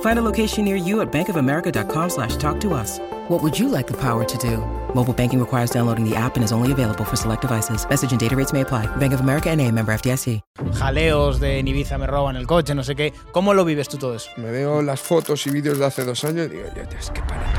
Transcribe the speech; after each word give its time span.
Find 0.00 0.18
a 0.18 0.22
location 0.22 0.64
near 0.64 0.76
you 0.76 1.00
at 1.02 1.12
bankofamerica.com 1.12 2.10
slash 2.10 2.36
talk 2.36 2.58
to 2.60 2.72
us. 2.72 2.98
What 3.28 3.42
would 3.42 3.58
you 3.58 3.68
like 3.68 3.86
the 3.86 3.96
power 3.96 4.24
to 4.24 4.38
do? 4.38 4.58
Mobile 4.94 5.12
banking 5.12 5.40
requires 5.40 5.70
downloading 5.70 6.08
the 6.08 6.16
app 6.16 6.36
and 6.36 6.44
is 6.44 6.52
only 6.52 6.72
available 6.72 7.04
for 7.04 7.16
select 7.16 7.42
devices. 7.42 7.86
Message 7.88 8.12
and 8.12 8.20
data 8.20 8.34
rates 8.34 8.52
may 8.52 8.62
apply. 8.62 8.86
Bank 8.96 9.12
of 9.12 9.20
America 9.20 9.50
and 9.50 9.60
a 9.60 9.70
member 9.70 9.92
FDIC. 9.92 10.40
Jaleos 10.72 11.38
de 11.38 11.58
en 11.58 11.68
Ibiza 11.68 11.98
me 11.98 12.06
roban 12.06 12.36
el 12.36 12.46
coche, 12.46 12.74
no 12.74 12.82
sé 12.82 12.96
qué. 12.96 13.12
¿Cómo 13.32 13.52
lo 13.52 13.64
vives 13.64 13.88
tú 13.88 13.98
todo 13.98 14.14
eso? 14.14 14.30
Me 14.36 14.50
veo 14.50 14.80
las 14.80 15.00
fotos 15.00 15.46
y 15.46 15.50
vídeos 15.50 15.78
de 15.78 15.86
hace 15.86 16.04
dos 16.04 16.24
años 16.24 16.46
y 16.46 16.56
digo, 16.56 16.68
ya, 16.74 16.98
es 16.98 17.10
que 17.10 17.20
para. 17.22 17.52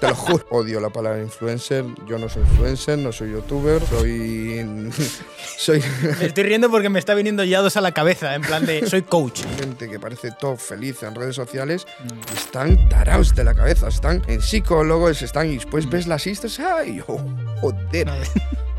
Te 0.00 0.08
lo 0.08 0.14
juro. 0.14 0.44
Odio 0.50 0.80
la 0.80 0.90
palabra 0.90 1.20
influencer. 1.20 1.84
Yo 2.06 2.18
no 2.18 2.28
soy 2.28 2.42
influencer, 2.42 2.98
no 2.98 3.12
soy 3.12 3.32
youtuber, 3.32 3.80
soy. 3.86 4.90
soy. 5.58 5.82
Me 6.20 6.26
estoy 6.26 6.44
riendo 6.44 6.70
porque 6.70 6.88
me 6.88 6.98
está 6.98 7.14
viniendo 7.14 7.44
ya 7.44 7.60
dos 7.60 7.76
a 7.76 7.80
la 7.80 7.92
cabeza, 7.92 8.34
en 8.34 8.42
plan 8.42 8.64
de 8.64 8.86
soy 8.90 9.02
coach. 9.02 9.42
Gente 9.58 9.88
que 9.88 9.98
parece 9.98 10.30
todo 10.32 10.56
feliz 10.56 11.02
en 11.02 11.14
redes 11.14 11.36
sociales 11.36 11.86
y 12.04 12.36
están 12.36 12.88
tarados 12.88 13.34
de 13.34 13.44
la 13.44 13.54
cabeza, 13.54 13.88
están 13.88 14.22
en 14.28 14.40
psicólogos, 14.40 15.22
están 15.22 15.50
y 15.50 15.56
después 15.56 15.88
ves 15.88 16.06
las 16.06 16.26
istas, 16.26 16.58
¡ay! 16.60 17.02
oh, 17.06 17.20
joder. 17.60 18.08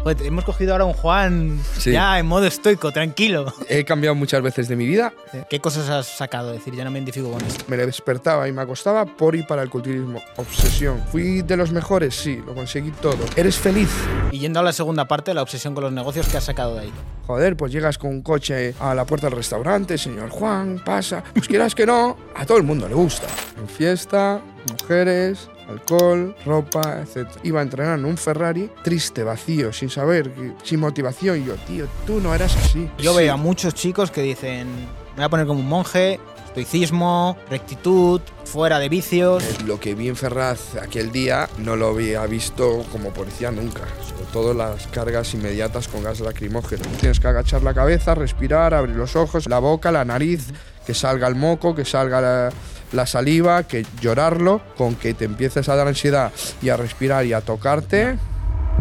Joder, 0.03 0.25
hemos 0.25 0.45
cogido 0.45 0.71
ahora 0.71 0.85
un 0.85 0.93
Juan 0.93 1.59
Sí. 1.77 1.91
ya 1.91 2.17
en 2.19 2.25
modo 2.25 2.45
estoico, 2.45 2.91
tranquilo. 2.91 3.53
He 3.67 3.83
cambiado 3.83 4.15
muchas 4.15 4.41
veces 4.41 4.67
de 4.69 4.75
mi 4.77 4.85
vida. 4.85 5.13
¿Qué 5.49 5.59
cosas 5.59 5.89
has 5.89 6.07
sacado? 6.07 6.51
Es 6.53 6.59
decir, 6.59 6.73
ya 6.75 6.83
no 6.85 6.91
me 6.91 6.99
identifico 6.99 7.29
con 7.31 7.41
esto. 7.45 7.65
Me 7.67 7.75
despertaba 7.77 8.47
y 8.47 8.53
me 8.53 8.61
acostaba 8.61 9.05
por 9.05 9.35
y 9.35 9.43
para 9.43 9.61
el 9.61 9.69
culturismo. 9.69 10.21
Obsesión. 10.37 11.03
¿Fui 11.11 11.41
de 11.41 11.57
los 11.57 11.71
mejores? 11.71 12.15
Sí, 12.15 12.41
lo 12.45 12.55
conseguí 12.55 12.91
todo. 12.91 13.17
¿Eres 13.35 13.57
feliz? 13.57 13.89
Y 14.31 14.39
yendo 14.39 14.61
a 14.61 14.63
la 14.63 14.71
segunda 14.73 15.05
parte, 15.05 15.33
la 15.33 15.41
obsesión 15.41 15.73
con 15.75 15.83
los 15.83 15.91
negocios, 15.93 16.27
¿qué 16.29 16.37
has 16.37 16.45
sacado 16.45 16.75
de 16.75 16.81
ahí? 16.81 16.93
Joder, 17.27 17.57
pues 17.57 17.71
llegas 17.71 17.97
con 17.97 18.09
un 18.09 18.21
coche 18.21 18.73
a 18.79 18.95
la 18.95 19.05
puerta 19.05 19.27
del 19.27 19.35
restaurante, 19.35 19.97
señor 19.97 20.29
Juan, 20.29 20.81
pasa. 20.83 21.23
Pues 21.33 21.47
quieras 21.47 21.75
que 21.75 21.85
no, 21.85 22.17
a 22.35 22.45
todo 22.45 22.57
el 22.57 22.63
mundo 22.63 22.87
le 22.87 22.95
gusta. 22.95 23.27
En 23.59 23.67
fiesta, 23.67 24.41
mujeres, 24.81 25.49
alcohol, 25.69 26.35
ropa, 26.45 27.01
etc. 27.01 27.27
Iba 27.43 27.59
a 27.59 27.63
entrenar 27.63 27.99
en 27.99 28.05
un 28.05 28.17
Ferrari, 28.17 28.69
triste, 28.83 29.23
vacío, 29.23 29.71
sin 29.71 29.89
saber, 29.89 30.31
sin 30.63 30.79
motivación. 30.79 31.41
Y 31.41 31.45
yo, 31.45 31.55
tío, 31.67 31.87
tú 32.05 32.19
no 32.19 32.33
eras 32.33 32.55
así. 32.57 32.89
Yo 32.97 33.11
Sí. 33.13 33.17
veo 33.19 33.33
a 33.33 33.37
muchos 33.37 33.73
chicos 33.73 34.11
que 34.11 34.21
dicen, 34.21 34.67
me 34.67 35.15
voy 35.17 35.23
a 35.25 35.29
poner 35.29 35.45
como 35.47 35.59
un 35.59 35.67
monje, 35.69 36.19
estoicismo, 36.49 37.37
rectitud, 37.49 38.21
fuera 38.43 38.79
de 38.79 38.89
vicios. 38.89 39.43
Lo 39.65 39.79
que 39.79 39.93
vi 39.93 40.07
en 40.07 40.15
Ferraz 40.15 40.75
aquel 40.75 41.11
día 41.11 41.47
no 41.59 41.75
lo 41.75 41.89
había 41.89 42.25
visto 42.25 42.83
como 42.91 43.11
policía 43.11 43.51
nunca. 43.51 43.81
Sobre 44.07 44.25
todo 44.33 44.53
las 44.53 44.87
cargas 44.87 45.33
inmediatas 45.33 45.87
con 45.87 46.03
gas 46.03 46.19
lacrimógeno. 46.19 46.83
Tienes 46.99 47.19
que 47.19 47.27
agachar 47.27 47.61
la 47.61 47.73
cabeza, 47.73 48.15
respirar, 48.15 48.73
abrir 48.73 48.95
los 48.95 49.15
ojos, 49.15 49.47
la 49.47 49.59
boca, 49.59 49.91
la 49.91 50.03
nariz, 50.05 50.47
que 50.85 50.93
salga 50.93 51.27
el 51.27 51.35
moco, 51.35 51.75
que 51.75 51.85
salga 51.85 52.19
la, 52.19 52.49
la 52.93 53.05
saliva, 53.05 53.63
que 53.63 53.85
llorarlo, 54.01 54.61
con 54.75 54.95
que 54.95 55.13
te 55.13 55.25
empieces 55.25 55.69
a 55.69 55.75
dar 55.75 55.87
ansiedad 55.87 56.31
y 56.61 56.69
a 56.69 56.77
respirar 56.77 57.25
y 57.25 57.33
a 57.33 57.41
tocarte, 57.41 58.17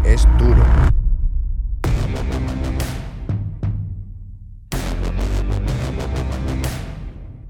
es 0.03 0.27
duro. 0.39 0.98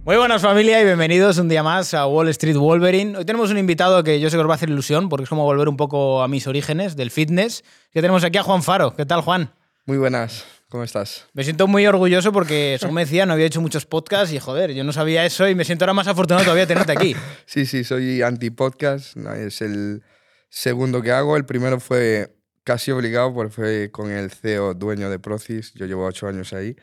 Muy 0.10 0.18
buenas 0.18 0.42
familia 0.42 0.82
y 0.82 0.86
bienvenidos 0.86 1.38
un 1.38 1.50
día 1.50 1.62
más 1.62 1.94
a 1.94 2.08
Wall 2.08 2.30
Street 2.30 2.56
Wolverine. 2.56 3.16
Hoy 3.16 3.26
tenemos 3.26 3.52
un 3.52 3.60
invitado 3.60 4.04
que 4.04 4.20
yo 4.20 4.32
sé 4.32 4.38
que 4.38 4.42
os 4.42 4.48
va 4.48 4.54
a 4.54 4.56
hacer 4.56 4.68
ilusión 4.68 5.08
porque 5.08 5.26
es 5.26 5.30
como 5.30 5.44
volver 5.44 5.70
un 5.70 5.78
poco 5.78 6.24
a 6.24 6.28
mis 6.28 6.48
orígenes 6.48 6.96
del 6.96 7.12
fitness. 7.12 7.64
Que 7.92 8.02
tenemos 8.02 8.24
aquí 8.24 8.40
a 8.40 8.42
Juan 8.42 8.64
Faro. 8.64 8.96
¿Qué 8.96 9.06
tal, 9.06 9.22
Juan? 9.22 9.54
Muy 9.86 10.00
buenas, 10.00 10.46
¿cómo 10.68 10.84
estás? 10.84 11.28
Me 11.34 11.44
siento 11.44 11.68
muy 11.68 11.86
orgulloso 11.86 12.32
porque, 12.32 12.78
según 12.80 12.96
me 12.96 13.02
decía, 13.02 13.28
no 13.28 13.34
había 13.34 13.46
hecho 13.46 13.62
muchos 13.62 13.86
podcasts 13.86 14.34
y 14.34 14.40
joder, 14.40 14.74
yo 14.74 14.84
no 14.84 14.94
sabía 14.94 15.28
eso 15.28 15.48
y 15.48 15.54
me 15.54 15.64
siento 15.64 15.86
ahora 15.86 15.94
más 15.94 16.08
afortunado 16.08 16.44
todavía 16.44 16.66
de 16.66 16.74
tenerte 16.74 16.92
aquí. 16.92 17.16
Sí, 17.46 17.68
sí, 17.68 17.84
soy 17.84 18.24
anti-podcast. 18.24 19.16
Es 19.38 19.62
el 19.62 20.02
segundo 20.50 21.04
que 21.04 21.12
hago. 21.12 21.38
El 21.38 21.46
primero 21.46 21.80
fue 21.80 22.36
casi 22.64 22.90
obligado 22.90 23.32
porque 23.32 23.54
fue 23.54 23.92
con 23.92 24.10
el 24.10 24.32
CEO 24.32 24.74
dueño 24.74 25.12
de 25.12 25.20
Procis. 25.20 25.72
Yo 25.76 25.86
llevo 25.86 26.08
ocho 26.08 26.28
años 26.28 26.52
ahí 26.54 26.76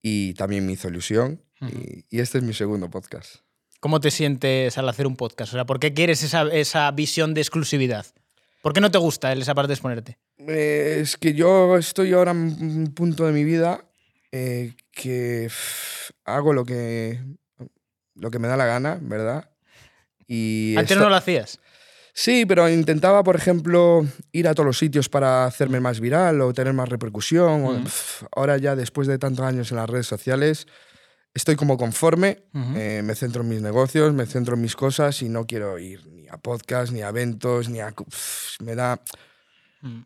y 0.00 0.32
también 0.32 0.64
me 0.64 0.72
hizo 0.72 0.88
ilusión. 0.88 1.42
Y, 1.60 2.04
y 2.10 2.20
este 2.20 2.38
es 2.38 2.44
mi 2.44 2.52
segundo 2.54 2.90
podcast. 2.90 3.36
¿Cómo 3.80 4.00
te 4.00 4.10
sientes 4.10 4.76
al 4.78 4.88
hacer 4.88 5.06
un 5.06 5.16
podcast? 5.16 5.52
O 5.52 5.56
sea, 5.56 5.64
¿por 5.66 5.78
qué 5.78 5.94
quieres 5.94 6.22
esa, 6.22 6.42
esa 6.52 6.90
visión 6.90 7.34
de 7.34 7.40
exclusividad? 7.40 8.06
¿Por 8.62 8.72
qué 8.72 8.80
no 8.80 8.90
te 8.90 8.98
gusta 8.98 9.32
esa 9.32 9.54
parte 9.54 9.68
de 9.68 9.74
exponerte? 9.74 10.18
Eh, 10.38 10.98
es 11.02 11.16
que 11.16 11.34
yo 11.34 11.76
estoy 11.76 12.12
ahora 12.12 12.32
en 12.32 12.38
un 12.60 12.92
punto 12.94 13.24
de 13.26 13.32
mi 13.32 13.44
vida 13.44 13.84
eh, 14.32 14.74
que 14.90 15.44
pff, 15.46 16.10
hago 16.24 16.52
lo 16.52 16.64
que, 16.64 17.20
lo 18.14 18.30
que 18.30 18.38
me 18.38 18.48
da 18.48 18.56
la 18.56 18.66
gana, 18.66 18.98
¿verdad? 19.00 19.50
Y 20.26 20.74
Antes 20.76 20.92
esto- 20.92 21.04
no 21.04 21.10
lo 21.10 21.16
hacías. 21.16 21.60
Sí, 22.12 22.46
pero 22.46 22.68
intentaba, 22.70 23.22
por 23.22 23.36
ejemplo, 23.36 24.06
ir 24.32 24.48
a 24.48 24.54
todos 24.54 24.66
los 24.66 24.78
sitios 24.78 25.08
para 25.10 25.44
hacerme 25.44 25.80
más 25.80 26.00
viral 26.00 26.40
o 26.40 26.52
tener 26.54 26.72
más 26.72 26.88
repercusión. 26.88 27.64
o- 27.64 27.72
Ujú. 27.72 27.82
pf, 27.84 28.26
ahora 28.34 28.56
ya, 28.56 28.74
después 28.74 29.06
de 29.06 29.18
tantos 29.18 29.44
años 29.44 29.70
en 29.70 29.76
las 29.76 29.88
redes 29.88 30.06
sociales, 30.06 30.66
estoy 31.36 31.54
como 31.56 31.76
conforme. 31.78 32.42
Eh, 32.74 33.02
me 33.04 33.14
centro 33.14 33.42
en 33.42 33.48
mis 33.48 33.62
negocios, 33.62 34.12
me 34.12 34.26
centro 34.26 34.54
en 34.56 34.62
mis 34.62 34.74
cosas 34.74 35.22
y 35.22 35.28
no 35.28 35.46
quiero 35.46 35.78
ir 35.78 36.04
ni 36.08 36.26
a 36.28 36.38
podcast, 36.38 36.92
ni 36.92 37.02
a 37.02 37.08
eventos, 37.10 37.68
ni 37.68 37.78
a... 37.80 37.94
me 38.60 38.74
da... 38.74 39.00
Mm. 39.82 40.00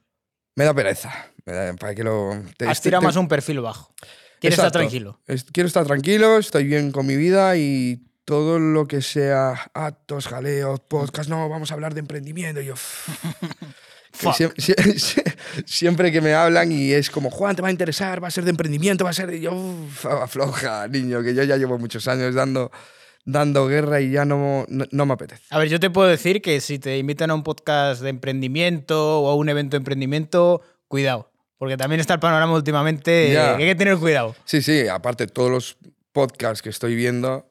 Me 0.57 0.65
da 0.65 0.75
pereza. 0.75 1.11
Me 1.47 1.53
da- 1.55 1.73
¿Para 1.75 1.95
que 1.95 2.05
lo...? 2.05 2.33
te- 2.59 2.67
Has 2.69 2.81
te- 2.83 2.89
tirado 2.89 3.01
te- 3.01 3.07
más 3.07 3.17
un 3.17 3.29
perfil 3.29 3.61
bajo. 3.61 3.95
Quieres 4.41 4.59
estar 4.59 4.73
tranquilo. 4.73 5.21
Es- 5.27 5.45
quiero 5.45 5.67
estar 5.69 5.87
tranquilo, 5.87 6.37
estoy 6.39 6.65
bien 6.65 6.93
con 6.93 7.07
mi 7.07 7.17
vida 7.17 7.57
y 7.57 8.03
todo 8.25 8.59
lo 8.59 8.87
que 8.87 9.01
sea 9.03 9.71
actos, 9.75 10.27
jaleos, 10.29 10.81
podcast, 10.81 11.29
no, 11.31 11.49
vamos 11.49 11.71
a 11.71 11.75
hablar 11.75 11.95
de 11.95 12.01
emprendimiento. 12.01 12.61
y 12.61 12.67
yo, 12.67 12.75
Siempre 15.67 16.13
que 16.13 16.21
me 16.21 16.35
hablan 16.35 16.73
y 16.73 16.93
es 16.93 17.11
como, 17.11 17.31
Juan, 17.31 17.57
te 17.57 17.63
va 17.63 17.69
a 17.69 17.71
interesar, 17.71 18.23
va 18.23 18.29
a 18.29 18.31
ser 18.31 18.45
de 18.45 18.51
emprendimiento, 18.51 19.05
va 19.05 19.11
a 19.11 19.15
ser 19.15 19.31
de... 19.31 19.41
Yo, 19.41 19.53
uf, 19.53 20.07
afloja, 20.07 20.87
niño, 20.89 21.23
que 21.23 21.35
yo 21.35 21.43
ya 21.45 21.57
llevo 21.57 21.79
muchos 21.79 22.07
años 22.09 22.35
dando, 22.35 22.71
dando 23.25 23.67
guerra 23.67 24.01
y 24.01 24.11
ya 24.11 24.25
no, 24.25 24.65
no, 24.69 24.85
no 24.91 25.07
me 25.07 25.13
apetece. 25.15 25.43
A 25.51 25.59
ver, 25.59 25.69
yo 25.69 25.81
te 25.81 25.91
puedo 25.91 26.09
decir 26.09 26.43
que 26.43 26.61
si 26.61 26.79
te 26.79 26.99
invitan 26.99 27.31
a 27.31 27.35
un 27.35 27.43
podcast 27.43 28.03
de 28.03 28.11
emprendimiento 28.11 29.21
o 29.23 29.31
a 29.31 29.35
un 29.35 29.49
evento 29.49 29.73
de 29.77 29.79
emprendimiento, 29.79 30.63
cuidado. 30.89 31.31
Porque 31.59 31.77
también 31.77 32.01
está 32.01 32.15
el 32.15 32.21
panorama 32.21 32.55
últimamente 32.55 33.11
que 33.57 33.63
hay 33.65 33.69
que 33.71 33.75
tener 33.75 33.99
cuidado. 33.99 34.35
Sí, 34.45 34.63
sí, 34.63 34.89
aparte 34.89 35.27
todos 35.27 35.51
los 35.51 35.77
podcasts 36.13 36.63
que 36.63 36.71
estoy 36.71 36.95
viendo 36.95 37.51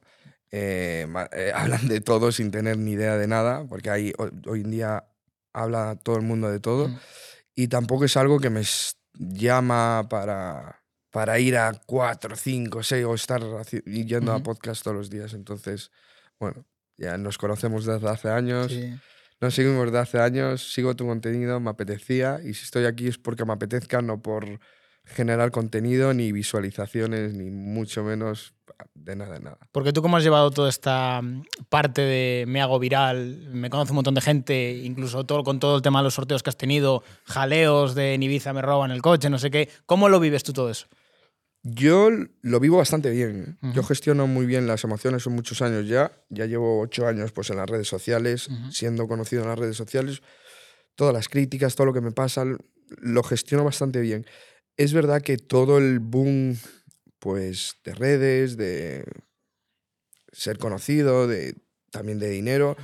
eh, 0.52 1.06
eh, 1.34 1.52
hablan 1.56 1.88
de 1.88 2.02
todo 2.02 2.32
sin 2.32 2.50
tener 2.50 2.78
ni 2.78 2.94
idea 2.94 3.18
de 3.18 3.28
nada, 3.28 3.66
porque 3.70 3.92
hay, 3.92 4.12
ho- 4.18 4.32
hoy 4.50 4.62
en 4.62 4.72
día 4.72 5.04
habla 5.54 5.98
todo 6.02 6.16
el 6.18 6.22
mundo 6.24 6.50
de 6.52 6.60
todo, 6.60 6.88
Mm. 6.90 6.98
y 7.56 7.68
tampoco 7.68 8.06
es 8.06 8.16
algo 8.18 8.40
que 8.40 8.50
me 8.50 8.64
llama 9.14 10.08
para, 10.10 10.84
para 11.12 11.40
ir 11.40 11.58
a 11.58 11.74
cuatro, 11.86 12.36
cinco, 12.36 12.84
seis 12.84 13.06
o 13.06 13.14
estar 13.16 13.42
yendo 13.86 14.32
a 14.34 14.42
podcast 14.44 14.84
todos 14.84 14.96
los 14.98 15.10
días. 15.10 15.34
Entonces, 15.34 15.92
bueno, 16.40 16.66
ya 16.98 17.18
nos 17.18 17.38
conocemos 17.38 17.86
desde 17.86 18.08
hace 18.10 18.30
años, 18.30 18.72
Sí. 18.72 18.94
nos 19.42 19.54
seguimos 19.56 19.86
desde 19.86 20.00
hace 20.00 20.20
años, 20.20 20.72
sigo 20.74 20.96
tu 20.96 21.06
contenido, 21.08 21.60
me 21.60 21.70
apetecía, 21.70 22.40
y 22.44 22.54
si 22.54 22.64
estoy 22.66 22.86
aquí 22.86 23.08
es 23.08 23.18
porque 23.18 23.46
me 23.46 23.54
apetezca, 23.54 24.02
no 24.02 24.22
por 24.22 24.46
generar 25.06 25.50
contenido, 25.52 26.14
ni 26.14 26.32
visualizaciones, 26.32 27.34
ni 27.34 27.50
mucho 27.50 28.04
menos 28.04 28.54
de 28.94 29.16
nada, 29.16 29.34
de 29.36 29.40
nada. 29.42 29.58
Porque 29.72 29.94
tú 29.94 30.02
cómo 30.02 30.18
has 30.18 30.24
llevado 30.24 30.52
toda 30.52 30.70
esta 30.70 31.22
mm, 31.22 31.44
parte 31.70 32.02
de 32.02 32.46
me 32.48 32.62
hago 32.62 32.80
viral, 32.80 33.50
me 33.52 33.70
conoce 33.70 33.92
un 33.92 33.96
montón 33.96 34.16
de 34.16 34.22
gente, 34.22 34.78
incluso 34.84 35.24
todo, 35.26 35.44
con 35.44 35.60
todo 35.60 35.78
el 35.78 35.82
tema 35.82 36.00
de 36.00 36.06
los 36.06 36.14
sorteos 36.14 36.44
que 36.44 36.50
has 36.50 36.58
tenido, 36.58 37.04
jaleos 37.26 37.96
de 37.96 38.14
en 38.14 38.24
Ibiza 38.24 38.54
me 38.54 38.62
roban 38.62 38.92
el 38.92 39.02
coche, 39.02 39.30
no 39.30 39.40
sé 39.40 39.52
qué. 39.52 39.70
¿Cómo 39.86 40.10
lo 40.10 40.20
vives 40.20 40.44
tú 40.44 40.54
todo 40.54 40.70
eso? 40.70 40.88
Yo 41.62 42.10
lo 42.42 42.60
vivo 42.60 42.78
bastante 42.78 43.10
bien. 43.10 43.58
¿eh? 43.62 43.68
Yo 43.74 43.82
Ujú. 43.82 43.90
gestiono 43.90 44.28
muy 44.28 44.46
bien 44.46 44.66
las 44.66 44.84
emociones, 44.86 45.24
son 45.24 45.34
muchos 45.34 45.62
años 45.62 45.88
ya. 45.88 46.12
Ya 46.30 46.46
llevo 46.46 46.80
ocho 46.80 47.06
años 47.06 47.32
pues, 47.34 47.50
en 47.50 47.58
las 47.58 47.70
redes 47.70 47.88
sociales, 47.88 48.48
Ujú. 48.48 48.72
siendo 48.72 49.08
conocido 49.08 49.42
en 49.44 49.50
las 49.50 49.60
redes 49.60 49.76
sociales. 49.76 50.22
Todas 50.96 51.14
las 51.14 51.28
críticas, 51.28 51.76
todo 51.76 51.88
lo 51.88 51.94
que 51.94 52.02
me 52.02 52.12
pasa, 52.12 52.46
lo 52.88 53.24
gestiono 53.24 53.66
bastante 53.66 54.00
bien. 54.00 54.26
Es 54.78 54.94
verdad 54.94 55.22
que 55.22 55.38
todo 55.38 55.78
el 55.78 56.00
boom 56.00 56.58
pues, 57.20 57.76
de 57.84 57.94
redes, 57.96 58.58
de 58.58 59.04
ser 60.32 60.58
conocido, 60.58 61.28
de, 61.28 61.56
también 61.92 62.20
de 62.20 62.30
dinero, 62.30 62.78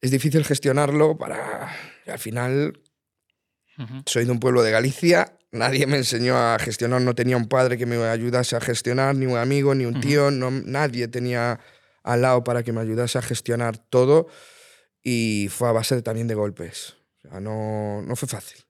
es 0.00 0.10
difícil 0.10 0.44
gestionarlo 0.44 1.16
para... 1.16 1.74
Al 2.06 2.18
final 2.18 2.80
soy 4.06 4.24
de 4.24 4.30
un 4.30 4.38
pueblo 4.40 4.62
de 4.62 4.70
Galicia, 4.70 5.36
nadie 5.50 5.86
me 5.86 5.96
enseñó 5.96 6.36
a 6.36 6.58
gestionar, 6.58 7.00
no 7.00 7.14
tenía 7.14 7.36
un 7.36 7.48
padre 7.48 7.76
que 7.78 7.86
me 7.86 7.96
ayudase 7.96 8.54
a 8.56 8.60
gestionar, 8.60 9.16
ni 9.16 9.26
un 9.26 9.36
amigo, 9.38 9.74
ni 9.74 9.84
un 9.84 10.00
tío, 10.00 10.30
no, 10.30 10.50
nadie 10.50 11.08
tenía 11.08 11.58
al 12.02 12.22
lado 12.22 12.44
para 12.44 12.62
que 12.62 12.72
me 12.72 12.80
ayudase 12.80 13.18
a 13.18 13.22
gestionar 13.22 13.78
todo 13.78 14.28
y 15.02 15.48
fue 15.50 15.68
a 15.68 15.72
base 15.72 15.96
de- 15.96 16.02
también 16.02 16.28
de 16.28 16.34
golpes. 16.34 16.94
O 17.24 17.28
sea, 17.28 17.40
no, 17.40 18.02
no 18.02 18.14
fue 18.16 18.28
fácil. 18.28 18.63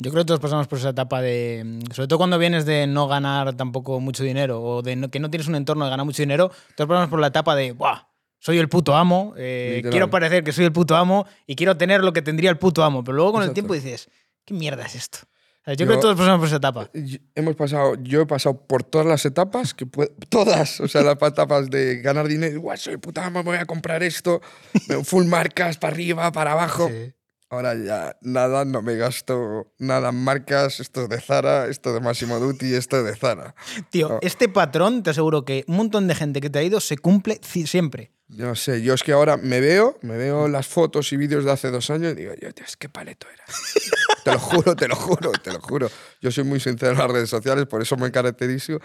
Yo 0.00 0.10
creo 0.12 0.22
que 0.22 0.28
todos 0.28 0.40
pasamos 0.40 0.68
por 0.68 0.78
esa 0.78 0.90
etapa 0.90 1.20
de. 1.20 1.62
mm, 1.64 1.92
Sobre 1.92 2.06
todo 2.08 2.18
cuando 2.18 2.38
vienes 2.38 2.64
de 2.64 2.86
no 2.86 3.08
ganar 3.08 3.54
tampoco 3.56 3.98
mucho 4.00 4.22
dinero 4.22 4.62
o 4.62 4.82
de 4.82 4.94
no- 4.96 5.10
que 5.10 5.18
no 5.18 5.28
tienes 5.30 5.48
un 5.48 5.56
entorno 5.56 5.84
de 5.84 5.90
ganar 5.90 6.06
mucho 6.06 6.22
dinero, 6.22 6.50
todos 6.76 6.88
pasamos 6.88 7.08
por 7.10 7.20
la 7.20 7.26
etapa 7.28 7.56
de. 7.56 7.72
¡Buah! 7.72 8.02
Soy 8.40 8.58
el 8.58 8.68
puto 8.68 8.94
amo, 8.94 9.34
eh, 9.36 9.80
quiero 9.90 10.10
parecer 10.10 10.44
que 10.44 10.52
soy 10.52 10.64
el 10.64 10.72
puto 10.72 10.94
amo 10.96 11.26
y 11.46 11.56
quiero 11.56 11.76
tener 11.76 12.04
lo 12.04 12.12
que 12.12 12.22
tendría 12.22 12.50
el 12.50 12.58
puto 12.58 12.84
amo. 12.84 13.02
Pero 13.02 13.16
luego 13.16 13.32
con 13.32 13.42
el 13.42 13.52
tiempo 13.52 13.74
dices, 13.74 14.08
¿qué 14.44 14.54
mierda 14.54 14.84
es 14.86 14.94
esto? 14.94 15.18
O 15.22 15.64
sea, 15.64 15.74
yo, 15.74 15.80
Yo- 15.80 15.86
creo 15.86 15.96
que 15.98 16.02
todos 16.02 16.16
pasamos 16.16 16.38
por 16.38 16.46
esa 16.46 16.56
etapa. 16.58 16.88
Y- 16.94 17.18
Hemos 17.34 17.56
pasado, 17.56 17.96
yo 18.00 18.20
he 18.20 18.26
pasado 18.26 18.56
por 18.64 18.84
todas 18.84 19.08
las 19.08 19.26
etapas, 19.26 19.74
que 19.74 19.86
todas, 20.28 20.80
o 20.80 20.86
sea, 20.86 21.02
las 21.02 21.16
etapas 21.20 21.68
de 21.68 21.96
ganar 22.00 22.28
dinero, 22.28 22.60
"Guau, 22.60 22.76
soy 22.76 22.96
puta 22.98 23.26
amo, 23.26 23.40
me 23.40 23.50
voy 23.50 23.58
a 23.58 23.66
comprar 23.66 24.04
esto, 24.04 24.40
full 25.04 25.24
marcas, 25.26 25.76
para 25.76 25.92
arriba, 25.92 26.30
para 26.30 26.52
abajo. 26.52 26.88
Sí. 26.88 27.12
Ahora 27.50 27.74
ya 27.74 28.16
nada, 28.20 28.64
no 28.66 28.82
me 28.82 28.96
gasto 28.96 29.72
nada 29.78 30.10
en 30.10 30.22
marcas, 30.22 30.80
esto 30.80 31.04
es 31.04 31.08
de 31.08 31.18
Zara, 31.20 31.66
esto 31.68 31.94
de 31.94 32.00
Massimo 32.00 32.38
Dutti, 32.38 32.74
esto 32.74 32.98
es 32.98 33.04
de 33.04 33.16
Zara. 33.16 33.54
Tío, 33.90 34.08
No. 34.10 34.18
este 34.20 34.48
patrón, 34.50 35.02
te 35.02 35.10
aseguro 35.10 35.44
que 35.46 35.64
un 35.66 35.76
montón 35.76 36.06
de 36.08 36.14
gente 36.14 36.40
que 36.42 36.50
te 36.50 36.58
ha 36.58 36.62
ido 36.62 36.78
se 36.80 36.98
cumple 36.98 37.40
siempre. 37.42 38.12
Yo 38.28 38.44
no 38.44 38.54
sé, 38.54 38.82
yo 38.82 38.92
es 38.92 39.02
que 39.02 39.12
ahora 39.12 39.38
me 39.38 39.60
veo, 39.60 39.98
me 40.02 40.18
veo 40.18 40.48
las 40.48 40.66
fotos 40.66 41.10
y 41.14 41.16
vídeos 41.16 41.46
de 41.46 41.50
hace 41.52 41.70
dos 41.70 41.88
años 41.88 42.12
y 42.12 42.16
digo, 42.16 42.34
yo, 42.34 42.50
Dios, 42.52 42.76
qué 42.76 42.90
paleto 42.90 43.26
era. 43.32 43.44
te 44.24 44.32
lo 44.32 44.38
juro, 44.38 44.76
te 44.76 44.86
lo 44.88 44.96
juro, 44.96 45.32
te 45.32 45.50
lo 45.50 45.60
juro. 45.62 45.90
Yo 46.20 46.30
soy 46.30 46.44
muy 46.44 46.60
sincero 46.60 46.92
en 46.92 46.98
las 46.98 47.10
redes 47.10 47.30
sociales, 47.30 47.64
por 47.64 47.80
eso 47.80 47.96
me 47.96 48.10
caracterizo. 48.12 48.78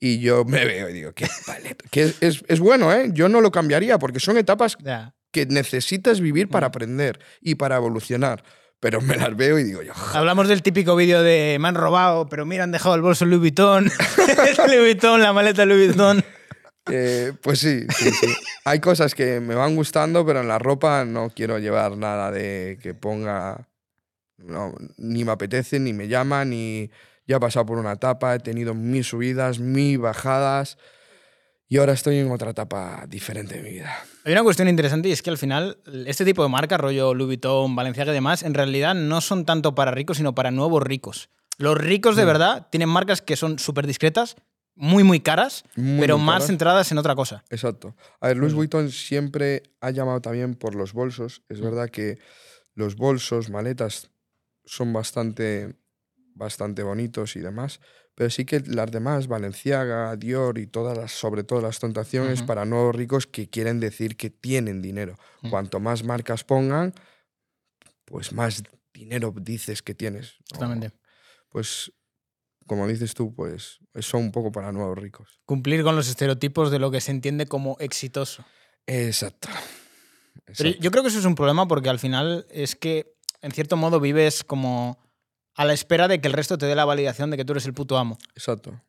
Y 0.00 0.18
yo 0.18 0.44
me 0.44 0.64
veo 0.64 0.88
y 0.90 0.94
digo, 0.94 1.12
qué 1.12 1.28
paleto. 1.46 1.84
Que 1.92 2.02
es, 2.02 2.16
es- 2.20 2.42
es 2.48 2.58
bueno, 2.58 2.92
¿eh? 2.92 3.10
Yo 3.12 3.28
no 3.28 3.40
lo 3.40 3.52
cambiaría 3.52 4.00
porque 4.00 4.18
son 4.18 4.36
etapas 4.36 4.76
Ya. 4.82 5.14
Que 5.32 5.46
necesitas 5.46 6.20
vivir 6.20 6.48
para 6.48 6.68
aprender 6.68 7.18
y 7.40 7.56
para 7.56 7.76
evolucionar. 7.76 8.44
Pero 8.78 9.00
me 9.00 9.16
las 9.16 9.36
veo 9.36 9.58
y 9.58 9.64
digo, 9.64 9.82
yo, 9.82 9.92
Hablamos 10.12 10.48
del 10.48 10.62
típico 10.62 10.96
vídeo 10.96 11.22
de 11.22 11.56
me 11.60 11.68
han 11.68 11.76
robado, 11.76 12.28
pero 12.28 12.44
mira, 12.44 12.64
han 12.64 12.72
dejado 12.72 12.96
el 12.96 13.00
bolso 13.00 13.24
Louis 13.24 13.40
Vuitton, 13.40 13.86
el 14.48 14.56
Louis 14.66 14.80
Vuitton, 14.80 15.22
la 15.22 15.32
maleta 15.32 15.64
Louis 15.64 15.88
Vuitton. 15.88 16.24
Eh, 16.90 17.32
pues 17.42 17.60
sí, 17.60 17.86
sí, 17.96 18.10
sí. 18.10 18.26
Hay 18.64 18.80
cosas 18.80 19.14
que 19.14 19.38
me 19.38 19.54
van 19.54 19.76
gustando, 19.76 20.26
pero 20.26 20.40
en 20.40 20.48
la 20.48 20.58
ropa 20.58 21.04
no 21.04 21.30
quiero 21.30 21.60
llevar 21.60 21.96
nada 21.96 22.32
de 22.32 22.76
que 22.82 22.92
ponga. 22.92 23.68
no, 24.36 24.74
ni 24.96 25.24
me 25.24 25.30
apetece, 25.30 25.78
ni 25.78 25.92
me 25.92 26.08
llama, 26.08 26.44
ni. 26.44 26.90
Ya 27.24 27.36
he 27.36 27.40
pasado 27.40 27.66
por 27.66 27.78
una 27.78 27.92
etapa, 27.92 28.34
he 28.34 28.40
tenido 28.40 28.74
mis 28.74 29.06
subidas, 29.06 29.60
mis 29.60 29.96
bajadas. 29.96 30.76
Y 31.72 31.78
ahora 31.78 31.94
estoy 31.94 32.18
en 32.18 32.30
otra 32.30 32.50
etapa 32.50 33.06
diferente 33.08 33.54
de 33.56 33.62
mi 33.62 33.70
vida. 33.70 33.96
Hay 34.26 34.32
una 34.34 34.42
cuestión 34.42 34.68
interesante 34.68 35.08
y 35.08 35.12
es 35.12 35.22
que 35.22 35.30
al 35.30 35.38
final 35.38 35.78
este 36.04 36.22
tipo 36.26 36.42
de 36.42 36.50
marcas, 36.50 36.78
rollo 36.78 37.14
Louis 37.14 37.28
Vuitton, 37.28 37.74
Balenciaga 37.74 38.12
y 38.12 38.14
demás, 38.14 38.42
en 38.42 38.52
realidad 38.52 38.94
no 38.94 39.22
son 39.22 39.46
tanto 39.46 39.74
para 39.74 39.90
ricos, 39.90 40.18
sino 40.18 40.34
para 40.34 40.50
nuevos 40.50 40.82
ricos. 40.82 41.30
Los 41.56 41.78
ricos 41.78 42.14
Mm. 42.14 42.18
de 42.18 42.24
verdad 42.26 42.66
tienen 42.70 42.90
marcas 42.90 43.22
que 43.22 43.36
son 43.36 43.58
súper 43.58 43.86
discretas, 43.86 44.36
muy, 44.74 45.02
muy 45.02 45.20
caras, 45.20 45.64
Muy, 45.74 45.98
pero 46.00 46.18
muy 46.18 46.26
más 46.26 46.34
caras. 46.34 46.46
centradas 46.48 46.92
en 46.92 46.98
otra 46.98 47.14
cosa. 47.14 47.42
Exacto. 47.48 47.96
A 48.20 48.28
ver, 48.28 48.36
Louis 48.36 48.52
Mm. 48.52 48.56
Vuitton 48.56 48.90
siempre 48.90 49.62
ha 49.80 49.88
llamado 49.92 50.20
también 50.20 50.54
por 50.56 50.74
los 50.74 50.92
bolsos. 50.92 51.40
Es 51.48 51.60
Mm. 51.60 51.64
verdad 51.64 51.88
que 51.88 52.18
los 52.74 52.96
bolsos, 52.96 53.48
maletas, 53.48 54.10
son 54.66 54.92
bastante, 54.92 55.74
bastante 56.34 56.82
bonitos 56.82 57.34
y 57.36 57.40
demás. 57.40 57.80
Pero 58.22 58.30
sí 58.30 58.44
que 58.44 58.60
las 58.60 58.88
demás, 58.88 59.26
Valenciaga, 59.26 60.14
Dior 60.14 60.58
y 60.58 60.68
todas 60.68 60.96
las, 60.96 61.10
sobre 61.10 61.42
todo 61.42 61.60
las 61.60 61.80
tentaciones 61.80 62.40
para 62.44 62.64
nuevos 62.64 62.94
ricos 62.94 63.26
que 63.26 63.50
quieren 63.50 63.80
decir 63.80 64.16
que 64.16 64.30
tienen 64.30 64.80
dinero. 64.80 65.16
Mm. 65.40 65.50
Cuanto 65.50 65.80
más 65.80 66.04
marcas 66.04 66.44
pongan, 66.44 66.94
pues 68.04 68.32
más 68.32 68.62
dinero 68.94 69.34
dices 69.36 69.82
que 69.82 69.96
tienes. 69.96 70.36
¿no? 70.38 70.44
Totalmente. 70.52 70.92
Pues, 71.48 71.92
como 72.64 72.86
dices 72.86 73.12
tú, 73.14 73.34
pues 73.34 73.80
son 73.98 74.22
un 74.22 74.30
poco 74.30 74.52
para 74.52 74.70
nuevos 74.70 74.96
ricos. 74.96 75.40
Cumplir 75.44 75.82
con 75.82 75.96
los 75.96 76.08
estereotipos 76.08 76.70
de 76.70 76.78
lo 76.78 76.92
que 76.92 77.00
se 77.00 77.10
entiende 77.10 77.46
como 77.46 77.76
exitoso. 77.80 78.44
Exacto. 78.86 79.48
Pero 80.44 80.68
Exacto. 80.68 80.80
yo 80.80 80.92
creo 80.92 81.02
que 81.02 81.08
eso 81.08 81.18
es 81.18 81.24
un 81.24 81.34
problema 81.34 81.66
porque 81.66 81.88
al 81.88 81.98
final 81.98 82.46
es 82.52 82.76
que, 82.76 83.16
en 83.40 83.50
cierto 83.50 83.76
modo, 83.76 83.98
vives 83.98 84.44
como 84.44 84.96
a 85.54 85.64
la 85.64 85.72
espera 85.72 86.08
de 86.08 86.20
que 86.20 86.28
el 86.28 86.34
resto 86.34 86.58
te 86.58 86.66
dé 86.66 86.74
la 86.74 86.84
validación 86.84 87.30
de 87.30 87.36
que 87.36 87.44
tú 87.44 87.52
eres 87.52 87.66
el 87.66 87.74
puto 87.74 87.98
amo. 87.98 88.18
Exacto. 88.34 88.80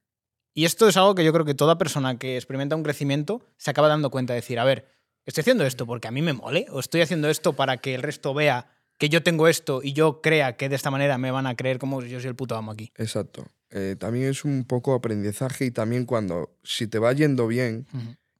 Y 0.53 0.65
esto 0.65 0.87
es 0.87 0.97
algo 0.97 1.15
que 1.15 1.23
yo 1.23 1.33
creo 1.33 1.45
que 1.45 1.55
toda 1.55 1.77
persona 1.77 2.17
que 2.19 2.35
experimenta 2.35 2.75
un 2.75 2.83
crecimiento 2.83 3.41
se 3.57 3.71
acaba 3.71 3.87
dando 3.87 4.11
cuenta 4.11 4.33
de 4.33 4.39
decir, 4.41 4.59
a 4.59 4.63
ver, 4.63 4.87
estoy 5.25 5.41
haciendo 5.41 5.65
esto 5.65 5.85
porque 5.85 6.07
a 6.07 6.11
mí 6.11 6.21
me 6.21 6.33
mole, 6.33 6.67
o 6.69 6.79
estoy 6.79 7.01
haciendo 7.01 7.29
esto 7.29 7.53
para 7.53 7.77
que 7.77 7.95
el 7.95 8.03
resto 8.03 8.33
vea 8.33 8.69
que 8.99 9.09
yo 9.09 9.23
tengo 9.23 9.47
esto 9.47 9.81
y 9.83 9.93
yo 9.93 10.21
crea 10.21 10.55
que 10.55 10.69
de 10.69 10.75
esta 10.75 10.91
manera 10.91 11.17
me 11.17 11.31
van 11.31 11.47
a 11.47 11.55
creer 11.55 11.79
como 11.79 12.01
yo 12.03 12.19
soy 12.19 12.29
el 12.29 12.35
puto 12.35 12.55
amo 12.55 12.71
aquí. 12.71 12.91
Exacto. 12.95 13.45
Eh, 13.71 13.95
también 13.97 14.29
es 14.29 14.45
un 14.45 14.65
poco 14.65 14.93
aprendizaje 14.93 15.65
y 15.65 15.71
también 15.71 16.05
cuando, 16.05 16.55
si 16.63 16.85
te 16.85 16.99
va 16.99 17.11
yendo 17.13 17.47
bien 17.47 17.87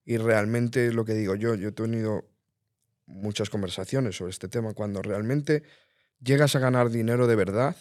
y 0.05 0.17
realmente 0.17 0.87
es 0.87 0.93
lo 0.93 1.05
que 1.05 1.13
digo 1.15 1.33
yo, 1.33 1.55
yo 1.55 1.69
he 1.69 1.71
tenido 1.71 2.25
muchas 3.07 3.49
conversaciones 3.49 4.15
sobre 4.15 4.29
este 4.29 4.47
tema, 4.47 4.73
cuando 4.73 5.01
realmente 5.01 5.63
llegas 6.21 6.55
a 6.55 6.59
ganar 6.59 6.91
dinero 6.91 7.25
de 7.25 7.35
verdad, 7.35 7.75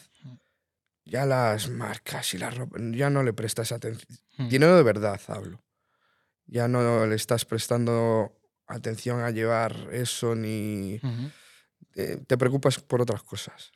ya 1.04 1.26
las 1.26 1.68
marcas 1.68 2.34
y 2.34 2.38
la 2.38 2.50
ropa, 2.50 2.78
ya 2.92 3.10
no 3.10 3.22
le 3.22 3.32
prestas 3.32 3.72
atención. 3.72 4.18
Mm. 4.38 4.48
Dinero 4.48 4.76
de 4.76 4.82
verdad, 4.82 5.20
hablo. 5.28 5.62
Ya 6.46 6.68
no 6.68 7.06
le 7.06 7.14
estás 7.14 7.44
prestando 7.44 8.32
atención 8.66 9.20
a 9.20 9.30
llevar 9.30 9.88
eso 9.92 10.34
ni... 10.34 11.00
Eh, 11.94 12.18
te 12.26 12.38
preocupas 12.38 12.78
por 12.78 13.02
otras 13.02 13.22
cosas. 13.22 13.72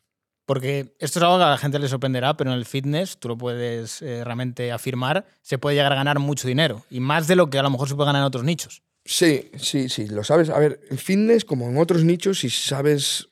Porque 0.47 0.95
esto 1.01 1.19
es 1.19 1.23
algo 1.25 1.39
que 1.39 1.45
a 1.45 1.51
la 1.51 1.59
gente 1.59 1.79
le 1.79 1.89
sorprenderá, 1.89 2.37
pero 2.37 2.53
en 2.53 2.57
el 2.57 2.65
fitness, 2.65 3.19
tú 3.19 3.29
lo 3.29 3.37
puedes 3.37 4.01
eh, 4.01 4.23
realmente 4.25 4.71
afirmar, 4.71 5.27
se 5.43 5.59
puede 5.59 5.77
llegar 5.77 5.93
a 5.93 5.97
ganar 5.97 6.21
mucho 6.21 6.47
dinero. 6.47 6.85
Y 6.89 7.01
más 7.01 7.27
de 7.27 7.35
lo 7.35 7.51
que 7.51 7.59
a 7.59 7.63
lo 7.63 7.71
mejor 7.71 7.89
se 7.89 7.97
puede 7.97 8.07
ganar 8.07 8.21
en 8.21 8.27
otros 8.27 8.45
nichos. 8.45 8.83
Sí, 9.05 9.51
sí, 9.57 9.89
sí, 9.89 10.07
lo 10.07 10.23
sabes. 10.25 10.49
A 10.49 10.59
ver, 10.59 10.81
el 10.89 10.99
fitness, 10.99 11.45
como 11.45 11.69
en 11.69 11.79
otros 11.79 12.05
nichos, 12.05 12.41
si 12.41 12.51
sabes, 12.51 13.29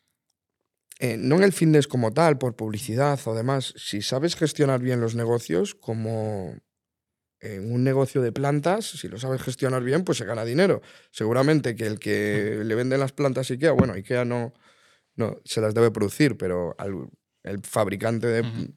eh, 1.01 1.17
no 1.19 1.37
en 1.37 1.43
el 1.45 1.53
fitness 1.53 1.89
como 1.89 2.13
tal, 2.13 2.39
por 2.39 2.57
publicidad 2.57 3.19
o 3.27 3.35
demás, 3.35 3.75
si 3.77 4.03
sabes 4.03 4.37
gestionar 4.37 4.81
bien 4.81 5.01
los 5.01 5.15
negocios, 5.15 5.75
como 5.75 6.57
en 7.41 7.73
un 7.73 7.85
negocio 7.85 8.23
de 8.23 8.33
plantas, 8.33 8.87
si 8.87 9.09
lo 9.09 9.19
sabes 9.19 9.43
gestionar 9.43 9.83
bien, 9.83 10.05
pues 10.05 10.19
se 10.19 10.25
gana 10.25 10.45
dinero. 10.45 10.81
Seguramente 11.11 11.75
que 11.77 11.87
el 11.87 11.99
que 11.99 12.61
le 12.65 12.75
vende 12.75 12.97
las 12.97 13.13
plantas 13.13 13.51
a 13.51 13.55
Ikea, 13.55 13.73
bueno, 13.73 13.93
Ikea 13.95 14.25
no, 14.25 14.55
no 15.17 15.41
se 15.45 15.61
las 15.61 15.75
debe 15.75 15.91
producir, 15.91 16.37
pero 16.39 16.75
al- 16.79 17.11
el 17.43 17.61
fabricante 17.63 18.27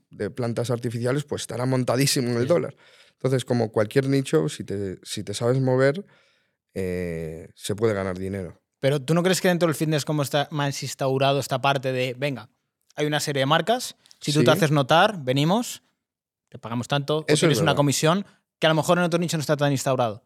de, 0.10 0.30
plantas 0.32 0.70
artificiales, 0.72 1.24
pues 1.24 1.44
estará 1.44 1.66
montadísimo 1.66 2.32
en 2.32 2.36
el 2.38 2.42
Sí. 2.44 2.48
dólar. 2.50 2.76
Entonces, 3.14 3.46
como 3.46 3.72
cualquier 3.72 4.10
nicho, 4.10 4.50
si 4.50 4.66
te, 4.66 4.98
si 5.04 5.24
te 5.24 5.34
sabes 5.34 5.62
mover, 5.62 6.06
eh, 6.74 7.50
se 7.56 7.76
puede 7.76 7.94
ganar 7.94 8.18
dinero. 8.18 8.62
Pero 8.80 9.02
tú 9.02 9.14
no 9.14 9.24
crees 9.24 9.42
que 9.42 9.48
dentro 9.48 9.68
del 9.68 9.76
fitness 9.76 10.06
como 10.06 10.22
está 10.22 10.48
más 10.52 10.82
instaurado 10.84 11.40
esta 11.40 11.60
parte 11.62 11.92
de, 11.92 12.16
venga, 12.18 12.50
hay 12.96 13.06
una 13.06 13.20
serie 13.20 13.42
de 13.42 13.46
marcas, 13.46 13.96
si 14.20 14.32
tú 14.34 14.40
Sí. 14.40 14.46
te 14.46 14.52
haces 14.52 14.72
notar, 14.72 15.24
venimos, 15.24 15.84
te 16.50 16.60
pagamos 16.60 16.88
tanto, 16.88 17.20
o 17.20 17.22
Eso 17.28 17.34
es 17.34 17.40
tienes 17.42 17.58
una 17.60 17.72
verdad. 17.72 17.78
comisión, 17.78 18.26
que 18.60 18.68
a 18.68 18.70
lo 18.70 18.76
mejor 18.76 18.98
en 18.98 19.04
otro 19.04 19.20
nicho 19.20 19.38
no 19.38 19.42
está 19.42 19.58
tan 19.58 19.72
instaurado. 19.72 20.24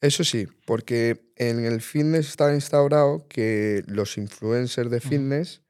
Eso 0.00 0.24
sí, 0.24 0.46
porque 0.66 1.32
en 1.36 1.64
el 1.64 1.80
fitness 1.80 2.28
está 2.28 2.52
instaurado 2.54 3.26
que 3.28 3.82
los 3.86 4.18
influencers 4.18 4.90
de 4.90 5.00
fitness 5.00 5.62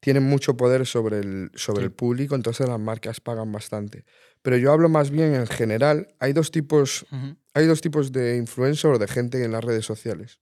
tienen 0.00 0.24
mucho 0.24 0.56
poder 0.56 0.84
sobre 0.86 1.20
el, 1.20 1.50
sobre 1.54 1.78
Sí. 1.80 1.84
el 1.84 1.92
público, 1.92 2.34
entonces 2.34 2.68
las 2.68 2.80
marcas 2.80 3.20
pagan 3.20 3.52
bastante. 3.52 4.04
Pero 4.42 4.56
yo 4.58 4.72
hablo 4.72 4.88
más 4.90 5.10
bien 5.10 5.34
en 5.34 5.46
general, 5.46 6.08
hay 6.18 6.32
dos 6.34 6.50
tipos, 6.50 7.06
hay 7.54 7.66
dos 7.66 7.80
tipos 7.80 8.12
de 8.12 8.36
influencer 8.36 8.90
o 8.90 8.98
de 8.98 9.08
gente 9.08 9.42
en 9.42 9.52
las 9.52 9.64
redes 9.64 9.86
sociales. 9.86 10.40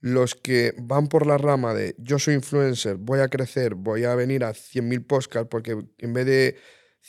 Los 0.00 0.34
que 0.36 0.74
van 0.78 1.08
por 1.08 1.26
la 1.26 1.38
rama 1.38 1.74
de 1.74 1.94
yo 1.98 2.18
soy 2.18 2.34
influencer, 2.34 2.96
voy 2.96 3.20
a 3.20 3.28
crecer, 3.28 3.74
voy 3.74 4.04
a 4.04 4.14
venir 4.14 4.44
a 4.44 4.50
100.000 4.52 5.04
podcasts 5.06 5.48
porque 5.50 5.76
en 5.98 6.12
vez 6.12 6.24
de 6.26 6.56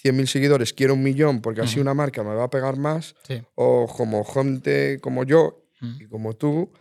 100.000 0.04 0.26
seguidores, 0.28 0.74
quiero 0.74 0.94
un 0.96 1.04
millón 1.04 1.42
porque 1.42 1.62
así 1.62 1.80
una 1.80 1.94
marca 1.94 2.24
me 2.24 2.34
va 2.34 2.46
a 2.46 2.50
pegar 2.50 2.78
más, 2.78 3.16
Sí. 3.28 3.42
o 3.56 3.86
como 3.88 4.24
gente 4.24 5.00
como 5.02 5.24
yo 5.24 5.66
y 5.82 6.08
como 6.08 6.36
tú, 6.36 6.72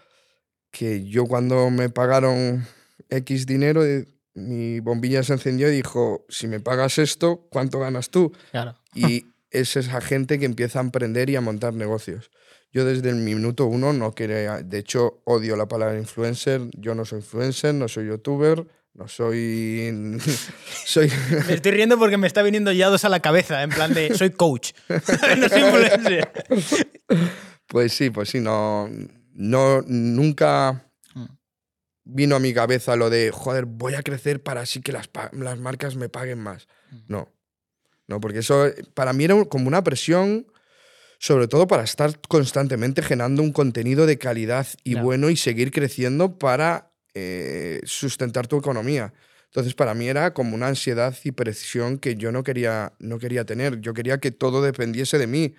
que 0.71 1.05
yo 1.05 1.27
cuando 1.27 1.71
me 1.71 1.89
pagaron 1.91 2.67
X 3.11 3.47
dinero, 3.47 3.85
eh, 3.85 4.07
mi 4.35 4.81
bombilla 4.81 5.23
se 5.23 5.33
encendió 5.35 5.69
y 5.69 5.77
dijo, 5.77 6.25
si 6.29 6.47
me 6.47 6.61
pagas 6.61 6.99
esto, 6.99 7.47
¿cuánto 7.51 7.81
ganas 7.81 8.11
tú? 8.11 8.33
Claro. 8.51 8.77
Y 8.95 9.27
es 9.51 9.77
esa 9.77 10.01
gente 10.01 10.39
que 10.39 10.45
empieza 10.47 10.79
a 10.79 10.83
emprender 10.83 11.29
y 11.31 11.37
a 11.37 11.41
montar 11.41 11.75
negocios. 11.75 12.31
Yo 12.71 12.85
desde 12.85 13.11
el 13.11 13.17
minuto 13.17 13.67
uno 13.67 13.93
no 13.93 14.15
quería, 14.15 14.63
de 14.63 14.79
hecho 14.79 15.23
odio 15.25 15.57
la 15.57 15.67
palabra 15.67 15.99
influencer, 15.99 16.63
yo 16.77 16.95
no 16.95 17.05
soy 17.05 17.21
influencer, 17.21 17.75
no 17.75 17.89
soy 17.89 18.09
youtuber, 18.09 18.67
no 18.95 19.09
soy... 19.09 20.19
soy 20.85 21.11
Me 21.49 21.55
estoy 21.55 21.73
riendo 21.73 21.99
porque 21.99 22.19
me 22.19 22.27
está 22.27 22.43
viniendo 22.43 22.71
ya 22.73 22.89
dos 22.89 23.05
a 23.05 23.09
la 23.09 23.21
cabeza, 23.21 23.63
en 23.63 23.71
plan 23.71 23.95
de 23.95 24.15
soy 24.15 24.31
coach. 24.31 24.73
no 24.89 25.49
soy 25.49 25.61
influencer. 25.63 26.31
Pues 27.67 27.93
sí, 27.93 28.11
pues 28.11 28.29
sí, 28.31 28.41
no, 28.41 28.89
no, 29.33 29.83
nunca 29.87 30.85
Mm. 31.15 31.25
vino 32.05 32.37
a 32.37 32.41
mi 32.41 32.53
cabeza 32.53 32.97
lo 32.97 33.11
de, 33.11 33.31
joder, 33.33 33.65
voy 33.67 33.95
a 33.95 34.03
crecer 34.03 34.43
para 34.43 34.63
así 34.63 34.81
que 34.81 34.93
las, 34.93 35.09
las 35.33 35.59
marcas 35.59 35.97
me 35.97 36.09
paguen 36.09 36.39
más. 36.39 36.69
Mm. 36.91 36.97
No, 37.09 37.29
no, 38.07 38.21
porque 38.21 38.41
eso 38.41 38.67
para 38.95 39.13
mí 39.13 39.25
era 39.25 39.43
como 39.47 39.69
una 39.69 39.83
presión, 39.83 40.47
sobre 41.19 41.49
todo 41.49 41.67
para 41.67 41.83
estar 41.85 42.19
constantemente 42.29 43.03
generando 43.03 43.43
un 43.43 43.53
contenido 43.53 44.07
de 44.07 44.19
calidad 44.19 44.67
y 44.85 44.93
Claro. 44.93 45.05
bueno 45.07 45.31
y 45.31 45.37
seguir 45.37 45.71
creciendo 45.73 46.39
para 46.39 46.93
eh, 47.15 47.81
sustentar 47.85 48.47
tu 48.47 48.57
economía. 48.59 49.13
Entonces 49.47 49.75
para 49.75 49.95
mí 49.95 50.07
era 50.09 50.35
como 50.35 50.55
una 50.55 50.69
ansiedad 50.69 51.17
y 51.25 51.33
presión 51.33 51.99
que 51.99 52.15
yo 52.17 52.31
no 52.33 52.45
quería, 52.45 52.93
no 52.99 53.19
quería 53.19 53.45
tener. 53.45 53.81
Yo 53.81 53.95
quería 53.95 54.19
que 54.19 54.31
todo 54.31 54.63
dependiese 54.63 55.19
de 55.19 55.27
mí. 55.27 55.55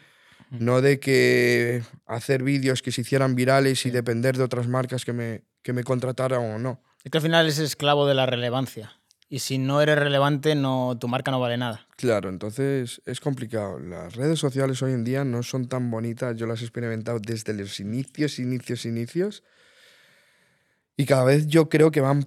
No 0.51 0.81
de 0.81 0.99
que 0.99 1.83
hacer 2.07 2.41
vídeos 2.43 2.81
que 2.81 2.91
se 2.91 3.01
hicieran 3.01 3.35
virales 3.35 3.85
y 3.85 3.91
depender 3.91 4.37
de 4.37 4.43
otras 4.43 4.67
marcas 4.67 5.05
que 5.05 5.13
me, 5.13 5.43
que 5.61 5.73
me 5.73 5.83
contrataran 5.83 6.39
o 6.39 6.57
no. 6.59 6.81
Es 7.03 7.11
que 7.11 7.17
al 7.17 7.21
final 7.21 7.47
es 7.47 7.59
esclavo 7.59 8.07
de 8.07 8.15
la 8.15 8.25
relevancia. 8.25 8.98
Y 9.31 9.39
si 9.39 9.59
no 9.59 9.79
eres 9.79 9.99
relevante, 9.99 10.55
no, 10.55 10.97
tu 10.99 11.07
marca 11.07 11.29
no 11.29 11.39
vale 11.39 11.55
nada. 11.57 11.85
Claro, 11.97 12.29
entonces 12.29 12.99
es 13.05 13.19
complicado. 13.19 13.79
Las 13.79 14.15
redes 14.15 14.39
sociales 14.39 14.81
hoy 14.81 14.93
en 14.93 15.03
día 15.03 15.23
no 15.23 15.43
son 15.43 15.67
tan 15.67 15.91
bonitas. 15.91 16.35
Yo 16.35 16.47
las 16.47 16.61
he 16.61 16.63
experimentado 16.63 17.19
desde 17.19 17.53
los 17.53 17.79
inicios, 17.79 18.39
inicios, 18.39 18.85
inicios. 18.85 19.43
Y 20.97 21.05
cada 21.05 21.23
vez 21.23 21.47
yo 21.47 21.69
creo 21.69 21.91
que 21.91 22.01
van 22.01 22.25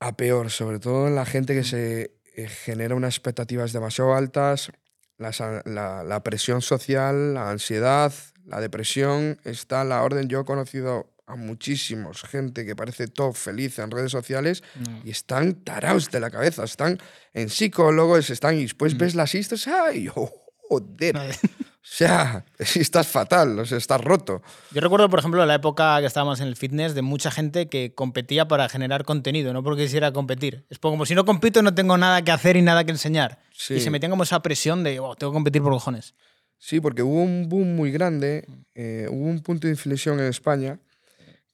a 0.00 0.16
peor, 0.16 0.50
sobre 0.50 0.78
todo 0.78 1.06
en 1.06 1.14
la 1.14 1.26
gente 1.26 1.54
que 1.54 1.64
se 1.64 2.16
eh, 2.34 2.48
genera 2.48 2.94
unas 2.94 3.14
expectativas 3.14 3.72
demasiado 3.72 4.14
altas, 4.14 4.72
las 5.18 5.40
a- 5.40 5.62
la, 5.66 6.02
la 6.02 6.22
presión 6.22 6.62
social, 6.62 7.34
la 7.34 7.50
ansiedad, 7.50 8.12
la 8.46 8.60
depresión, 8.60 9.38
está 9.44 9.82
a 9.82 9.84
la 9.84 10.02
orden. 10.02 10.28
Yo 10.28 10.40
he 10.40 10.44
conocido 10.44 11.11
a 11.26 11.36
muchísimos 11.36 12.22
gente 12.22 12.64
que 12.66 12.74
parece 12.74 13.08
todo 13.08 13.32
feliz 13.32 13.78
en 13.78 13.90
redes 13.90 14.10
sociales 14.10 14.62
y 15.04 15.10
están 15.10 15.54
tarados 15.54 16.10
de 16.10 16.20
la 16.20 16.30
cabeza, 16.30 16.64
están 16.64 16.98
en 17.32 17.48
psicólogos, 17.48 18.30
están 18.30 18.56
y 18.56 18.62
después 18.62 18.96
ves 18.96 19.14
las 19.14 19.34
historias, 19.34 19.68
¡ay! 19.68 20.08
oh, 20.14 20.30
joder! 20.68 21.16
O 21.16 21.84
sea, 21.84 22.44
estás 22.58 23.08
fatal, 23.08 23.58
o 23.58 23.66
sea, 23.66 23.76
estás 23.76 24.00
roto. 24.00 24.40
Yo 24.70 24.80
recuerdo, 24.80 25.10
por 25.10 25.18
ejemplo, 25.18 25.44
la 25.44 25.56
época 25.56 25.98
que 26.00 26.06
estábamos 26.06 26.40
en 26.40 26.46
el 26.46 26.56
fitness 26.56 26.94
de 26.94 27.02
mucha 27.02 27.30
gente 27.30 27.68
que 27.68 27.92
competía 27.94 28.46
para 28.46 28.68
generar 28.68 29.04
contenido, 29.04 29.52
no 29.52 29.62
porque 29.64 29.82
quisiera 29.82 30.12
competir. 30.12 30.64
Es 30.70 30.78
como 30.78 31.04
si 31.06 31.14
no 31.14 31.24
compito 31.24 31.60
no 31.60 31.74
tengo 31.74 31.98
nada 31.98 32.22
que 32.22 32.30
hacer 32.30 32.56
y 32.56 32.62
nada 32.62 32.84
que 32.84 32.92
enseñar. 32.92 33.40
Sí. 33.52 33.74
Y 33.74 33.80
se 33.80 33.90
metían 33.90 34.10
como 34.10 34.22
esa 34.22 34.40
presión 34.42 34.84
de, 34.84 35.00
"Oh, 35.00 35.16
tengo 35.16 35.32
que 35.32 35.36
competir 35.36 35.60
por 35.60 35.72
cojones. 35.72 36.14
Sí, 36.56 36.80
porque 36.80 37.02
hubo 37.02 37.20
un 37.20 37.48
boom 37.48 37.74
muy 37.74 37.90
grande, 37.90 38.46
eh, 38.76 39.08
hubo 39.10 39.26
un 39.26 39.40
punto 39.42 39.66
de 39.66 39.72
inflexión 39.72 40.20
en 40.20 40.26
España 40.26 40.78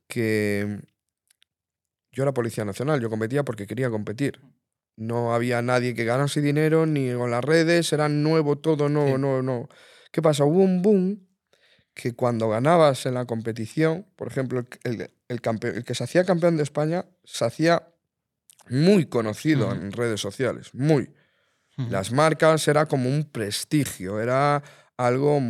que 0.09 0.81
yo 2.11 2.23
era 2.23 2.33
policía 2.35 2.65
nacional, 2.65 3.01
yo 3.01 3.11
competía 3.11 3.45
porque 3.45 3.67
quería 3.67 3.91
competir. 3.91 4.41
No 4.97 5.33
había 5.35 5.63
nadie 5.63 5.95
que 5.95 6.05
ganase 6.05 6.41
dinero, 6.41 6.87
ni 6.87 7.13
con 7.13 7.31
las 7.31 7.45
redes, 7.45 7.93
era 7.93 8.09
nuevo 8.09 8.59
todo, 8.59 8.89
no, 8.89 9.07
Sí. 9.07 9.13
no, 9.19 9.43
no. 9.43 9.69
¿Qué 10.11 10.21
pasa? 10.23 10.45
Hubo 10.45 10.63
un 10.63 10.83
boom 10.83 11.29
que 11.95 12.15
cuando 12.15 12.49
ganabas 12.49 13.07
en 13.07 13.15
la 13.15 13.25
competición, 13.27 14.07
por 14.17 14.29
ejemplo, 14.29 14.61
el, 14.61 14.69
el- 15.03 15.11
el 15.29 15.43
campe- 15.43 15.75
el 15.77 15.85
que 15.85 15.95
se 15.95 16.05
hacía 16.05 16.25
campeón 16.25 16.57
de 16.57 16.63
España, 16.63 17.05
se 17.25 17.45
hacía 17.45 17.87
muy 18.71 19.07
conocido 19.07 19.73
en 19.73 19.93
redes 19.93 20.21
sociales, 20.21 20.75
muy. 20.75 21.13
Las 21.77 22.11
marcas 22.11 22.67
era 22.67 22.87
como 22.87 23.09
un 23.09 23.23
prestigio, 23.31 24.21
era 24.21 24.65
algo 24.97 25.41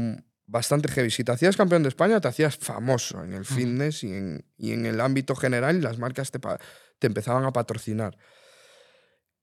bastante 0.49 0.90
heavy. 0.90 1.11
Si 1.11 1.23
te 1.23 1.31
hacías 1.31 1.57
campeón 1.57 1.83
de 1.85 1.90
España, 1.90 2.21
te 2.21 2.28
hacías 2.28 2.57
famoso 2.57 3.23
en 3.23 3.35
el 3.35 3.45
fitness 3.45 4.02
y 4.02 4.12
en, 4.12 4.45
y 4.57 4.73
en 4.73 4.87
el 4.87 5.00
ámbito 5.00 5.37
general 5.37 5.76
y 5.76 5.81
las 5.81 5.99
marcas 5.99 6.31
te, 6.33 6.40
te 6.99 7.07
empezaban 7.07 7.45
a 7.45 7.52
patrocinar. 7.52 8.17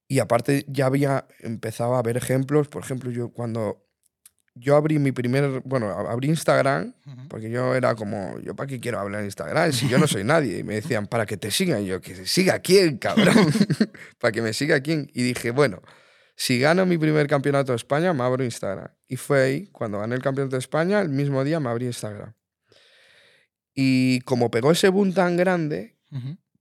Y 0.08 0.20
aparte 0.20 0.66
ya 0.68 0.88
había 0.88 1.28
empezado 1.40 1.96
a 1.96 2.00
haber 2.00 2.18
ejemplos, 2.18 2.68
por 2.68 2.84
ejemplo, 2.84 3.12
yo 3.12 3.30
cuando 3.30 3.86
yo 4.56 4.76
abrí 4.76 5.00
mi 5.00 5.12
primer, 5.12 5.62
bueno, 5.66 5.90
abrí 5.90 6.30
Instagram, 6.30 6.94
porque 7.30 7.50
yo 7.50 7.76
era 7.76 7.94
como, 7.94 8.40
¿yo 8.40 8.56
para 8.56 8.68
qué 8.68 8.80
quiero 8.80 9.00
hablar 9.00 9.22
en 9.22 9.26
Instagram 9.26 9.74
si 9.74 9.90
yo 9.90 9.98
no 9.98 10.08
soy 10.08 10.24
nadie? 10.24 10.60
Y 10.60 10.64
me 10.64 10.76
decían, 10.76 11.08
para 11.08 11.26
que 11.26 11.36
te 11.36 11.52
sigan. 11.52 11.84
Y 11.84 11.88
yo, 11.88 12.02
¿que 12.02 12.26
siga 12.26 12.60
quién, 12.60 12.98
cabrón? 12.98 13.36
para 14.20 14.32
que 14.32 14.42
me 14.42 14.54
siga 14.54 14.80
quién. 14.80 15.12
Y 15.14 15.24
dije, 15.24 15.52
bueno, 15.52 15.82
si 16.36 16.60
gano 16.60 16.86
mi 16.86 16.98
primer 16.98 17.28
campeonato 17.28 17.72
de 17.72 17.78
España, 17.78 18.14
me 18.14 18.24
abro 18.24 18.44
Instagram. 18.44 18.90
Y 19.08 19.16
fue 19.16 19.42
ahí, 19.42 19.68
cuando 19.68 20.00
gané 20.00 20.16
el 20.16 20.22
campeonato 20.22 20.56
de 20.56 20.60
España, 20.60 21.00
el 21.02 21.10
mismo 21.10 21.44
día 21.44 21.60
me 21.60 21.70
abrí 21.70 21.86
Instagram. 21.86 22.34
Y 23.74 24.22
como 24.22 24.52
pegó 24.52 24.72
ese 24.72 24.90
boom 24.90 25.14
tan 25.14 25.38
grande, 25.38 25.98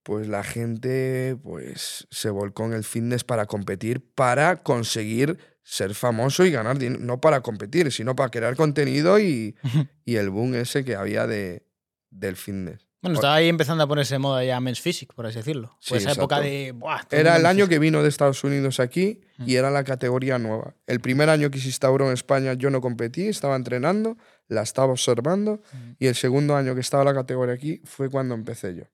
pues 0.03 0.29
la 0.29 0.43
gente 0.43 1.37
pues 1.43 2.07
se 2.11 2.31
volcó 2.31 2.67
en 2.67 2.75
el 2.75 2.85
fitness 2.85 3.25
para 3.25 3.47
competir, 3.47 4.05
para 4.15 4.63
conseguir 4.63 5.39
ser 5.63 5.95
famoso 5.95 6.45
y 6.45 6.51
ganar 6.51 6.79
dinero, 6.79 7.01
no 7.03 7.21
para 7.21 7.41
competir, 7.41 7.91
sino 7.91 8.15
para 8.15 8.31
crear 8.31 8.55
contenido 8.57 9.19
y, 9.19 9.57
y 10.05 10.17
el 10.17 10.31
boom 10.31 10.55
ese 10.55 10.85
que 10.85 10.95
había 10.95 11.27
de, 11.27 11.67
del 12.11 12.37
fitness. 12.37 12.84
Bueno, 13.05 13.15
estaba 13.19 13.35
ahí 13.35 13.49
empezando 13.49 13.85
a 13.85 13.87
ponerse 13.87 14.15
de 14.15 14.19
moda 14.19 14.45
ya 14.45 14.59
Men's 14.61 14.81
Physique, 14.81 15.13
por 15.15 15.27
así 15.27 15.37
decirlo. 15.37 15.77
Sí, 15.81 15.91
Pues 15.91 16.03
esa 16.03 16.13
época 16.13 16.37
exacto. 16.39 16.51
de. 16.51 16.73
"Buah, 16.73 17.01
Era 17.11 17.37
el 17.37 17.47
año 17.47 17.69
que 17.69 17.79
vino 17.79 18.03
de 18.03 18.09
Estados 18.09 18.43
Unidos 18.45 18.81
aquí 18.81 19.21
y 19.47 19.57
era 19.57 19.71
la 19.71 19.85
categoría 19.85 20.39
nueva. 20.39 20.75
El 20.87 21.01
primer 21.01 21.29
año 21.31 21.51
que 21.51 21.59
se 21.59 21.67
instauró 21.69 22.07
en 22.07 22.13
España 22.15 22.55
yo 22.55 22.71
no 22.71 22.81
competí, 22.81 23.29
estaba 23.29 23.57
entrenando, 23.57 24.17
la 24.49 24.63
estaba 24.63 24.93
observando 24.93 25.61
y 25.99 26.07
el 26.07 26.15
segundo 26.15 26.57
año 26.57 26.75
que 26.75 26.81
estaba 26.81 27.05
la 27.05 27.15
categoría 27.15 27.55
aquí 27.55 27.81
fue 27.85 28.11
cuando 28.11 28.35
empecé 28.35 28.75
yo. 28.75 28.85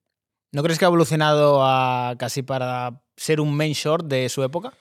¿No 0.53 0.61
crees 0.63 0.77
que 0.77 0.83
ha 0.85 0.89
evolucionado 0.89 1.61
a 1.63 2.15
casi 2.19 2.41
para 2.43 3.01
ser 3.15 3.39
un 3.39 3.55
main 3.55 3.71
short 3.73 4.05
de 4.07 4.27
su 4.27 4.43
época? 4.43 4.73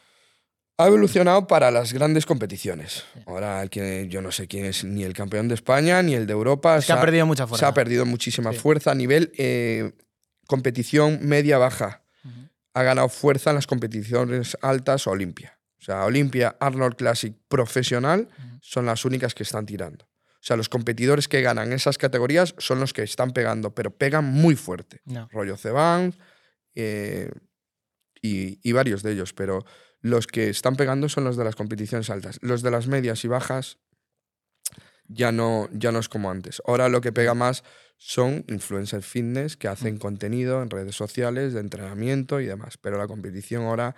Ha 0.82 0.87
evolucionado 0.87 1.46
para 1.46 1.70
las 1.70 1.92
grandes 1.92 2.25
competiciones. 2.26 3.04
Ahora 3.26 3.66
que 3.68 4.06
yo 4.08 4.22
no 4.22 4.32
sé 4.32 4.49
quién 4.49 4.64
es 4.64 4.82
ni 4.84 5.04
el 5.04 5.12
campeón 5.12 5.46
de 5.49 5.54
España 5.54 6.02
ni 6.02 6.14
el 6.14 6.26
de 6.26 6.32
Europa. 6.32 6.78
Es 6.78 6.87
que 6.87 6.92
ha 6.92 6.96
Se 6.96 7.02
perdido 7.02 7.26
mucha 7.26 7.44
Se 7.44 7.49
fuerza. 7.49 7.68
ha 7.68 7.75
perdido 7.75 8.06
muchísima 8.06 8.52
Sí. 8.52 8.58
fuerza 8.58 8.92
a 8.92 8.94
nivel 8.94 9.30
eh, 9.37 9.92
competición 10.46 11.18
media-baja. 11.22 12.02
Ha 12.72 12.82
ganado 12.84 13.08
fuerza 13.08 13.50
en 13.50 13.56
las 13.56 13.66
competiciones 13.66 14.56
altas 14.62 15.06
Olimpia. 15.06 15.58
O 15.80 15.82
sea, 15.82 16.04
Olimpia, 16.04 16.56
Arnold 16.60 16.94
Classic 16.96 17.34
profesional 17.49 18.28
son 18.62 18.87
las 18.87 19.04
únicas 19.04 19.34
que 19.34 19.42
están 19.42 19.66
tirando. 19.66 20.04
O 20.06 20.42
sea, 20.42 20.56
los 20.56 20.68
competidores 20.68 21.26
que 21.28 21.42
ganan 21.42 21.72
esas 21.72 21.99
categorías 21.99 22.54
son 22.58 22.80
los 22.80 22.92
que 22.94 23.02
están 23.02 23.32
pegando, 23.32 23.75
pero 23.75 23.90
pegan 23.90 24.25
muy 24.25 24.56
fuerte. 24.56 25.00
No. 25.04 25.28
Rollo 25.32 25.56
Ceban 25.56 26.14
eh, 26.75 27.30
y, 28.22 28.58
y 28.66 28.72
varios 28.72 29.02
de 29.02 29.12
ellos, 29.12 29.32
pero 29.34 29.64
los 30.00 30.26
que 30.26 30.49
están 30.49 30.76
pegando 30.76 31.09
son 31.09 31.25
los 31.25 31.37
de 31.37 31.45
las 31.45 31.57
competiciones 31.57 32.11
altas. 32.11 32.38
Los 32.42 32.62
de 32.62 32.71
las 32.71 32.87
medias 32.87 33.25
y 33.25 33.28
bajas 33.28 33.78
ya 35.09 35.33
no, 35.33 35.69
ya 35.73 35.92
no 35.92 35.99
es 35.99 36.09
como 36.09 36.30
antes. 36.30 36.62
Ahora 36.66 36.88
lo 36.88 37.00
que 37.00 37.12
pega 37.12 37.35
más 37.35 37.64
son 37.97 38.45
influencers 38.49 39.04
fitness 39.04 39.57
que 39.57 39.69
hacen 39.69 39.99
contenido 39.99 40.62
en 40.62 40.71
redes 40.71 40.95
sociales 40.97 41.52
de 41.52 41.61
entrenamiento 41.61 42.40
y 42.40 42.47
demás, 42.47 42.78
pero 42.78 42.97
la 42.97 43.07
competición 43.07 43.64
ahora 43.64 43.95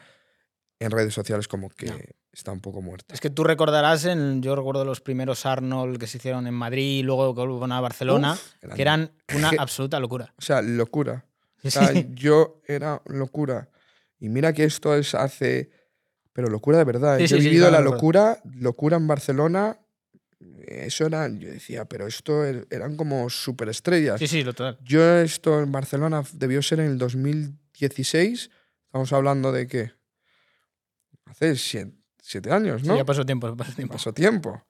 en 0.80 0.90
redes 0.90 1.14
sociales 1.14 1.46
como 1.46 1.68
que 1.68 1.86
No. 1.86 1.96
está 2.32 2.50
un 2.50 2.60
poco 2.60 2.82
muerta. 2.82 3.14
Es 3.14 3.20
que 3.20 3.30
tú 3.30 3.44
recordarás, 3.44 4.04
en, 4.06 4.42
yo 4.42 4.56
recuerdo 4.56 4.84
los 4.84 5.00
primeros 5.00 5.46
Arnold 5.46 5.98
que 5.98 6.08
se 6.08 6.16
hicieron 6.16 6.48
en 6.48 6.54
Madrid 6.54 6.98
y 7.00 7.02
luego 7.04 7.32
que 7.34 7.42
volvieron 7.42 7.70
a 7.70 7.80
Barcelona, 7.80 8.32
Uf, 8.32 8.54
eran- 8.64 8.76
que 8.76 8.82
eran 8.82 9.12
una 9.36 9.50
absoluta 9.58 10.00
locura. 10.00 10.34
O 10.36 10.42
sea, 10.42 10.62
locura. 10.62 11.26
O 11.62 11.70
sea, 11.70 11.88
sí. 11.92 12.08
yo 12.10 12.60
era 12.66 13.00
locura. 13.06 13.68
Y 14.18 14.28
mira 14.30 14.52
que 14.52 14.64
esto 14.64 14.96
es 14.96 15.14
hace... 15.14 15.70
Pero 16.32 16.48
locura 16.48 16.78
de 16.78 16.84
verdad. 16.84 17.18
Sí, 17.18 17.26
yo 17.26 17.36
he 17.36 17.40
sí, 17.40 17.48
vivido 17.48 17.68
claro, 17.68 17.84
la 17.84 17.90
locura, 17.90 18.40
locura 18.54 18.96
en 18.96 19.06
Barcelona. 19.06 19.78
Eso 20.66 21.06
era... 21.06 21.28
Yo 21.28 21.48
decía, 21.50 21.84
pero 21.84 22.06
esto 22.06 22.44
er- 22.44 22.66
eran 22.70 22.96
como 22.96 23.28
superestrellas. 23.30 24.18
Sí, 24.18 24.26
sí, 24.28 24.42
lo 24.42 24.54
total. 24.54 24.78
Yo 24.82 25.18
esto 25.18 25.60
en 25.60 25.70
Barcelona 25.72 26.22
debió 26.32 26.62
ser 26.62 26.80
en 26.80 26.86
el 26.86 26.98
2016. 26.98 28.50
Estamos 28.86 29.12
hablando 29.12 29.52
de 29.52 29.66
qué? 29.66 29.92
Hace 31.26 31.56
siete, 31.56 31.92
siete 32.20 32.50
años, 32.50 32.82
Sí, 32.82 32.88
¿no? 32.88 32.96
ya 32.96 33.04
pasó 33.04 33.24
tiempo, 33.24 33.54
pasó 33.56 33.72
tiempo. 33.72 33.92
Pasó 33.92 34.12
tiempo. 34.12 34.62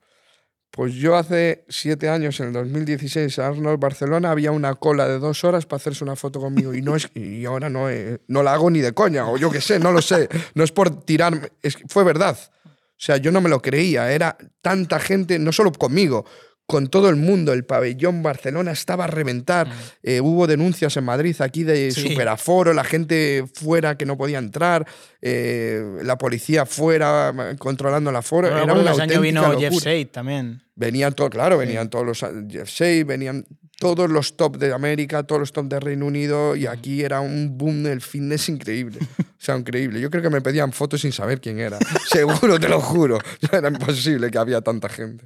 Pues 0.75 0.95
yo 0.95 1.15
hace 1.15 1.65
siete 1.69 2.09
años, 2.09 2.39
en 2.39 2.47
el 2.47 2.53
2016, 2.53 3.37
en 3.37 3.43
Arnold, 3.43 3.79
Barcelona, 3.79 4.31
había 4.31 4.51
una 4.51 4.73
cola 4.73 5.07
de 5.07 5.19
dos 5.19 5.43
horas 5.43 5.67
para 5.67 5.77
hacerse 5.77 6.03
una 6.03 6.15
foto 6.15 6.39
conmigo 6.39 6.73
y, 6.73 6.81
no 6.81 6.95
es, 6.95 7.11
y 7.13 7.45
ahora 7.45 7.69
no, 7.69 7.91
eh, 7.91 8.17
no 8.27 8.41
la 8.41 8.53
hago 8.53 8.71
ni 8.71 8.79
de 8.79 8.91
coña, 8.91 9.29
o 9.29 9.37
yo 9.37 9.51
qué 9.51 9.61
sé, 9.61 9.77
no 9.77 9.91
lo 9.91 10.01
sé. 10.01 10.27
No 10.55 10.63
es 10.63 10.71
por 10.71 11.05
tirarme, 11.05 11.51
es, 11.61 11.77
fue 11.87 12.03
verdad. 12.03 12.39
O 12.65 12.69
sea, 12.97 13.17
yo 13.17 13.31
no 13.31 13.39
me 13.39 13.49
lo 13.49 13.61
creía, 13.61 14.11
era 14.11 14.35
tanta 14.63 14.99
gente, 14.99 15.37
no 15.37 15.51
solo 15.51 15.71
conmigo, 15.73 16.25
con 16.65 16.87
todo 16.87 17.09
el 17.09 17.15
mundo. 17.15 17.53
El 17.53 17.65
pabellón 17.65 18.23
Barcelona 18.23 18.71
estaba 18.71 19.03
a 19.03 19.07
reventar. 19.07 19.67
Eh, 20.01 20.21
hubo 20.21 20.47
denuncias 20.47 20.95
en 20.97 21.03
Madrid 21.03 21.35
aquí 21.39 21.63
de 21.63 21.91
Sí. 21.91 22.09
superaforo, 22.09 22.73
la 22.73 22.83
gente 22.83 23.45
fuera 23.53 23.97
que 23.97 24.05
no 24.05 24.17
podía 24.17 24.39
entrar, 24.39 24.87
eh, 25.21 25.83
la 26.03 26.17
policía 26.17 26.65
fuera 26.65 27.55
controlando 27.59 28.09
el 28.09 28.15
aforo. 28.15 28.49
Luego 28.49 28.63
Era 28.63 28.73
una 28.73 28.91
auténtica 28.91 29.19
vino 29.19 29.59
Jeff 29.59 29.73
locura. 29.73 29.91
Shade 29.91 30.05
también. 30.05 30.61
Venían 30.75 31.13
todos, 31.13 31.29
claro, 31.29 31.57
venían 31.57 31.89
todos 31.89 32.05
los 32.05 32.19
Jeff 32.49 32.67
Shea, 32.67 33.03
venían 33.05 33.45
todos 33.79 34.09
los 34.09 34.37
top 34.37 34.57
de 34.57 34.73
América, 34.73 35.23
todos 35.23 35.41
los 35.41 35.51
top 35.51 35.65
de 35.67 35.79
Reino 35.79 36.05
Unido 36.05 36.55
y 36.55 36.65
aquí 36.67 37.03
era 37.03 37.19
un 37.19 37.57
boom 37.57 37.83
del 37.83 38.01
fitness 38.01 38.49
increíble. 38.49 38.99
O 39.43 39.45
sea, 39.45 39.57
increíble. 39.57 39.99
Yo 39.99 40.09
creo 40.09 40.23
que 40.23 40.29
me 40.29 40.39
pedían 40.39 40.71
fotos 40.71 41.01
sin 41.01 41.11
saber 41.11 41.41
quién 41.41 41.59
era. 41.59 41.77
Seguro, 42.07 42.57
te 42.61 42.69
lo 42.69 42.79
juro. 42.79 43.19
Era 43.51 43.67
imposible 43.67 44.31
que 44.31 44.37
había 44.37 44.61
tanta 44.61 44.87
gente. 44.87 45.25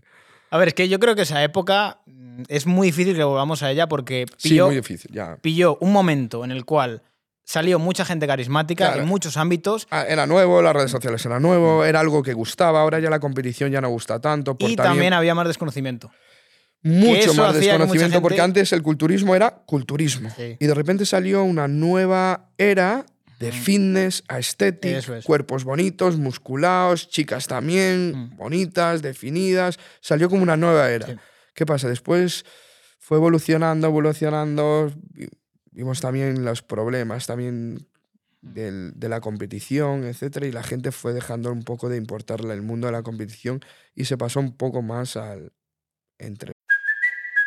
A 0.50 0.58
ver, 0.58 0.70
es 0.70 0.74
que 0.74 0.88
yo 0.90 1.00
creo 1.00 1.16
que 1.16 1.24
esa 1.24 1.44
época 1.44 2.00
mm, 2.06 2.44
es 2.48 2.66
muy 2.66 2.88
difícil 2.88 3.16
que 3.16 3.24
volvamos 3.24 3.64
a 3.64 3.72
ella 3.72 3.88
porque 3.88 4.26
Sí, 4.38 4.50
pilló, 4.50 4.68
muy 4.68 4.76
difícil, 4.76 5.12
ya. 5.14 5.38
pilló 5.42 5.78
un 5.82 5.92
momento 5.92 6.44
en 6.46 6.52
el 6.52 6.64
cual 6.66 7.02
salió 7.44 7.80
mucha 7.80 8.04
gente 8.06 8.28
carismática 8.28 8.88
Claro. 8.88 9.02
en 9.04 9.08
muchos 9.08 9.38
ámbitos 9.38 9.88
Ah, 9.90 10.04
Era 10.08 10.26
nuevo, 10.28 10.62
las 10.62 10.74
redes 10.76 10.92
sociales 10.92 11.26
era 11.26 11.40
nuevo, 11.40 11.86
era 11.86 12.00
algo 12.02 12.22
que 12.24 12.34
gustaba, 12.34 12.82
ahora 12.82 13.00
ya 13.00 13.10
la 13.10 13.20
competición 13.20 13.72
ya 13.72 13.82
no 13.82 13.90
gusta 13.90 14.20
tanto. 14.20 14.58
Por 14.58 14.70
y 14.70 14.76
también 14.76 15.14
había 15.14 15.34
más 15.36 15.48
desconocimiento. 15.48 16.12
mucho 16.84 17.34
más 17.34 17.56
desconocimiento 17.56 18.22
porque 18.22 18.40
antes 18.42 18.72
el 18.72 18.82
culturismo 18.84 19.36
era 19.36 19.52
culturismo 19.66 20.30
Sí. 20.36 20.56
y 20.60 20.66
de 20.68 20.74
repente 20.74 21.06
salió 21.06 21.44
una 21.44 21.68
nueva 21.68 22.50
era 22.58 23.06
de 23.40 23.52
fitness, 23.52 24.24
aesthetic, 24.28 24.98
Eso 24.98 25.16
es. 25.16 25.24
cuerpos 25.26 25.64
bonitos, 25.64 26.18
musculados, 26.18 27.10
chicas 27.10 27.48
también, 27.48 28.14
Mm. 28.16 28.38
bonitas, 28.38 29.02
definidas, 29.02 29.78
salió 30.02 30.30
como 30.30 30.44
una 30.44 30.58
nueva 30.58 30.90
era. 30.90 31.08
Sí. 31.08 31.14
¿Qué 31.54 31.66
pasa? 31.66 31.88
Después 31.88 32.46
fue 33.00 33.18
evolucionando, 33.18 33.88
evolucionando, 33.88 34.92
vi- 35.12 35.30
vimos 35.72 36.02
también 36.02 36.44
los 36.44 36.62
problemas 36.64 37.28
también 37.28 37.88
del- 38.42 38.94
de 38.96 39.10
la 39.10 39.20
competición, 39.22 40.04
etcétera, 40.06 40.46
y 40.48 40.52
la 40.52 40.64
gente 40.64 40.92
fue 40.92 41.14
dejando 41.14 41.52
un 41.52 41.64
poco 41.64 41.90
de 41.90 41.98
importarle 41.98 42.54
el 42.54 42.62
mundo 42.62 42.88
de 42.88 42.94
la 42.94 43.04
competición 43.04 43.62
y 43.94 44.06
se 44.06 44.18
pasó 44.18 44.40
un 44.40 44.56
poco 44.56 44.82
más 44.82 45.16
al 45.18 45.52
entre 46.20 46.54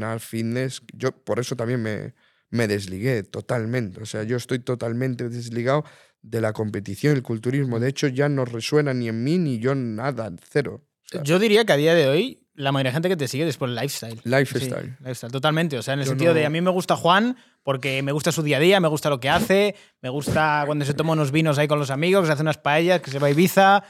Al 0.00 0.20
fitness, 0.20 0.82
yo 0.94 1.12
por 1.12 1.38
eso 1.40 1.56
también 1.56 1.82
me, 1.82 2.14
me 2.50 2.66
desligué 2.68 3.22
totalmente. 3.22 4.00
O 4.02 4.06
sea, 4.06 4.22
yo 4.22 4.36
estoy 4.36 4.58
totalmente 4.60 5.28
desligado 5.28 5.84
de 6.22 6.40
la 6.40 6.52
competición, 6.52 7.16
el 7.16 7.22
culturismo. 7.22 7.80
De 7.80 7.88
hecho, 7.88 8.06
ya 8.08 8.28
no 8.28 8.44
resuena 8.44 8.94
ni 8.94 9.08
en 9.08 9.24
mí 9.24 9.38
ni 9.38 9.58
yo 9.58 9.74
nada, 9.74 10.30
cero. 10.50 10.82
O 11.04 11.08
sea, 11.08 11.22
Yo 11.22 11.38
diría 11.38 11.64
que 11.64 11.72
a 11.72 11.76
día 11.76 11.94
de 11.94 12.06
hoy 12.06 12.38
la 12.54 12.70
mayoría 12.70 12.90
de 12.90 12.94
gente 12.94 13.08
que 13.08 13.16
te 13.16 13.28
sigue 13.28 13.48
es 13.48 13.56
por 13.56 13.68
el 13.70 13.74
lifestyle. 13.74 14.20
Lifestyle. 14.24 14.70
Sí, 14.98 15.04
lifestyle, 15.04 15.32
totalmente. 15.32 15.78
O 15.78 15.82
sea, 15.82 15.94
en 15.94 16.00
el 16.00 16.06
Yo 16.06 16.10
sentido 16.10 16.34
de 16.34 16.42
no- 16.42 16.46
a 16.46 16.50
mí 16.50 16.60
me 16.60 16.70
gusta 16.70 16.96
Juan 16.96 17.36
porque 17.62 18.02
me 18.02 18.12
gusta 18.12 18.30
su 18.30 18.42
día 18.42 18.58
a 18.58 18.60
día, 18.60 18.78
me 18.80 18.88
gusta 18.88 19.08
lo 19.10 19.20
que 19.20 19.28
hace, 19.30 19.74
me 20.02 20.08
gusta 20.10 20.62
cuando 20.66 20.84
se 20.84 20.94
toma 20.94 21.12
unos 21.14 21.32
vinos 21.32 21.58
ahí 21.58 21.66
con 21.68 21.78
los 21.78 21.90
amigos, 21.90 22.22
que 22.22 22.26
se 22.26 22.32
hace 22.34 22.42
unas 22.42 22.58
paellas, 22.58 23.00
que 23.00 23.10
se 23.10 23.18
va 23.18 23.28
a 23.28 23.30
Ibiza. 23.30 23.82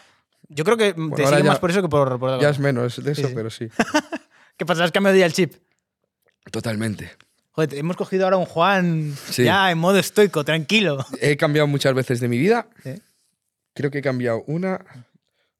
Yo 0.48 0.64
creo 0.64 0.76
que 0.76 0.92
te 0.94 1.00
ahora 1.00 1.28
sigue 1.28 1.42
ya- 1.42 1.48
más 1.48 1.58
por 1.58 1.70
eso 1.70 1.82
que 1.82 1.88
por, 1.88 2.18
por 2.18 2.40
ya 2.40 2.50
es 2.50 2.58
menos 2.58 3.02
de 3.02 3.12
eso, 3.12 3.28
sí. 3.28 3.34
pero 3.34 3.50
sí. 3.50 3.68
¿Qué 4.56 4.64
pasa? 4.66 4.84
¿Has 4.84 4.92
cambiado 4.92 5.16
ya 5.18 5.26
el 5.26 5.32
chip? 5.32 5.54
Totalmente. 6.50 7.10
Joder, 7.52 7.74
hemos 7.74 7.96
cogido 7.96 8.24
ahora 8.24 8.36
un 8.38 8.46
Juan 8.46 9.14
Sí. 9.30 9.44
ya 9.44 9.70
en 9.70 9.78
modo 9.78 9.98
estoico, 9.98 10.44
tranquilo. 10.44 11.04
He 11.20 11.36
cambiado 11.36 11.66
muchas 11.66 11.94
veces 11.94 12.20
de 12.20 12.28
mi 12.28 12.38
vida. 12.38 12.66
Creo 13.74 13.90
que 13.90 13.98
he 13.98 14.02
cambiado 14.02 14.42
una, 14.46 14.84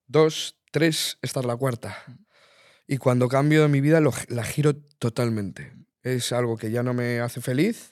dos, 0.07 0.57
tres, 0.71 1.19
esta 1.23 1.41
es 1.41 1.47
la 1.47 1.57
cuarta. 1.57 1.97
Y 2.87 2.97
cuando 2.99 3.29
cambio 3.29 3.63
de 3.63 3.69
mi 3.69 3.81
vida 3.81 4.01
lo 4.01 4.13
la 4.29 4.45
giro 4.45 4.75
totalmente. 4.75 5.73
Es 6.03 6.33
algo 6.33 6.57
que 6.57 6.71
ya 6.71 6.83
no 6.83 6.95
me 6.95 7.21
hace 7.21 7.41
feliz. 7.41 7.91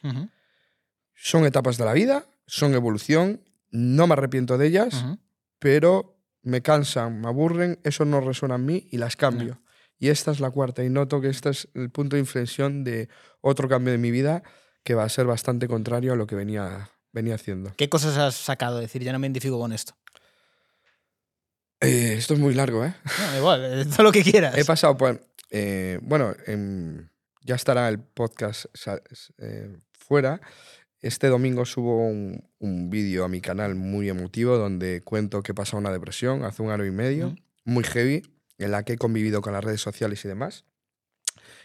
Son 1.15 1.45
etapas 1.45 1.77
de 1.77 1.85
la 1.85 1.93
vida, 1.93 2.27
son 2.47 2.75
evolución, 2.75 3.43
no 3.71 4.07
me 4.07 4.15
arrepiento 4.15 4.59
de 4.59 4.67
ellas, 4.67 5.05
pero 5.59 6.19
me 6.43 6.63
cansan, 6.63 7.21
me 7.21 7.29
aburren, 7.29 7.79
eso 7.85 8.05
no 8.05 8.21
resuena 8.21 8.55
en 8.57 8.65
mí 8.67 8.89
y 8.91 8.97
las 8.97 9.17
cambio. 9.17 9.61
Y 10.01 10.09
esta 10.09 10.31
es 10.33 10.41
la 10.41 10.51
cuarta 10.51 10.83
y 10.83 10.89
noto 10.89 11.21
que 11.21 11.29
este 11.29 11.51
es 11.51 11.69
el 11.75 11.91
punto 11.91 12.17
de 12.17 12.21
inflexión 12.21 12.85
de 12.85 13.11
otro 13.43 13.69
cambio 13.69 13.93
de 13.93 13.99
mi 13.99 14.11
vida 14.11 14.43
que 14.83 14.95
va 14.95 15.05
a 15.05 15.09
ser 15.11 15.27
bastante 15.27 15.69
contrario 15.69 16.15
a 16.15 16.17
lo 16.17 16.27
que 16.27 16.35
venía, 16.35 16.91
venía 17.13 17.35
haciendo. 17.35 17.75
¿Qué 17.77 17.91
cosas 17.91 18.17
has 18.17 18.35
sacado? 18.35 18.79
Es 18.79 18.87
decir, 18.87 19.03
ya 19.03 19.13
no 19.13 19.19
me 19.19 19.27
identifico 19.27 19.59
con 19.59 19.75
esto. 19.75 19.95
Eh, 21.83 22.15
esto 22.17 22.33
es 22.33 22.41
muy 22.41 22.55
largo, 22.55 22.83
¿eh? 22.85 22.95
No, 23.05 23.39
igual, 23.39 23.65
eh, 23.65 23.85
todo 23.91 24.05
lo 24.05 24.13
que 24.13 24.23
quieras. 24.23 24.57
He 24.57 24.65
pasado 24.65 24.97
por... 24.97 25.21
eh, 25.51 25.99
bueno, 26.03 26.35
em, 26.47 27.09
ya 27.43 27.55
estará 27.55 27.87
el 27.91 27.99
podcast 27.99 28.67
fuera. 29.93 30.41
Este 31.03 31.29
domingo 31.29 31.67
subo 31.67 32.07
un, 32.07 32.43
un 32.59 32.89
vídeo 32.89 33.25
a 33.25 33.29
mi 33.29 33.43
canal 33.43 33.75
muy 33.75 34.09
emotivo 34.09 34.57
donde 34.57 35.03
cuento 35.03 35.43
que 35.43 35.53
he 35.53 35.55
pasado 35.55 35.79
una 35.79 35.93
depresión 35.93 36.45
hace 36.45 36.63
un 36.63 36.71
año 36.71 36.87
y 36.87 36.91
medio, 36.91 37.35
muy 37.65 37.85
heavy, 37.85 38.23
en 38.61 38.71
la 38.71 38.85
que 38.85 38.95
he 38.95 38.99
convivido 38.99 39.43
con 39.43 39.53
las 39.53 39.65
redes 39.65 39.81
sociales 39.81 40.25
y 40.25 40.29
demás. 40.29 40.65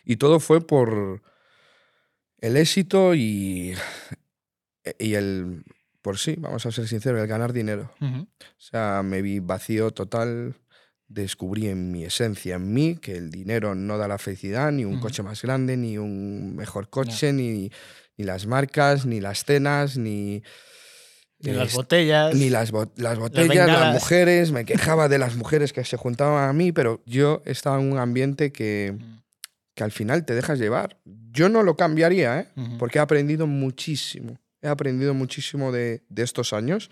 Y 0.04 0.18
todo 0.18 0.40
fue 0.40 0.66
por 0.66 1.22
el 2.40 2.58
éxito 2.58 3.16
y, 3.16 3.76
y 5.00 5.14
el, 5.16 5.64
por 6.02 6.18
sí, 6.18 6.36
vamos 6.38 6.66
a 6.66 6.72
ser 6.72 6.88
sinceros, 6.88 7.22
el 7.22 7.28
ganar 7.28 7.54
dinero. 7.54 7.92
O 8.02 8.62
sea, 8.62 9.02
me 9.04 9.22
vi 9.22 9.40
vacío 9.40 9.92
total. 9.92 10.56
Descubrí 11.08 11.68
en 11.68 11.92
mi 11.92 12.04
esencia, 12.04 12.56
en 12.56 12.74
mí, 12.74 12.96
que 12.96 13.16
el 13.16 13.30
dinero 13.30 13.76
no 13.76 13.98
da 13.98 14.08
la 14.08 14.18
felicidad, 14.18 14.72
ni 14.72 14.86
un 14.86 15.00
coche 15.00 15.22
más 15.22 15.42
grande, 15.44 15.78
ni 15.78 16.00
un 16.00 16.56
mejor 16.56 16.90
coche, 16.90 17.32
ni, 17.32 17.72
ni 18.18 18.26
las 18.26 18.48
marcas, 18.48 19.06
ni 19.06 19.20
las 19.20 19.46
cenas, 19.46 19.98
ni. 19.98 20.42
Ni 21.39 21.52
las 21.52 21.74
botellas. 21.74 22.36
Ni 22.36 22.50
las, 22.50 22.71
bo- 22.71 22.91
las 22.98 23.19
botellas, 23.19 23.67
las, 23.67 23.93
mujeres. 23.93 24.52
Me 24.52 24.65
quejaba 24.65 25.08
de 25.10 25.17
las 25.19 25.36
mujeres 25.36 25.74
que 25.74 25.84
se 25.84 25.98
juntaban 25.98 26.50
a 26.50 26.54
mí, 26.54 26.71
pero 26.71 27.02
yo 27.06 27.41
estaba 27.45 27.80
en 27.80 27.91
un 27.91 27.98
ambiente 28.00 28.52
que, 28.52 28.95
que 29.76 29.84
al 29.84 29.91
final 29.91 30.26
te 30.26 30.34
dejas 30.34 30.58
llevar. 30.60 30.98
Yo 31.06 31.50
no 31.50 31.62
lo 31.63 31.76
cambiaría, 31.76 32.39
¿eh? 32.39 32.48
Porque 32.80 32.98
he 33.00 33.02
aprendido 33.02 33.45
muchísimo. 33.48 34.38
He 34.62 34.67
aprendido 34.67 35.13
muchísimo 35.13 35.71
de, 35.71 36.04
de 36.10 36.24
estos 36.24 36.54
años, 36.54 36.89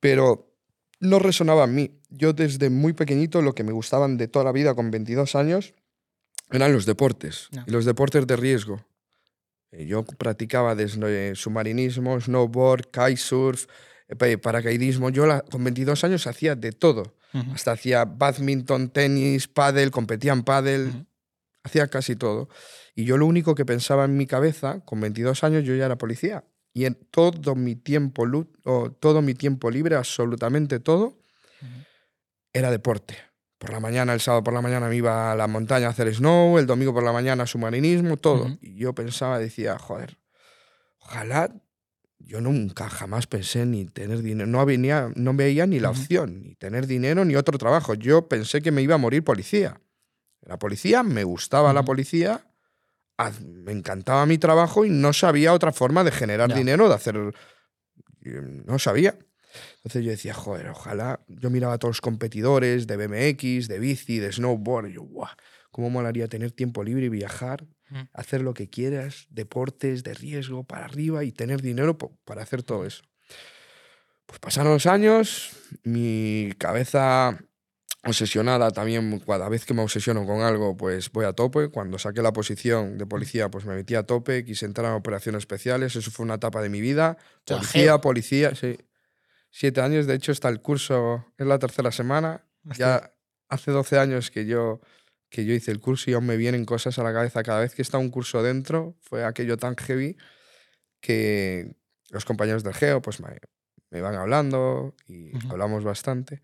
pero 0.00 0.52
no 0.98 1.18
resonaba 1.18 1.64
en 1.64 1.74
mí. 1.74 2.00
Yo 2.10 2.32
desde 2.32 2.70
muy 2.70 2.92
pequeñito 2.92 3.40
lo 3.42 3.54
que 3.54 3.64
me 3.64 3.72
gustaban 3.72 4.16
de 4.16 4.28
toda 4.28 4.44
la 4.44 4.52
vida 4.52 4.74
con 4.74 4.90
22 4.90 5.34
años 5.36 5.74
eran 6.50 6.72
los 6.72 6.84
deportes 6.84 7.48
y 7.66 7.70
los 7.70 7.84
deportes 7.84 8.26
de 8.26 8.36
riesgo. 8.36 8.84
Eh, 9.72 9.86
Yo 9.86 10.04
practicaba 10.04 10.74
desde 10.74 11.34
submarinismo, 11.34 12.20
snowboard, 12.20 12.86
kitesurf, 12.90 13.66
eh, 14.08 14.16
pa- 14.16 14.40
paracaidismo. 14.40 15.10
Yo 15.10 15.26
la- 15.26 15.42
con 15.42 15.62
22 15.64 16.02
años 16.04 16.26
hacía 16.26 16.54
de 16.56 16.72
todo. 16.72 17.16
Hasta 17.54 17.72
hacía 17.72 18.04
badminton, 18.04 18.88
tenis, 18.90 19.46
pádel, 19.46 19.92
competía 19.92 20.32
en 20.32 20.42
pádel, 20.42 21.06
hacía 21.62 21.86
casi 21.86 22.16
todo. 22.16 22.48
Y 22.96 23.04
yo 23.04 23.16
lo 23.16 23.26
único 23.26 23.54
que 23.54 23.64
pensaba 23.64 24.04
en 24.04 24.16
mi 24.16 24.26
cabeza, 24.26 24.80
con 24.84 25.00
22 25.00 25.44
años 25.44 25.62
yo 25.64 25.76
ya 25.76 25.86
era 25.86 25.96
policía. 25.96 26.44
Y 26.72 26.86
en 26.86 26.94
todo 27.10 27.54
mi 27.54 27.76
tiempo, 27.76 28.24
todo 28.98 29.22
mi 29.22 29.34
tiempo 29.34 29.70
libre, 29.70 29.94
absolutamente 29.96 30.80
todo, 30.80 31.18
era 32.52 32.70
deporte. 32.70 33.16
Por 33.60 33.70
la 33.72 33.78
mañana, 33.78 34.14
el 34.14 34.20
sábado 34.20 34.42
por 34.42 34.54
la 34.54 34.62
mañana 34.62 34.88
me 34.88 34.96
iba 34.96 35.30
a 35.30 35.34
la 35.36 35.46
montaña 35.46 35.86
a 35.86 35.90
hacer 35.90 36.12
snow, 36.14 36.58
el 36.58 36.64
domingo 36.66 36.94
por 36.94 37.02
la 37.02 37.12
mañana 37.12 37.46
submarinismo, 37.46 38.16
todo. 38.16 38.56
Y 38.62 38.76
yo 38.76 38.94
pensaba, 38.94 39.38
decía, 39.38 39.78
joder, 39.78 40.16
ojalá 40.98 41.52
yo 42.18 42.40
nunca 42.40 42.88
jamás 42.88 43.26
pensé 43.26 43.66
ni 43.66 43.84
tener 43.84 44.22
dinero, 44.22 44.46
no, 44.46 44.64
venía, 44.64 45.12
no 45.14 45.34
veía 45.34 45.66
ni 45.66 45.78
la 45.78 45.90
opción, 45.90 46.40
ni 46.42 46.54
tener 46.54 46.86
dinero 46.86 47.26
ni 47.26 47.36
otro 47.36 47.58
trabajo. 47.58 47.92
Yo 47.92 48.28
pensé 48.28 48.62
que 48.62 48.70
me 48.70 48.80
iba 48.80 48.94
a 48.94 48.98
morir 48.98 49.22
policía. 49.24 49.78
La 50.40 50.58
policía, 50.58 51.02
me 51.02 51.24
gustaba 51.24 51.74
la 51.74 51.82
policía, 51.82 52.46
me 53.42 53.72
encantaba 53.72 54.24
mi 54.24 54.38
trabajo 54.38 54.86
y 54.86 54.90
no 54.90 55.12
sabía 55.12 55.52
otra 55.52 55.72
forma 55.72 56.02
de 56.02 56.12
generar 56.12 56.48
Ya. 56.48 56.56
dinero, 56.56 56.88
de 56.88 56.94
hacer... 56.94 57.34
No 58.22 58.78
sabía. 58.78 59.18
Entonces 59.76 60.04
yo 60.04 60.10
decía, 60.10 60.34
joder, 60.34 60.68
ojalá. 60.68 61.20
Yo 61.28 61.50
miraba 61.50 61.74
a 61.74 61.78
todos 61.78 61.96
los 61.96 62.00
competidores 62.00 62.86
de 62.86 62.96
BMX, 62.96 63.68
de 63.68 63.78
bici, 63.78 64.18
de 64.18 64.32
snowboard. 64.32 64.88
Y 64.88 64.94
yo, 64.94 65.02
guau, 65.02 65.30
¿cómo 65.70 65.90
molaría 65.90 66.28
tener 66.28 66.52
tiempo 66.52 66.84
libre 66.84 67.06
y 67.06 67.08
viajar? 67.08 67.66
Ujú. 67.90 68.08
Hacer 68.12 68.42
lo 68.42 68.54
que 68.54 68.68
quieras, 68.68 69.26
deportes 69.30 70.02
de 70.02 70.14
riesgo 70.14 70.64
para 70.64 70.84
arriba 70.84 71.24
y 71.24 71.32
tener 71.32 71.62
dinero 71.62 71.96
para 71.98 72.42
hacer 72.42 72.62
todo 72.62 72.86
eso. 72.86 73.02
Pues 74.26 74.38
pasaron 74.38 74.72
los 74.72 74.86
años, 74.86 75.50
mi 75.82 76.52
cabeza 76.56 77.36
obsesionada 78.04 78.70
también, 78.70 79.20
cada 79.20 79.48
vez 79.48 79.66
que 79.66 79.74
me 79.74 79.82
obsesiono 79.82 80.24
con 80.24 80.40
algo, 80.40 80.76
pues 80.76 81.10
voy 81.10 81.26
a 81.26 81.32
tope. 81.32 81.68
Cuando 81.68 81.98
saqué 81.98 82.22
la 82.22 82.32
posición 82.32 82.96
de 82.96 83.06
policía, 83.06 83.50
pues 83.50 83.64
me 83.66 83.74
metí 83.74 83.94
a 83.94 84.04
tope, 84.04 84.44
quise 84.44 84.66
entrar 84.66 84.92
a 84.92 84.96
operaciones 84.96 85.40
especiales, 85.40 85.96
eso 85.96 86.10
fue 86.10 86.24
una 86.24 86.34
etapa 86.34 86.62
de 86.62 86.68
mi 86.68 86.80
vida. 86.80 87.18
Policía, 87.44 88.00
policía, 88.00 88.54
sí. 88.54 88.78
Siete 89.50 89.80
años, 89.80 90.06
de 90.06 90.14
hecho 90.14 90.32
está 90.32 90.48
el 90.48 90.60
curso, 90.60 91.26
es 91.36 91.46
la 91.46 91.58
tercera 91.58 91.90
semana. 91.90 92.46
Ya 92.76 93.12
hace 93.48 93.72
12 93.72 93.98
años 93.98 94.30
que 94.30 94.46
yo, 94.46 94.80
que 95.28 95.44
yo 95.44 95.52
hice 95.52 95.72
el 95.72 95.80
curso 95.80 96.10
y 96.10 96.14
aún 96.14 96.26
me 96.26 96.36
vienen 96.36 96.64
cosas 96.64 96.98
a 96.98 97.02
la 97.02 97.12
cabeza 97.12 97.42
cada 97.42 97.60
vez 97.60 97.74
que 97.74 97.82
está 97.82 97.98
un 97.98 98.10
curso 98.10 98.42
dentro. 98.42 98.96
Fue 99.00 99.24
aquello 99.24 99.56
tan 99.56 99.76
heavy 99.76 100.16
que 101.00 101.74
los 102.10 102.24
compañeros 102.24 102.62
del 102.62 102.74
geo 102.74 103.02
pues 103.02 103.20
me, 103.20 103.38
me 103.90 104.00
van 104.00 104.14
hablando 104.14 104.94
y 105.06 105.32
hablamos 105.50 105.84
bastante. 105.84 106.42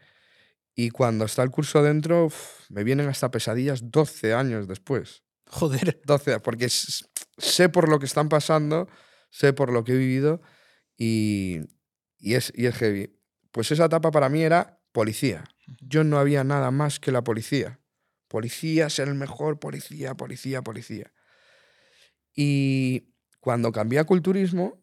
Y 0.75 0.91
cuando 0.91 1.25
está 1.25 1.43
el 1.43 1.51
curso 1.51 1.83
dentro, 1.83 2.27
uf, 2.27 2.69
me 2.71 2.85
vienen 2.85 3.09
hasta 3.09 3.31
pesadillas 3.31 3.91
12 3.91 4.35
años 4.35 4.69
después. 4.69 5.23
Joder. 5.49 6.03
12, 6.05 6.41
porque 6.41 6.69
sé 6.69 7.69
por 7.69 7.89
lo 7.89 7.99
que 7.99 8.07
están 8.07 8.29
pasando, 8.29 8.89
sé 9.31 9.53
por 9.53 9.73
lo 9.73 9.85
que 9.85 9.93
he 9.93 9.97
vivido 9.97 10.43
y, 10.99 11.61
y, 12.19 12.35
es, 12.35 12.53
y 12.55 12.67
es 12.67 12.75
heavy. 12.77 13.17
Pues 13.51 13.71
esa 13.71 13.87
etapa 13.87 14.11
para 14.11 14.29
mí 14.29 14.43
era 14.43 14.81
policía. 14.93 15.45
Yo 15.81 16.05
no 16.05 16.19
había 16.19 16.45
nada 16.45 16.71
más 16.71 17.01
que 17.01 17.13
la 17.13 17.23
policía. 17.23 17.81
Policía, 18.29 18.91
ser 18.91 19.09
el 19.09 19.15
mejor, 19.15 19.59
policía, 19.59 20.15
policía, 20.15 20.63
policía. 20.63 21.13
Y 22.35 23.15
cuando 23.41 23.73
cambié 23.73 23.99
a 23.99 24.05
culturismo, 24.05 24.83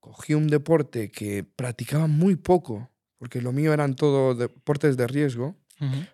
cogí 0.00 0.34
un 0.34 0.48
deporte 0.48 1.10
que 1.10 1.44
practicaba 1.44 2.06
muy 2.06 2.36
poco, 2.36 2.90
porque 3.18 3.40
lo 3.40 3.52
mío 3.52 3.72
eran 3.72 3.96
todo 3.96 4.34
deportes 4.34 4.96
de 4.96 5.06
riesgo, 5.06 5.56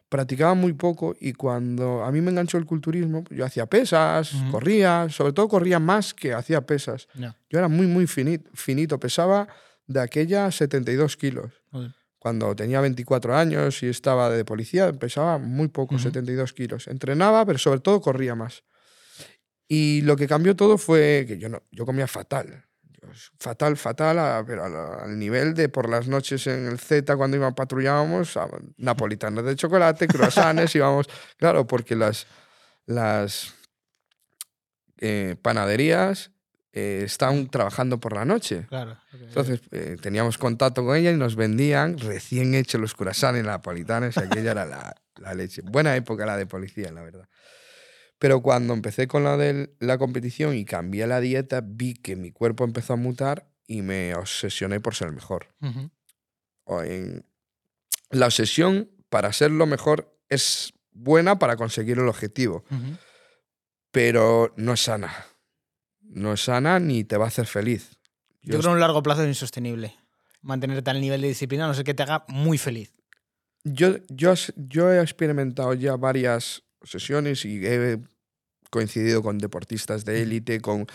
practicaba 0.09 0.55
muy 0.55 0.73
poco 0.73 1.15
y 1.21 1.33
cuando 1.33 2.03
a 2.03 2.11
mí 2.11 2.21
me 2.21 2.31
enganchó 2.31 2.59
el 2.59 2.67
culturismo, 2.67 3.23
pues 3.23 3.39
yo 3.39 3.45
hacía 3.45 3.67
pesas, 3.67 4.33
corría, 4.51 5.09
sobre 5.11 5.33
todo 5.33 5.49
corría 5.49 5.79
más 5.79 6.13
que 6.15 6.33
hacía 6.33 6.65
pesas. 6.67 7.07
Yo 7.15 7.59
era 7.59 7.69
muy, 7.69 7.87
muy 7.87 8.07
finito, 8.07 8.51
finito 8.55 8.99
pesaba 8.99 9.47
de 9.91 10.01
aquella 10.01 10.51
72 10.53 11.17
kilos. 11.17 11.51
Cuando 12.19 12.55
tenía 12.55 12.81
24 12.81 13.35
años 13.35 13.83
y 13.83 13.89
estaba 13.89 14.31
de 14.31 14.45
policía, 14.45 14.93
pesaba 14.93 15.39
muy 15.39 15.69
poco, 15.69 15.95
Ujú. 15.97 16.05
72 16.05 16.53
kilos. 16.53 16.87
Entrenaba, 16.87 17.45
pero 17.45 17.59
sobre 17.59 17.81
todo 17.81 18.01
corría 18.01 18.35
más. 18.35 18.63
Y 19.67 20.03
lo 20.03 20.17
que 20.17 20.29
cambió 20.29 20.55
todo 20.55 20.79
fue 20.79 21.25
que 21.27 21.39
yo, 21.39 21.49
no, 21.49 21.63
yo 21.73 21.85
comía 21.87 22.07
fatal. 22.07 22.67
Fatal, 23.39 23.77
fatal, 23.77 24.19
a- 24.19 24.45
pero 24.47 24.65
al, 24.65 24.77
al 25.11 25.19
nivel 25.19 25.55
de 25.55 25.69
por 25.69 25.89
las 25.89 26.07
noches 26.07 26.47
en 26.47 26.67
el 26.67 26.79
Z 26.79 27.17
cuando 27.17 27.37
íbamos 27.37 27.55
patrullábamos, 27.57 28.37
a- 28.37 28.49
napolitanas 28.77 29.45
de 29.45 29.57
chocolate, 29.57 30.07
croissants, 30.07 30.75
íbamos, 30.77 31.07
claro, 31.39 31.67
porque 31.67 31.97
las, 31.97 32.27
las 32.87 33.55
eh, 34.99 35.37
panaderías 35.41 36.31
eh, 36.73 37.03
estaban 37.05 37.49
trabajando 37.49 37.99
por 37.99 38.15
la 38.15 38.25
noche. 38.25 38.67
Claro. 38.69 38.97
Entonces 39.13 39.61
eh, 39.73 39.97
teníamos 40.01 40.39
contacto 40.39 40.85
con 40.85 40.97
ella 40.97 41.11
y 41.11 41.17
nos 41.17 41.35
vendían 41.37 41.99
recién 41.99 42.55
hechos 42.55 42.81
los 42.81 42.95
croissants 42.95 43.43
napolitanos 43.45 44.17
y 44.17 44.21
aquella 44.21 44.51
era 44.53 44.67
la, 44.67 44.95
la 45.17 45.35
leche. 45.35 45.63
Buena 45.65 45.97
época 45.97 46.27
la 46.27 46.37
de 46.37 46.47
policía, 46.47 46.93
la 46.93 47.03
verdad. 47.03 47.29
Pero 48.19 48.43
cuando 48.43 48.75
empecé 48.75 49.09
con 49.09 49.25
la 49.25 49.37
de 49.37 49.75
la 49.81 49.97
competición 49.99 50.55
y 50.55 50.65
cambié 50.65 51.07
la 51.07 51.21
dieta, 51.21 51.63
vi 51.65 51.95
que 51.95 52.17
mi 52.17 52.31
cuerpo 52.33 52.65
empezó 52.65 52.93
a 52.93 52.97
mutar 52.97 53.49
y 53.67 53.83
me 53.83 54.15
obsesioné 54.15 54.79
por 54.81 54.95
ser 54.95 55.11
mejor. 55.13 55.49
Ujú. 55.63 55.91
O 56.65 56.83
en- 56.83 57.25
La 58.11 58.27
obsesión 58.27 58.91
para 59.09 59.33
ser 59.33 59.51
lo 59.53 59.67
mejor 59.67 60.17
es 60.29 60.73
buena 60.93 61.39
para 61.39 61.57
conseguir 61.57 61.99
el 61.99 62.09
objetivo, 62.09 62.65
Ujú. 62.71 62.97
pero 63.91 64.53
no 64.57 64.73
es 64.75 64.81
sana. 64.83 65.13
No 66.11 66.33
es 66.33 66.45
sana 66.45 66.79
ni 66.81 67.05
te 67.05 67.17
va 67.17 67.27
a 67.27 67.29
hacer 67.29 67.47
feliz. 67.47 67.97
Yo 68.43 68.59
creo 68.59 68.63
que 68.63 68.69
un 68.69 68.81
largo 68.81 69.03
plazo 69.03 69.23
es 69.23 69.29
insostenible. 69.29 69.95
Mantener 70.43 70.83
tal 70.83 71.01
nivel 71.01 71.21
de 71.21 71.29
disciplina, 71.29 71.67
no 71.67 71.75
sé 71.75 71.85
que 71.85 71.95
te 71.95 72.03
haga 72.03 72.25
muy 72.29 72.59
feliz. 72.59 72.93
Yo, 73.63 73.97
yo, 74.09 74.35
yo 74.57 74.91
he 74.91 75.01
experimentado 75.01 75.75
ya 75.75 75.97
varias 75.97 76.63
sesiones 76.83 77.45
y 77.45 77.65
he 77.65 77.99
coincidido 78.71 79.23
con 79.23 79.39
deportistas 79.39 80.05
de 80.05 80.23
élite, 80.23 80.61
con, 80.61 80.87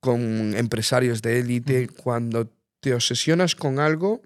con 0.00 0.54
empresarios 0.56 1.22
de 1.22 1.38
élite. 1.38 1.88
Cuando 1.88 2.52
te 2.80 2.92
obsesionas 2.92 3.54
con 3.54 3.78
algo, 3.78 4.20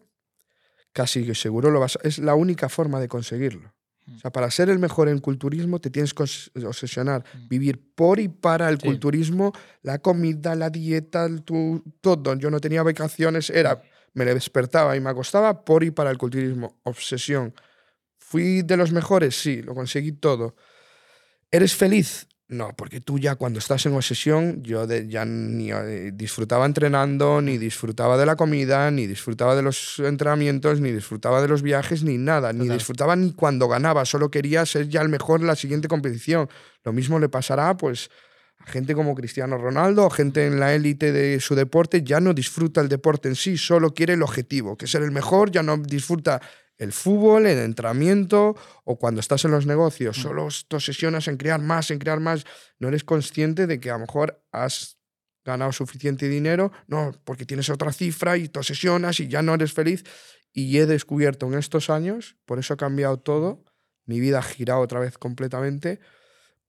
casi 0.93 1.25
que 1.25 1.35
seguro 1.35 1.71
lo 1.71 1.81
vas 1.81 1.97
a... 1.97 2.01
Es 2.03 2.19
la 2.19 2.35
única 2.35 2.69
forma 2.69 2.99
de 2.99 3.09
conseguirlo. 3.09 3.75
O 4.15 4.19
sea, 4.19 4.31
para 4.31 4.51
ser 4.51 4.69
el 4.71 4.79
mejor 4.79 5.09
en 5.09 5.19
culturismo 5.19 5.79
te 5.81 5.91
tienes 5.91 6.13
que 6.13 6.23
obs- 6.25 6.51
obsesionar, 6.67 7.25
vivir 7.49 7.81
por 7.95 8.19
y 8.21 8.29
para 8.29 8.69
el 8.69 8.79
Sí. 8.81 8.87
culturismo, 8.87 9.53
la 9.83 9.99
comida, 9.99 10.55
la 10.55 10.69
dieta, 10.71 11.29
tu- 11.45 11.83
todo. 12.01 12.35
Yo 12.35 12.51
no 12.51 12.61
tenía 12.61 12.83
vacaciones, 12.83 13.51
era, 13.51 13.83
me 14.15 14.25
despertaba 14.25 14.97
y 14.97 15.01
me 15.01 15.11
acostaba 15.11 15.65
por 15.65 15.85
y 15.85 15.91
para 15.91 16.11
el 16.11 16.19
culturismo, 16.19 16.79
obsesión. 16.83 17.55
¿Fui 18.19 18.63
de 18.63 18.77
los 18.77 18.93
mejores? 18.93 19.41
Sí, 19.41 19.63
lo 19.63 19.75
conseguí 19.75 20.13
todo. 20.13 20.55
¿Eres 21.51 21.75
feliz? 21.75 22.27
No, 22.51 22.75
porque 22.77 23.01
tú 23.01 23.21
ya 23.21 23.37
cuando 23.37 23.61
estás 23.61 23.87
en 23.87 23.95
obsesión, 23.95 24.61
yo 24.65 24.85
de- 24.85 25.07
ya 25.07 25.25
ni 25.25 25.71
eh, 25.71 26.11
disfrutaba 26.13 26.67
entrenando, 26.67 27.41
ni 27.41 27.59
disfrutaba 27.59 28.19
de 28.19 28.27
la 28.27 28.35
comida, 28.35 28.91
ni 28.91 29.07
disfrutaba 29.07 29.55
de 29.55 29.63
los 29.63 30.01
entrenamientos, 30.01 30.81
ni 30.81 30.91
disfrutaba 30.91 31.41
de 31.41 31.47
los 31.47 31.63
viajes, 31.63 32.03
ni 32.03 32.19
nada, 32.19 32.53
ni 32.53 32.65
Total. 32.65 32.77
disfrutaba 32.79 33.15
ni 33.15 33.33
cuando 33.35 33.69
ganaba, 33.69 34.05
solo 34.05 34.33
quería 34.33 34.67
ser 34.67 34.89
ya 34.89 35.01
el 35.01 35.09
mejor 35.09 35.41
en 35.41 35.47
la 35.47 35.55
siguiente 35.55 35.87
competición. 35.87 36.49
Lo 36.83 36.93
mismo 36.93 37.21
le 37.21 37.29
pasará 37.29 37.77
pues 37.77 38.11
a 38.59 38.67
gente 38.67 38.95
como 38.97 39.15
Cristiano 39.15 39.57
Ronaldo, 39.57 40.11
gente 40.11 40.45
en 40.47 40.59
la 40.59 40.75
élite 40.75 41.13
de 41.13 41.39
su 41.39 41.55
deporte, 41.55 42.03
ya 42.03 42.19
no 42.19 42.35
disfruta 42.35 42.81
el 42.81 42.89
deporte 42.89 43.29
en 43.29 43.37
sí, 43.37 43.57
solo 43.57 43.95
quiere 43.95 44.15
el 44.15 44.23
objetivo, 44.25 44.77
que 44.77 44.89
ser 44.89 45.03
el 45.03 45.13
mejor, 45.13 45.53
ya 45.53 45.63
no 45.63 45.77
disfruta 45.79 46.41
el 46.81 46.93
fútbol, 46.93 47.47
el 47.47 47.59
entrenamiento 47.59 48.57
o 48.85 48.99
cuando 48.99 49.21
estás 49.21 49.45
en 49.45 49.51
los 49.51 49.67
negocios, 49.67 50.17
solo 50.17 50.49
te 50.67 50.77
obsesionas 50.77 51.29
en 51.29 51.37
crear 51.37 51.61
más, 51.61 51.91
en 51.91 51.99
crear 51.99 52.21
más, 52.21 52.47
no 52.79 52.89
eres 52.89 53.05
consciente 53.05 53.67
de 53.67 53.79
que 53.79 53.91
a 53.91 53.95
lo 53.95 54.01
mejor 54.01 54.43
has 54.51 54.97
ganado 55.45 55.73
suficiente 55.73 56.27
dinero, 56.27 56.73
no, 56.87 57.13
porque 57.25 57.45
tienes 57.45 57.69
otra 57.69 57.93
cifra 57.93 58.39
y 58.39 58.49
te 58.49 58.59
obsesionas 58.59 59.21
y 59.21 59.29
ya 59.29 59.43
no 59.43 59.53
eres 59.53 59.75
feliz. 59.75 60.05
Y 60.55 60.79
he 60.79 60.87
descubierto 60.87 61.47
en 61.47 61.55
estos 61.55 61.91
años, 61.91 62.37
por 62.47 62.59
eso 62.59 62.73
ha 62.73 62.79
cambiado 62.79 63.19
todo, 63.19 63.63
mi 64.07 64.19
vida 64.19 64.39
ha 64.39 64.43
girado 64.43 64.81
otra 64.81 65.01
vez 65.01 65.19
completamente, 65.19 66.01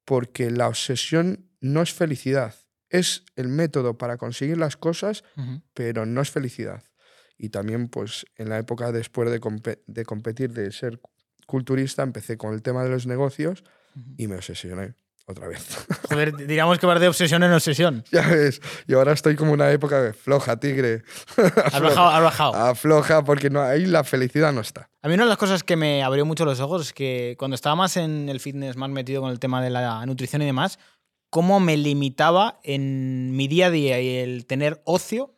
porque 0.03 0.51
la 0.51 0.67
obsesión 0.67 1.49
no 1.61 1.81
es 1.81 1.93
felicidad, 1.93 2.53
es 2.89 3.23
el 3.37 3.47
método 3.47 3.97
para 3.97 4.17
conseguir 4.17 4.57
las 4.57 4.75
cosas, 4.75 5.23
pero 5.73 6.05
no 6.05 6.21
es 6.21 6.31
felicidad. 6.31 6.83
Y 7.43 7.49
también, 7.49 7.87
pues, 7.89 8.27
en 8.37 8.49
la 8.49 8.59
época 8.59 8.91
después 8.91 9.31
de, 9.31 9.41
compe- 9.41 9.79
de 9.87 10.05
competir, 10.05 10.51
de 10.53 10.71
ser 10.71 11.01
culturista, 11.47 12.03
empecé 12.03 12.37
con 12.37 12.53
el 12.53 12.61
tema 12.61 12.83
de 12.83 12.91
los 12.91 13.07
negocios 13.07 13.63
y 14.15 14.27
me 14.27 14.35
obsesioné 14.35 14.93
otra 15.25 15.47
vez. 15.47 15.65
Joder, 16.09 16.35
diríamos 16.37 16.77
que 16.77 16.85
vas 16.85 16.99
de 16.99 17.07
obsesión 17.07 17.41
en 17.41 17.51
obsesión. 17.51 18.03
ya 18.11 18.27
ves, 18.27 18.61
y 18.87 18.93
ahora 18.93 19.13
estoy 19.13 19.35
como 19.35 19.53
una 19.53 19.71
época 19.71 20.03
de 20.03 20.13
floja, 20.13 20.59
tigre. 20.59 21.01
Has 21.35 21.81
bajado, 21.81 22.09
has 22.09 22.21
bajado. 22.21 22.53
Afloja, 22.53 23.23
porque 23.23 23.49
no, 23.49 23.59
ahí 23.63 23.87
la 23.87 24.03
felicidad 24.03 24.53
no 24.53 24.61
está. 24.61 24.87
A 25.01 25.07
mí 25.07 25.15
una 25.15 25.23
de 25.23 25.29
las 25.29 25.39
cosas 25.39 25.63
que 25.63 25.75
me 25.75 26.03
abrió 26.03 26.23
mucho 26.27 26.45
los 26.45 26.59
ojos 26.59 26.83
es 26.87 26.93
que 26.93 27.35
cuando 27.39 27.55
estaba 27.55 27.75
más 27.75 27.97
en 27.97 28.29
el 28.29 28.39
fitness, 28.39 28.77
más 28.77 28.91
metido 28.91 29.19
con 29.23 29.31
el 29.31 29.39
tema 29.39 29.63
de 29.63 29.71
la 29.71 30.05
nutrición 30.05 30.43
y 30.43 30.45
demás, 30.45 30.77
cómo 31.31 31.59
me 31.59 31.75
limitaba 31.75 32.59
en 32.63 33.35
mi 33.35 33.47
día 33.47 33.67
a 33.67 33.71
día 33.71 33.99
y 33.99 34.17
el 34.17 34.45
tener 34.45 34.79
ocio 34.85 35.33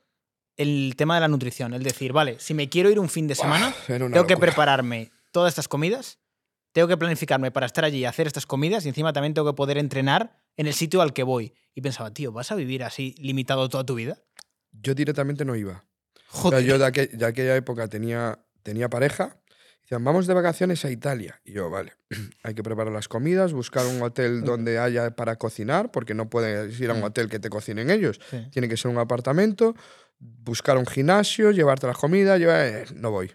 el 0.58 0.94
tema 0.98 1.16
de 1.16 1.22
la 1.22 1.28
nutrición. 1.28 1.74
El 1.74 1.84
decir, 1.84 2.14
vale, 2.14 2.38
si 2.40 2.54
me 2.54 2.70
quiero 2.70 2.90
ir 2.90 3.00
un 3.00 3.10
fin 3.10 3.28
de 3.28 3.36
semana, 3.36 3.74
una 3.90 3.98
tengo 4.12 4.28
que 4.28 4.38
prepararme 4.38 5.12
todas 5.32 5.52
estas 5.52 5.68
comidas, 5.68 6.20
tengo 6.72 6.88
que 6.88 6.98
planificarme 6.98 7.52
para 7.52 7.66
estar 7.66 7.86
allí 7.86 8.00
y 8.00 8.06
hacer 8.06 8.28
estas 8.28 8.46
comidas 8.46 8.86
y 8.86 8.90
encima 8.90 9.14
también 9.14 9.34
tengo 9.34 9.52
que 9.52 9.56
poder 9.56 9.78
entrenar 9.78 10.40
en 10.58 10.68
el 10.68 10.74
sitio 10.74 11.02
al 11.02 11.14
que 11.14 11.24
voy. 11.24 11.54
Y 11.76 11.82
pensaba, 11.82 12.14
tío, 12.14 12.32
¿vas 12.32 12.52
a 12.52 12.56
vivir 12.56 12.84
así 12.84 13.16
limitado 13.18 13.68
toda 13.70 13.84
tu 13.86 13.96
vida? 13.96 14.18
Yo 14.72 14.94
directamente 14.96 15.46
no 15.46 15.56
iba. 15.56 15.86
O 16.44 16.50
sea, 16.50 16.60
yo 16.62 16.80
de, 16.80 16.86
aquel- 16.86 17.12
de 17.12 17.26
aquella 17.26 17.56
época 17.56 17.88
tenía, 17.88 18.40
tenía 18.64 18.90
pareja. 18.90 19.38
Decían, 19.82 20.04
vamos 20.04 20.26
de 20.28 20.34
vacaciones 20.34 20.84
a 20.86 20.90
Italia. 20.90 21.42
Y 21.44 21.52
yo, 21.54 21.70
vale, 21.70 21.94
hay 22.44 22.56
que 22.56 22.64
preparar 22.64 22.92
las 22.94 23.08
comidas, 23.08 23.54
buscar 23.54 23.86
un 23.86 24.02
hotel 24.02 24.44
donde 24.44 24.80
haya 24.80 25.16
para 25.16 25.36
cocinar, 25.36 25.92
porque 25.92 26.14
no 26.16 26.30
puedes 26.30 26.80
ir 26.80 26.90
a 26.90 26.94
un 26.94 27.04
hotel 27.04 27.30
que 27.30 27.38
te 27.40 27.50
cocinen 27.50 27.90
ellos. 27.92 28.20
Sí. 28.32 28.48
Tiene 28.52 28.68
que 28.70 28.78
ser 28.78 28.90
un 28.90 28.98
apartamento, 28.98 29.76
buscar 30.46 30.78
un 30.78 30.86
gimnasio, 30.86 31.52
llevarte 31.52 31.88
la 31.88 31.94
comida. 31.94 32.38
llevar- 32.38 32.66
eh, 32.66 32.86
no 32.96 33.12
voy. 33.12 33.32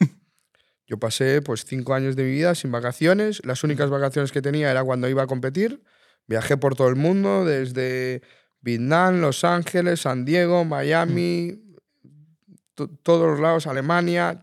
Yo 0.86 0.98
pasé 0.98 1.42
pues 1.42 1.64
cinco 1.64 1.94
años 1.94 2.16
de 2.16 2.24
mi 2.24 2.30
vida 2.30 2.54
sin 2.54 2.70
vacaciones. 2.72 3.40
Las 3.44 3.64
únicas 3.64 3.90
vacaciones 3.90 4.32
que 4.32 4.42
tenía 4.42 4.70
era 4.70 4.84
cuando 4.84 5.08
iba 5.08 5.22
a 5.22 5.26
competir. 5.26 5.82
Viajé 6.26 6.56
por 6.56 6.74
todo 6.76 6.88
el 6.88 6.96
mundo, 6.96 7.44
desde 7.44 8.22
Vietnam, 8.60 9.20
Los 9.20 9.44
Ángeles, 9.44 10.00
San 10.00 10.24
Diego, 10.24 10.64
Miami, 10.64 11.60
to- 12.74 12.88
todos 13.02 13.26
los 13.30 13.40
lados, 13.40 13.66
Alemania. 13.66 14.40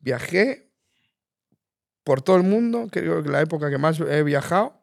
Viajé 0.00 0.70
por 2.04 2.22
todo 2.22 2.36
el 2.36 2.42
mundo, 2.44 2.88
creo 2.90 3.22
que 3.22 3.28
la 3.28 3.40
época 3.40 3.68
que 3.70 3.78
más 3.78 4.00
he 4.00 4.22
viajado, 4.22 4.82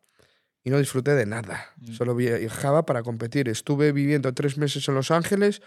y 0.64 0.70
no 0.70 0.78
disfruté 0.78 1.16
de 1.16 1.26
nada. 1.26 1.74
Solo 1.94 2.16
viajaba 2.16 2.86
para 2.86 3.02
competir. 3.04 3.50
Estuve 3.50 3.92
viviendo 3.92 4.34
tres 4.34 4.58
meses 4.58 4.88
en 4.88 4.96
Los 4.96 5.10
Ángeles 5.12 5.62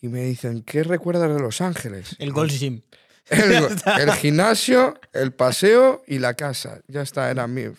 y 0.00 0.08
me 0.08 0.22
dicen, 0.24 0.62
¿qué 0.62 0.82
recuerdas 0.82 1.32
de 1.34 1.40
Los 1.40 1.60
Ángeles? 1.60 2.16
El 2.18 2.32
Gold 2.32 2.52
Gym. 2.52 2.82
El, 3.28 3.68
el 4.00 4.12
gimnasio, 4.12 5.00
el 5.12 5.32
paseo 5.32 6.02
y 6.06 6.18
la 6.18 6.34
casa. 6.34 6.80
Ya 6.86 7.02
está, 7.02 7.30
era 7.30 7.46
mío. 7.46 7.74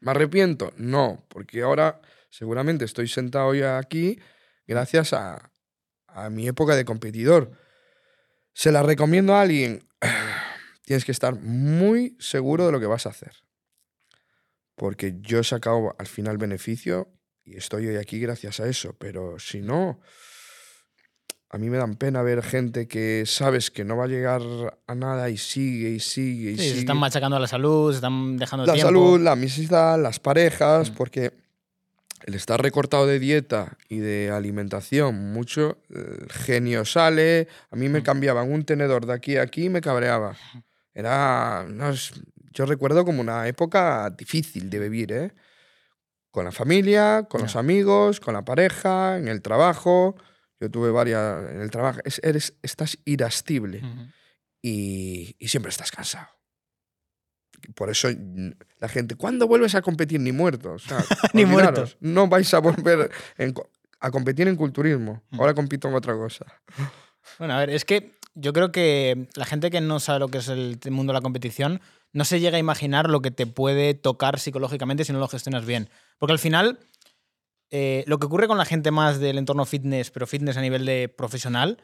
¿Me 0.00 0.10
arrepiento? 0.10 0.72
No, 0.76 1.24
porque 1.28 1.62
ahora 1.62 2.00
seguramente 2.30 2.84
estoy 2.84 3.08
sentado 3.08 3.54
ya 3.54 3.78
aquí 3.78 4.18
gracias 4.66 5.12
a, 5.12 5.50
a 6.08 6.30
mi 6.30 6.48
época 6.48 6.76
de 6.76 6.84
competidor. 6.84 7.52
Se 8.52 8.72
la 8.72 8.82
recomiendo 8.82 9.34
a 9.34 9.42
alguien. 9.42 9.88
Tienes 10.84 11.04
que 11.04 11.12
estar 11.12 11.34
muy 11.34 12.16
seguro 12.18 12.66
de 12.66 12.72
lo 12.72 12.80
que 12.80 12.86
vas 12.86 13.06
a 13.06 13.10
hacer. 13.10 13.32
Porque 14.74 15.16
yo 15.20 15.40
he 15.40 15.44
sacado 15.44 15.94
al 15.98 16.06
final 16.06 16.38
beneficio 16.38 17.12
y 17.44 17.56
estoy 17.56 17.86
hoy 17.88 17.96
aquí 17.96 18.20
gracias 18.20 18.60
a 18.60 18.68
eso. 18.68 18.94
Pero 18.98 19.38
si 19.38 19.60
no, 19.60 20.00
a 21.50 21.58
mí 21.58 21.70
me 21.70 21.78
dan 21.78 21.94
pena 21.96 22.20
ver 22.22 22.42
gente 22.42 22.86
que 22.88 23.24
sabes 23.26 23.70
que 23.70 23.84
no 23.84 23.96
va 23.96 24.04
a 24.04 24.08
llegar 24.08 24.42
a 24.86 24.94
nada 24.94 25.30
y 25.30 25.38
sigue 25.38 25.90
y 25.90 26.00
sigue 26.00 26.50
y 26.52 26.56
Sí, 26.56 26.62
sigue. 26.62 26.74
se 26.74 26.78
están 26.80 26.98
machacando 26.98 27.36
a 27.36 27.40
la 27.40 27.46
salud, 27.46 27.90
se 27.90 27.96
están 27.96 28.36
dejando 28.36 28.66
la 28.66 28.74
tiempo. 28.74 28.88
salud, 28.88 29.20
la 29.20 29.32
amistad, 29.32 29.98
las 30.00 30.20
parejas, 30.20 30.90
Mm. 30.90 30.94
porque 30.94 31.32
el 32.26 32.34
estar 32.34 32.60
recortado 32.60 33.06
de 33.06 33.18
dieta 33.18 33.78
y 33.88 33.98
de 33.98 34.30
alimentación, 34.30 35.32
mucho, 35.32 35.78
el 35.88 36.30
genio 36.30 36.84
sale. 36.84 37.48
A 37.70 37.76
mí 37.76 37.88
Mm. 37.88 37.92
me 37.92 38.02
cambiaban 38.02 38.52
un 38.52 38.64
tenedor 38.64 39.06
de 39.06 39.14
aquí 39.14 39.36
a 39.38 39.42
aquí 39.42 39.64
y 39.66 39.68
me 39.70 39.80
cabreaba. 39.80 40.36
Era. 40.94 41.64
no 41.68 41.90
es- 41.90 42.12
yo 42.52 42.66
recuerdo 42.66 43.04
como 43.04 43.20
una 43.20 43.46
época 43.46 44.10
difícil 44.10 44.68
de 44.68 44.80
vivir, 44.80 45.12
¿eh? 45.12 45.32
Con 46.32 46.44
la 46.44 46.50
familia, 46.52 47.24
con 47.30 47.40
los 47.42 47.54
amigos, 47.56 48.18
con 48.20 48.34
la 48.34 48.44
pareja, 48.44 49.16
en 49.16 49.28
el 49.28 49.40
trabajo. 49.40 50.16
Yo 50.60 50.70
tuve 50.70 50.90
varias. 50.90 51.50
En 51.50 51.60
el 51.60 51.70
trabajo. 51.70 52.00
Es- 52.04 52.20
eres, 52.24 52.54
estás 52.62 52.98
irascible 53.04 53.78
Ujú. 53.78 54.06
y, 54.62 55.36
y 55.38 55.48
siempre 55.48 55.70
estás 55.70 55.90
cansado. 55.90 56.28
Por 57.74 57.90
eso 57.90 58.08
la 58.78 58.88
gente, 58.88 59.16
¿cuándo 59.16 59.46
vuelves 59.48 59.74
a 59.74 59.82
competir? 59.82 60.20
Ni 60.20 60.32
muerto. 60.32 60.72
O 60.74 60.78
sea, 60.78 60.98
Ni 61.32 61.42
olvidaros, 61.44 61.74
muerto. 61.78 61.96
No 62.00 62.28
vais 62.28 62.52
a 62.54 62.58
volver 62.60 63.10
en 63.36 63.54
a 64.00 64.10
competir 64.12 64.46
en 64.46 64.54
culturismo. 64.54 65.22
Mm. 65.30 65.40
Ahora 65.40 65.54
compito 65.54 65.88
en 65.88 65.94
otra 65.94 66.14
cosa. 66.14 66.46
Bueno, 67.38 67.54
a 67.54 67.58
ver, 67.58 67.70
es 67.70 67.84
que 67.84 68.12
yo 68.34 68.52
creo 68.52 68.70
que 68.70 69.26
la 69.34 69.44
gente 69.44 69.70
que 69.70 69.80
no 69.80 69.98
sabe 69.98 70.20
lo 70.20 70.28
que 70.28 70.38
es 70.38 70.46
el 70.48 70.78
mundo 70.90 71.12
de 71.12 71.18
la 71.18 71.20
competición 71.22 71.80
no 72.12 72.24
se 72.24 72.38
llega 72.38 72.56
a 72.56 72.60
imaginar 72.60 73.10
lo 73.10 73.20
que 73.20 73.32
te 73.32 73.46
puede 73.46 73.94
tocar 73.94 74.38
psicológicamente 74.38 75.04
si 75.04 75.12
no 75.12 75.18
lo 75.18 75.26
gestionas 75.28 75.66
bien. 75.66 75.90
Porque 76.18 76.32
al 76.32 76.38
final, 76.38 76.78
eh, 77.70 78.04
lo 78.06 78.18
que 78.18 78.26
ocurre 78.26 78.46
con 78.48 78.58
la 78.58 78.64
gente 78.64 78.90
más 78.90 79.18
del 79.20 79.38
entorno 79.38 79.64
fitness, 79.66 80.10
pero 80.10 80.26
fitness 80.26 80.56
a 80.56 80.62
nivel 80.62 80.84
de 80.86 81.08
profesional, 81.08 81.78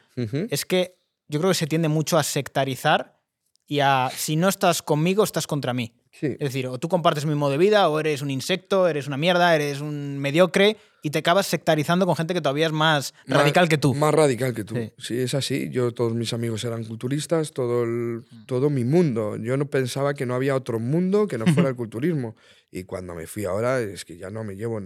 es 0.49 0.65
que 0.65 0.97
yo 1.27 1.39
creo 1.39 1.51
que 1.51 1.55
se 1.55 1.67
tiende 1.67 1.87
mucho 1.89 2.17
a 2.17 2.23
sectarizar 2.23 3.19
y 3.67 3.79
a 3.79 4.09
si 4.15 4.35
no 4.35 4.47
estás 4.47 4.81
conmigo, 4.81 5.23
estás 5.23 5.47
contra 5.47 5.73
mí. 5.73 5.93
Sí. 6.11 6.27
Es 6.27 6.39
decir, 6.39 6.67
o 6.67 6.77
tú 6.77 6.87
compartes 6.87 7.25
mi 7.25 7.35
modo 7.35 7.51
de 7.51 7.57
vida, 7.57 7.89
o 7.89 7.99
eres 7.99 8.21
un 8.21 8.29
insecto, 8.31 8.87
eres 8.87 9.07
una 9.07 9.17
mierda, 9.17 9.53
eres 9.55 9.81
un 9.81 10.17
mediocre, 10.19 10.77
y 11.03 11.09
te 11.09 11.19
acabas 11.19 11.45
sectarizando 11.45 12.05
con 12.05 12.15
gente 12.15 12.33
que 12.33 12.41
todavía 12.41 12.67
es 12.67 12.71
más 12.71 13.13
Más- 13.27 13.39
radical 13.39 13.67
que 13.67 13.77
tú. 13.77 13.93
Más 13.93 14.13
radical 14.13 14.53
que 14.53 14.63
tú. 14.63 14.75
Sí. 14.75 14.93
Sí. 14.97 15.19
es 15.19 15.33
así. 15.33 15.69
Yo, 15.71 15.91
todos 15.93 16.13
mis 16.13 16.31
amigos 16.33 16.63
eran 16.63 16.83
culturistas, 16.85 17.51
todo, 17.51 17.83
el- 17.83 18.23
todo 18.45 18.69
mi 18.69 18.85
mundo. 18.85 19.35
Yo 19.37 19.57
no 19.57 19.65
pensaba 19.65 20.13
que 20.13 20.25
no 20.25 20.35
había 20.35 20.55
otro 20.55 20.79
mundo 20.79 21.27
que 21.27 21.37
no 21.37 21.45
fuera 21.47 21.69
el 21.69 21.75
culturismo. 21.75 22.35
Y 22.71 22.83
cuando 22.85 23.13
me 23.13 23.27
fui 23.27 23.45
ahora, 23.45 23.81
es 23.81 24.05
que 24.05 24.17
ya 24.17 24.29
no 24.29 24.43
me 24.43 24.55
llevo 24.55 24.79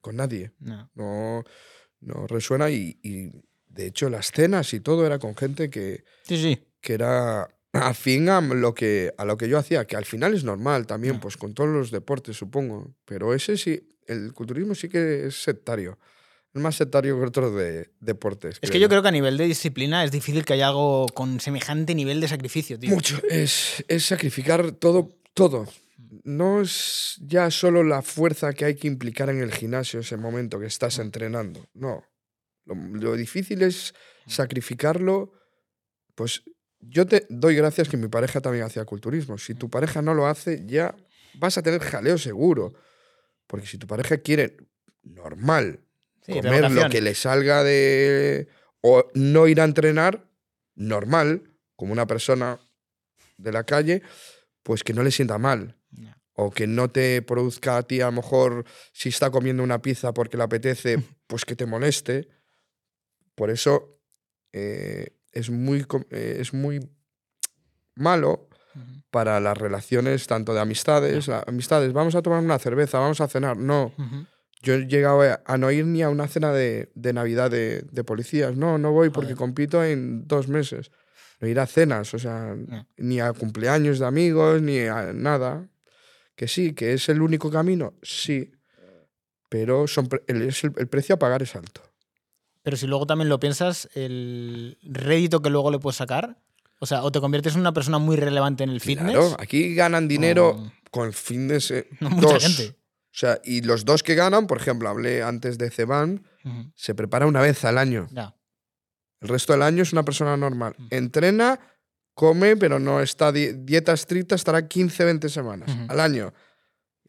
con 0.00 0.16
nadie. 0.16 0.52
No. 0.58 0.90
No, 0.94 1.44
no 2.00 2.26
resuena. 2.26 2.70
Y, 2.70 2.98
y, 3.02 3.30
de 3.66 3.86
hecho, 3.86 4.10
las 4.10 4.32
cenas 4.32 4.72
y 4.74 4.80
todo 4.80 5.06
era 5.06 5.18
con 5.18 5.36
gente 5.36 5.70
que, 5.70 6.04
Sí, 6.26 6.36
sí. 6.36 6.58
que 6.80 6.94
era 6.94 7.48
afín 7.72 8.28
a 8.28 8.40
lo 8.40 8.74
que, 8.74 9.12
a 9.16 9.24
lo 9.24 9.36
que 9.36 9.48
yo 9.48 9.58
hacía, 9.58 9.86
que 9.86 9.96
al 9.96 10.04
final 10.04 10.34
es 10.34 10.42
normal 10.44 10.86
también, 10.86 11.20
pues 11.20 11.36
con 11.36 11.54
todos 11.54 11.70
los 11.70 11.90
deportes, 11.90 12.36
supongo. 12.36 12.94
Pero 13.04 13.32
ese 13.34 13.56
sí, 13.56 13.80
el 14.06 14.32
culturismo 14.32 14.74
sí 14.74 14.88
que 14.88 15.26
es 15.26 15.42
sectario. 15.42 15.98
Es 16.52 16.60
más 16.60 16.74
sectario 16.74 17.16
que 17.16 17.26
otros 17.26 17.54
de, 17.54 17.90
deportes. 18.00 18.58
Es 18.60 18.72
que 18.72 18.80
yo 18.80 18.88
creo 18.88 19.02
que 19.02 19.08
a 19.08 19.12
nivel 19.12 19.36
de 19.36 19.46
disciplina 19.46 20.02
es 20.02 20.10
difícil 20.10 20.44
que 20.44 20.54
haya 20.54 20.66
algo 20.66 21.06
con 21.14 21.38
semejante 21.38 21.94
nivel 21.94 22.20
de 22.20 22.26
sacrificio, 22.26 22.76
tío. 22.76 22.90
Mucho. 22.90 23.20
Es, 23.30 23.84
es 23.86 24.04
sacrificar 24.06 24.72
todo, 24.72 25.16
todo. 25.32 25.68
No 26.24 26.60
es 26.60 27.16
ya 27.20 27.50
solo 27.50 27.84
la 27.84 28.02
fuerza 28.02 28.52
que 28.52 28.64
hay 28.64 28.74
que 28.74 28.88
implicar 28.88 29.30
en 29.30 29.40
el 29.40 29.52
gimnasio 29.52 30.00
ese 30.00 30.16
momento 30.16 30.58
que 30.58 30.66
estás 30.66 30.98
entrenando. 30.98 31.66
No. 31.74 32.04
Lo, 32.64 32.74
lo 32.74 33.16
difícil 33.16 33.62
es 33.62 33.94
sacrificarlo. 34.26 35.32
Pues 36.14 36.42
yo 36.80 37.06
te 37.06 37.26
doy 37.28 37.54
gracias 37.54 37.88
que 37.88 37.96
mi 37.96 38.08
pareja 38.08 38.40
también 38.40 38.64
hacía 38.64 38.84
culturismo. 38.84 39.38
Si 39.38 39.54
tu 39.54 39.70
pareja 39.70 40.02
no 40.02 40.14
lo 40.14 40.26
hace, 40.26 40.64
ya 40.66 40.96
vas 41.34 41.58
a 41.58 41.62
tener 41.62 41.80
jaleo 41.80 42.18
seguro. 42.18 42.74
Porque 43.46 43.66
si 43.66 43.78
tu 43.78 43.86
pareja 43.86 44.18
quiere 44.18 44.56
normal 45.02 45.80
Sí, 46.22 46.32
comer 46.32 46.70
lo 46.70 46.88
que 46.90 47.00
le 47.00 47.14
salga 47.14 47.64
de. 47.64 48.48
o 48.80 49.10
no 49.14 49.48
ir 49.48 49.60
a 49.60 49.64
entrenar, 49.64 50.28
normal, 50.74 51.54
como 51.76 51.92
una 51.92 52.06
persona 52.06 52.60
de 53.38 53.52
la 53.52 53.64
calle, 53.64 54.02
pues 54.62 54.84
que 54.84 54.92
no 54.92 55.02
le 55.02 55.10
sienta 55.10 55.38
mal. 55.38 55.76
O 56.42 56.50
que 56.50 56.66
no 56.66 56.88
te 56.90 57.20
produzca 57.22 57.76
a 57.76 57.82
ti, 57.82 58.00
a 58.00 58.06
lo 58.06 58.12
mejor, 58.12 58.64
si 58.92 59.08
está 59.10 59.30
comiendo 59.30 59.62
una 59.62 59.82
pizza 59.82 60.12
porque 60.14 60.36
le 60.36 60.44
apetece, 60.44 61.02
pues 61.26 61.44
que 61.44 61.54
te 61.56 61.66
moleste. 61.66 62.28
Por 63.34 63.50
eso 63.50 64.00
eh, 64.52 65.16
es, 65.32 65.50
muy, 65.50 65.86
eh, 66.10 66.36
es 66.40 66.52
muy 66.54 66.80
malo 67.94 68.48
para 69.10 69.40
las 69.40 69.56
relaciones 69.58 70.26
tanto 70.26 70.54
de 70.54 70.60
amistades. 70.60 71.26
la- 71.28 71.44
amistades, 71.46 71.92
vamos 71.92 72.14
a 72.14 72.22
tomar 72.22 72.42
una 72.42 72.58
cerveza, 72.58 72.98
vamos 72.98 73.20
a 73.20 73.28
cenar. 73.28 73.56
No, 73.56 73.92
yo 74.62 74.74
he 74.74 74.86
llegado 74.86 75.22
a, 75.22 75.58
no 75.58 75.70
ir 75.70 75.86
ni 75.86 76.02
a 76.02 76.10
una 76.10 76.28
cena 76.28 76.52
de, 76.52 76.90
de 76.94 77.12
Navidad 77.12 77.50
de, 77.50 77.82
de 77.90 78.04
policías. 78.04 78.56
No, 78.56 78.78
no 78.78 78.92
voy 78.92 79.10
porque 79.10 79.34
compito 79.34 79.82
en 79.84 80.26
dos 80.26 80.48
meses. 80.48 80.90
No 81.40 81.48
ir 81.48 81.58
a 81.58 81.66
cenas, 81.66 82.12
o 82.14 82.18
sea, 82.18 82.54
ni 82.98 83.18
a 83.20 83.32
cumpleaños 83.32 83.98
de 83.98 84.06
amigos, 84.06 84.60
ni 84.60 84.80
a 84.80 85.12
nada. 85.14 85.66
Que 86.40 86.48
sí, 86.48 86.72
que 86.72 86.94
es 86.94 87.06
el 87.10 87.20
único 87.20 87.50
camino, 87.50 87.92
sí. 88.02 88.50
Pero 89.50 89.86
son 89.86 90.06
pre- 90.06 90.22
el, 90.26 90.40
es 90.40 90.64
el, 90.64 90.72
el 90.78 90.88
precio 90.88 91.16
a 91.16 91.18
pagar 91.18 91.42
es 91.42 91.54
alto. 91.54 91.82
Pero 92.62 92.78
si 92.78 92.86
luego 92.86 93.06
también 93.06 93.28
lo 93.28 93.38
piensas, 93.38 93.90
el 93.92 94.78
rédito 94.82 95.42
que 95.42 95.50
luego 95.50 95.70
le 95.70 95.78
puedes 95.78 95.96
sacar, 95.98 96.38
o 96.78 96.86
sea, 96.86 97.02
o 97.02 97.12
te 97.12 97.20
conviertes 97.20 97.52
en 97.56 97.60
una 97.60 97.74
persona 97.74 97.98
muy 97.98 98.16
relevante 98.16 98.64
en 98.64 98.70
el 98.70 98.80
fitness. 98.80 99.12
Claro, 99.12 99.36
aquí 99.38 99.74
ganan 99.74 100.08
dinero 100.08 100.48
o- 100.56 100.72
con 100.90 101.12
fitness. 101.12 101.70
eh, 101.72 101.88
No, 102.00 102.08
mucha 102.08 102.28
dos. 102.32 102.42
gente. 102.42 102.74
O 103.12 103.18
sea, 103.20 103.38
y 103.44 103.60
los 103.60 103.84
dos 103.84 104.02
que 104.02 104.14
ganan, 104.14 104.46
por 104.46 104.56
ejemplo, 104.56 104.88
hablé 104.88 105.22
antes 105.22 105.58
de 105.58 105.70
Ceban, 105.70 106.24
se 106.74 106.94
prepara 106.94 107.26
una 107.26 107.42
vez 107.42 107.66
al 107.66 107.76
año. 107.76 108.06
Ya. 108.12 108.34
El 109.20 109.28
resto 109.28 109.52
del 109.52 109.60
año 109.60 109.82
es 109.82 109.92
una 109.92 110.04
persona 110.06 110.38
normal. 110.38 110.74
Entrena, 110.88 111.60
come, 112.14 112.56
pero 112.56 112.78
no 112.78 113.00
está 113.00 113.32
di- 113.32 113.52
dieta 113.52 113.92
estricta, 113.92 114.34
estará 114.34 114.66
15, 114.68 115.04
20 115.04 115.28
semanas 115.28 115.70
al 115.88 116.00
año. 116.00 116.32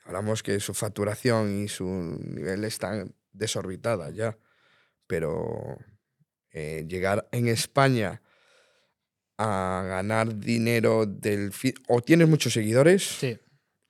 Hablamos 0.05 0.41
que 0.43 0.59
su 0.59 0.73
facturación 0.73 1.63
y 1.63 1.67
su 1.67 1.85
nivel 1.85 2.63
están 2.63 3.13
desorbitada 3.31 4.09
ya. 4.11 4.37
Pero 5.07 5.77
eh, 6.51 6.85
llegar 6.87 7.27
en 7.31 7.47
España 7.47 8.21
a 9.37 9.83
ganar 9.87 10.37
dinero 10.37 11.05
del... 11.05 11.51
O 11.87 12.01
tienes 12.01 12.27
muchos 12.27 12.53
seguidores, 12.53 13.03
Sí. 13.03 13.37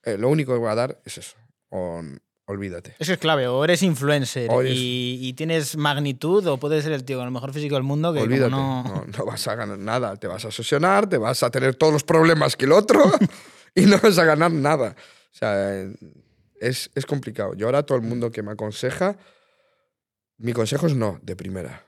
eh, 0.03 0.17
lo 0.17 0.29
único 0.29 0.53
que 0.53 0.59
va 0.59 0.71
a 0.71 0.75
dar 0.75 1.01
es 1.05 1.17
eso. 1.17 1.37
O, 1.69 2.01
olvídate. 2.51 2.95
Eso 2.99 3.13
es 3.13 3.19
clave, 3.19 3.47
o 3.47 3.63
eres 3.63 3.81
influencer 3.83 4.49
O 4.51 4.61
eres- 4.61 4.73
y, 4.75 5.19
y 5.21 5.33
tienes 5.33 5.75
magnitud, 5.77 6.45
o 6.47 6.57
puedes 6.57 6.83
ser 6.83 6.93
el 6.93 7.03
tío 7.03 7.17
con 7.17 7.25
el 7.25 7.31
mejor 7.31 7.53
físico 7.53 7.75
del 7.75 7.83
mundo 7.83 8.13
que 8.13 8.21
Olvídate. 8.21 8.51
no... 8.51 8.83
No, 8.83 9.05
no 9.17 9.25
vas 9.25 9.47
a 9.47 9.55
ganar 9.55 9.77
nada. 9.79 10.15
Te 10.17 10.27
vas 10.27 10.43
a 10.45 10.47
obsesionar, 10.49 11.09
te 11.09 11.17
vas 11.17 11.41
a 11.43 11.49
tener 11.49 11.75
todos 11.75 11.91
los 11.93 12.03
problemas 12.03 12.55
que 12.55 12.65
el 12.65 12.71
otro 12.73 13.03
y 13.75 13.81
no 13.85 13.97
vas 13.99 14.17
a 14.17 14.23
ganar 14.25 14.51
nada. 14.51 14.95
O 15.33 15.35
sea, 15.35 15.81
es, 16.59 16.91
es 16.93 17.05
complicado. 17.05 17.53
Yo 17.55 17.65
ahora 17.65 17.83
todo 17.83 17.97
el 17.97 18.03
mundo 18.03 18.31
que 18.31 18.43
me 18.43 18.51
aconseja, 18.51 19.17
mi 20.37 20.53
consejo 20.53 20.87
es 20.87 20.95
no, 20.95 21.19
de 21.21 21.35
primera. 21.35 21.85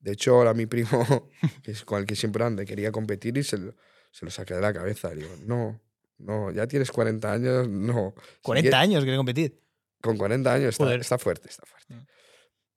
De 0.00 0.12
hecho, 0.12 0.34
ahora 0.36 0.54
mi 0.54 0.64
primo, 0.66 1.28
que 1.62 1.72
es 1.72 1.84
con 1.84 2.00
el 2.00 2.06
que 2.06 2.16
siempre 2.16 2.42
ando, 2.44 2.64
quería 2.64 2.90
competir 2.90 3.36
y 3.36 3.42
se 3.42 3.58
lo, 3.58 3.74
se 4.10 4.24
lo 4.24 4.30
saqué 4.30 4.54
de 4.54 4.60
la 4.62 4.72
cabeza. 4.72 5.10
Digo, 5.10 5.28
no, 5.46 5.78
no, 6.18 6.50
ya 6.50 6.66
tienes 6.66 6.90
40 6.90 7.30
años, 7.32 7.68
no. 7.68 8.14
Si 8.16 8.40
40 8.42 8.70
quieres- 8.70 8.80
años 8.80 9.02
quiere 9.04 9.16
competir. 9.18 9.60
Con 10.00 10.16
40 10.16 10.52
años 10.52 10.68
está, 10.80 11.18
fuerte, 11.18 11.48
está 11.48 11.66
fuerte. 11.66 11.94
Mm. 11.94 12.06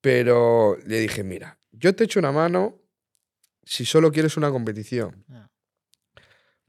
Pero 0.01 0.77
le 0.85 0.99
dije, 0.99 1.23
mira, 1.23 1.59
yo 1.71 1.95
te 1.95 2.03
echo 2.03 2.19
una 2.19 2.31
mano 2.31 2.81
si 3.63 3.85
solo 3.85 4.11
quieres 4.11 4.35
una 4.37 4.51
competición. 4.51 5.25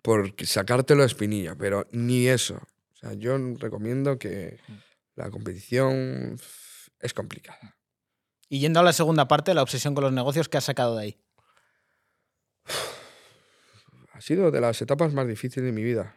Por 0.02 0.34
sacártelo 0.44 1.00
de 1.00 1.06
espinilla, 1.06 1.56
pero 1.56 1.86
ni 1.92 2.28
eso. 2.28 2.56
O 2.94 2.96
sea, 2.96 3.14
yo 3.14 3.36
recomiendo 3.58 4.18
que 4.18 4.58
Mm. 4.68 4.72
la 5.16 5.30
competición 5.30 6.38
es 7.00 7.14
complicada. 7.14 7.76
Y 8.48 8.60
yendo 8.60 8.78
a 8.80 8.82
la 8.84 8.92
segunda 8.92 9.26
parte, 9.26 9.54
la 9.54 9.62
obsesión 9.62 9.94
con 9.94 10.04
los 10.04 10.12
negocios 10.12 10.48
que 10.48 10.58
has 10.58 10.64
sacado 10.64 10.96
de 10.96 11.02
ahí. 11.04 11.20
ha 14.12 14.20
sido 14.20 14.50
de 14.52 14.60
las 14.60 14.80
etapas 14.80 15.12
más 15.12 15.26
difíciles 15.26 15.64
de 15.66 15.72
mi 15.72 15.82
vida. 15.82 16.14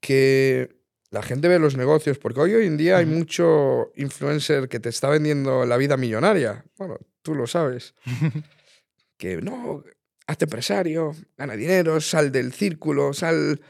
Que 0.00 0.79
la 1.10 1.22
gente 1.22 1.48
ve 1.48 1.58
los 1.58 1.76
negocios, 1.76 2.18
porque 2.18 2.40
hoy, 2.40 2.54
hoy 2.54 2.66
en 2.66 2.76
día 2.76 2.98
hay 2.98 3.06
mucho 3.06 3.92
influencer 3.96 4.68
que 4.68 4.78
te 4.78 4.88
está 4.88 5.08
vendiendo 5.08 5.66
la 5.66 5.76
vida 5.76 5.96
millonaria. 5.96 6.64
Bueno, 6.78 6.98
tú 7.22 7.34
lo 7.34 7.46
sabes. 7.48 7.94
que 9.16 9.38
no, 9.38 9.82
hazte 10.26 10.44
empresario, 10.44 11.14
gana 11.36 11.56
dinero, 11.56 12.00
sal 12.00 12.30
del 12.32 12.52
círculo, 12.52 13.12
sal... 13.12 13.60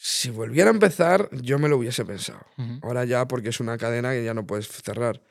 Si 0.00 0.30
volviera 0.30 0.70
a 0.70 0.72
empezar, 0.72 1.28
yo 1.32 1.58
me 1.58 1.68
lo 1.68 1.76
hubiese 1.76 2.04
pensado. 2.04 2.46
Ahora 2.82 3.04
ya 3.04 3.26
porque 3.26 3.48
es 3.48 3.58
una 3.58 3.78
cadena 3.78 4.12
que 4.12 4.22
ya 4.22 4.32
no 4.32 4.46
puedes 4.46 4.68
cerrar. 4.68 5.22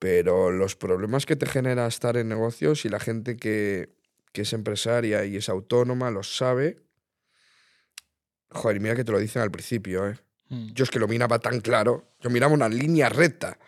Pero 0.00 0.50
los 0.50 0.74
problemas 0.74 1.24
que 1.24 1.36
te 1.36 1.46
genera 1.46 1.86
estar 1.86 2.16
en 2.16 2.28
negocios 2.28 2.84
y 2.84 2.88
la 2.88 2.98
gente 2.98 3.36
que, 3.36 3.90
que 4.32 4.42
es 4.42 4.52
empresaria 4.52 5.24
y 5.24 5.36
es 5.36 5.48
autónoma 5.48 6.10
lo 6.10 6.24
sabe. 6.24 6.85
Joder, 8.50 8.80
mira 8.80 8.94
que 8.94 9.04
te 9.04 9.12
lo 9.12 9.18
dicen 9.18 9.42
al 9.42 9.50
principio, 9.50 10.08
¿eh? 10.08 10.18
Mm. 10.48 10.72
Yo 10.72 10.84
es 10.84 10.90
que 10.90 10.98
lo 10.98 11.08
miraba 11.08 11.38
tan 11.38 11.60
claro. 11.60 12.12
Yo 12.20 12.30
miraba 12.30 12.52
una 12.54 12.68
línea 12.68 13.08
recta. 13.08 13.58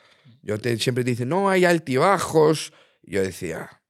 Yo 0.43 0.59
te, 0.59 0.77
siempre 0.79 1.05
te 1.05 1.11
dicen, 1.11 1.29
no, 1.29 1.51
hay 1.51 1.65
altibajos. 1.65 2.73
Y 3.03 3.13
yo 3.13 3.23
decía, 3.23 3.83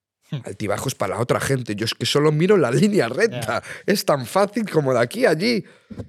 altibajos 0.44 0.94
para 0.94 1.14
la 1.16 1.20
otra 1.20 1.40
gente. 1.40 1.74
Yo 1.74 1.85
es 1.85 1.94
que 1.94 2.07
solo 2.07 2.33
miro 2.33 2.57
la 2.57 2.70
línea 2.70 3.09
recta. 3.09 3.62
Es 3.87 4.05
tan 4.05 4.27
fácil 4.27 4.68
como 4.70 4.92
de 4.94 5.01
aquí 5.01 5.27
a 5.27 5.31
allí. 5.31 5.64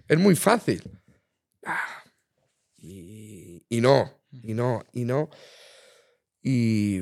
Es 0.07 0.17
muy 0.17 0.35
fácil. 0.35 0.81
Ah, 1.65 2.03
Y, 2.77 3.65
y 3.67 3.81
no, 3.81 4.13
y 4.31 4.53
no, 4.53 4.85
y 4.93 5.03
no. 5.03 5.29
Y 6.41 7.01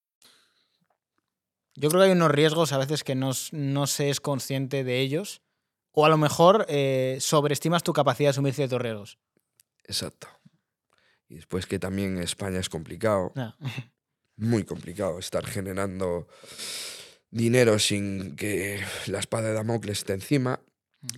Yo 1.81 1.89
creo 1.89 2.01
que 2.01 2.05
hay 2.07 2.11
unos 2.11 2.29
riesgos 2.31 2.73
a 2.73 2.77
veces 2.77 3.03
que 3.03 3.15
no, 3.15 3.31
no 3.51 3.87
se 3.87 4.09
es 4.11 4.19
consciente 4.21 4.83
de 4.83 4.99
ellos. 4.99 5.41
O 5.91 6.05
a 6.05 6.09
lo 6.09 6.17
mejor 6.17 6.65
eh, 6.69 7.17
sobreestimas 7.19 7.81
tu 7.83 7.91
capacidad 7.91 8.27
de 8.27 8.31
asumir 8.31 8.53
ciertos 8.53 8.79
riesgos. 8.81 9.17
exacto. 9.83 10.27
Y 11.27 11.35
después 11.35 11.65
que 11.65 11.79
también 11.79 12.17
España 12.17 12.59
es 12.59 12.67
complicado. 12.69 13.31
Muy 14.35 14.63
complicado 14.65 15.17
estar 15.17 15.45
generando 15.45 16.27
dinero 17.29 17.79
sin 17.79 18.35
que 18.35 18.81
la 19.07 19.19
espada 19.19 19.47
de 19.47 19.53
Damocles 19.53 19.99
esté 19.99 20.13
encima. 20.13 20.59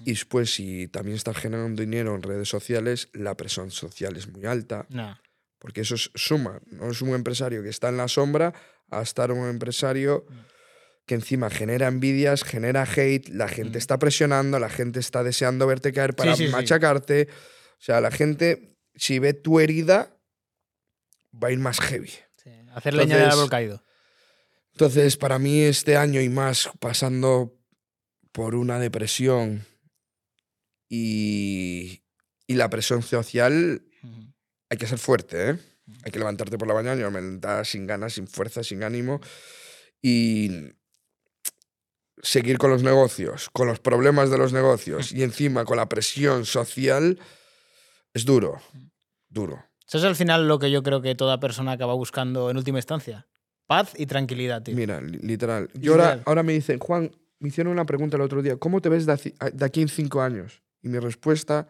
Y 0.05 0.11
después, 0.11 0.53
si 0.53 0.87
también 0.87 1.17
estás 1.17 1.35
generando 1.37 1.81
dinero 1.81 2.15
en 2.15 2.21
redes 2.21 2.47
sociales, 2.47 3.09
la 3.13 3.35
presión 3.35 3.69
social 3.71 4.15
es 4.15 4.27
muy 4.29 4.45
alta, 4.45 4.85
Ya. 4.89 5.19
porque 5.59 5.81
eso 5.81 5.95
es 5.95 6.09
suma. 6.15 6.61
No 6.67 6.89
es 6.91 7.01
un 7.01 7.09
empresario 7.09 7.61
que 7.63 7.69
está 7.69 7.89
en 7.89 7.97
la 7.97 8.07
sombra 8.07 8.53
a 8.91 9.01
estar 9.01 9.31
un 9.31 9.49
empresario 9.49 10.25
que 11.05 11.15
encima 11.15 11.49
genera 11.49 11.87
envidias, 11.87 12.43
genera 12.43 12.83
hate, 12.83 13.29
la 13.29 13.47
gente 13.47 13.77
está 13.77 13.99
presionando, 13.99 14.59
la 14.59 14.69
gente 14.69 14.99
está 14.99 15.23
deseando 15.23 15.67
verte 15.67 15.91
caer 15.91 16.15
para 16.15 16.35
sí, 16.35 16.45
sí. 16.45 16.51
machacarte. 16.51 17.27
O 17.31 17.81
sea, 17.83 17.99
la 17.99 18.11
gente, 18.11 18.77
si 18.95 19.19
ve 19.19 19.33
tu 19.33 19.59
herida, 19.59 20.17
va 21.31 21.49
a 21.49 21.51
ir 21.51 21.59
más 21.59 21.79
heavy. 21.81 22.11
Hacer 22.73 22.93
leña 22.93 23.17
del 23.17 23.29
árbol 23.29 23.49
caído. 23.49 23.83
Entonces, 24.71 25.17
para 25.17 25.37
mí 25.37 25.61
este 25.61 25.97
año 25.97 26.21
y 26.21 26.29
más 26.29 26.69
pasando 26.79 27.59
por 28.31 28.55
una 28.55 28.79
depresión 28.79 29.65
y, 30.89 32.01
y 32.47 32.55
la 32.55 32.69
presión 32.69 33.03
social, 33.03 33.83
hay 34.69 34.77
que 34.77 34.87
ser 34.87 34.97
fuerte, 34.97 35.49
¿eh? 35.51 35.59
Hay 36.03 36.11
que 36.11 36.17
levantarte 36.17 36.57
por 36.57 36.67
la 36.67 36.73
mañana, 36.73 36.95
me 37.09 37.21
levantaba 37.21 37.65
sin 37.65 37.85
ganas, 37.85 38.13
sin 38.13 38.27
fuerza, 38.27 38.63
sin 38.63 38.83
ánimo 38.83 39.19
y 40.01 40.73
seguir 42.21 42.57
con 42.57 42.69
los 42.69 42.83
negocios, 42.83 43.49
con 43.51 43.67
los 43.67 43.79
problemas 43.79 44.29
de 44.29 44.37
los 44.37 44.53
negocios 44.53 45.11
y 45.11 45.23
encima 45.23 45.65
con 45.65 45.77
la 45.77 45.87
presión 45.89 46.45
social, 46.45 47.19
es 48.13 48.25
duro, 48.25 48.61
duro. 49.29 49.63
Eso 49.87 49.97
es 49.97 50.03
al 50.03 50.15
final 50.15 50.47
lo 50.47 50.59
que 50.59 50.71
yo 50.71 50.81
creo 50.83 51.01
que 51.01 51.15
toda 51.15 51.39
persona 51.39 51.73
acaba 51.73 51.93
buscando 51.93 52.49
en 52.49 52.57
última 52.57 52.79
instancia. 52.79 53.27
Paz 53.67 53.93
y 53.97 54.05
tranquilidad, 54.05 54.61
tío. 54.63 54.75
Mira, 54.75 55.01
li- 55.01 55.19
literal. 55.19 55.69
Yo 55.73 55.93
ahora, 55.93 56.21
ahora 56.25 56.43
me 56.43 56.53
dicen, 56.53 56.79
Juan, 56.79 57.11
me 57.39 57.49
hicieron 57.49 57.71
una 57.73 57.85
pregunta 57.85 58.15
el 58.17 58.21
otro 58.23 58.41
día, 58.41 58.57
¿cómo 58.57 58.81
te 58.81 58.89
ves 58.89 59.05
de 59.05 59.65
aquí 59.65 59.81
en 59.81 59.87
cinco 59.89 60.21
años? 60.21 60.61
Y 60.81 60.89
mi 60.89 60.99
respuesta 60.99 61.67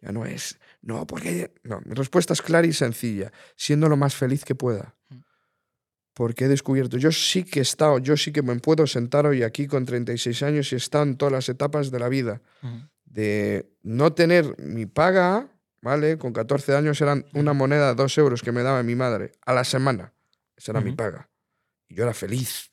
ya 0.00 0.12
no 0.12 0.24
es, 0.26 0.58
no, 0.80 1.06
porque... 1.06 1.54
No, 1.62 1.80
mi 1.84 1.94
respuesta 1.94 2.32
es 2.32 2.42
clara 2.42 2.66
y 2.66 2.72
sencilla, 2.72 3.32
siendo 3.56 3.88
lo 3.88 3.96
más 3.96 4.14
feliz 4.14 4.44
que 4.44 4.54
pueda. 4.54 4.94
Porque 6.14 6.44
he 6.44 6.48
descubierto, 6.48 6.98
yo 6.98 7.10
sí 7.10 7.44
que 7.44 7.60
he 7.60 7.62
estado, 7.62 7.98
yo 7.98 8.16
sí 8.16 8.32
que 8.32 8.42
me 8.42 8.54
puedo 8.56 8.86
sentar 8.86 9.26
hoy 9.26 9.42
aquí 9.42 9.66
con 9.66 9.86
36 9.86 10.42
años 10.42 10.70
y 10.70 10.74
he 10.74 10.78
estado 10.78 11.04
en 11.04 11.16
todas 11.16 11.32
las 11.32 11.48
etapas 11.48 11.90
de 11.90 11.98
la 11.98 12.08
vida. 12.08 12.42
De 13.04 13.70
no 13.82 14.12
tener 14.12 14.58
mi 14.58 14.86
paga, 14.86 15.48
¿vale? 15.80 16.18
Con 16.18 16.32
14 16.32 16.76
años 16.76 17.00
eran 17.00 17.24
una 17.32 17.54
moneda, 17.54 17.94
dos 17.94 18.16
euros 18.18 18.42
que 18.42 18.52
me 18.52 18.62
daba 18.62 18.82
mi 18.82 18.94
madre 18.94 19.32
a 19.46 19.54
la 19.54 19.64
semana. 19.64 20.12
Esa 20.56 20.72
era 20.72 20.80
mi 20.80 20.92
paga. 20.92 21.28
Y 21.88 21.94
yo 21.94 22.04
era 22.04 22.14
feliz. 22.14 22.70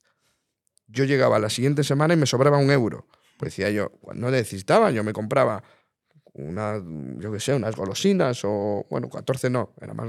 Yo 0.87 1.05
llegaba 1.05 1.39
la 1.39 1.49
siguiente 1.49 1.83
semana 1.83 2.13
y 2.13 2.17
me 2.17 2.25
sobraba 2.25 2.57
un 2.57 2.71
euro. 2.71 3.07
Pues 3.37 3.53
decía 3.53 3.69
yo, 3.69 3.89
cuando 4.01 4.29
necesitaba, 4.29 4.91
yo 4.91 5.03
me 5.03 5.13
compraba 5.13 5.63
una, 6.33 6.81
yo 7.17 7.31
qué 7.31 7.39
sé, 7.39 7.53
unas 7.53 7.75
golosinas 7.75 8.41
o, 8.43 8.85
bueno, 8.89 9.09
14 9.09 9.49
no, 9.49 9.73
era 9.79 9.93
más 9.93 10.07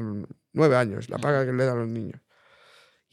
9 0.53 0.77
años, 0.77 1.09
la 1.09 1.19
paga 1.19 1.45
que 1.47 1.53
le 1.53 1.65
dan 1.65 1.77
a 1.77 1.81
los 1.81 1.89
niños. 1.89 2.21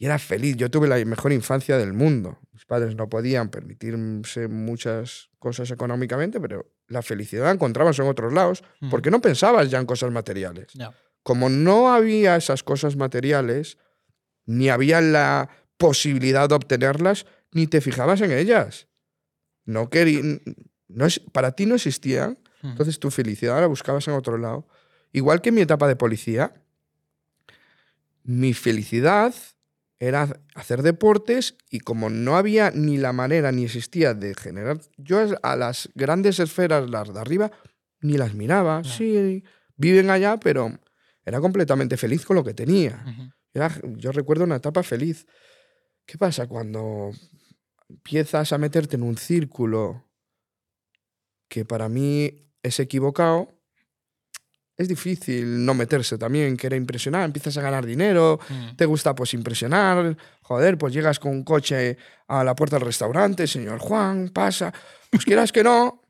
Y 0.00 0.06
era 0.06 0.18
feliz, 0.18 0.56
yo 0.56 0.70
tuve 0.70 0.86
la 0.86 1.04
mejor 1.04 1.32
infancia 1.32 1.76
del 1.76 1.92
mundo. 1.92 2.38
Mis 2.52 2.64
padres 2.64 2.94
no 2.94 3.08
podían 3.08 3.50
permitirse 3.50 4.46
muchas 4.46 5.28
cosas 5.40 5.70
económicamente, 5.72 6.40
pero 6.40 6.70
la 6.86 7.02
felicidad 7.02 7.44
la 7.46 7.50
encontrabas 7.52 7.98
en 7.98 8.06
otros 8.06 8.32
lados, 8.32 8.62
Ujú. 8.80 8.90
porque 8.90 9.10
no 9.10 9.20
pensabas 9.20 9.70
ya 9.70 9.78
en 9.80 9.86
cosas 9.86 10.10
materiales 10.12 10.68
como 11.24 11.48
no 11.50 11.92
había 11.92 12.36
esas 12.36 12.62
cosas 12.62 12.96
materiales, 12.96 13.76
ni 14.46 14.70
había 14.70 15.00
la 15.00 15.50
posibilidad 15.76 16.48
de 16.48 16.54
obtenerlas, 16.54 17.26
ni 17.52 17.66
te 17.66 17.80
fijabas 17.80 18.20
en 18.22 18.32
ellas. 18.32 18.86
No 19.66 19.90
querí- 19.90 20.40
no 20.88 21.04
es, 21.06 21.18
para 21.20 21.52
ti 21.52 21.66
no 21.66 21.74
existían, 21.74 22.38
Ujú. 22.62 22.68
entonces 22.70 22.98
tu 22.98 23.10
felicidad 23.10 23.60
la 23.60 23.66
buscabas 23.66 24.06
en 24.08 24.14
otro 24.14 24.38
lado. 24.38 24.66
Igual 25.12 25.42
que 25.42 25.48
en 25.50 25.56
mi 25.56 25.60
etapa 25.60 25.86
de 25.88 25.96
policía, 25.96 26.54
mi 28.24 28.54
felicidad 28.54 29.34
era 30.00 30.40
hacer 30.54 30.82
deportes 30.82 31.56
y 31.70 31.80
como 31.80 32.08
no 32.10 32.36
había 32.36 32.70
ni 32.70 32.98
la 32.98 33.12
manera 33.12 33.50
ni 33.52 33.64
existía 33.64 34.14
de 34.14 34.34
generar, 34.34 34.80
yo 34.96 35.18
a 35.42 35.56
las 35.56 35.88
grandes 35.94 36.38
esferas, 36.38 36.88
las 36.88 37.12
de 37.12 37.20
arriba, 37.20 37.50
ni 38.00 38.16
las 38.16 38.34
miraba. 38.34 38.84
Sí, 38.84 39.42
viven 39.76 40.10
allá, 40.10 40.38
pero 40.38 40.78
era 41.24 41.40
completamente 41.40 41.96
feliz 41.96 42.24
con 42.24 42.36
lo 42.36 42.44
que 42.44 42.54
tenía. 42.54 43.04
Era- 43.52 43.74
yo 43.96 44.12
recuerdo 44.12 44.44
una 44.44 44.56
etapa 44.56 44.82
feliz. 44.82 45.26
¿Qué 46.06 46.16
pasa 46.16 46.46
cuando 46.46 47.10
empiezas 47.88 48.52
a 48.52 48.58
meterte 48.58 48.96
en 48.96 49.02
un 49.02 49.16
círculo 49.18 50.04
que 51.48 51.64
para 51.64 51.88
mí 51.88 52.46
es 52.62 52.78
equivocado? 52.80 53.57
Es 54.78 54.88
difícil 54.88 55.64
no 55.64 55.74
meterse 55.74 56.16
también, 56.16 56.56
querer 56.56 56.78
impresionar, 56.78 57.24
empiezas 57.24 57.56
a 57.56 57.62
ganar 57.62 57.84
dinero, 57.84 58.38
te 58.76 58.86
gusta 58.86 59.12
pues 59.12 59.34
impresionar, 59.34 60.16
joder, 60.42 60.78
pues 60.78 60.94
llegas 60.94 61.18
con 61.18 61.32
un 61.32 61.42
coche 61.42 61.98
a 62.28 62.44
la 62.44 62.54
puerta 62.54 62.76
del 62.76 62.86
restaurante, 62.86 63.48
señor 63.48 63.80
Juan, 63.80 64.28
pasa, 64.28 64.72
pues 65.10 65.24
quieras 65.24 65.50
que 65.50 65.64
no, 65.64 66.00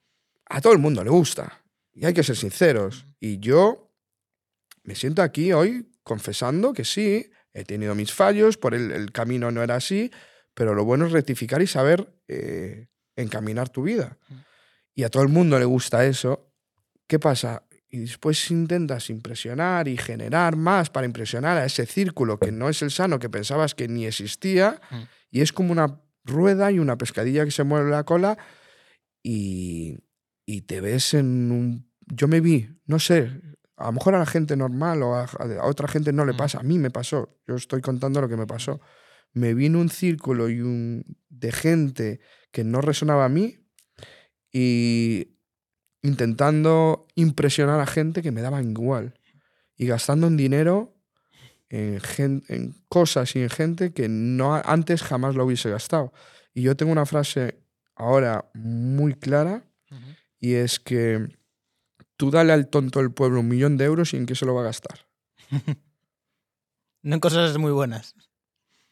a 0.46 0.60
todo 0.60 0.74
el 0.74 0.78
mundo 0.78 1.02
le 1.02 1.08
gusta. 1.08 1.62
Y 1.94 2.04
hay 2.04 2.12
que 2.12 2.22
ser 2.22 2.36
sinceros. 2.36 3.06
Y 3.18 3.38
yo 3.40 3.90
me 4.84 4.94
siento 4.94 5.22
aquí 5.22 5.52
hoy 5.52 5.90
confesando 6.02 6.74
que 6.74 6.84
sí, 6.84 7.30
he 7.54 7.64
tenido 7.64 7.94
mis 7.94 8.12
fallos, 8.12 8.58
por 8.58 8.74
el, 8.74 8.92
el 8.92 9.12
camino 9.12 9.50
no 9.50 9.62
era 9.62 9.76
así, 9.76 10.10
pero 10.52 10.74
lo 10.74 10.84
bueno 10.84 11.06
es 11.06 11.12
rectificar 11.12 11.62
y 11.62 11.66
saber 11.66 12.12
eh, 12.26 12.88
encaminar 13.16 13.68
tu 13.68 13.84
vida. 13.84 14.18
Y 14.94 15.04
a 15.04 15.08
todo 15.08 15.22
el 15.22 15.28
mundo 15.28 15.58
le 15.58 15.64
gusta 15.64 16.04
eso. 16.04 16.52
¿Qué 17.06 17.18
pasa? 17.18 17.62
Y 17.90 18.00
después 18.00 18.50
intentas 18.50 19.08
impresionar 19.08 19.88
y 19.88 19.96
generar 19.96 20.56
más 20.56 20.90
para 20.90 21.06
impresionar 21.06 21.56
a 21.56 21.64
ese 21.64 21.86
círculo 21.86 22.38
que 22.38 22.52
no 22.52 22.68
es 22.68 22.82
el 22.82 22.90
sano, 22.90 23.18
que 23.18 23.30
pensabas 23.30 23.74
que 23.74 23.88
ni 23.88 24.06
existía, 24.06 24.80
y 25.30 25.40
es 25.40 25.52
como 25.52 25.72
una 25.72 26.02
rueda 26.24 26.70
y 26.70 26.78
una 26.78 26.98
pescadilla 26.98 27.44
que 27.44 27.50
se 27.50 27.64
mueve 27.64 27.90
la 27.90 28.04
cola 28.04 28.36
y, 29.22 29.96
y 30.44 30.62
te 30.62 30.80
ves 30.80 31.14
en 31.14 31.50
un... 31.50 31.90
Yo 32.06 32.28
me 32.28 32.40
vi, 32.40 32.68
no 32.86 32.98
sé, 32.98 33.30
a 33.76 33.86
lo 33.86 33.92
mejor 33.92 34.14
a 34.14 34.18
la 34.18 34.26
gente 34.26 34.56
normal 34.56 35.02
o 35.02 35.14
a, 35.14 35.24
a 35.24 35.66
otra 35.66 35.88
gente 35.88 36.12
no 36.12 36.24
le 36.24 36.34
pasa, 36.34 36.60
a 36.60 36.62
mí 36.62 36.78
me 36.78 36.90
pasó, 36.90 37.38
yo 37.46 37.54
estoy 37.54 37.80
contando 37.80 38.20
lo 38.20 38.28
que 38.28 38.36
me 38.36 38.46
pasó. 38.46 38.80
Me 39.32 39.54
vi 39.54 39.66
en 39.66 39.76
un 39.76 39.88
círculo 39.88 40.48
y 40.48 40.60
un, 40.60 41.04
de 41.28 41.52
gente 41.52 42.20
que 42.50 42.64
no 42.64 42.80
resonaba 42.80 43.24
a 43.24 43.28
mí 43.28 43.58
y 44.52 45.37
intentando 46.08 47.06
impresionar 47.14 47.80
a 47.80 47.86
gente 47.86 48.22
que 48.22 48.32
me 48.32 48.42
daban 48.42 48.70
igual 48.70 49.14
y 49.76 49.86
gastando 49.86 50.26
en 50.26 50.36
dinero 50.36 50.98
en, 51.70 52.74
cosas 52.88 53.36
y 53.36 53.40
en 53.40 53.50
gente 53.50 53.92
que 53.92 54.08
no 54.08 54.54
antes 54.54 55.02
jamás 55.02 55.34
lo 55.34 55.44
hubiese 55.44 55.70
gastado. 55.70 56.12
Y 56.54 56.62
yo 56.62 56.76
tengo 56.76 56.92
una 56.92 57.06
frase 57.06 57.62
ahora 57.94 58.50
muy 58.54 59.14
clara 59.14 59.64
y 60.40 60.54
es 60.54 60.80
que 60.80 61.28
tú 62.16 62.30
dale 62.30 62.52
al 62.52 62.68
tonto 62.68 63.00
del 63.00 63.12
pueblo 63.12 63.40
un 63.40 63.48
millón 63.48 63.76
de 63.76 63.84
euros 63.84 64.14
y 64.14 64.16
en 64.16 64.26
qué 64.26 64.34
se 64.34 64.46
lo 64.46 64.54
va 64.54 64.62
a 64.62 64.64
gastar. 64.64 65.06
No 67.00 67.14
en 67.14 67.20
cosas 67.20 67.56
muy 67.58 67.70
buenas. 67.70 68.16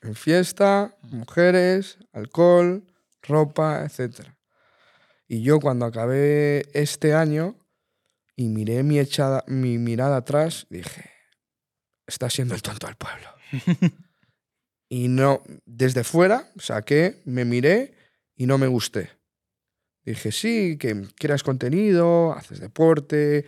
En 0.00 0.14
fiesta, 0.14 0.96
mujeres, 1.02 1.98
alcohol, 2.12 2.86
ropa, 3.20 3.84
etc. 3.84 4.35
Y 5.28 5.42
yo 5.42 5.60
cuando 5.60 5.86
acabé 5.86 6.66
este 6.72 7.14
año 7.14 7.56
y 8.36 8.48
miré 8.48 8.82
mi, 8.82 8.98
echada, 8.98 9.44
mi 9.48 9.78
mirada 9.78 10.18
atrás, 10.18 10.66
dije, 10.70 11.10
está 12.06 12.30
siendo 12.30 12.54
el 12.54 12.62
tonto 12.62 12.86
del 12.86 12.96
pueblo. 12.96 13.28
y 14.88 15.08
no, 15.08 15.42
desde 15.64 16.04
fuera 16.04 16.52
saqué, 16.58 17.22
me 17.24 17.44
miré 17.44 17.94
y 18.36 18.46
no 18.46 18.58
me 18.58 18.66
gusté. 18.66 19.10
Dije, 20.04 20.30
sí, 20.30 20.76
que 20.78 21.08
quieras 21.16 21.42
contenido, 21.42 22.32
haces 22.32 22.60
deporte, 22.60 23.46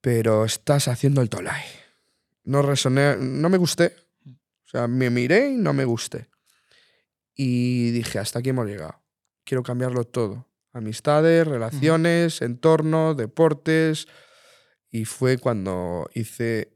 pero 0.00 0.46
estás 0.46 0.88
haciendo 0.88 1.20
el 1.20 1.28
tolai. 1.28 1.62
No 2.44 2.62
resoné, 2.62 3.16
no 3.18 3.50
me 3.50 3.58
gusté. 3.58 3.94
O 4.24 4.70
sea, 4.70 4.86
me 4.86 5.10
miré 5.10 5.50
y 5.50 5.56
no 5.56 5.74
me 5.74 5.84
gusté. 5.84 6.28
Y 7.34 7.90
dije, 7.90 8.18
hasta 8.18 8.38
aquí 8.38 8.48
hemos 8.48 8.66
llegado. 8.66 9.02
Quiero 9.44 9.62
cambiarlo 9.62 10.04
todo. 10.04 10.47
Amistades, 10.72 11.46
relaciones, 11.46 12.42
entorno, 12.42 13.14
deportes. 13.14 14.06
Y 14.90 15.04
fue 15.04 15.38
cuando 15.38 16.08
hice 16.14 16.72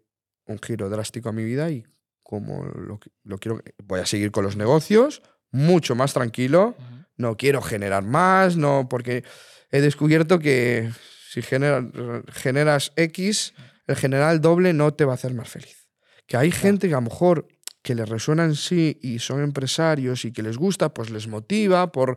un 0.47 0.59
giro 0.59 0.89
drástico 0.89 1.29
a 1.29 1.33
mi 1.33 1.45
vida 1.45 1.71
y 1.71 1.85
como 2.23 2.65
lo, 2.65 2.99
qui- 2.99 3.13
lo 3.25 3.39
quiero, 3.39 3.61
voy 3.85 4.01
a 4.01 4.07
seguir 4.07 4.31
con 4.31 4.45
los 4.45 4.57
negocios, 4.57 5.23
mucho 5.51 5.95
más 5.95 6.13
tranquilo. 6.15 6.75
No 7.17 7.37
quiero 7.37 7.61
generar 7.63 8.03
más, 8.05 8.57
no, 8.57 8.89
porque 8.89 9.23
he 9.71 9.81
descubierto 9.81 10.39
que 10.39 10.91
si 11.31 11.43
genera- 11.43 11.87
generas 12.33 12.93
X, 12.97 13.55
el 13.87 13.97
generar 13.97 14.33
el 14.33 14.41
doble 14.41 14.73
no 14.73 14.95
te 14.95 15.05
va 15.05 15.13
a 15.13 15.15
hacer 15.15 15.35
más 15.35 15.49
feliz. 15.51 15.89
Que 16.27 16.37
hay 16.37 16.51
gente 16.51 16.89
que 16.89 16.95
a 16.95 16.99
lo 16.99 17.03
mejor 17.03 17.49
que 17.83 17.95
les 17.95 18.09
resuena 18.09 18.45
en 18.45 18.55
sí 18.55 18.99
y 19.03 19.19
son 19.19 19.43
empresarios 19.43 20.25
y 20.25 20.33
que 20.33 20.43
les 20.43 20.57
gusta, 20.57 20.95
pues 20.95 21.11
les 21.11 21.27
motiva 21.29 21.91
por... 21.93 22.17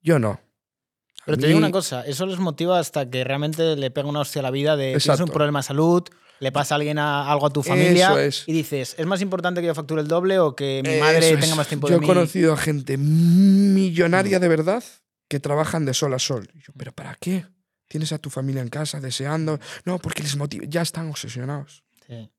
Yo 0.00 0.18
no. 0.18 0.40
Pero 1.28 1.38
te 1.38 1.46
digo 1.46 1.58
una 1.58 1.70
cosa, 1.70 2.02
eso 2.06 2.26
les 2.26 2.38
motiva 2.38 2.78
hasta 2.78 3.08
que 3.08 3.22
realmente 3.24 3.76
le 3.76 3.90
pega 3.90 4.08
una 4.08 4.20
hostia 4.20 4.40
a 4.40 4.42
la 4.42 4.50
vida 4.50 4.76
de 4.76 4.86
tienes 4.88 5.06
un 5.06 5.12
Exacto. 5.12 5.32
problema 5.32 5.60
de 5.60 5.62
salud, 5.64 6.02
le 6.40 6.52
pasa 6.52 6.74
a 6.74 6.76
alguien 6.76 6.98
a- 6.98 7.30
algo 7.30 7.46
a 7.46 7.50
tu 7.50 7.62
familia 7.62 8.24
es. 8.24 8.44
y 8.46 8.52
dices, 8.52 8.94
¿es 8.98 9.06
más 9.06 9.20
importante 9.20 9.60
que 9.60 9.66
yo 9.66 9.74
facture 9.74 10.00
el 10.00 10.08
doble 10.08 10.38
o 10.38 10.54
que 10.56 10.82
mi 10.84 10.98
madre 11.00 11.36
tenga 11.36 11.54
más 11.54 11.68
tiempo 11.68 11.86
Yo 11.88 11.92
de 11.92 11.96
he 11.98 12.00
mí? 12.00 12.06
conocido 12.06 12.52
a 12.52 12.56
gente 12.56 12.96
millonaria 12.98 14.38
de 14.40 14.48
verdad 14.48 14.82
que 15.28 15.40
trabajan 15.40 15.84
de 15.84 15.94
sol 15.94 16.14
a 16.14 16.18
sol. 16.18 16.48
Y 16.54 16.58
yo, 16.60 16.72
¿pero 16.76 16.92
para 16.92 17.14
qué? 17.16 17.44
Tienes 17.88 18.12
a 18.12 18.18
tu 18.18 18.30
familia 18.30 18.62
en 18.62 18.68
casa 18.68 19.00
deseando. 19.00 19.58
No, 19.84 19.98
porque 19.98 20.22
les 20.22 20.36
motiva. 20.36 20.64
Ya 20.68 20.82
están 20.82 21.08
obsesionados. 21.10 21.82
Sí. 22.06 22.30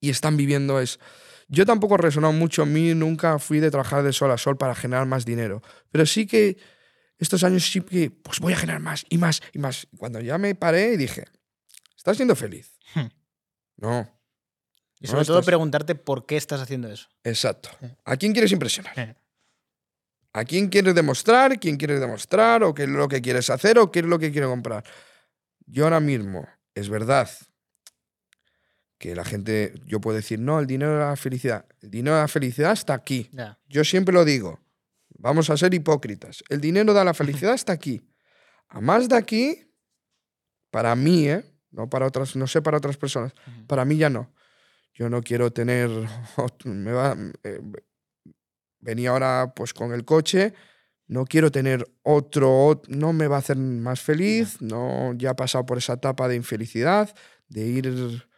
y 0.00 0.10
están 0.10 0.36
viviendo 0.36 0.78
es... 0.78 1.00
Yo 1.48 1.64
tampoco 1.64 1.94
he 1.94 1.98
resonado 1.98 2.32
mucho, 2.34 2.62
a 2.62 2.66
mí 2.66 2.92
nunca 2.94 3.38
fui 3.38 3.60
de 3.60 3.70
trabajar 3.70 4.02
de 4.02 4.12
sol 4.12 4.30
a 4.30 4.36
sol 4.36 4.56
para 4.58 4.74
generar 4.74 5.06
más 5.06 5.24
dinero, 5.24 5.62
pero 5.90 6.04
sí 6.04 6.26
que 6.26 6.58
estos 7.18 7.42
años 7.44 7.70
sí 7.70 7.80
que 7.80 8.10
pues 8.10 8.40
voy 8.40 8.52
a 8.52 8.56
generar 8.56 8.80
más 8.80 9.04
y 9.08 9.18
más 9.18 9.40
y 9.52 9.58
más. 9.58 9.86
Cuando 9.96 10.20
ya 10.20 10.38
me 10.38 10.54
paré 10.54 10.92
y 10.94 10.96
dije, 10.96 11.24
¿estás 11.96 12.16
siendo 12.16 12.36
feliz? 12.36 12.72
Hmm. 12.94 13.06
No, 13.78 14.12
Y 15.00 15.04
No, 15.06 15.10
sobre 15.10 15.24
todo 15.26 15.38
estás- 15.40 15.46
preguntarte 15.46 15.94
por 15.94 16.24
qué 16.26 16.36
estás 16.36 16.60
haciendo 16.60 16.88
eso. 16.90 17.08
exacto. 17.24 17.68
¿A 18.04 18.16
quién 18.16 18.32
quieres 18.32 18.50
impresionar? 18.52 18.94
Sí. 18.94 19.14
¿A 20.32 20.44
quién 20.44 20.68
quieres 20.68 20.94
demostrar? 20.94 21.58
¿Quién 21.60 21.76
quieres 21.76 22.00
demostrar? 22.00 22.62
¿O 22.62 22.74
qué 22.74 22.82
es 22.84 22.88
lo 22.90 23.06
que 23.08 23.20
quieres 23.22 23.48
hacer? 23.50 23.78
¿O 23.78 23.90
qué 23.90 24.00
es 24.00 24.04
lo 24.06 24.18
que 24.18 24.30
quieres 24.32 24.48
comprar? 24.48 24.84
Yo 25.66 25.84
ahora 25.84 26.00
mismo, 26.00 26.46
es 26.74 26.88
verdad 26.88 27.28
que 28.98 29.14
la 29.14 29.24
gente, 29.24 29.74
yo 29.86 30.00
puedo 30.00 30.16
decir, 30.16 30.38
no, 30.38 30.58
el 30.58 30.66
dinero 30.66 30.92
de 30.98 31.04
la 31.04 31.16
felicidad. 31.16 31.66
El 31.82 31.90
dinero 31.90 32.16
de 32.16 32.22
la 32.22 32.28
felicidad 32.28 32.72
está 32.72 32.94
aquí. 32.94 33.30
Yo 33.68 33.84
siempre 33.84 34.14
lo 34.14 34.24
digo. 34.24 34.60
Vamos 35.18 35.50
a 35.50 35.56
ser 35.56 35.72
hipócritas. 35.74 36.42
El 36.48 36.60
dinero 36.60 36.92
da 36.92 37.04
la 37.04 37.14
felicidad 37.14 37.54
está 37.54 37.72
aquí. 37.72 38.02
A 38.68 38.80
más 38.80 39.08
de 39.08 39.16
aquí, 39.16 39.72
para 40.70 40.94
mí, 40.94 41.28
¿eh? 41.28 41.44
No 41.70 41.88
para 41.88 42.06
otras, 42.06 42.36
no 42.36 42.46
sé 42.46 42.62
para 42.62 42.78
otras 42.78 42.96
personas. 42.96 43.32
Para 43.66 43.84
mí 43.84 43.96
ya 43.96 44.10
no. 44.10 44.32
Yo 44.94 45.08
no 45.10 45.22
quiero 45.22 45.52
tener. 45.52 45.88
ot- 46.36 46.64
Me 46.64 46.92
va, 46.92 47.16
eh, 47.44 47.60
venía 48.80 49.10
ahora 49.10 49.52
pues 49.54 49.72
con 49.74 49.92
el 49.92 50.04
coche. 50.04 50.54
No 51.08 51.24
quiero 51.24 51.52
tener 51.52 51.86
otro, 52.02 52.50
ot- 52.70 52.88
no 52.88 53.12
me 53.12 53.28
va 53.28 53.36
a 53.36 53.38
hacer 53.38 53.56
más 53.56 54.00
feliz. 54.00 54.60
No, 54.60 55.12
ya 55.14 55.30
he 55.30 55.34
pasado 55.34 55.64
por 55.64 55.78
esa 55.78 55.94
etapa 55.94 56.26
de 56.28 56.34
infelicidad, 56.36 57.14
de 57.48 57.60
ir, 57.66 58.28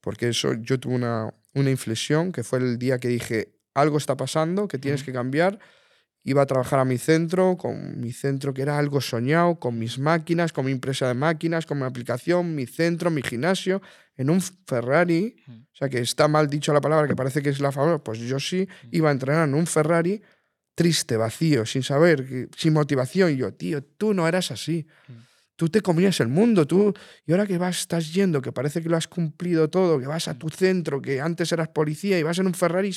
porque 0.00 0.28
eso 0.28 0.54
yo 0.54 0.80
tuve 0.80 0.94
una, 0.94 1.34
una 1.54 1.70
inflexión 1.70 2.32
que 2.32 2.42
fue 2.42 2.58
el 2.60 2.78
día 2.78 2.98
que 2.98 3.08
dije 3.08 3.52
algo 3.74 3.98
está 3.98 4.16
pasando, 4.16 4.66
que 4.68 4.78
tienes 4.78 5.02
que 5.04 5.12
cambiar. 5.12 5.58
Iba 6.28 6.42
a 6.42 6.46
trabajar 6.46 6.80
a 6.80 6.84
mi 6.84 6.98
centro, 6.98 7.56
con 7.56 8.00
mi 8.00 8.10
centro 8.10 8.52
que 8.52 8.62
era 8.62 8.76
algo 8.76 9.00
soñado, 9.00 9.60
con 9.60 9.78
mis 9.78 9.96
máquinas, 10.00 10.52
con 10.52 10.66
mi 10.66 10.72
empresa 10.72 11.06
de 11.06 11.14
máquinas, 11.14 11.66
con 11.66 11.78
mi 11.78 11.84
aplicación, 11.84 12.52
mi 12.52 12.66
centro, 12.66 13.12
mi 13.12 13.22
gimnasio, 13.22 13.80
en 14.16 14.30
un 14.30 14.42
Ferrari. 14.42 15.36
O 15.46 15.76
sea, 15.76 15.88
que 15.88 16.00
está 16.00 16.26
mal 16.26 16.50
dicho 16.50 16.72
la 16.72 16.80
palabra, 16.80 17.06
que 17.06 17.14
parece 17.14 17.42
que 17.42 17.50
es 17.50 17.60
la 17.60 17.70
favor. 17.70 18.02
Pues 18.02 18.18
yo 18.18 18.40
sí 18.40 18.68
iba 18.90 19.08
a 19.08 19.12
entrenar 19.12 19.46
en 19.46 19.54
un 19.54 19.68
Ferrari 19.68 20.20
triste, 20.74 21.16
vacío, 21.16 21.64
sin 21.64 21.84
saber, 21.84 22.48
sin 22.56 22.72
motivación. 22.72 23.30
Y 23.30 23.36
yo, 23.36 23.54
tío, 23.54 23.84
tú 23.84 24.12
no 24.12 24.26
eras 24.26 24.50
así. 24.50 24.84
Tú 25.54 25.68
te 25.68 25.80
comías 25.80 26.18
el 26.18 26.26
mundo, 26.26 26.66
tú. 26.66 26.92
Y 27.24 27.30
ahora 27.30 27.46
que 27.46 27.56
vas, 27.56 27.78
estás 27.78 28.12
yendo, 28.12 28.42
que 28.42 28.50
parece 28.50 28.82
que 28.82 28.88
lo 28.88 28.96
has 28.96 29.06
cumplido 29.06 29.70
todo, 29.70 30.00
que 30.00 30.08
vas 30.08 30.26
a 30.26 30.34
tu 30.34 30.48
centro, 30.48 31.00
que 31.00 31.20
antes 31.20 31.52
eras 31.52 31.68
policía 31.68 32.18
y 32.18 32.24
vas 32.24 32.40
en 32.40 32.48
un 32.48 32.54
Ferrari. 32.54 32.90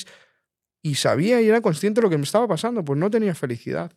Y 0.82 0.94
sabía 0.94 1.40
y 1.42 1.48
era 1.48 1.60
consciente 1.60 2.00
de 2.00 2.04
lo 2.04 2.10
que 2.10 2.16
me 2.18 2.24
estaba 2.24 2.48
pasando, 2.48 2.84
pues 2.84 2.98
no 2.98 3.10
tenía 3.10 3.34
felicidad. 3.34 3.92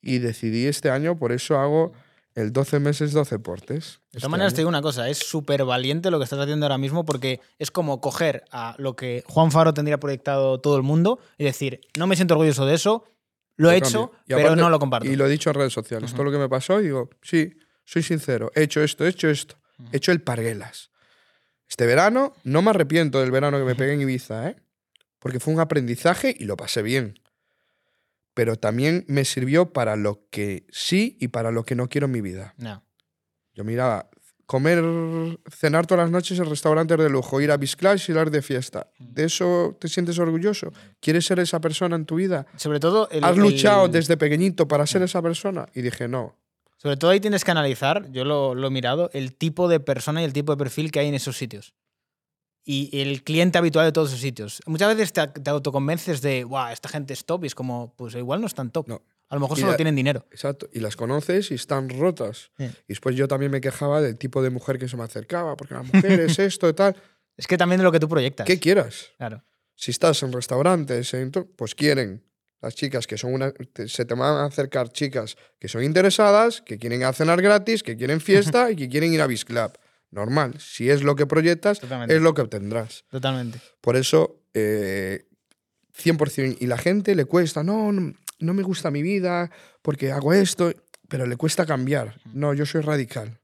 Y 0.00 0.18
decidí 0.18 0.66
este 0.66 0.90
año, 0.90 1.16
por 1.18 1.32
eso 1.32 1.58
hago 1.58 1.92
el 2.34 2.52
12 2.52 2.80
meses, 2.80 3.12
12 3.12 3.38
portes. 3.38 4.00
De 4.12 4.18
este 4.18 4.20
todas 4.20 4.30
maneras, 4.30 4.52
te 4.54 4.60
digo 4.60 4.68
una 4.68 4.82
cosa, 4.82 5.08
es 5.08 5.18
súper 5.18 5.64
valiente 5.64 6.10
lo 6.10 6.18
que 6.18 6.24
estás 6.24 6.38
haciendo 6.38 6.66
ahora 6.66 6.78
mismo 6.78 7.04
porque 7.04 7.40
es 7.58 7.70
como 7.70 8.00
coger 8.00 8.44
a 8.52 8.74
lo 8.78 8.94
que 8.94 9.24
Juan 9.26 9.50
Faro 9.50 9.72
tendría 9.72 9.98
proyectado 9.98 10.60
todo 10.60 10.76
el 10.76 10.82
mundo 10.82 11.18
y 11.38 11.44
decir, 11.44 11.80
no 11.96 12.06
me 12.06 12.14
siento 12.14 12.34
orgulloso 12.34 12.66
de 12.66 12.74
eso, 12.74 13.04
lo 13.56 13.70
he 13.70 13.76
hecho. 13.78 14.12
Y 14.26 14.34
pero 14.34 14.40
aparte- 14.48 14.60
no 14.60 14.68
lo 14.70 14.78
comparto. 14.78 15.08
Y 15.08 15.16
lo 15.16 15.26
he 15.26 15.30
dicho 15.30 15.50
en 15.50 15.54
redes 15.54 15.72
sociales. 15.72 16.12
Todo 16.12 16.24
lo 16.24 16.30
que 16.32 16.38
me 16.38 16.48
pasó, 16.48 16.78
digo, 16.78 17.08
sí, 17.22 17.54
soy 17.84 18.02
sincero, 18.02 18.52
he 18.54 18.62
hecho 18.64 18.82
esto, 18.82 19.06
he 19.06 19.08
hecho 19.08 19.28
esto. 19.28 19.56
He 19.92 19.96
hecho 19.96 20.12
el 20.12 20.20
parguelas. 20.20 20.90
Este 21.68 21.84
verano 21.86 22.32
no 22.44 22.62
me 22.62 22.70
arrepiento 22.70 23.20
del 23.20 23.30
verano 23.30 23.58
que 23.58 23.64
me 23.64 23.74
pegué 23.74 23.94
en 23.94 24.02
Ibiza, 24.02 24.50
¿eh? 24.50 24.56
Porque 25.26 25.40
fue 25.40 25.52
un 25.52 25.58
aprendizaje 25.58 26.36
y 26.38 26.44
lo 26.44 26.56
pasé 26.56 26.82
bien. 26.82 27.18
Pero 28.32 28.54
también 28.54 29.04
me 29.08 29.24
sirvió 29.24 29.72
para 29.72 29.96
lo 29.96 30.28
que 30.30 30.66
sí 30.70 31.16
y 31.20 31.26
para 31.28 31.50
lo 31.50 31.64
que 31.64 31.74
no 31.74 31.88
quiero 31.88 32.04
en 32.04 32.12
mi 32.12 32.20
vida. 32.20 32.54
No. 32.58 32.84
Yo 33.52 33.64
miraba, 33.64 34.08
comer, 34.46 34.84
cenar 35.50 35.84
todas 35.88 36.04
las 36.04 36.12
noches 36.12 36.38
en 36.38 36.48
restaurantes 36.48 36.96
de 36.96 37.10
lujo, 37.10 37.40
ir 37.40 37.50
a 37.50 37.56
Bisclash 37.56 38.08
y 38.08 38.12
ir 38.12 38.30
de 38.30 38.40
fiesta. 38.40 38.88
¿De 39.00 39.24
eso 39.24 39.76
te 39.80 39.88
sientes 39.88 40.16
orgulloso? 40.20 40.72
¿Quieres 41.00 41.26
ser 41.26 41.40
esa 41.40 41.60
persona 41.60 41.96
en 41.96 42.06
tu 42.06 42.14
vida? 42.14 42.46
Sobre 42.56 42.78
todo. 42.78 43.08
el- 43.10 43.24
¿Has 43.24 43.36
luchado 43.36 43.86
el- 43.86 43.90
desde 43.90 44.16
pequeñito 44.16 44.68
para 44.68 44.86
ser 44.86 45.02
esa 45.02 45.20
persona? 45.22 45.66
Y 45.74 45.82
dije, 45.82 46.06
no. 46.06 46.36
Sobre 46.76 46.96
todo 46.96 47.10
ahí 47.10 47.18
tienes 47.18 47.42
que 47.42 47.50
analizar, 47.50 48.12
yo 48.12 48.24
lo, 48.24 48.54
lo 48.54 48.68
he 48.68 48.70
mirado, 48.70 49.10
el 49.12 49.34
tipo 49.34 49.66
de 49.66 49.80
persona 49.80 50.22
y 50.22 50.24
el 50.24 50.32
tipo 50.32 50.52
de 50.52 50.58
perfil 50.58 50.92
que 50.92 51.00
hay 51.00 51.08
en 51.08 51.14
esos 51.14 51.36
sitios. 51.36 51.74
Y 52.68 53.00
el 53.00 53.22
cliente 53.22 53.58
habitual 53.58 53.86
de 53.86 53.92
todos 53.92 54.08
esos 54.08 54.20
sitios. 54.20 54.60
Muchas 54.66 54.88
veces 54.96 55.12
te, 55.12 55.26
te 55.28 55.50
autoconvences 55.50 56.20
de, 56.20 56.42
wow, 56.42 56.66
esta 56.72 56.88
gente 56.88 57.12
es 57.14 57.24
top 57.24 57.44
y 57.44 57.46
es 57.46 57.54
como, 57.54 57.94
pues 57.96 58.14
igual 58.16 58.40
no 58.40 58.48
es 58.48 58.54
tan 58.54 58.70
top. 58.72 58.88
No. 58.88 59.00
A 59.28 59.34
lo 59.36 59.40
mejor 59.40 59.56
Y 59.56 59.60
solo 59.60 59.70
la- 59.72 59.76
tienen 59.76 59.94
dinero. 59.94 60.26
Exacto. 60.32 60.68
Y 60.72 60.80
las 60.80 60.96
conoces 60.96 61.50
y 61.52 61.54
están 61.54 61.88
rotas. 61.88 62.50
Sí. 62.58 62.64
Y 62.64 62.70
después 62.88 63.14
yo 63.14 63.28
también 63.28 63.52
me 63.52 63.60
quejaba 63.60 64.00
del 64.02 64.18
tipo 64.18 64.42
de 64.42 64.50
mujer 64.50 64.78
que 64.78 64.88
se 64.88 64.96
me 64.96 65.04
acercaba, 65.04 65.56
porque 65.56 65.74
la 65.74 65.82
mujer 65.84 66.20
es 66.20 66.38
esto 66.40 66.68
y 66.68 66.72
tal. 66.74 66.96
Es 67.36 67.46
que 67.46 67.56
también 67.56 67.78
de 67.78 67.84
lo 67.84 67.92
que 67.92 68.00
tú 68.00 68.08
proyectas. 68.08 68.46
¿Qué 68.46 68.58
quieras? 68.58 69.12
Claro. 69.16 69.44
Si 69.76 69.92
estás 69.92 70.22
en 70.24 70.32
restaurantes, 70.32 71.14
en 71.14 71.30
pues 71.30 71.74
quieren 71.74 72.24
las 72.62 72.74
chicas 72.74 73.06
que 73.06 73.16
son 73.18 73.34
una. 73.34 73.52
se 73.86 74.04
te 74.04 74.14
van 74.14 74.34
a 74.38 74.44
acercar 74.46 74.88
chicas 74.90 75.36
que 75.60 75.68
son 75.68 75.84
interesadas, 75.84 76.62
que 76.62 76.78
quieren 76.78 77.04
a 77.04 77.12
cenar 77.12 77.40
gratis, 77.42 77.82
que 77.84 77.96
quieren 77.96 78.20
fiesta 78.20 78.70
y 78.72 78.76
que 78.76 78.88
quieren 78.88 79.12
ir 79.12 79.20
a 79.22 79.26
Bisclub. 79.28 79.72
Normal. 80.10 80.60
Si 80.60 80.88
es 80.90 81.02
lo 81.02 81.16
que 81.16 81.26
proyectas, 81.26 81.80
Totalmente. 81.80 82.14
es 82.16 82.22
lo 82.22 82.34
que 82.34 82.42
obtendrás. 82.42 83.04
Totalmente. 83.10 83.60
Por 83.80 83.96
eso, 83.96 84.42
eh, 84.54 85.26
100%. 85.92 86.56
Y 86.60 86.66
la 86.66 86.78
gente 86.78 87.14
le 87.14 87.24
cuesta, 87.24 87.62
no, 87.62 87.92
no, 87.92 88.14
no 88.38 88.54
me 88.54 88.62
gusta 88.62 88.90
mi 88.90 89.02
vida 89.02 89.50
porque 89.82 90.12
hago 90.12 90.32
esto, 90.32 90.72
pero 91.08 91.26
le 91.26 91.36
cuesta 91.36 91.66
cambiar. 91.66 92.20
No, 92.32 92.54
yo 92.54 92.66
soy 92.66 92.80
radical. 92.82 93.40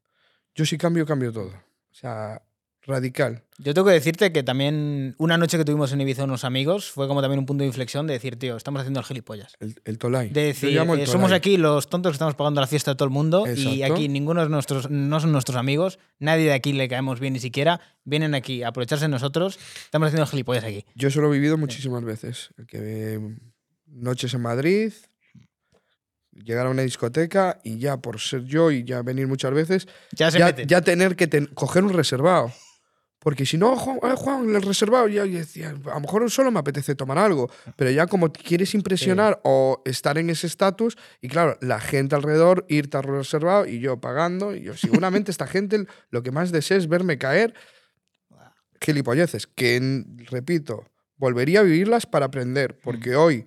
Yo 0.55 0.67
si 0.67 0.77
cambio, 0.79 1.07
cambio 1.07 1.33
todo. 1.33 1.49
O 1.49 1.95
sea, 1.95 2.43
radical. 2.85 3.45
Yo 3.59 3.75
tengo 3.75 3.87
que 3.87 3.93
decirte 3.95 4.33
que 4.33 4.43
también 4.43 5.15
una 5.19 5.39
noche 5.39 5.57
que 5.57 5.65
tuvimos 5.65 5.93
en 5.93 6.01
Ibiza 6.01 6.25
unos 6.25 6.43
amigos 6.45 6.91
fue 6.91 7.07
como 7.07 7.21
también 7.23 7.39
un 7.39 7.47
punto 7.47 7.63
de 7.63 7.69
inflexión 7.69 8.07
de 8.09 8.15
decir, 8.15 8.37
tío, 8.37 8.57
estamos 8.57 8.81
haciendo 8.81 8.99
el 8.99 9.07
gilipollas. 9.07 9.55
El, 9.61 9.81
el 9.85 9.99
tolai. 9.99 10.31
De 10.31 10.41
Yo 10.41 10.47
decir, 10.49 10.71
llamo 10.73 10.95
el 10.95 11.01
eh, 11.01 11.07
somos 11.07 11.31
aquí 11.31 11.57
los 11.57 11.89
tontos 11.89 12.11
que 12.11 12.15
estamos 12.15 12.35
pagando 12.35 12.61
la 12.61 12.67
fiesta 12.67 12.91
de 12.91 12.97
todo 12.97 13.05
el 13.07 13.13
mundo 13.15 13.45
y 13.55 13.83
aquí 13.85 14.09
ninguno 14.09 14.43
de 14.43 14.49
nuestros, 14.49 14.91
no 14.91 15.21
son 15.21 15.31
nuestros 15.31 15.57
amigos, 15.57 16.01
nadie 16.19 16.47
de 16.47 16.53
aquí 16.55 16.73
le 16.73 16.89
caemos 16.89 17.21
bien 17.21 17.35
ni 17.35 17.39
siquiera, 17.41 17.81
vienen 18.05 18.35
aquí 18.35 18.65
a 18.65 18.69
aprovecharse 18.69 19.05
de 19.05 19.11
nosotros, 19.11 19.59
estamos 19.85 20.07
haciendo 20.09 20.25
el 20.25 20.29
gilipollas 20.31 20.65
aquí. 20.65 20.85
Yo 20.97 21.07
eso 21.09 21.21
lo 21.21 21.29
he 21.29 21.33
vivido 21.33 21.57
muchísimas 21.57 22.03
veces. 22.05 22.51
El 22.59 22.67
Que 22.67 23.21
noches 23.87 24.35
en 24.35 24.41
Madrid, 24.43 24.93
llegar 26.33 26.67
a 26.67 26.71
una 26.71 26.83
discoteca 26.83 27.61
y 27.63 27.79
ya 27.79 27.99
por 27.99 28.19
ser 28.19 28.43
yo 28.45 28.71
y 28.73 28.83
ya 28.85 29.03
venir 29.03 29.29
muchas 29.29 29.53
veces, 29.53 29.87
Ya 30.13 30.31
se 30.33 30.39
ya, 30.41 30.47
meten. 30.47 30.67
ya 30.67 30.81
tener 30.81 31.15
que 31.15 31.27
ten- 31.29 31.47
coger 31.55 31.85
un 31.85 31.93
reservado. 31.93 32.51
Porque 33.23 33.47
si 33.47 33.57
no, 33.57 33.77
Juan, 33.77 33.99
eh, 34.03 34.15
Juan, 34.17 34.55
el 34.55 34.63
reservado, 34.63 35.07
ya 35.07 35.25
decía, 35.25 35.71
a 35.71 35.95
lo 35.95 36.01
mejor 36.01 36.29
solo 36.31 36.51
me 36.51 36.59
apetece 36.59 36.97
tomar 36.97 37.19
algo, 37.19 37.49
pero 37.77 37.91
ya 37.91 38.07
como 38.07 38.33
quieres 38.33 38.75
impresionar 38.75 39.41
o 39.45 39.81
estar 39.85 40.19
en 40.19 40.29
ese 40.29 40.49
estatus, 40.49 40.99
y 41.21 41.29
claro, 41.29 41.57
la 41.61 41.79
gente 41.79 42.17
alrededor, 42.17 42.67
irte 42.69 42.97
al 42.97 43.05
reservado 43.05 43.67
y 43.67 43.79
yo 43.79 44.01
pagando, 44.01 44.57
y 44.57 44.63
yo 44.63 44.77
seguramente 44.77 45.31
esta 45.31 45.47
gente 45.47 45.87
lo 46.11 46.23
que 46.23 46.33
más 46.33 46.51
desea 46.51 46.77
es 46.77 46.89
verme 46.89 47.17
caer 47.17 47.55
gilipolleces, 48.81 49.47
que, 49.47 50.05
repito, 50.29 50.85
volvería 51.17 51.61
a 51.61 51.63
vivirlas 51.63 52.07
para 52.07 52.27
aprender, 52.27 52.77
porque 52.83 53.15
hoy 53.15 53.45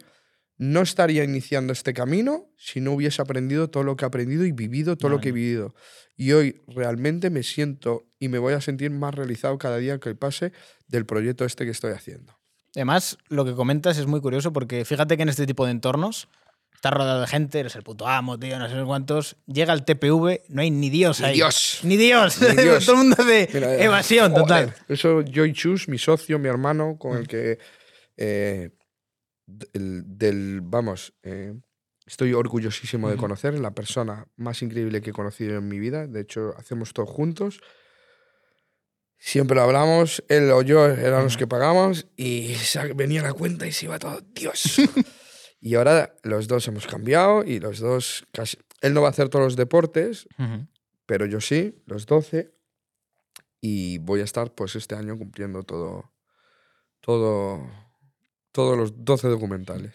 no 0.57 0.81
estaría 0.81 1.23
iniciando 1.23 1.73
este 1.73 1.93
camino 1.93 2.47
si 2.57 2.79
no 2.79 2.93
hubiese 2.93 3.21
aprendido 3.21 3.69
todo 3.69 3.83
lo 3.83 3.95
que 3.95 4.05
he 4.05 4.07
aprendido 4.07 4.45
y 4.45 4.51
vivido 4.51 4.95
todo 4.95 5.09
lo 5.09 5.19
que 5.19 5.29
he 5.29 5.31
vivido. 5.33 5.75
Y 6.15 6.31
hoy 6.31 6.61
realmente 6.67 7.29
me 7.29 7.43
siento 7.43 8.05
y 8.19 8.29
me 8.29 8.39
voy 8.39 8.53
a 8.53 8.61
sentir 8.61 8.89
más 8.91 9.13
realizado 9.13 9.57
cada 9.57 9.77
día 9.77 9.99
que 9.99 10.15
pase 10.15 10.53
del 10.87 11.05
proyecto 11.05 11.43
este 11.43 11.65
que 11.65 11.71
estoy 11.71 11.91
haciendo. 11.91 12.37
Además, 12.73 13.17
lo 13.27 13.45
que 13.45 13.53
comentas 13.53 13.97
es 13.97 14.05
muy 14.05 14.21
curioso 14.21 14.53
porque 14.53 14.85
fíjate 14.85 15.17
que 15.17 15.23
en 15.23 15.29
este 15.29 15.45
tipo 15.45 15.65
de 15.65 15.71
entornos 15.71 16.27
estás 16.73 16.93
rodeado 16.93 17.21
de 17.21 17.27
gente, 17.27 17.59
eres 17.59 17.75
el 17.75 17.83
puto 17.83 18.07
amo, 18.07 18.37
tío, 18.37 18.59
no 18.59 18.69
sé 18.69 18.75
cuántos. 18.85 19.37
Llega 19.47 19.73
el 19.73 19.83
TPV, 19.83 20.41
no 20.49 20.61
hay 20.61 20.71
ni 20.71 20.89
Dios 20.89 21.19
Ni 21.19 21.25
ahí. 21.27 21.35
Dios. 21.35 21.79
Ni 21.83 21.97
Dios. 21.97 22.39
Ni 22.41 22.55
Dios. 22.63 22.85
Todo 22.85 23.01
el 23.01 23.07
mundo 23.07 23.23
de 23.23 23.49
Mira, 23.53 23.75
evasión 23.81 24.31
joder, 24.31 24.43
total. 24.43 24.75
Eso 24.87 25.21
Joy 25.23 25.53
Chus, 25.53 25.87
mi 25.87 25.97
socio, 25.97 26.37
mi 26.37 26.47
hermano, 26.47 26.97
con 26.97 27.17
el 27.17 27.27
que 27.27 27.59
eh, 28.17 28.71
del, 29.45 30.03
del- 30.17 30.61
vamos, 30.61 31.13
eh, 31.23 31.53
estoy 32.05 32.33
orgullosísimo 32.33 33.09
de 33.09 33.17
conocer, 33.17 33.57
la 33.59 33.71
persona 33.75 34.27
más 34.35 34.61
increíble 34.61 35.01
que 35.01 35.09
he 35.09 35.13
conocido 35.13 35.57
en 35.57 35.67
mi 35.67 35.79
vida. 35.79 36.07
De 36.07 36.21
hecho, 36.21 36.53
hacemos 36.57 36.93
todo 36.93 37.05
juntos. 37.05 37.59
Siempre 39.17 39.55
lo 39.55 39.63
hablamos, 39.63 40.23
él 40.27 40.51
o 40.51 40.61
yo 40.61 40.85
eran 40.87 41.23
los 41.23 41.37
que 41.37 41.47
pagamos 41.47 42.05
y 42.15 42.55
venía 42.95 43.23
la 43.23 43.33
cuenta 43.33 43.65
y 43.65 43.71
se 43.71 43.85
iba 43.85 43.97
todo, 43.97 44.21
Dios. 44.33 44.77
y 45.61 45.75
ahora 45.75 46.15
los 46.23 46.47
dos 46.47 46.67
hemos 46.67 46.85
cambiado 46.85 47.43
y 47.43 47.59
los 47.59 47.79
dos 47.79 48.25
casi... 48.31 48.57
Él 48.81 48.93
no 48.93 49.01
va 49.01 49.07
a 49.07 49.11
hacer 49.11 49.29
todos 49.29 49.45
los 49.45 49.55
deportes, 49.55 50.27
pero 51.07 51.25
yo 51.25 51.41
sí, 51.41 51.81
los 51.87 52.05
12. 52.05 52.53
Y 53.61 53.97
voy 53.99 54.19
a 54.19 54.25
estar 54.25 54.53
pues 54.53 54.75
este 54.75 54.93
año 54.95 55.17
cumpliendo 55.17 55.63
todo, 55.63 56.13
todo, 56.99 57.67
todos 58.55 58.77
los 58.77 59.03
12 59.03 59.27
documentales. 59.27 59.91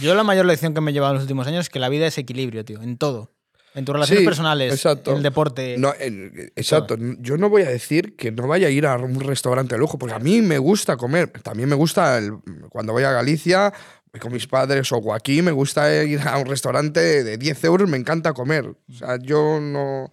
Yo 0.00 0.14
la 0.14 0.24
mayor 0.24 0.44
lección 0.46 0.74
que 0.74 0.80
me 0.80 0.90
he 0.90 0.94
llevado 0.94 1.12
en 1.12 1.16
los 1.16 1.22
últimos 1.24 1.46
años 1.46 1.60
es 1.66 1.70
que 1.70 1.78
la 1.78 1.88
vida 1.88 2.06
es 2.06 2.18
equilibrio, 2.18 2.64
tío, 2.64 2.82
en 2.82 2.98
todo. 2.98 3.30
En 3.74 3.84
tus 3.84 3.92
relaciones 3.94 4.20
Sí, 4.20 4.24
personales, 4.26 4.72
exacto. 4.74 5.12
en 5.12 5.18
el 5.18 5.22
deporte. 5.22 5.76
No, 5.78 5.94
en- 5.98 6.52
exacto, 6.56 6.96
yo 7.20 7.36
no 7.38 7.48
voy 7.48 7.62
a 7.62 7.68
decir 7.70 8.16
que 8.16 8.30
no 8.32 8.46
vaya 8.48 8.66
a 8.66 8.70
ir 8.70 8.86
a 8.86 8.96
un 8.96 9.20
restaurante 9.20 9.74
de 9.76 9.78
lujo, 9.78 9.98
porque 9.98 10.14
a 10.14 10.18
mí 10.18 10.42
me 10.42 10.58
gusta 10.58 10.96
comer. 10.96 11.30
También 11.42 11.68
me 11.68 11.74
gusta, 11.76 12.18
el- 12.18 12.32
cuando 12.70 12.92
voy 12.92 13.04
a 13.04 13.12
Galicia, 13.12 13.72
con 14.20 14.32
mis 14.32 14.46
padres 14.46 14.90
o 14.92 15.14
aquí, 15.14 15.40
me 15.40 15.52
gusta 15.52 16.04
ir 16.04 16.20
a 16.20 16.36
un 16.38 16.46
restaurante 16.46 17.00
de 17.24 17.38
10 17.38 17.64
euros, 17.64 17.88
me 17.88 17.96
encanta 17.96 18.32
comer. 18.34 18.66
O 18.66 18.92
sea, 18.92 19.16
yo 19.22 19.58
no... 19.60 20.10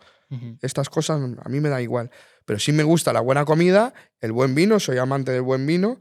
Estas 0.61 0.89
cosas 0.89 1.19
a 1.43 1.49
mí 1.49 1.59
me 1.59 1.69
da 1.69 1.81
igual. 1.81 2.11
Pero 2.45 2.59
sí 2.59 2.71
me 2.71 2.83
gusta 2.83 3.11
la 3.13 3.19
buena 3.19 3.45
comida, 3.45 3.93
el 4.21 4.31
buen 4.31 4.53
vino, 4.55 4.79
soy 4.79 4.97
amante 4.99 5.31
del 5.31 5.41
buen 5.41 5.65
vino. 5.65 5.99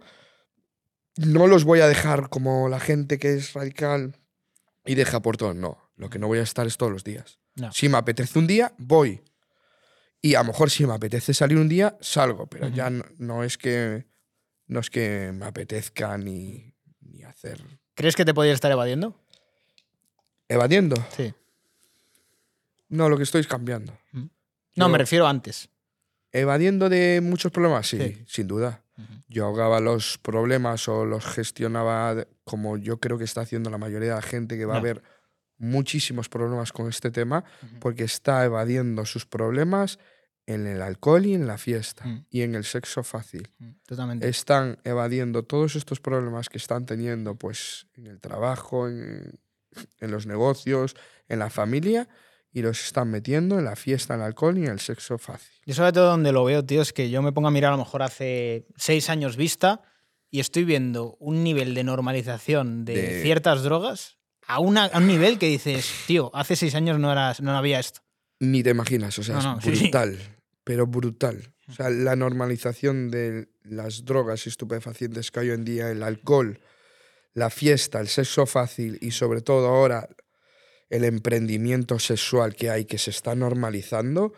No 1.18 1.46
los 1.46 1.64
voy 1.64 1.80
a 1.80 1.88
dejar 1.88 2.28
como 2.28 2.68
la 2.68 2.80
gente 2.80 3.18
que 3.18 3.34
es 3.34 3.52
radical 3.52 4.16
y 4.84 4.94
deja 4.94 5.20
por 5.20 5.36
todo. 5.36 5.52
No, 5.54 5.78
lo 5.96 6.10
que 6.10 6.18
no 6.18 6.26
voy 6.28 6.38
a 6.38 6.42
estar 6.42 6.66
es 6.66 6.76
todos 6.76 6.92
los 6.92 7.04
días. 7.04 7.38
No. 7.56 7.72
Si 7.72 7.88
me 7.88 7.98
apetece 7.98 8.38
un 8.38 8.46
día, 8.46 8.72
voy. 8.78 9.22
Y 10.22 10.34
a 10.34 10.40
lo 10.40 10.46
mejor 10.48 10.70
si 10.70 10.86
me 10.86 10.94
apetece 10.94 11.34
salir 11.34 11.58
un 11.58 11.68
día, 11.68 11.96
salgo. 12.00 12.46
Pero 12.46 12.68
ya 12.68 12.88
no, 12.90 13.04
no 13.18 13.42
es 13.44 13.58
que 13.58 14.06
no 14.66 14.80
es 14.80 14.90
que 14.90 15.32
me 15.34 15.46
apetezca 15.46 16.16
ni, 16.18 16.74
ni 17.00 17.22
hacer. 17.24 17.60
¿Crees 17.94 18.14
que 18.14 18.24
te 18.24 18.34
podías 18.34 18.54
estar 18.54 18.70
evadiendo? 18.70 19.14
Evadiendo. 20.48 20.96
Sí. 21.16 21.34
No, 22.88 23.08
lo 23.08 23.16
que 23.16 23.22
estoy 23.24 23.40
es 23.40 23.46
cambiando. 23.46 23.96
No, 24.12 24.28
Yo- 24.74 24.88
me 24.88 24.98
refiero 24.98 25.26
antes. 25.26 25.68
Evadiendo 26.32 26.88
de 26.88 27.20
muchos 27.22 27.50
problemas, 27.50 27.88
sí, 27.88 27.98
Sí. 27.98 28.24
sin 28.26 28.46
duda. 28.46 28.82
Yo 29.28 29.46
ahogaba 29.46 29.80
los 29.80 30.18
problemas 30.18 30.88
o 30.88 31.04
los 31.04 31.24
gestionaba 31.24 32.26
como 32.44 32.76
yo 32.76 32.98
creo 32.98 33.18
que 33.18 33.24
está 33.24 33.42
haciendo 33.42 33.70
la 33.70 33.78
mayoría 33.78 34.10
de 34.10 34.14
la 34.16 34.22
gente 34.22 34.56
que 34.56 34.64
va 34.64 34.74
a 34.74 34.78
haber 34.78 35.02
muchísimos 35.58 36.28
problemas 36.28 36.72
con 36.72 36.88
este 36.88 37.10
tema 37.10 37.44
porque 37.80 38.04
está 38.04 38.44
evadiendo 38.44 39.04
sus 39.06 39.26
problemas 39.26 39.98
en 40.46 40.66
el 40.66 40.80
alcohol 40.82 41.26
y 41.26 41.34
en 41.34 41.46
la 41.46 41.58
fiesta 41.58 42.04
Mm. 42.06 42.24
y 42.30 42.40
en 42.42 42.54
el 42.54 42.64
sexo 42.64 43.02
fácil. 43.02 43.50
Totalmente. 43.86 44.28
Están 44.28 44.78
evadiendo 44.84 45.42
todos 45.44 45.76
estos 45.76 46.00
problemas 46.00 46.48
que 46.48 46.58
están 46.58 46.86
teniendo 46.86 47.34
pues 47.34 47.86
en 47.94 48.06
el 48.06 48.18
trabajo, 48.20 48.88
en, 48.88 49.38
en 50.00 50.10
los 50.10 50.26
negocios, 50.26 50.96
en 51.28 51.38
la 51.40 51.50
familia 51.50 52.08
y 52.52 52.62
los 52.62 52.82
están 52.84 53.10
metiendo 53.10 53.58
en 53.58 53.64
la 53.64 53.76
fiesta, 53.76 54.14
en 54.14 54.20
el 54.20 54.26
alcohol 54.26 54.56
y 54.58 54.64
en 54.64 54.70
el 54.72 54.80
sexo 54.80 55.18
fácil. 55.18 55.52
Yo 55.66 55.74
sobre 55.74 55.92
todo 55.92 56.06
donde 56.10 56.32
lo 56.32 56.44
veo, 56.44 56.64
tío, 56.64 56.82
es 56.82 56.92
que 56.92 57.10
yo 57.10 57.20
me 57.22 57.32
pongo 57.32 57.48
a 57.48 57.50
mirar 57.50 57.72
a 57.72 57.76
lo 57.76 57.84
mejor 57.84 58.02
hace 58.02 58.66
seis 58.76 59.10
años 59.10 59.36
vista 59.36 59.82
y 60.30 60.40
estoy 60.40 60.64
viendo 60.64 61.16
un 61.20 61.42
nivel 61.44 61.74
de 61.74 61.84
normalización 61.84 62.84
de, 62.84 62.94
De- 62.94 63.22
ciertas 63.22 63.62
drogas 63.62 64.16
a, 64.46 64.60
una- 64.60 64.84
a 64.86 64.98
un 64.98 65.06
nivel 65.06 65.38
que 65.38 65.46
dices, 65.48 65.90
tío, 66.06 66.30
hace 66.34 66.56
seis 66.56 66.74
años 66.74 66.98
no, 66.98 67.12
eras, 67.12 67.40
no 67.42 67.56
había 67.56 67.78
esto. 67.80 68.00
Ni 68.40 68.62
te 68.62 68.70
imaginas, 68.70 69.18
o 69.18 69.22
sea, 69.22 69.36
No, 69.36 69.42
no, 69.54 69.58
es 69.58 69.64
sí, 69.64 69.76
sí. 69.76 69.82
brutal, 69.84 70.18
pero 70.64 70.86
brutal. 70.86 71.52
O 71.68 71.72
sea, 71.72 71.90
la 71.90 72.16
normalización 72.16 73.10
de 73.10 73.48
las 73.62 74.06
drogas 74.06 74.46
y 74.46 74.48
estupefacientes 74.48 75.30
que 75.30 75.40
hay 75.40 75.50
hoy 75.50 75.54
en 75.56 75.64
día, 75.66 75.90
el 75.90 76.02
alcohol, 76.02 76.60
la 77.34 77.50
fiesta, 77.50 78.00
el 78.00 78.08
sexo 78.08 78.46
fácil 78.46 78.96
y 79.02 79.10
sobre 79.10 79.42
todo 79.42 79.66
ahora 79.68 80.08
el 80.90 81.04
emprendimiento 81.04 81.98
sexual 81.98 82.54
que 82.54 82.70
hay 82.70 82.84
que 82.86 82.98
se 82.98 83.10
está 83.10 83.34
normalizando, 83.34 84.32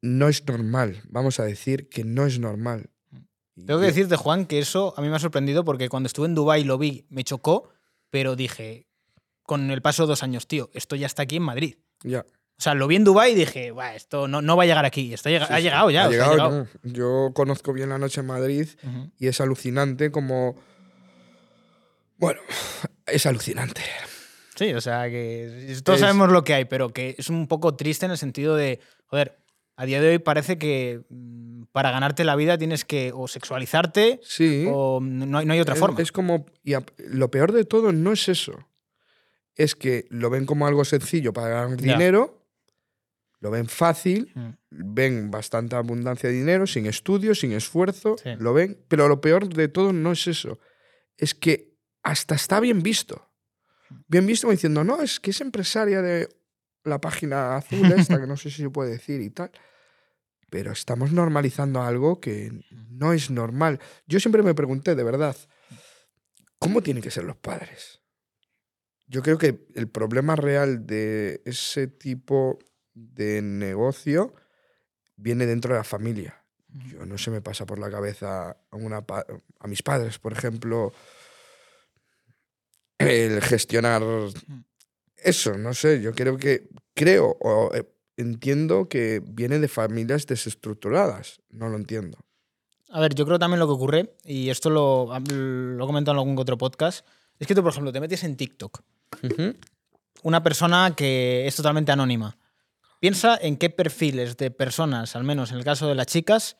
no 0.00 0.28
es 0.28 0.46
normal. 0.46 1.02
Vamos 1.08 1.40
a 1.40 1.44
decir 1.44 1.88
que 1.88 2.04
no 2.04 2.26
es 2.26 2.38
normal. 2.38 2.90
Y 3.54 3.66
Tengo 3.66 3.80
que 3.80 3.86
decirte, 3.86 4.16
Juan, 4.16 4.46
que 4.46 4.58
eso 4.58 4.94
a 4.96 5.02
mí 5.02 5.08
me 5.08 5.16
ha 5.16 5.18
sorprendido 5.18 5.64
porque 5.64 5.88
cuando 5.88 6.06
estuve 6.06 6.26
en 6.26 6.34
Dubái 6.34 6.64
lo 6.64 6.78
vi, 6.78 7.06
me 7.10 7.22
chocó, 7.24 7.68
pero 8.10 8.34
dije, 8.36 8.86
con 9.42 9.70
el 9.70 9.82
paso 9.82 10.04
de 10.04 10.08
dos 10.08 10.22
años, 10.22 10.46
tío, 10.46 10.70
esto 10.72 10.96
ya 10.96 11.06
está 11.06 11.22
aquí 11.24 11.36
en 11.36 11.42
Madrid. 11.42 11.76
Ya. 12.02 12.20
O 12.58 12.62
sea, 12.62 12.74
lo 12.74 12.86
vi 12.86 12.96
en 12.96 13.04
Dubái 13.04 13.32
y 13.32 13.34
dije, 13.34 13.70
"Buah, 13.72 13.94
esto 13.96 14.28
no, 14.28 14.40
no 14.40 14.56
va 14.56 14.62
a 14.62 14.66
llegar 14.66 14.84
aquí. 14.84 15.12
Esto 15.12 15.28
llega- 15.28 15.46
Sí, 15.48 15.52
ha 15.52 15.60
llegado 15.60 15.90
ya. 15.90 16.04
Ha 16.04 16.08
o 16.08 16.12
sea, 16.12 16.24
ha 16.26 16.30
llegado. 16.30 16.66
Yo 16.84 17.32
conozco 17.34 17.72
bien 17.72 17.88
la 17.88 17.98
noche 17.98 18.20
en 18.20 18.26
Madrid 18.26 18.68
y 19.18 19.26
es 19.26 19.40
alucinante 19.40 20.10
como... 20.12 20.54
Bueno, 22.18 22.40
es 23.06 23.26
alucinante. 23.26 23.82
Sí, 24.56 24.72
o 24.74 24.80
sea, 24.80 25.08
que 25.10 25.76
todos 25.84 25.98
Es- 25.98 26.00
sabemos 26.00 26.30
lo 26.30 26.44
que 26.44 26.54
hay, 26.54 26.64
pero 26.66 26.90
que 26.92 27.14
es 27.18 27.28
un 27.30 27.46
poco 27.48 27.74
triste 27.74 28.06
en 28.06 28.12
el 28.12 28.18
sentido 28.18 28.54
de, 28.56 28.80
joder, 29.06 29.38
a 29.76 29.86
día 29.86 30.00
de 30.00 30.08
hoy 30.10 30.18
parece 30.18 30.58
que 30.58 31.00
mm, 31.08 31.64
para 31.72 31.90
ganarte 31.90 32.24
la 32.24 32.36
vida 32.36 32.58
tienes 32.58 32.84
que 32.84 33.12
o 33.14 33.26
sexualizarte 33.28 34.20
Sí. 34.22 34.66
o 34.70 35.00
no 35.00 35.38
hay, 35.38 35.46
no 35.46 35.52
hay 35.54 35.60
otra 35.60 35.74
es, 35.74 35.80
forma. 35.80 36.00
es 36.00 36.12
como... 36.12 36.44
Y 36.62 36.74
a- 36.74 36.84
lo 36.98 37.30
peor 37.30 37.52
de 37.52 37.64
todo 37.64 37.92
no 37.92 38.12
es 38.12 38.28
eso. 38.28 38.68
Es 39.54 39.74
que 39.74 40.06
lo 40.10 40.28
ven 40.30 40.44
como 40.46 40.66
algo 40.66 40.84
sencillo 40.84 41.32
para 41.32 41.48
ganar 41.48 41.78
Ya. 41.78 41.92
dinero, 41.94 42.44
lo 43.40 43.50
ven 43.50 43.66
fácil, 43.68 44.30
Mm. 44.34 44.50
ven 44.70 45.30
bastante 45.30 45.76
abundancia 45.76 46.28
de 46.28 46.34
dinero, 46.36 46.66
sin 46.66 46.86
estudio, 46.86 47.34
sin 47.34 47.52
esfuerzo, 47.52 48.16
Sí. 48.22 48.30
lo 48.38 48.52
ven. 48.52 48.78
Pero 48.88 49.08
lo 49.08 49.20
peor 49.20 49.48
de 49.48 49.68
todo 49.68 49.92
no 49.94 50.12
es 50.12 50.26
eso. 50.26 50.58
Es 51.16 51.34
que 51.34 51.74
hasta 52.02 52.34
está 52.34 52.60
bien 52.60 52.82
visto. 52.82 53.28
Bien 54.08 54.26
visto 54.26 54.50
diciendo, 54.50 54.84
no, 54.84 55.02
es 55.02 55.20
que 55.20 55.30
es 55.30 55.40
empresaria 55.40 56.02
de 56.02 56.28
la 56.84 57.00
página 57.00 57.56
azul 57.56 57.90
esta, 57.92 58.20
que 58.20 58.26
no 58.26 58.36
sé 58.36 58.50
si 58.50 58.62
se 58.62 58.70
puede 58.70 58.92
decir 58.92 59.20
y 59.20 59.30
tal. 59.30 59.50
Pero 60.50 60.72
estamos 60.72 61.12
normalizando 61.12 61.82
algo 61.82 62.20
que 62.20 62.52
no 62.90 63.12
es 63.12 63.30
normal. 63.30 63.80
Yo 64.06 64.20
siempre 64.20 64.42
me 64.42 64.54
pregunté, 64.54 64.94
de 64.94 65.04
verdad, 65.04 65.36
¿cómo 66.58 66.82
tienen 66.82 67.02
que 67.02 67.10
ser 67.10 67.24
los 67.24 67.36
padres? 67.36 68.00
Yo 69.06 69.22
creo 69.22 69.38
que 69.38 69.66
el 69.74 69.88
problema 69.88 70.36
real 70.36 70.86
de 70.86 71.42
ese 71.44 71.86
tipo 71.86 72.58
de 72.94 73.42
negocio 73.42 74.34
viene 75.16 75.46
dentro 75.46 75.72
de 75.72 75.80
la 75.80 75.84
familia. 75.84 76.44
Yo 76.68 77.04
no 77.04 77.18
se 77.18 77.30
me 77.30 77.42
pasa 77.42 77.66
por 77.66 77.78
la 77.78 77.90
cabeza 77.90 78.50
a, 78.70 78.76
una 78.76 79.04
a 79.58 79.66
mis 79.68 79.82
padres, 79.82 80.18
por 80.18 80.32
ejemplo, 80.32 80.92
el 83.02 83.40
gestionar 83.42 84.02
eso, 85.16 85.56
no 85.56 85.74
sé, 85.74 86.00
yo 86.00 86.12
creo 86.12 86.36
que 86.36 86.68
creo 86.94 87.36
o 87.40 87.74
eh, 87.74 87.88
entiendo 88.16 88.88
que 88.88 89.22
viene 89.24 89.58
de 89.58 89.68
familias 89.68 90.26
desestructuradas, 90.26 91.40
no 91.50 91.68
lo 91.68 91.76
entiendo. 91.76 92.18
A 92.90 93.00
ver, 93.00 93.14
yo 93.14 93.24
creo 93.24 93.38
también 93.38 93.60
lo 93.60 93.66
que 93.66 93.72
ocurre, 93.72 94.16
y 94.24 94.50
esto 94.50 94.68
lo, 94.68 95.08
lo 95.30 95.84
he 95.84 95.86
comentado 95.86 96.14
en 96.14 96.18
algún 96.18 96.38
otro 96.38 96.58
podcast, 96.58 97.06
es 97.38 97.46
que 97.46 97.54
tú, 97.54 97.62
por 97.62 97.72
ejemplo, 97.72 97.92
te 97.92 98.00
metes 98.00 98.22
en 98.24 98.36
TikTok, 98.36 98.82
una 100.22 100.42
persona 100.42 100.94
que 100.96 101.46
es 101.46 101.56
totalmente 101.56 101.90
anónima. 101.90 102.36
Piensa 103.00 103.36
en 103.40 103.56
qué 103.56 103.70
perfiles 103.70 104.36
de 104.36 104.50
personas, 104.50 105.16
al 105.16 105.24
menos 105.24 105.50
en 105.50 105.58
el 105.58 105.64
caso 105.64 105.88
de 105.88 105.94
las 105.94 106.06
chicas, 106.06 106.56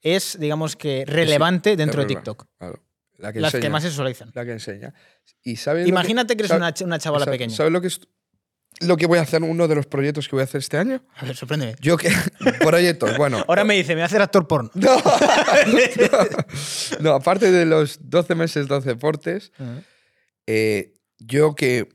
es, 0.00 0.38
digamos 0.40 0.76
que, 0.76 1.04
relevante 1.06 1.76
dentro 1.76 2.00
de 2.00 2.06
verdad, 2.06 2.22
TikTok. 2.22 2.46
claro, 2.58 2.82
la 3.18 3.32
que 3.32 3.40
Las 3.40 3.52
que 3.52 3.58
enseña, 3.58 3.72
más 3.72 3.82
se 3.82 3.88
visualizan. 3.90 4.30
la 4.34 4.44
que 4.44 4.52
enseña. 4.52 4.94
Y 5.42 5.56
sabes 5.56 5.84
que- 5.84 5.88
Imagínate 5.90 6.36
que 6.36 6.42
eres 6.42 6.48
sabe- 6.48 6.58
una, 6.60 6.74
ch- 6.74 6.84
una 6.84 6.98
chavala 6.98 7.24
sabe- 7.24 7.36
pequeña. 7.36 7.54
¿Sabes 7.56 7.72
lo 7.72 7.80
que 7.80 7.86
es 7.88 8.00
lo 8.80 8.98
que 8.98 9.06
voy 9.06 9.18
a 9.18 9.22
hacer 9.22 9.42
uno 9.42 9.68
de 9.68 9.74
los 9.74 9.86
proyectos 9.86 10.28
que 10.28 10.36
voy 10.36 10.42
a 10.42 10.44
hacer 10.44 10.58
este 10.58 10.76
año? 10.76 11.02
A 11.16 11.24
ver, 11.24 11.34
sorpréndeme. 11.34 11.76
Yo 11.80 11.96
que 11.96 12.10
proyectos, 12.60 13.16
bueno, 13.16 13.42
Ahora 13.48 13.64
me 13.64 13.74
dice, 13.74 13.90
me 13.90 13.94
voy 13.96 14.02
a 14.02 14.06
hacer 14.06 14.20
actor 14.20 14.46
porno. 14.46 14.70
No, 14.74 14.96
no, 17.00 17.12
aparte 17.14 17.50
de 17.50 17.66
los 17.66 17.98
12 18.10 18.34
meses, 18.34 18.66
12 18.68 18.88
deportes, 18.90 19.52
eh, 20.46 20.94
yo 21.18 21.54
que 21.54 21.88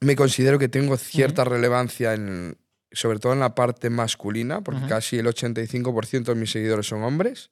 me 0.00 0.16
considero 0.16 0.58
que 0.58 0.68
tengo 0.68 0.96
cierta 0.96 1.44
relevancia, 1.44 2.14
en, 2.14 2.58
sobre 2.92 3.18
todo 3.18 3.32
en 3.32 3.40
la 3.40 3.54
parte 3.54 3.90
masculina, 3.90 4.62
porque 4.62 4.80
Ujú. 4.80 4.88
casi 4.88 5.18
el 5.18 5.26
85% 5.26 6.24
de 6.24 6.34
mis 6.34 6.50
seguidores 6.50 6.86
son 6.86 7.02
hombres, 7.02 7.50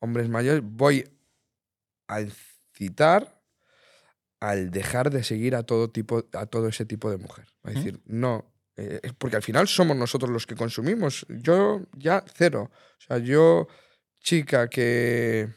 hombres 0.00 0.28
mayores, 0.28 0.62
voy 0.64 1.08
a 2.08 2.20
incitar 2.20 3.40
al 4.40 4.70
dejar 4.70 5.10
de 5.10 5.24
seguir 5.24 5.56
a 5.56 5.62
todo, 5.62 5.90
tipo, 5.90 6.24
a 6.32 6.46
todo 6.46 6.68
ese 6.68 6.84
tipo 6.84 7.10
de 7.10 7.16
mujer. 7.16 7.46
Es 7.64 7.74
decir, 7.74 8.00
no, 8.04 8.52
eh, 8.76 9.00
porque 9.18 9.36
al 9.36 9.42
final 9.42 9.66
somos 9.66 9.96
nosotros 9.96 10.30
los 10.30 10.46
que 10.46 10.54
consumimos. 10.54 11.26
Yo 11.28 11.80
ya 11.96 12.22
cero. 12.34 12.70
O 12.72 13.00
sea, 13.00 13.18
yo, 13.18 13.66
chica 14.20 14.68
que 14.68 15.48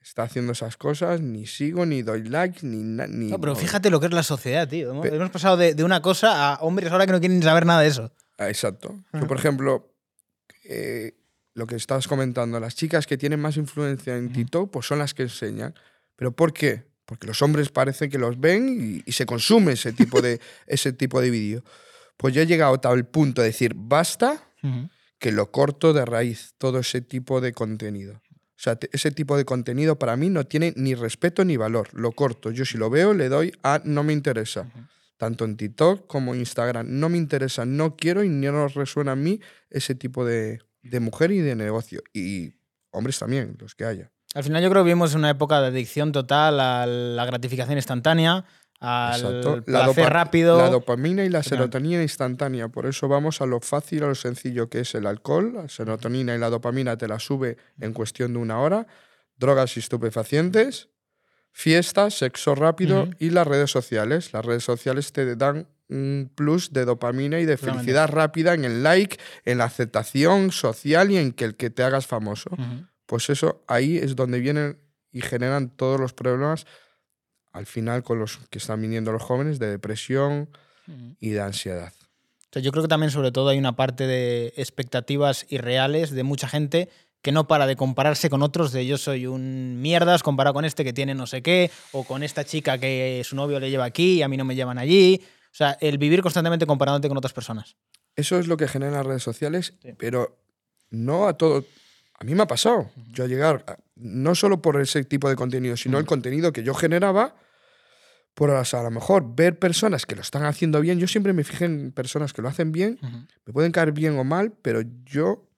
está 0.00 0.22
haciendo 0.24 0.52
esas 0.52 0.76
cosas, 0.76 1.20
ni 1.20 1.46
sigo, 1.46 1.84
ni 1.86 2.02
doy 2.02 2.24
like, 2.24 2.64
ni... 2.66 2.82
ni 2.82 3.30
No, 3.30 3.40
pero 3.40 3.54
fíjate 3.56 3.90
lo 3.90 4.00
que 4.00 4.06
es 4.06 4.12
la 4.12 4.22
sociedad, 4.22 4.68
tío. 4.68 4.90
Hemos, 4.90 5.06
Pe- 5.06 5.14
hemos 5.14 5.30
pasado 5.30 5.56
de, 5.56 5.74
de 5.74 5.84
una 5.84 6.00
cosa 6.02 6.52
a 6.54 6.56
hombres 6.62 6.90
ahora 6.92 7.06
que 7.06 7.12
no 7.12 7.20
quieren 7.20 7.42
saber 7.42 7.66
nada 7.66 7.80
de 7.82 7.88
eso. 7.88 8.12
Ah, 8.38 8.48
Exacto. 8.48 9.02
Yo, 9.12 9.26
por 9.26 9.38
ejemplo, 9.38 9.94
eh, 10.64 11.14
lo 11.54 11.66
que 11.66 11.76
estabas 11.76 12.08
comentando, 12.08 12.58
las 12.60 12.74
chicas 12.74 13.06
que 13.06 13.16
tienen 13.16 13.40
más 13.40 13.56
influencia 13.56 14.16
en 14.16 14.32
TikTok, 14.32 14.70
pues 14.70 14.86
son 14.86 14.98
las 14.98 15.14
que 15.14 15.22
enseñan. 15.22 15.74
¿Pero 16.16 16.32
por 16.32 16.52
qué? 16.52 16.84
Porque 17.06 17.26
los 17.26 17.42
hombres 17.42 17.70
parece 17.70 18.08
que 18.08 18.18
los 18.18 18.40
ven 18.40 18.76
y, 18.80 19.02
y 19.08 19.12
se 19.12 19.24
consume 19.24 19.72
ese 19.72 19.92
tipo 19.92 20.20
de, 20.20 20.40
ese 20.66 20.92
tipo 20.92 21.20
de 21.20 21.30
vídeo. 21.30 21.64
Pues 22.16 22.34
yo 22.34 22.42
he 22.42 22.46
llegado 22.46 22.74
a 22.74 22.80
tal 22.80 23.06
punto 23.06 23.42
de 23.42 23.48
decir, 23.48 23.74
basta, 23.76 24.42
que 25.18 25.30
lo 25.30 25.50
corto 25.50 25.92
de 25.92 26.04
raíz, 26.04 26.54
todo 26.58 26.78
ese 26.78 27.00
tipo 27.00 27.40
de 27.40 27.52
contenido. 27.52 28.22
O 28.56 28.62
sea, 28.64 28.78
ese 28.92 29.10
tipo 29.10 29.36
de 29.36 29.44
contenido 29.44 29.98
para 29.98 30.16
mí 30.16 30.30
no 30.30 30.44
tiene 30.44 30.72
ni 30.76 30.94
respeto 30.94 31.44
ni 31.44 31.56
valor. 31.56 31.88
Lo 31.92 32.12
corto. 32.12 32.50
Yo 32.50 32.64
si 32.64 32.78
lo 32.78 32.88
veo 32.88 33.12
le 33.12 33.28
doy 33.28 33.52
a 33.62 33.82
no 33.84 34.04
me 34.04 34.12
interesa. 34.12 34.70
Tanto 35.18 35.44
en 35.44 35.56
TikTok 35.56 36.06
como 36.06 36.32
en 36.32 36.40
Instagram. 36.40 36.86
No 36.88 37.08
me 37.08 37.18
interesa, 37.18 37.66
no 37.66 37.96
quiero 37.96 38.24
y 38.24 38.28
no 38.28 38.52
nos 38.52 38.74
resuena 38.74 39.12
a 39.12 39.16
mí 39.16 39.40
ese 39.70 39.94
tipo 39.94 40.24
de, 40.24 40.60
de 40.84 41.00
mujer 41.00 41.32
y 41.32 41.38
de 41.40 41.56
negocio. 41.56 42.02
Y 42.12 42.54
hombres 42.90 43.18
también, 43.18 43.56
los 43.58 43.74
que 43.74 43.84
haya. 43.84 44.10
Al 44.34 44.42
final 44.44 44.62
yo 44.62 44.70
creo 44.70 44.82
que 44.82 44.88
vivimos 44.88 45.14
una 45.14 45.30
época 45.30 45.60
de 45.60 45.68
adicción 45.68 46.12
total 46.12 46.58
a 46.60 46.86
la 46.86 47.24
gratificación 47.24 47.76
instantánea, 47.78 48.44
al 48.80 49.20
Exacto. 49.20 49.62
placer 49.64 50.04
dopa- 50.04 50.08
rápido. 50.10 50.58
La 50.58 50.68
dopamina 50.70 51.24
y 51.24 51.28
la 51.30 51.42
serotonina 51.42 52.02
instantánea. 52.02 52.68
Por 52.68 52.86
eso 52.86 53.08
vamos 53.08 53.40
a 53.40 53.46
lo 53.46 53.60
fácil, 53.60 54.02
a 54.02 54.08
lo 54.08 54.14
sencillo 54.14 54.68
que 54.68 54.80
es 54.80 54.94
el 54.94 55.06
alcohol. 55.06 55.52
La 55.54 55.68
serotonina 55.68 56.34
y 56.34 56.38
la 56.38 56.50
dopamina 56.50 56.96
te 56.98 57.08
la 57.08 57.18
sube 57.18 57.56
en 57.80 57.92
cuestión 57.92 58.32
de 58.32 58.38
una 58.40 58.58
hora. 58.60 58.86
Drogas 59.36 59.76
y 59.76 59.80
estupefacientes, 59.80 60.88
fiestas, 61.52 62.14
sexo 62.18 62.54
rápido 62.54 63.08
y 63.18 63.30
las 63.30 63.46
redes 63.46 63.70
sociales. 63.70 64.32
Las 64.32 64.44
redes 64.44 64.64
sociales 64.64 65.12
te 65.12 65.36
dan 65.36 65.68
un 65.88 66.30
plus 66.34 66.72
de 66.72 66.84
dopamina 66.84 67.40
y 67.40 67.44
de 67.44 67.56
felicidad 67.56 68.08
rápida 68.08 68.54
en 68.54 68.64
el 68.64 68.82
like, 68.82 69.18
en 69.44 69.58
la 69.58 69.64
aceptación 69.64 70.50
social 70.50 71.10
y 71.10 71.18
en 71.18 71.32
que 71.32 71.44
el 71.44 71.56
que 71.56 71.70
te 71.70 71.82
hagas 71.82 72.06
famoso. 72.06 72.50
Pues 73.06 73.28
eso, 73.30 73.62
ahí 73.66 73.98
es 73.98 74.16
donde 74.16 74.40
vienen 74.40 74.78
y 75.12 75.20
generan 75.20 75.70
todos 75.70 76.00
los 76.00 76.12
problemas 76.12 76.66
al 77.52 77.66
final 77.66 78.02
con 78.02 78.18
los 78.18 78.38
que 78.50 78.58
están 78.58 78.82
viniendo 78.82 79.12
los 79.12 79.22
jóvenes 79.22 79.58
de 79.58 79.68
depresión 79.68 80.48
y 81.20 81.30
de 81.30 81.40
ansiedad. 81.40 81.92
O 81.96 82.52
sea, 82.52 82.62
yo 82.62 82.72
creo 82.72 82.82
que 82.82 82.88
también, 82.88 83.10
sobre 83.10 83.32
todo, 83.32 83.48
hay 83.48 83.58
una 83.58 83.76
parte 83.76 84.06
de 84.06 84.52
expectativas 84.56 85.46
irreales 85.48 86.10
de 86.10 86.22
mucha 86.24 86.48
gente 86.48 86.88
que 87.22 87.32
no 87.32 87.48
para 87.48 87.66
de 87.66 87.74
compararse 87.74 88.28
con 88.28 88.42
otros, 88.42 88.70
de 88.70 88.86
yo 88.86 88.98
soy 88.98 89.26
un 89.26 89.80
mierdas 89.80 90.22
comparado 90.22 90.52
con 90.52 90.66
este 90.66 90.84
que 90.84 90.92
tiene 90.92 91.14
no 91.14 91.26
sé 91.26 91.42
qué, 91.42 91.70
o 91.92 92.04
con 92.04 92.22
esta 92.22 92.44
chica 92.44 92.76
que 92.76 93.22
su 93.24 93.34
novio 93.34 93.58
le 93.58 93.70
lleva 93.70 93.86
aquí 93.86 94.16
y 94.16 94.22
a 94.22 94.28
mí 94.28 94.36
no 94.36 94.44
me 94.44 94.54
llevan 94.54 94.76
allí. 94.76 95.22
O 95.54 95.56
sea, 95.56 95.78
el 95.80 95.98
vivir 95.98 96.20
constantemente 96.20 96.66
comparándote 96.66 97.06
con 97.06 97.16
otras 97.16 97.32
personas. 97.32 97.76
Eso 98.16 98.40
es 98.40 98.48
lo 98.48 98.56
que 98.56 98.66
generan 98.66 98.94
las 98.94 99.06
redes 99.06 99.22
sociales, 99.22 99.74
Sí. 99.80 99.92
pero 99.96 100.36
no 100.90 101.28
a 101.28 101.36
todo. 101.38 101.64
A 102.18 102.24
mí 102.24 102.34
me 102.34 102.42
ha 102.42 102.46
pasado. 102.48 102.90
Yo 103.12 103.26
llegar, 103.26 103.64
a- 103.68 103.78
no 103.94 104.34
solo 104.34 104.60
por 104.60 104.80
ese 104.80 105.04
tipo 105.04 105.28
de 105.28 105.36
contenido, 105.36 105.76
sino 105.76 105.98
el 105.98 106.06
contenido 106.06 106.52
que 106.52 106.64
yo 106.64 106.74
generaba, 106.74 107.36
por 108.34 108.50
o 108.50 108.64
sea, 108.64 108.80
a 108.80 108.82
lo 108.82 108.90
mejor 108.90 109.36
ver 109.36 109.56
personas 109.60 110.06
que 110.06 110.16
lo 110.16 110.22
están 110.22 110.44
haciendo 110.44 110.80
bien. 110.80 110.98
Yo 110.98 111.06
siempre 111.06 111.32
me 111.32 111.44
fijo 111.44 111.64
en 111.64 111.92
personas 111.92 112.32
que 112.32 112.42
lo 112.42 112.48
hacen 112.48 112.72
bien, 112.72 112.98
me 113.46 113.52
pueden 113.52 113.70
caer 113.70 113.92
bien 113.92 114.18
o 114.18 114.24
mal, 114.24 114.52
pero 114.60 114.80
yo 115.04 115.48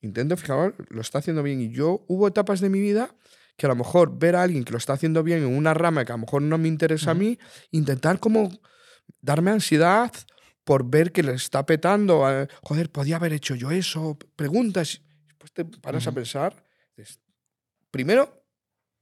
intento 0.00 0.38
fijar, 0.38 0.74
lo 0.88 1.02
está 1.02 1.18
haciendo 1.18 1.42
bien. 1.42 1.60
Y 1.60 1.70
yo 1.70 2.02
hubo 2.08 2.26
etapas 2.28 2.60
de 2.60 2.70
mi 2.70 2.80
vida 2.80 3.14
que 3.58 3.66
a 3.66 3.68
lo 3.68 3.76
mejor 3.76 4.18
ver 4.18 4.36
a 4.36 4.42
alguien 4.42 4.64
que 4.64 4.72
lo 4.72 4.78
está 4.78 4.94
haciendo 4.94 5.22
bien 5.22 5.40
en 5.40 5.54
una 5.54 5.74
rama 5.74 6.04
que 6.06 6.12
a 6.12 6.16
lo 6.16 6.22
mejor 6.22 6.40
no 6.40 6.56
me 6.56 6.68
interesa 6.68 7.10
a 7.10 7.14
mí, 7.14 7.38
intentar 7.72 8.18
como 8.20 8.50
darme 9.20 9.50
ansiedad 9.50 10.12
por 10.64 10.88
ver 10.88 11.12
que 11.12 11.22
le 11.22 11.32
está 11.34 11.64
petando. 11.66 12.26
a- 12.26 12.48
Joder, 12.62 12.90
podía 12.90 13.16
haber 13.16 13.32
hecho 13.32 13.54
yo 13.54 13.70
eso. 13.70 14.18
Preguntas. 14.36 15.00
Después 15.28 15.52
te 15.52 15.64
paras 15.64 16.06
a 16.06 16.12
pensar. 16.12 16.62
Primero, 17.90 18.42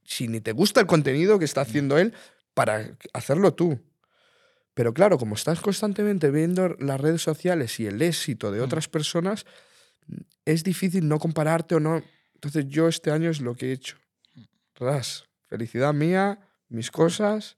si 0.05 0.29
ni 0.29 0.41
te 0.41 0.53
gusta 0.53 0.81
el 0.81 0.87
contenido 0.87 1.39
que 1.39 1.45
está 1.45 1.63
haciendo 1.63 1.99
él, 1.99 2.13
para 2.55 2.97
hacerlo 3.15 3.55
tú. 3.55 3.81
Pero 4.75 4.93
claro, 4.95 5.19
como 5.19 5.35
estás 5.35 5.61
constantemente 5.61 6.31
viendo 6.31 6.69
las 6.79 7.01
redes 7.01 7.23
sociales 7.23 7.79
y 7.81 7.87
el 7.87 8.01
éxito 8.03 8.51
de 8.51 8.61
otras 8.61 8.89
personas, 8.89 9.45
es 10.45 10.65
difícil 10.65 11.09
no 11.09 11.19
compararte 11.19 11.75
o 11.75 11.81
no. 11.81 12.03
Entonces 12.35 12.67
yo 12.69 12.89
este 12.89 13.11
año 13.11 13.31
es 13.31 13.41
lo 13.41 13.55
que 13.55 13.69
he 13.69 13.73
hecho. 13.73 13.97
Ras, 14.75 15.25
felicidad 15.47 15.95
mía, 15.95 16.41
mis 16.69 16.91
cosas, 16.91 17.57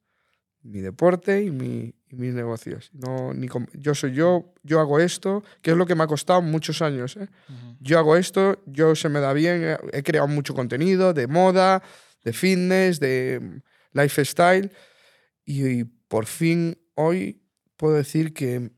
mi 0.62 0.80
deporte 0.80 1.42
y, 1.42 1.50
mi- 1.50 1.94
y 2.16 2.20
mis 2.20 2.34
negocios. 2.34 2.90
No, 2.92 3.32
ni 3.34 3.48
yo 3.74 3.94
soy 3.94 4.12
yo, 4.12 4.52
yo 4.62 4.80
hago 4.80 4.98
esto, 5.00 5.42
que 5.62 5.72
es 5.72 5.76
lo 5.76 5.86
que 5.86 5.94
me 5.94 6.04
ha 6.04 6.06
costado 6.06 6.40
muchos 6.42 6.80
años. 6.82 7.16
¿eh? 7.16 7.28
Yo 7.80 7.98
hago 7.98 8.16
esto, 8.16 8.58
yo 8.66 8.94
se 8.94 9.08
me 9.08 9.20
da 9.20 9.32
bien, 9.32 9.62
he- 9.62 9.98
he 9.98 10.02
creado 10.02 10.28
mucho 10.28 10.54
contenido 10.54 11.12
de 11.12 11.26
moda, 11.26 11.82
de 12.24 12.32
fitness, 12.32 13.00
de 13.00 13.60
lifestyle 13.92 14.70
y, 15.44 15.66
y 15.66 15.84
por 15.84 16.26
fin 16.26 16.78
hoy 16.94 17.42
puedo 17.76 17.94
decir 17.94 18.32
que 18.32 18.70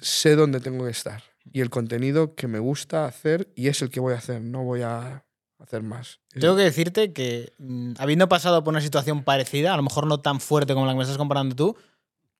sé 0.00 0.36
dónde 0.36 0.60
tengo 0.60 0.84
que 0.84 0.90
estar 0.90 1.22
y 1.52 1.60
el 1.60 1.70
contenido 1.70 2.34
que 2.34 2.48
me 2.48 2.58
gusta 2.58 3.04
hacer 3.06 3.52
y 3.54 3.68
es 3.68 3.82
el 3.82 3.90
que 3.90 4.00
voy 4.00 4.14
a 4.14 4.18
hacer, 4.18 4.40
no 4.40 4.64
voy 4.64 4.82
a 4.82 5.24
hacer 5.58 5.82
más. 5.82 6.20
Tengo 6.40 6.56
que 6.56 6.62
decirte 6.62 7.12
que, 7.12 7.52
mm, 7.58 7.92
habiendo 7.98 8.28
pasado 8.28 8.62
por 8.64 8.72
una 8.72 8.80
situación 8.80 9.22
parecida, 9.24 9.72
a 9.72 9.76
lo 9.76 9.82
mejor 9.82 10.06
no 10.06 10.20
tan 10.20 10.40
fuerte 10.40 10.74
como 10.74 10.86
la 10.86 10.92
que 10.92 10.96
me 10.98 11.02
estás 11.04 11.16
comparando 11.18 11.54
tú, 11.54 11.76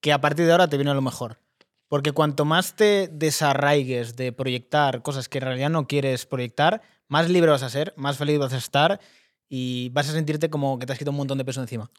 que 0.05 0.13
a 0.13 0.21
partir 0.21 0.45
de 0.45 0.53
ahora 0.53 0.69
te 0.69 0.77
viene 0.77 0.93
lo 0.93 1.01
mejor. 1.01 1.39
Porque 1.89 2.13
cuanto 2.13 2.45
más 2.45 2.77
te 2.77 3.09
desarraigues 3.11 4.17
de 4.17 4.33
proyectar 4.33 5.01
cosas 5.01 5.31
que 5.31 5.39
en 5.39 5.45
realidad 5.45 5.71
no 5.71 5.87
quieres 5.87 6.27
proyectar, 6.27 6.83
más 7.09 7.31
libre 7.31 7.51
vas 7.51 7.63
a 7.63 7.71
ser, 7.71 7.95
más 7.97 8.19
feliz 8.19 8.39
vas 8.39 8.53
a 8.53 8.59
estar 8.59 9.01
y 9.49 9.89
vas 9.95 10.11
a 10.11 10.13
sentirte 10.13 10.51
como 10.51 10.79
que 10.79 10.85
te 10.85 10.93
has 10.93 10.99
quitado 10.99 11.13
un 11.13 11.17
montón 11.17 11.39
de 11.39 11.47
peso 11.47 11.63
encima. 11.63 11.91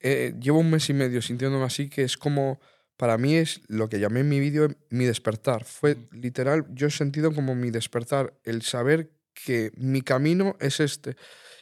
eh, 0.00 0.34
llevo 0.40 0.58
un 0.58 0.68
mes 0.68 0.90
y 0.90 0.94
medio 0.94 1.22
sintiéndome 1.22 1.64
así, 1.64 1.88
que 1.88 2.02
es 2.02 2.16
como, 2.16 2.58
para 2.96 3.16
mí 3.18 3.36
es 3.36 3.60
lo 3.68 3.88
que 3.88 4.00
llamé 4.00 4.20
en 4.20 4.30
mi 4.30 4.40
vídeo 4.40 4.74
mi 4.90 5.04
despertar. 5.04 5.62
Fue 5.62 5.96
literal, 6.10 6.66
yo 6.74 6.88
he 6.88 6.90
sentido 6.90 7.32
como 7.32 7.54
mi 7.54 7.70
despertar, 7.70 8.34
el 8.42 8.62
saber 8.62 9.12
que 9.32 9.70
mi 9.76 10.02
camino 10.02 10.56
es 10.58 10.80
este. 10.80 11.14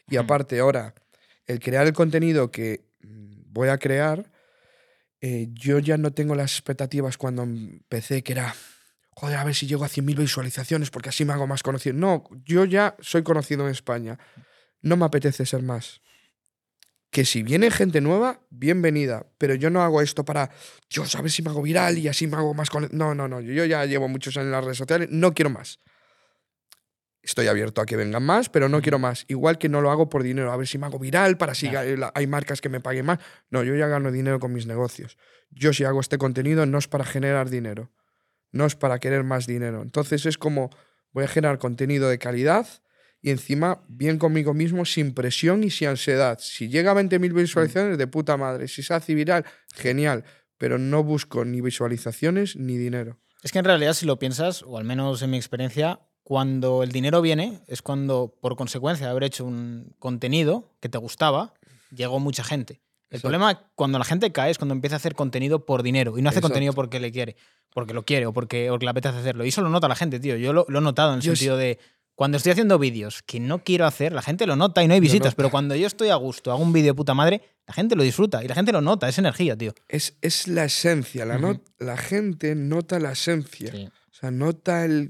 Y 0.08 0.16
aparte 0.16 0.58
ahora, 0.58 0.94
el 1.44 1.60
crear 1.60 1.86
el 1.86 1.92
contenido 1.92 2.50
que 2.50 2.86
mm, 3.02 3.52
voy 3.52 3.68
a 3.68 3.76
crear, 3.76 4.32
eh, 5.20 5.48
yo 5.52 5.78
ya 5.78 5.96
no 5.96 6.12
tengo 6.12 6.34
las 6.34 6.52
expectativas 6.52 7.18
cuando 7.18 7.42
empecé, 7.42 8.22
que 8.22 8.32
era, 8.32 8.54
joder, 9.10 9.38
a 9.38 9.44
ver 9.44 9.54
si 9.54 9.66
llego 9.66 9.84
a 9.84 9.88
100.000 9.88 10.16
visualizaciones 10.16 10.90
porque 10.90 11.08
así 11.08 11.24
me 11.24 11.32
hago 11.32 11.46
más 11.46 11.62
conocido. 11.62 11.94
No, 11.96 12.24
yo 12.44 12.64
ya 12.64 12.96
soy 13.00 13.22
conocido 13.22 13.64
en 13.64 13.70
España. 13.70 14.18
No 14.82 14.96
me 14.96 15.04
apetece 15.04 15.46
ser 15.46 15.62
más 15.62 16.00
que 17.16 17.24
si 17.24 17.42
viene 17.42 17.70
gente 17.70 18.02
nueva, 18.02 18.40
bienvenida. 18.50 19.26
Pero 19.38 19.54
yo 19.54 19.70
no 19.70 19.80
hago 19.82 20.02
esto 20.02 20.26
para 20.26 20.50
yo 20.90 21.06
saber 21.06 21.30
si 21.30 21.40
me 21.40 21.48
hago 21.48 21.62
viral 21.62 21.96
y 21.96 22.08
así 22.08 22.26
me 22.26 22.36
hago 22.36 22.52
más 22.52 22.68
con. 22.68 22.90
No, 22.92 23.14
no, 23.14 23.26
no. 23.26 23.40
Yo 23.40 23.64
ya 23.64 23.86
llevo 23.86 24.06
muchos 24.06 24.36
años 24.36 24.48
en 24.48 24.52
las 24.52 24.64
redes 24.64 24.76
sociales, 24.76 25.08
no 25.10 25.32
quiero 25.32 25.48
más. 25.48 25.78
Estoy 27.26 27.48
abierto 27.48 27.80
a 27.80 27.86
que 27.86 27.96
vengan 27.96 28.22
más, 28.22 28.48
pero 28.48 28.68
no 28.68 28.80
quiero 28.80 29.00
más. 29.00 29.24
Igual 29.26 29.58
que 29.58 29.68
no 29.68 29.80
lo 29.80 29.90
hago 29.90 30.08
por 30.08 30.22
dinero, 30.22 30.52
a 30.52 30.56
ver 30.56 30.68
si 30.68 30.78
me 30.78 30.86
hago 30.86 31.00
viral, 31.00 31.36
para 31.36 31.54
si 31.56 31.68
Claro. 31.68 32.10
hay 32.14 32.26
marcas 32.28 32.60
que 32.60 32.68
me 32.68 32.80
paguen 32.80 33.04
más. 33.04 33.18
No, 33.50 33.64
yo 33.64 33.74
ya 33.74 33.88
gano 33.88 34.12
dinero 34.12 34.38
con 34.38 34.52
mis 34.52 34.66
negocios. 34.66 35.18
Yo 35.50 35.72
si 35.72 35.82
hago 35.82 35.98
este 36.00 36.18
contenido 36.18 36.66
no 36.66 36.78
es 36.78 36.86
para 36.86 37.04
generar 37.04 37.50
dinero, 37.50 37.90
no 38.52 38.64
es 38.64 38.76
para 38.76 39.00
querer 39.00 39.24
más 39.24 39.48
dinero. 39.48 39.82
Entonces 39.82 40.24
es 40.24 40.38
como 40.38 40.70
voy 41.10 41.24
a 41.24 41.28
generar 41.28 41.58
contenido 41.58 42.08
de 42.08 42.18
calidad 42.18 42.66
y 43.20 43.30
encima 43.30 43.82
bien 43.88 44.18
conmigo 44.18 44.54
mismo, 44.54 44.84
sin 44.84 45.12
presión 45.12 45.64
y 45.64 45.70
sin 45.70 45.88
ansiedad. 45.88 46.38
Si 46.40 46.68
llega 46.68 46.92
a 46.92 46.94
20.000 46.94 47.32
visualizaciones, 47.34 47.98
de 47.98 48.06
puta 48.06 48.36
madre. 48.36 48.68
Si 48.68 48.84
se 48.84 48.94
hace 48.94 49.14
viral, 49.16 49.44
genial. 49.74 50.22
Pero 50.58 50.78
no 50.78 51.02
busco 51.02 51.44
ni 51.44 51.60
visualizaciones 51.60 52.54
ni 52.54 52.76
dinero. 52.76 53.18
Es 53.42 53.50
que 53.50 53.58
en 53.58 53.64
realidad, 53.64 53.94
si 53.94 54.06
lo 54.06 54.18
piensas, 54.20 54.62
o 54.62 54.78
al 54.78 54.84
menos 54.84 55.22
en 55.22 55.30
mi 55.30 55.36
experiencia, 55.38 55.98
cuando 56.26 56.82
el 56.82 56.90
dinero 56.90 57.22
viene, 57.22 57.60
es 57.68 57.82
cuando, 57.82 58.34
por 58.40 58.56
consecuencia 58.56 59.06
de 59.06 59.12
haber 59.12 59.22
hecho 59.22 59.44
un 59.44 59.94
contenido 60.00 60.72
que 60.80 60.88
te 60.88 60.98
gustaba, 60.98 61.54
llegó 61.94 62.18
mucha 62.18 62.42
gente. 62.42 62.80
El 63.10 63.18
Exacto. 63.18 63.28
problema 63.28 63.70
cuando 63.76 63.96
la 64.00 64.04
gente 64.04 64.32
cae 64.32 64.50
es 64.50 64.58
cuando 64.58 64.74
empieza 64.74 64.96
a 64.96 64.98
hacer 64.98 65.14
contenido 65.14 65.64
por 65.64 65.84
dinero 65.84 66.18
y 66.18 66.22
no 66.22 66.28
hace 66.28 66.38
Exacto. 66.40 66.48
contenido 66.54 66.72
porque 66.72 66.98
le 66.98 67.12
quiere, 67.12 67.36
porque 67.72 67.94
lo 67.94 68.04
quiere 68.04 68.26
o 68.26 68.32
porque, 68.32 68.72
o 68.72 68.76
le 68.76 68.88
apetece 68.90 69.16
hacerlo. 69.18 69.44
Y 69.44 69.50
eso 69.50 69.62
lo 69.62 69.68
nota 69.68 69.86
la 69.86 69.94
gente, 69.94 70.18
tío. 70.18 70.36
Yo 70.36 70.52
lo, 70.52 70.66
lo 70.68 70.80
he 70.80 70.82
notado 70.82 71.10
en 71.12 71.18
el 71.18 71.22
Yo 71.22 71.30
sí- 71.30 71.36
sentido 71.36 71.56
de 71.58 71.78
cuando 72.16 72.38
estoy 72.38 72.50
haciendo 72.50 72.76
vídeos 72.80 73.22
que 73.22 73.38
no 73.38 73.62
quiero 73.62 73.86
hacer, 73.86 74.12
la 74.12 74.22
gente 74.22 74.48
lo 74.48 74.56
nota 74.56 74.82
y 74.82 74.88
no 74.88 74.94
hay 74.94 75.00
visitas, 75.00 75.36
pero 75.36 75.52
cuando 75.52 75.76
yo 75.76 75.86
estoy 75.86 76.08
a 76.08 76.16
gusto, 76.16 76.50
hago 76.50 76.60
un 76.64 76.72
vídeo 76.72 76.88
de 76.88 76.94
puta 76.96 77.14
madre, 77.14 77.40
la 77.68 77.74
gente 77.74 77.94
lo 77.94 78.02
disfruta 78.02 78.42
y 78.42 78.48
la 78.48 78.56
gente 78.56 78.72
lo 78.72 78.80
nota, 78.80 79.08
es 79.08 79.16
energía, 79.18 79.56
tío. 79.56 79.72
Es, 79.86 80.16
es 80.22 80.48
la 80.48 80.64
esencia. 80.64 81.24
La, 81.24 81.38
no- 81.38 81.60
la 81.78 81.96
gente 81.96 82.56
nota 82.56 82.98
la 82.98 83.12
esencia. 83.12 83.70
O 84.10 84.14
sea, 84.18 84.32
nota 84.32 84.84
el, 84.84 85.08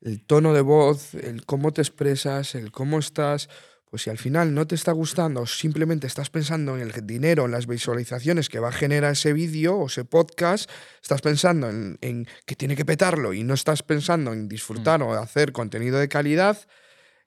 el 0.00 0.24
tono 0.24 0.54
de 0.54 0.60
voz, 0.60 1.14
el 1.14 1.44
cómo 1.44 1.72
te 1.72 1.82
expresas, 1.82 2.54
el 2.54 2.72
cómo 2.72 2.98
estás. 2.98 3.48
Pues 3.90 4.02
si 4.02 4.10
al 4.10 4.18
final 4.18 4.54
no 4.54 4.68
te 4.68 4.76
está 4.76 4.92
gustando 4.92 5.40
o 5.40 5.46
simplemente 5.46 6.06
estás 6.06 6.30
pensando 6.30 6.76
en 6.76 6.82
el 6.82 7.06
dinero, 7.06 7.46
en 7.46 7.50
las 7.50 7.66
visualizaciones 7.66 8.48
que 8.48 8.60
va 8.60 8.68
a 8.68 8.72
generar 8.72 9.12
ese 9.12 9.32
vídeo 9.32 9.76
o 9.76 9.86
ese 9.86 10.04
podcast, 10.04 10.70
estás 11.02 11.20
pensando 11.22 11.68
en, 11.68 11.98
en 12.00 12.28
que 12.46 12.54
tiene 12.54 12.76
que 12.76 12.84
petarlo 12.84 13.32
y 13.32 13.42
no 13.42 13.52
estás 13.54 13.82
pensando 13.82 14.32
en 14.32 14.48
disfrutar 14.48 15.02
o 15.02 15.12
hacer 15.14 15.50
contenido 15.50 15.98
de 15.98 16.08
calidad, 16.08 16.56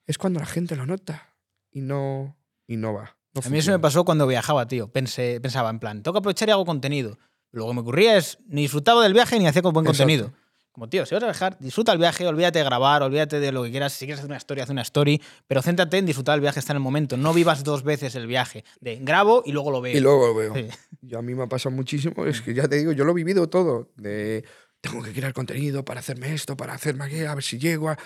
es 0.06 0.16
cuando 0.16 0.40
la 0.40 0.46
gente 0.46 0.74
lo 0.74 0.86
nota 0.86 1.34
y 1.70 1.82
no, 1.82 2.38
y 2.66 2.78
no 2.78 2.94
va. 2.94 3.18
no 3.34 3.42
A 3.44 3.50
mí 3.50 3.58
eso 3.58 3.70
me 3.70 3.78
pasó 3.78 4.04
cuando 4.04 4.26
viajaba, 4.26 4.66
tío. 4.66 4.88
Pensé, 4.88 5.40
pensaba 5.42 5.68
en 5.68 5.80
plan, 5.80 6.02
tengo 6.02 6.14
que 6.14 6.18
aprovechar 6.20 6.48
y 6.48 6.52
hago 6.52 6.64
contenido. 6.64 7.18
Lo 7.50 7.68
que 7.68 7.74
me 7.74 7.80
ocurría 7.80 8.16
es, 8.16 8.38
ni 8.46 8.62
disfrutaba 8.62 9.02
del 9.02 9.12
viaje 9.12 9.38
ni 9.38 9.46
hacía 9.46 9.60
buen 9.60 9.84
Exacto. 9.84 9.98
contenido. 9.98 10.32
Como, 10.74 10.88
tío, 10.88 11.06
si 11.06 11.14
vas 11.14 11.22
a 11.22 11.26
viajar, 11.26 11.56
disfruta 11.60 11.92
el 11.92 11.98
viaje, 11.98 12.26
olvídate 12.26 12.58
de 12.58 12.64
grabar, 12.64 13.00
olvídate 13.04 13.38
de 13.38 13.52
lo 13.52 13.62
que 13.62 13.70
quieras. 13.70 13.92
Si 13.92 14.06
quieres 14.06 14.18
hacer 14.18 14.28
una 14.28 14.38
story, 14.38 14.60
haz 14.60 14.70
una 14.70 14.82
story, 14.82 15.22
pero 15.46 15.62
céntrate 15.62 15.98
en 15.98 16.06
disfrutar 16.06 16.34
el 16.34 16.40
viaje, 16.40 16.58
está 16.58 16.72
en 16.72 16.78
el 16.78 16.82
momento. 16.82 17.16
No 17.16 17.32
vivas 17.32 17.62
dos 17.62 17.84
veces 17.84 18.16
el 18.16 18.26
viaje. 18.26 18.64
De 18.80 18.96
grabo 18.96 19.44
y 19.46 19.52
luego 19.52 19.70
lo 19.70 19.80
veo. 19.80 19.96
Y 19.96 20.00
luego 20.00 20.26
lo 20.26 20.34
veo. 20.34 20.52
Sí. 20.52 20.66
Y 21.00 21.14
a 21.14 21.22
mí 21.22 21.32
me 21.32 21.44
ha 21.44 21.46
pasado 21.46 21.76
muchísimo. 21.76 22.26
Es 22.26 22.42
que 22.42 22.54
ya 22.54 22.66
te 22.66 22.74
digo, 22.74 22.90
yo 22.90 23.04
lo 23.04 23.12
he 23.12 23.14
vivido 23.14 23.48
todo. 23.48 23.92
De 23.96 24.44
tengo 24.80 25.00
que 25.00 25.12
crear 25.12 25.32
contenido 25.32 25.84
para 25.84 26.00
hacerme 26.00 26.34
esto, 26.34 26.56
para 26.56 26.74
hacerme 26.74 27.04
aquello, 27.04 27.30
a 27.30 27.34
ver 27.36 27.44
si 27.44 27.58
llego 27.58 27.88
a. 27.90 27.98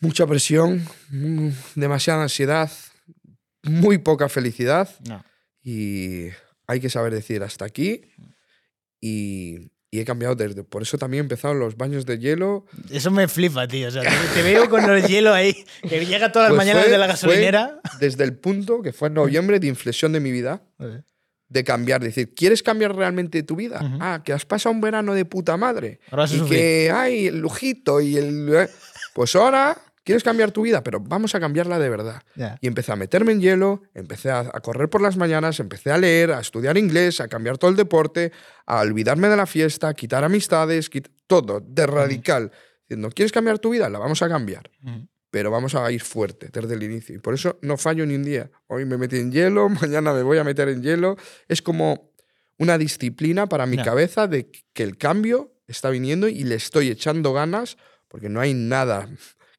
Mucha 0.00 0.26
presión, 0.26 0.82
mm, 1.10 1.50
demasiada 1.74 2.22
ansiedad, 2.22 2.70
muy 3.64 3.98
poca 3.98 4.30
felicidad. 4.30 4.88
No. 5.06 5.22
Y 5.62 6.28
hay 6.66 6.80
que 6.80 6.88
saber 6.88 7.12
decir 7.12 7.42
hasta 7.42 7.66
aquí. 7.66 8.00
Y, 8.98 9.70
y 9.90 10.00
he 10.00 10.04
cambiado 10.04 10.34
desde. 10.36 10.62
Por 10.64 10.82
eso 10.82 10.98
también 10.98 11.22
he 11.22 11.24
empezado 11.24 11.54
los 11.54 11.76
baños 11.76 12.06
de 12.06 12.18
hielo. 12.18 12.64
Eso 12.90 13.10
me 13.10 13.26
flipa, 13.28 13.66
tío. 13.66 13.88
O 13.88 13.90
sea, 13.90 14.02
te, 14.34 14.42
veo 14.42 14.68
con 14.70 14.88
el 14.88 15.04
hielo 15.06 15.32
ahí, 15.34 15.64
que 15.88 16.04
llega 16.06 16.30
todas 16.30 16.48
las 16.50 16.56
Pues 16.56 16.66
mañanas 16.66 16.84
fue- 16.84 16.92
de 16.92 16.98
la 16.98 17.06
gasolinera. 17.06 17.80
desde 17.98 18.24
el 18.24 18.36
punto 18.36 18.82
que 18.82 18.92
fue 18.92 19.08
en 19.08 19.14
noviembre 19.14 19.58
de 19.58 19.66
inflexión 19.66 20.12
de 20.12 20.20
mi 20.20 20.30
vida. 20.30 20.62
de 21.48 21.64
cambiar, 21.64 22.00
decir, 22.00 22.32
¿quieres 22.32 22.62
cambiar 22.62 22.94
realmente 22.94 23.42
tu 23.42 23.56
vida? 23.56 23.80
Ujú. 23.84 23.98
Ah, 24.00 24.22
que 24.24 24.32
has 24.32 24.44
pasado 24.46 24.72
un 24.72 24.80
verano 24.80 25.14
de 25.14 25.24
puta 25.24 25.56
madre. 25.56 25.98
Ahora 26.12 26.26
y 26.26 26.28
sufrir. 26.38 26.48
que 26.48 26.90
hay 26.92 27.26
el 27.26 27.40
lujito 27.40 28.00
y 28.00 28.16
el... 28.16 28.54
eh, 28.54 28.68
Pues 29.14 29.34
ahora 29.34 29.76
quieres 30.10 30.22
cambiar 30.24 30.50
tu 30.52 30.62
vida, 30.62 30.82
pero 30.82 31.00
vamos 31.00 31.34
a 31.34 31.40
cambiarla 31.40 31.78
de 31.78 31.88
verdad. 31.88 32.22
Y 32.60 32.66
empecé 32.66 32.92
a 32.92 32.96
meterme 32.96 33.32
en 33.32 33.40
hielo, 33.40 33.82
empecé 33.94 34.30
a, 34.30 34.40
a 34.40 34.60
correr 34.60 34.88
por 34.90 35.00
las 35.00 35.16
mañanas, 35.16 35.60
empecé 35.60 35.90
a 35.90 35.98
leer, 35.98 36.32
a 36.32 36.40
estudiar 36.40 36.76
inglés, 36.76 37.20
a 37.20 37.28
cambiar 37.28 37.58
todo 37.58 37.70
el 37.70 37.76
deporte, 37.76 38.32
a 38.66 38.80
olvidarme 38.80 39.28
de 39.28 39.36
la 39.36 39.46
fiesta, 39.46 39.88
a 39.88 39.94
quitar 39.94 40.24
amistades, 40.24 40.90
quit- 40.90 41.10
todo, 41.26 41.60
de 41.60 41.86
radical. 41.86 42.50
Diciendo, 42.88 43.10
¿quieres 43.14 43.32
cambiar 43.32 43.58
tu 43.58 43.70
vida? 43.70 43.88
La 43.88 43.98
vamos 43.98 44.20
a 44.22 44.28
cambiar 44.28 44.70
pero 45.32 45.50
vamos 45.52 45.76
a 45.76 45.88
ir 45.92 46.02
fuerte 46.02 46.48
desde 46.52 46.74
el 46.74 46.82
inicio. 46.82 47.14
Y 47.14 47.18
por 47.18 47.34
eso 47.34 47.56
no 47.62 47.76
fallo 47.76 48.04
ni 48.04 48.16
un 48.16 48.24
día. 48.24 48.50
Hoy 48.66 48.84
me 48.84 48.96
metí 48.98 49.16
en 49.16 49.30
hielo, 49.30 49.68
mañana 49.80 50.12
me 50.12 50.22
voy 50.24 50.38
a 50.38 50.44
meter 50.44 50.68
en 50.68 50.82
hielo. 50.82 51.16
Es 51.46 51.62
como 51.62 52.10
una 52.58 52.76
disciplina 52.78 53.46
para 53.46 53.64
mi 53.66 53.76
cabeza 53.84 54.26
de 54.26 54.50
que 54.72 54.82
el 54.82 54.98
cambio 54.98 55.52
está 55.68 55.88
viniendo 55.90 56.26
y 56.26 56.42
le 56.42 56.56
estoy 56.56 56.88
echando 56.88 57.32
ganas, 57.32 57.76
porque 58.08 58.28
no 58.28 58.40
hay 58.40 58.54
nada 58.54 59.08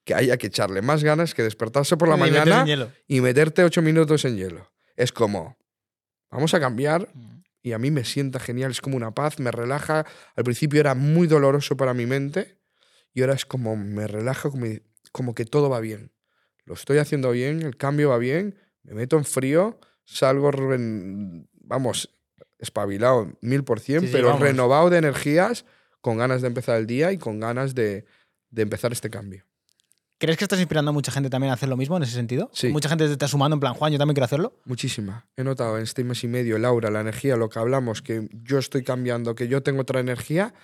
que 0.04 0.14
haya 0.14 0.36
que 0.36 0.48
echarle 0.48 0.82
más 0.82 1.04
ganas 1.04 1.34
que 1.34 1.42
despertarse 1.42 1.96
por 1.96 2.08
la 2.08 2.16
Y 2.16 2.20
mañana 2.20 2.64
y 3.06 3.20
meterte 3.20 3.64
ocho 3.64 3.82
minutos 3.82 4.24
en 4.24 4.36
hielo. 4.36 4.72
Es 4.96 5.12
como, 5.12 5.56
vamos 6.30 6.54
a 6.54 6.60
cambiar 6.60 7.08
y 7.62 7.72
a 7.72 7.78
mí 7.78 7.90
me 7.90 8.04
sienta 8.04 8.40
genial, 8.40 8.72
es 8.72 8.80
como 8.80 8.96
una 8.96 9.14
paz, 9.14 9.38
me 9.38 9.50
relaja. 9.50 10.04
Al 10.34 10.44
principio 10.44 10.80
era 10.80 10.94
muy 10.94 11.26
doloroso 11.26 11.76
para 11.76 11.94
mi 11.94 12.06
mente 12.06 12.58
y 13.14 13.20
ahora 13.20 13.34
es 13.34 13.46
como 13.46 13.76
me 13.76 14.06
relaja, 14.06 14.50
como, 14.50 14.66
como 15.12 15.34
que 15.34 15.44
todo 15.44 15.70
va 15.70 15.80
bien. 15.80 16.12
Lo 16.64 16.74
estoy 16.74 16.98
haciendo 16.98 17.30
bien, 17.30 17.62
el 17.62 17.76
cambio 17.76 18.10
va 18.10 18.18
bien, 18.18 18.56
me 18.82 18.94
meto 18.94 19.16
en 19.16 19.24
frío, 19.24 19.78
salgo, 20.04 20.50
vamos, 21.60 22.10
espabilado 22.58 23.36
mil 23.40 23.64
por 23.64 23.80
cien, 23.80 24.08
pero 24.12 24.28
vamos. 24.28 24.42
renovado 24.42 24.90
de 24.90 24.98
energías, 24.98 25.64
con 26.00 26.18
ganas 26.18 26.42
de 26.42 26.48
empezar 26.48 26.78
el 26.78 26.86
día 26.86 27.12
y 27.12 27.18
con 27.18 27.40
ganas 27.40 27.74
de, 27.74 28.06
de 28.50 28.62
empezar 28.62 28.92
este 28.92 29.10
cambio. 29.10 29.44
¿Crees 30.22 30.38
que 30.38 30.44
estás 30.44 30.60
inspirando 30.60 30.90
a 30.90 30.92
mucha 30.92 31.10
gente 31.10 31.28
también 31.30 31.50
a 31.50 31.54
hacer 31.54 31.68
lo 31.68 31.76
mismo 31.76 31.96
en 31.96 32.04
ese 32.04 32.12
sentido? 32.12 32.48
Sí. 32.52 32.68
Mucha 32.68 32.88
gente 32.88 33.06
te 33.06 33.10
está 33.10 33.26
sumando 33.26 33.56
en 33.56 33.60
plan, 33.60 33.74
Juan, 33.74 33.90
yo 33.90 33.98
también 33.98 34.14
quiero 34.14 34.26
hacerlo. 34.26 34.56
Muchísima. 34.66 35.26
He 35.36 35.42
notado 35.42 35.78
en 35.78 35.82
este 35.82 36.04
mes 36.04 36.22
y 36.22 36.28
medio, 36.28 36.58
Laura, 36.58 36.92
la 36.92 37.00
energía, 37.00 37.34
lo 37.34 37.48
que 37.48 37.58
hablamos, 37.58 38.02
que 38.02 38.28
yo 38.30 38.60
estoy 38.60 38.84
cambiando, 38.84 39.34
que 39.34 39.48
yo 39.48 39.64
tengo 39.64 39.80
otra 39.80 39.98
energía, 39.98 40.54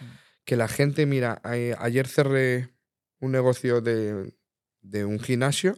que 0.44 0.54
la 0.54 0.68
gente, 0.68 1.06
mira, 1.06 1.40
ayer 1.42 2.06
cerré 2.06 2.72
un 3.18 3.32
negocio 3.32 3.80
de, 3.80 4.32
de 4.80 5.04
un 5.04 5.18
gimnasio 5.18 5.76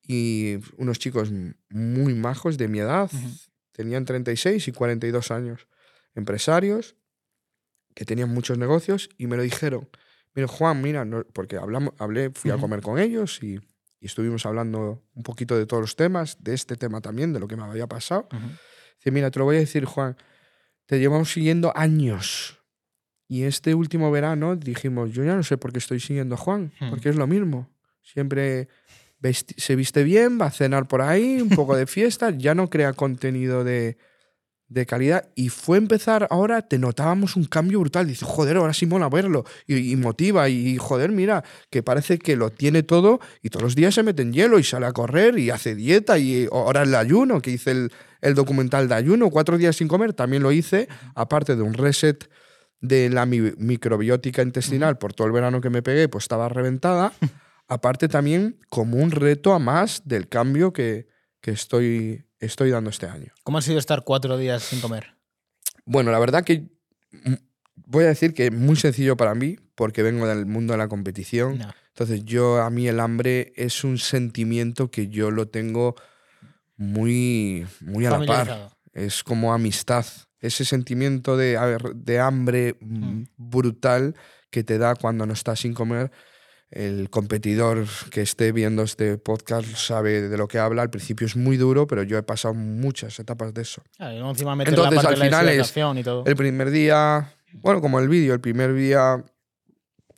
y 0.00 0.58
unos 0.76 1.00
chicos 1.00 1.32
muy 1.70 2.14
majos 2.14 2.56
de 2.56 2.68
mi 2.68 2.78
edad, 2.78 3.10
tenían 3.72 4.04
36 4.04 4.68
y 4.68 4.70
42 4.70 5.32
años, 5.32 5.66
empresarios 6.14 6.94
que 7.96 8.04
tenían 8.04 8.32
muchos 8.32 8.58
negocios 8.58 9.10
y 9.18 9.26
me 9.26 9.36
lo 9.36 9.42
dijeron. 9.42 9.88
Mira, 10.34 10.48
Juan, 10.48 10.80
mira, 10.82 11.04
no- 11.04 11.24
porque 11.32 11.56
hablamos, 11.56 11.94
hablé, 11.98 12.30
fui 12.30 12.50
a 12.50 12.56
comer 12.56 12.80
con 12.82 12.98
ellos 12.98 13.42
y, 13.42 13.54
y 14.00 14.06
estuvimos 14.06 14.46
hablando 14.46 15.02
un 15.14 15.22
poquito 15.22 15.56
de 15.56 15.66
todos 15.66 15.80
los 15.80 15.96
temas, 15.96 16.36
de 16.42 16.54
este 16.54 16.76
tema 16.76 17.00
también, 17.00 17.32
de 17.32 17.40
lo 17.40 17.48
que 17.48 17.56
me 17.56 17.64
había 17.64 17.86
pasado. 17.86 18.28
Ujú. 18.32 18.46
Dice, 18.98 19.10
mira, 19.10 19.30
te 19.30 19.38
lo 19.38 19.44
voy 19.44 19.56
a 19.56 19.60
decir, 19.60 19.84
Juan, 19.84 20.16
te 20.86 20.98
llevamos 20.98 21.32
siguiendo 21.32 21.72
años. 21.76 22.58
Y 23.26 23.42
este 23.42 23.74
último 23.74 24.10
verano 24.10 24.56
dijimos, 24.56 25.12
yo 25.12 25.22
ya 25.24 25.34
no 25.36 25.42
sé 25.42 25.58
por 25.58 25.72
qué 25.72 25.78
estoy 25.78 26.00
siguiendo 26.00 26.34
a 26.34 26.38
Juan, 26.38 26.72
porque 26.90 27.10
es 27.10 27.16
lo 27.16 27.26
mismo. 27.26 27.68
Siempre 28.00 28.68
se 29.56 29.76
viste 29.76 30.02
bien, 30.04 30.40
va 30.40 30.46
a 30.46 30.50
cenar 30.50 30.86
por 30.88 31.02
ahí, 31.02 31.40
un 31.42 31.50
poco 31.50 31.76
de 31.76 31.86
fiesta, 31.86 32.30
ya 32.30 32.54
no 32.54 32.70
crea 32.70 32.92
contenido 32.94 33.64
de, 33.64 33.98
de 34.68 34.86
calidad. 34.86 35.28
Y 35.34 35.48
fue 35.48 35.78
empezar, 35.78 36.26
ahora 36.30 36.62
te 36.62 36.78
notábamos 36.78 37.36
un 37.36 37.44
cambio 37.44 37.80
brutal. 37.80 38.06
Dice, 38.06 38.24
joder, 38.24 38.56
ahora 38.58 38.74
sí 38.74 38.86
mola 38.86 39.08
verlo. 39.08 39.44
Y, 39.66 39.92
y 39.92 39.96
motiva, 39.96 40.48
y 40.48 40.76
joder, 40.78 41.10
mira, 41.10 41.42
que 41.70 41.82
parece 41.82 42.18
que 42.18 42.36
lo 42.36 42.50
tiene 42.50 42.82
todo 42.82 43.20
y 43.42 43.48
todos 43.50 43.62
los 43.62 43.74
días 43.74 43.94
se 43.94 44.02
mete 44.02 44.22
en 44.22 44.32
hielo 44.32 44.58
y 44.58 44.64
sale 44.64 44.86
a 44.86 44.92
correr 44.92 45.38
y 45.38 45.50
hace 45.50 45.74
dieta. 45.74 46.18
Y 46.18 46.48
ahora 46.52 46.82
el 46.82 46.94
ayuno, 46.94 47.40
que 47.40 47.50
hice 47.50 47.70
el, 47.72 47.92
el 48.20 48.34
documental 48.34 48.88
de 48.88 48.94
ayuno, 48.94 49.30
cuatro 49.30 49.58
días 49.58 49.76
sin 49.76 49.88
comer, 49.88 50.12
también 50.12 50.42
lo 50.42 50.52
hice, 50.52 50.88
aparte 51.14 51.56
de 51.56 51.62
un 51.62 51.74
reset 51.74 52.28
de 52.80 53.10
la 53.10 53.26
mi- 53.26 53.52
microbiótica 53.58 54.42
intestinal 54.42 54.98
por 54.98 55.12
todo 55.12 55.26
el 55.26 55.32
verano 55.32 55.60
que 55.60 55.70
me 55.70 55.82
pegué, 55.82 56.08
pues 56.08 56.24
estaba 56.24 56.48
reventada. 56.48 57.12
aparte 57.68 58.08
también 58.08 58.58
como 58.70 58.96
un 58.96 59.10
reto 59.10 59.52
a 59.52 59.58
más 59.58 60.02
del 60.06 60.28
cambio 60.28 60.72
que, 60.72 61.06
que 61.42 61.50
estoy, 61.50 62.24
estoy 62.40 62.70
dando 62.70 62.90
este 62.90 63.06
año. 63.06 63.32
¿Cómo 63.44 63.58
ha 63.58 63.62
sido 63.62 63.78
estar 63.78 64.04
cuatro 64.04 64.36
días 64.36 64.62
sin 64.62 64.80
comer? 64.80 65.14
Bueno, 65.84 66.10
la 66.12 66.18
verdad 66.18 66.44
que 66.44 66.68
mm, 67.12 67.34
voy 67.76 68.04
a 68.04 68.08
decir 68.08 68.34
que 68.34 68.46
es 68.46 68.52
muy 68.52 68.76
sencillo 68.76 69.16
para 69.16 69.34
mí 69.34 69.56
porque 69.74 70.02
vengo 70.02 70.26
del 70.26 70.46
mundo 70.46 70.72
de 70.74 70.78
la 70.78 70.88
competición. 70.88 71.58
No. 71.58 71.72
Entonces 71.88 72.24
yo 72.24 72.60
a 72.62 72.70
mí 72.70 72.86
el 72.88 73.00
hambre 73.00 73.52
es 73.56 73.82
un 73.84 73.98
sentimiento 73.98 74.90
que 74.90 75.08
yo 75.08 75.30
lo 75.30 75.48
tengo 75.48 75.96
muy, 76.76 77.66
muy 77.80 78.06
a 78.06 78.10
la 78.10 78.24
par. 78.26 78.70
Es 78.92 79.22
como 79.24 79.52
amistad. 79.52 80.06
Ese 80.40 80.64
sentimiento 80.64 81.36
de, 81.36 81.58
de 81.94 82.20
hambre 82.20 82.76
mm, 82.80 82.98
Mm. 82.98 83.26
brutal 83.36 84.14
que 84.50 84.62
te 84.64 84.78
da 84.78 84.94
cuando 84.94 85.26
no 85.26 85.32
estás 85.32 85.60
sin 85.60 85.74
comer. 85.74 86.10
El 86.70 87.08
competidor 87.08 87.86
que 88.10 88.20
esté 88.20 88.52
viendo 88.52 88.82
este 88.82 89.16
podcast 89.16 89.66
sabe 89.74 90.28
de 90.28 90.36
lo 90.36 90.48
que 90.48 90.58
habla. 90.58 90.82
Al 90.82 90.90
principio 90.90 91.26
es 91.26 91.34
muy 91.34 91.56
duro, 91.56 91.86
pero 91.86 92.02
yo 92.02 92.18
he 92.18 92.22
pasado 92.22 92.52
muchas 92.52 93.18
etapas 93.18 93.54
de 93.54 93.62
eso. 93.62 93.82
Claro, 93.96 94.14
y 94.14 94.30
encima 94.30 94.54
meter 94.54 94.74
Entonces, 94.74 94.96
la 94.96 95.02
parte 95.02 95.14
al 95.14 95.14
de 95.14 95.30
la 95.30 95.38
final 95.38 95.48
es 95.48 96.00
y 96.00 96.02
todo. 96.04 96.24
El 96.26 96.36
primer 96.36 96.70
día, 96.70 97.32
bueno, 97.54 97.80
como 97.80 97.98
el 98.00 98.08
vídeo, 98.08 98.34
el 98.34 98.40
primer 98.40 98.74
día 98.74 99.24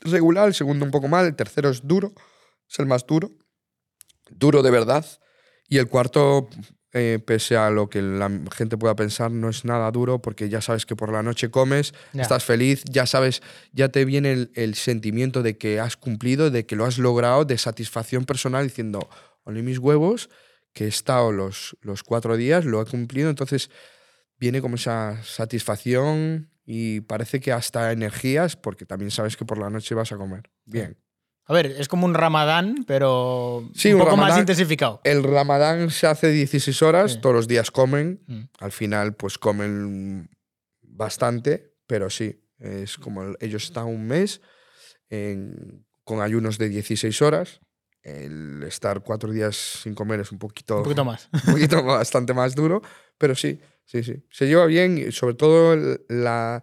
regular, 0.00 0.48
el 0.48 0.54
segundo 0.54 0.84
un 0.84 0.90
poco 0.90 1.06
mal, 1.06 1.26
el 1.26 1.36
tercero 1.36 1.70
es 1.70 1.86
duro, 1.86 2.12
es 2.68 2.78
el 2.80 2.86
más 2.86 3.06
duro, 3.06 3.30
duro 4.30 4.62
de 4.62 4.70
verdad. 4.70 5.06
Y 5.68 5.78
el 5.78 5.88
cuarto, 5.88 6.48
eh, 6.92 7.20
pese 7.24 7.56
a 7.56 7.70
lo 7.70 7.88
que 7.88 8.02
la 8.02 8.30
gente 8.52 8.76
pueda 8.76 8.96
pensar, 8.96 9.30
no 9.30 9.48
es 9.48 9.64
nada 9.64 9.90
duro 9.90 10.20
porque 10.20 10.48
ya 10.48 10.60
sabes 10.60 10.86
que 10.86 10.96
por 10.96 11.12
la 11.12 11.22
noche 11.22 11.50
comes, 11.50 11.94
estás 12.14 12.44
feliz, 12.44 12.82
ya 12.90 13.06
sabes, 13.06 13.42
ya 13.72 13.90
te 13.90 14.04
viene 14.04 14.32
el, 14.32 14.52
el 14.54 14.74
sentimiento 14.74 15.42
de 15.42 15.56
que 15.56 15.78
has 15.78 15.96
cumplido, 15.96 16.50
de 16.50 16.66
que 16.66 16.76
lo 16.76 16.84
has 16.84 16.98
logrado, 16.98 17.44
de 17.44 17.58
satisfacción 17.58 18.24
personal 18.24 18.66
diciendo, 18.66 19.08
olé 19.44 19.62
mis 19.62 19.78
huevos, 19.78 20.30
que 20.72 20.84
he 20.84 20.88
estado 20.88 21.32
los, 21.32 21.76
los 21.80 22.02
cuatro 22.02 22.36
días, 22.36 22.64
lo 22.64 22.80
he 22.80 22.86
cumplido, 22.86 23.30
entonces 23.30 23.70
viene 24.38 24.60
como 24.60 24.76
esa 24.76 25.22
satisfacción 25.22 26.50
y 26.64 27.00
parece 27.02 27.40
que 27.40 27.52
hasta 27.52 27.92
energías, 27.92 28.56
porque 28.56 28.86
también 28.86 29.10
sabes 29.10 29.36
que 29.36 29.44
por 29.44 29.58
la 29.58 29.70
noche 29.70 29.94
vas 29.94 30.12
a 30.12 30.16
comer. 30.16 30.50
Bien. 30.64 30.96
A 31.50 31.52
ver, 31.52 31.66
es 31.66 31.88
como 31.88 32.06
un 32.06 32.14
ramadán, 32.14 32.84
pero 32.86 33.68
Sí, 33.74 33.92
un 33.92 33.98
poco 33.98 34.12
más 34.12 34.20
ramadán. 34.26 34.40
intensificado. 34.40 35.00
El 35.02 35.24
ramadán 35.24 35.90
se 35.90 36.06
hace 36.06 36.28
16 36.30 36.80
horas, 36.82 37.14
Sí. 37.14 37.20
todos 37.20 37.34
los 37.34 37.48
días 37.48 37.72
comen, 37.72 38.22
Mm. 38.28 38.40
al 38.60 38.70
final 38.70 39.14
pues 39.16 39.36
comen 39.36 40.30
bastante, 40.80 41.74
pero 41.88 42.08
sí, 42.08 42.40
es 42.58 42.96
como 42.98 43.22
el- 43.24 43.36
ellos 43.40 43.64
están 43.64 43.86
un 43.86 44.06
mes 44.06 44.40
en- 45.08 45.84
con 46.04 46.20
ayunos 46.20 46.56
de 46.58 46.68
16 46.68 47.20
horas. 47.22 47.60
El 48.02 48.62
estar 48.62 49.02
cuatro 49.02 49.32
días 49.32 49.56
sin 49.82 49.94
comer 49.94 50.20
es 50.20 50.30
un 50.32 50.38
poquito, 50.38 50.78
Un 50.78 50.82
poquito 50.84 51.04
más. 51.04 51.28
un 51.32 51.52
poquito 51.54 51.82
bastante 51.84 52.32
más 52.32 52.54
duro, 52.54 52.80
pero 53.18 53.34
sí, 53.34 53.60
sí, 53.84 54.02
sí. 54.04 54.22
Se 54.30 54.46
lleva 54.46 54.66
bien 54.66 55.10
sobre 55.12 55.34
todo 55.34 55.76
la, 56.08 56.62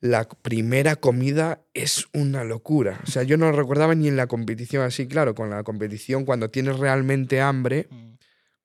la 0.00 0.28
primera 0.28 0.96
comida 0.96 1.60
es 1.74 2.06
una 2.12 2.44
locura. 2.44 3.00
O 3.06 3.10
sea, 3.10 3.24
yo 3.24 3.36
no 3.36 3.50
recordaba 3.52 3.94
ni 3.94 4.08
en 4.08 4.16
la 4.16 4.26
competición 4.26 4.82
así, 4.84 5.08
claro, 5.08 5.34
con 5.34 5.50
la 5.50 5.62
competición 5.64 6.24
cuando 6.24 6.50
tienes 6.50 6.78
realmente 6.78 7.40
hambre, 7.40 7.88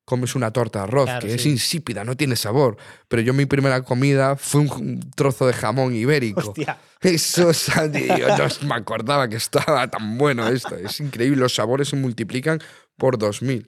comes 0.06 0.36
una 0.36 0.52
torta 0.52 0.80
de 0.80 0.84
arroz, 0.84 1.06
Claro, 1.06 1.28
que 1.28 1.34
es 1.34 1.42
sí. 1.44 1.50
insípida, 1.50 2.04
no 2.04 2.16
tiene 2.16 2.36
sabor. 2.36 2.78
Pero 3.08 3.22
yo 3.22 3.34
mi 3.34 3.46
primera 3.46 3.82
comida 3.82 4.36
fue 4.36 4.62
un, 4.62 5.00
trozo 5.16 5.48
de 5.48 5.54
jamón 5.54 5.96
ibérico. 5.96 6.50
Hostia. 6.50 6.78
Eso, 7.02 7.48
o 7.48 7.54
sea, 7.54 7.92
tío, 7.92 8.18
yo 8.18 8.38
no 8.62 8.68
me 8.68 8.76
acordaba 8.76 9.28
que 9.28 9.36
estaba 9.38 9.88
tan 9.90 10.18
bueno 10.18 10.48
esto. 10.48 10.76
Es 10.78 11.00
increíble, 11.00 11.38
los 11.38 11.56
sabores 11.56 11.90
se 11.90 11.96
multiplican 11.96 12.60
por 12.98 13.18
2000. 13.18 13.68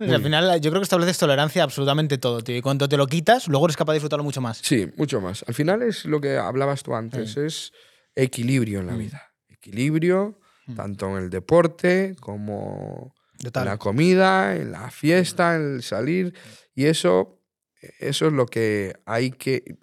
Al 0.00 0.22
final, 0.22 0.60
yo 0.60 0.70
creo 0.70 0.80
que 0.80 0.84
estableces 0.84 1.16
tolerancia 1.18 1.62
a 1.62 1.64
absolutamente 1.64 2.18
todo, 2.18 2.42
tío. 2.42 2.56
Y 2.56 2.60
cuando 2.62 2.88
te 2.88 2.96
lo 2.96 3.06
quitas, 3.06 3.46
luego 3.48 3.66
eres 3.66 3.76
capaz 3.76 3.92
de 3.92 3.96
disfrutarlo 3.98 4.24
mucho 4.24 4.40
más. 4.40 4.58
Sí, 4.58 4.88
mucho 4.96 5.20
más. 5.20 5.44
Al 5.46 5.54
final 5.54 5.82
es 5.82 6.04
lo 6.04 6.20
que 6.20 6.36
hablabas 6.36 6.82
tú 6.82 6.94
antes, 6.94 7.36
es 7.36 7.72
equilibrio 8.16 8.80
en 8.80 8.86
la 8.86 8.94
Mm. 8.94 8.98
vida. 8.98 9.22
Equilibrio, 9.48 10.38
tanto 10.76 11.16
en 11.16 11.24
el 11.24 11.30
deporte 11.30 12.16
como 12.20 13.14
Total. 13.38 13.62
en 13.64 13.68
la 13.70 13.78
comida, 13.78 14.56
en 14.56 14.72
la 14.72 14.90
fiesta, 14.90 15.54
en 15.56 15.76
el 15.76 15.82
salir. 15.82 16.34
Y 16.74 16.86
eso, 16.86 17.40
eso 18.00 18.26
es 18.26 18.32
lo 18.32 18.46
que 18.46 18.94
hay 19.06 19.30
que 19.30 19.78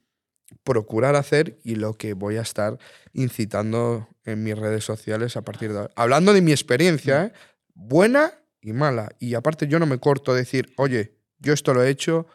procurar 0.63 1.15
hacer 1.15 1.57
y 1.63 1.75
lo 1.75 1.93
que 1.93 2.13
voy 2.13 2.35
a 2.37 2.41
estar 2.41 2.77
incitando 3.13 4.07
en 4.25 4.43
mis 4.43 4.57
redes 4.57 4.83
sociales 4.83 5.37
a 5.37 5.41
partir 5.43 5.71
de 5.71 5.79
ahora. 5.79 5.93
Hablando 5.95 6.33
de 6.33 6.41
mi 6.41 6.51
experiencia, 6.51 7.25
¿eh? 7.27 7.33
buena 7.73 8.31
y 8.61 8.73
mala. 8.73 9.09
Y 9.19 9.33
aparte 9.35 9.67
yo 9.67 9.79
no 9.79 9.85
me 9.85 9.97
corto 9.99 10.31
a 10.31 10.35
decir, 10.35 10.73
oye, 10.77 11.15
yo 11.39 11.53
esto 11.53 11.73
lo 11.73 11.83
he 11.83 11.89
hecho, 11.89 12.27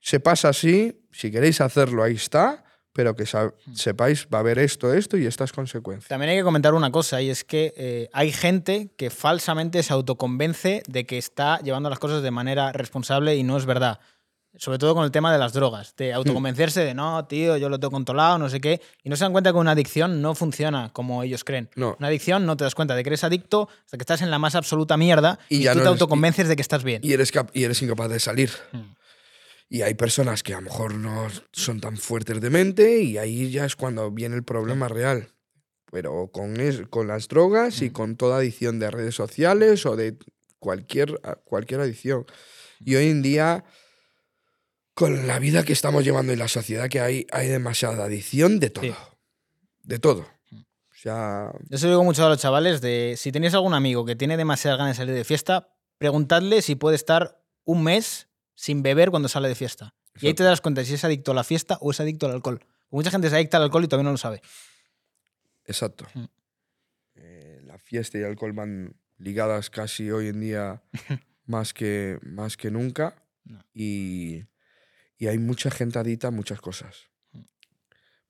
se 0.00 0.20
pasa 0.20 0.48
así, 0.50 1.00
si 1.12 1.30
queréis 1.30 1.60
hacerlo, 1.60 2.02
ahí 2.02 2.14
está, 2.14 2.64
pero 2.92 3.14
que 3.14 3.26
sa- 3.26 3.52
sepáis, 3.74 4.26
va 4.32 4.38
a 4.38 4.40
haber 4.40 4.58
esto, 4.58 4.92
esto 4.94 5.16
y 5.16 5.26
estas 5.26 5.52
consecuencias. 5.52 6.08
También 6.08 6.30
hay 6.30 6.36
que 6.38 6.42
comentar 6.44 6.74
una 6.74 6.90
cosa, 6.90 7.20
y 7.22 7.30
es 7.30 7.44
que 7.44 7.72
eh, 7.76 8.08
hay 8.12 8.32
gente 8.32 8.90
que 8.96 9.10
falsamente 9.10 9.82
se 9.82 9.92
autoconvence 9.92 10.82
de 10.88 11.06
que 11.06 11.18
está 11.18 11.58
llevando 11.60 11.90
las 11.90 11.98
cosas 11.98 12.22
de 12.22 12.30
manera 12.30 12.72
responsable 12.72 13.36
y 13.36 13.42
no 13.42 13.56
es 13.56 13.66
verdad. 13.66 14.00
Sobre 14.56 14.78
todo 14.78 14.94
con 14.96 15.04
el 15.04 15.12
tema 15.12 15.32
de 15.32 15.38
las 15.38 15.52
drogas, 15.52 15.94
de 15.96 16.12
autoconvencerse 16.12 16.80
de 16.84 16.92
no, 16.92 17.24
tío, 17.26 17.56
yo 17.56 17.68
lo 17.68 17.78
tengo 17.78 17.92
controlado, 17.92 18.36
no 18.36 18.48
sé 18.48 18.60
qué, 18.60 18.80
y 19.04 19.08
no 19.08 19.14
se 19.16 19.22
dan 19.24 19.30
cuenta 19.32 19.52
que 19.52 19.58
una 19.58 19.70
adicción 19.70 20.20
no 20.20 20.34
funciona 20.34 20.90
como 20.92 21.22
ellos 21.22 21.44
creen. 21.44 21.70
No. 21.76 21.94
Una 22.00 22.08
adicción 22.08 22.46
no 22.46 22.56
te 22.56 22.64
das 22.64 22.74
cuenta 22.74 22.96
de 22.96 23.04
que 23.04 23.10
eres 23.10 23.22
adicto 23.22 23.68
hasta 23.84 23.96
que 23.96 24.02
estás 24.02 24.22
en 24.22 24.30
la 24.30 24.40
más 24.40 24.56
absoluta 24.56 24.96
mierda 24.96 25.38
Y 25.48 25.58
y, 25.58 25.62
ya 25.62 25.72
tú 25.72 25.78
no 25.78 25.82
te 25.84 25.88
eres- 25.90 26.00
autoconvences 26.02 26.48
de 26.48 26.56
que 26.56 26.62
estás 26.62 26.82
bien. 26.82 27.00
y 27.04 27.12
eres, 27.12 27.32
y 27.52 27.62
eres 27.64 27.80
incapaz 27.80 28.08
de 28.10 28.18
salir. 28.18 28.50
Mm. 28.72 28.78
Y 29.68 29.82
hay 29.82 29.94
personas 29.94 30.42
que 30.42 30.52
a 30.52 30.56
lo 30.56 30.62
mejor 30.62 30.94
no 30.94 31.28
son 31.52 31.80
tan 31.80 31.96
fuertes 31.96 32.40
de 32.40 32.50
mente 32.50 33.02
y 33.02 33.18
ahí 33.18 33.52
ya 33.52 33.64
es 33.64 33.76
cuando 33.76 34.10
viene 34.10 34.34
el 34.34 34.42
problema 34.42 34.88
real. 34.88 35.28
Pero 35.92 36.28
con, 36.32 36.58
es- 36.58 36.82
con 36.90 37.06
las 37.06 37.28
drogas 37.28 37.80
Mm. 37.80 37.84
y 37.84 37.90
con 37.90 38.16
toda 38.16 38.38
adicción 38.38 38.80
de 38.80 38.90
redes 38.90 39.14
sociales 39.14 39.86
o 39.86 39.94
de 39.94 40.16
cualquier, 40.58 41.20
cualquier 41.44 41.80
adicción. 41.82 42.26
Y 42.84 42.96
hoy 42.96 43.10
en 43.10 43.22
día, 43.22 43.64
con 45.00 45.26
la 45.26 45.38
vida 45.38 45.64
que 45.64 45.72
estamos 45.72 46.04
llevando 46.04 46.30
y 46.30 46.36
la 46.36 46.46
sociedad 46.46 46.90
que 46.90 47.00
hay, 47.00 47.26
hay 47.32 47.48
demasiada 47.48 48.04
adicción 48.04 48.60
de 48.60 48.68
todo. 48.68 48.84
Sí. 48.84 48.94
De 49.82 49.98
todo. 49.98 50.26
O 50.52 50.94
sea, 50.94 51.52
Yo 51.70 51.78
se 51.78 51.86
lo 51.86 51.92
digo 51.92 52.04
mucho 52.04 52.26
a 52.26 52.28
los 52.28 52.38
chavales 52.38 52.82
de 52.82 53.14
si 53.16 53.32
tenéis 53.32 53.54
algún 53.54 53.72
amigo 53.72 54.04
que 54.04 54.14
tiene 54.14 54.36
demasiadas 54.36 54.76
ganas 54.76 54.98
de 54.98 55.00
salir 55.00 55.14
de 55.14 55.24
fiesta, 55.24 55.74
preguntadle 55.96 56.60
si 56.60 56.74
puede 56.74 56.96
estar 56.96 57.42
un 57.64 57.82
mes 57.82 58.28
sin 58.54 58.82
beber 58.82 59.10
cuando 59.10 59.30
sale 59.30 59.48
de 59.48 59.54
fiesta. 59.54 59.94
Y 60.20 60.26
ahí 60.26 60.34
te 60.34 60.44
das 60.44 60.60
cuenta 60.60 60.84
si 60.84 60.92
es 60.92 61.02
adicto 61.02 61.32
a 61.32 61.34
la 61.34 61.44
fiesta 61.44 61.78
o 61.80 61.92
es 61.92 62.00
adicto 62.00 62.26
al 62.26 62.32
alcohol. 62.32 62.62
Mucha 62.90 63.10
gente 63.10 63.28
es 63.28 63.32
adicta 63.32 63.56
al 63.56 63.62
alcohol 63.62 63.84
y 63.84 63.88
todavía 63.88 64.04
no 64.04 64.10
lo 64.10 64.18
sabe. 64.18 64.42
Exacto. 65.64 66.08
Mm. 66.12 66.24
Eh, 67.14 67.60
la 67.64 67.78
fiesta 67.78 68.18
y 68.18 68.20
el 68.20 68.26
alcohol 68.26 68.52
van 68.52 68.96
ligadas 69.16 69.70
casi 69.70 70.10
hoy 70.10 70.28
en 70.28 70.40
día 70.40 70.82
más 71.46 71.72
que, 71.72 72.18
más 72.20 72.58
que 72.58 72.70
nunca. 72.70 73.14
No. 73.44 73.64
Y, 73.72 74.44
y 75.20 75.28
hay 75.28 75.38
mucha 75.38 75.70
gente 75.70 76.00
adicta 76.00 76.28
a 76.28 76.30
muchas 76.32 76.60
cosas. 76.60 77.08
Mm. 77.32 77.42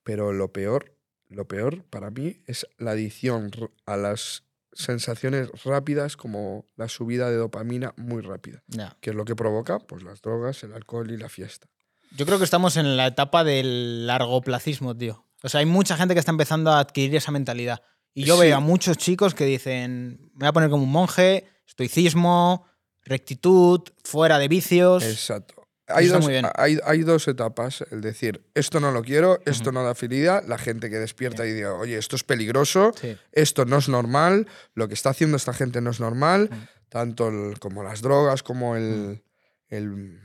Pero 0.03 0.32
lo 0.32 0.53
peor, 0.53 0.99
lo 1.28 1.47
peor 1.49 1.84
para 1.84 2.11
mí 2.11 2.43
es 2.47 2.66
la 2.76 2.91
adicción 2.91 3.51
a 3.86 3.97
las 3.97 4.43
sensaciones 4.72 5.49
rápidas 5.64 6.16
como 6.16 6.66
la 6.76 6.88
subida 6.88 7.30
de 7.30 7.36
dopamina 7.36 7.95
muy 7.97 8.20
rápida. 8.22 8.62
Ya. 8.66 8.97
¿Qué 9.01 9.11
es 9.11 9.16
lo 9.16 9.24
que 9.24 9.34
provoca? 9.36 9.78
Pues 9.78 10.03
las 10.03 10.20
drogas, 10.20 10.62
el 10.64 10.74
alcohol 10.74 11.11
y 11.11 11.16
la 11.16 11.28
fiesta. 11.28 11.68
Yo 12.16 12.26
creo 12.26 12.38
que 12.38 12.45
estamos 12.45 12.76
en 12.76 12.97
la 12.97 13.07
etapa 13.07 13.45
del 13.45 14.07
largoplacismo, 14.07 14.97
tío. 14.97 15.24
O 15.43 15.49
sea, 15.49 15.61
hay 15.61 15.66
mucha 15.66 15.97
gente 15.97 16.14
que 16.14 16.20
está 16.20 16.32
empezando 16.32 16.72
a 16.72 16.80
adquirir 16.80 17.14
esa 17.16 17.30
mentalidad. 17.30 17.82
Y 18.14 18.24
yo 18.24 18.34
Sí. 18.34 18.43
veo 18.43 18.57
a 18.57 18.61
muchos 18.61 18.97
chicos 18.99 19.34
que 19.34 19.45
dicen, 19.45 20.18
me 20.34 20.41
voy 20.41 20.49
a 20.49 20.53
poner 20.53 20.70
como 20.70 20.82
un 20.82 20.91
monje, 20.91 21.47
estoicismo, 21.68 22.66
rectitud, 23.05 23.80
fuera 24.03 24.38
de 24.41 24.49
vicios. 24.49 25.05
Exacto. 25.05 25.60
Hay 25.93 26.07
dos, 26.09 26.26
hay, 26.57 26.78
hay 26.84 27.03
dos 27.03 27.26
etapas, 27.28 27.84
el 27.91 28.01
decir, 28.01 28.45
esto 28.55 28.80
no 28.80 28.91
lo 28.93 29.03
quiero, 29.03 29.41
esto 29.47 29.72
no 29.72 29.82
da 29.82 29.95
felicidad, 29.95 30.45
la 30.47 30.59
gente 30.59 30.91
que 30.91 30.97
despierta 30.99 31.47
y 31.47 31.53
diga, 31.53 31.74
oye, 31.74 31.99
esto 31.99 32.16
es 32.16 32.24
peligroso, 32.24 32.93
Sí. 33.01 33.16
esto 33.32 33.64
no 33.64 33.78
es 33.78 33.88
normal, 33.88 34.47
lo 34.74 34.88
que 34.88 34.95
está 34.95 35.11
haciendo 35.11 35.36
esta 35.36 35.53
gente 35.53 35.80
no 35.80 35.91
es 35.91 36.01
normal, 36.01 36.51
tanto 36.88 37.28
el- 37.28 37.59
como 37.59 37.82
las 37.82 38.03
drogas, 38.03 38.43
como 38.43 38.76
el, 38.76 39.22
el 39.68 40.18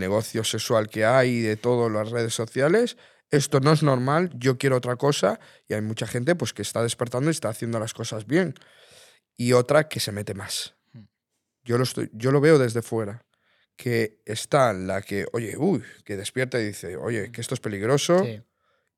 negocio 0.00 0.44
sexual 0.44 0.88
que 0.88 1.04
hay 1.04 1.40
de 1.40 1.56
todas 1.56 1.90
las 1.92 2.10
redes 2.10 2.34
sociales. 2.34 2.96
Esto 3.30 3.60
no 3.60 3.72
es 3.72 3.82
normal, 3.82 4.30
yo 4.34 4.58
quiero 4.58 4.76
otra 4.76 4.96
cosa 4.96 5.40
y 5.68 5.74
hay 5.74 5.80
mucha 5.80 6.06
gente 6.06 6.34
pues, 6.34 6.52
que 6.52 6.62
está 6.62 6.82
despertando 6.82 7.30
y 7.30 7.32
está 7.32 7.48
haciendo 7.48 7.78
las 7.78 7.94
cosas 7.94 8.26
bien. 8.26 8.54
Y 9.36 9.52
otra 9.52 9.88
que 9.88 10.00
se 10.00 10.12
mete 10.12 10.34
más. 10.34 10.74
Yo 11.64 11.78
lo, 11.78 11.84
estoy, 11.84 12.10
yo 12.12 12.30
lo 12.30 12.40
veo 12.40 12.58
desde 12.58 12.82
fuera. 12.82 13.24
Que 13.76 14.20
está 14.24 14.72
la 14.72 15.02
que, 15.02 15.26
oye, 15.32 15.56
uy, 15.58 15.82
que 16.04 16.16
despierta 16.16 16.60
y 16.60 16.66
dice, 16.66 16.96
oye, 16.96 17.32
que 17.32 17.40
esto 17.40 17.54
es 17.54 17.60
peligroso 17.60 18.24
Sí. 18.24 18.40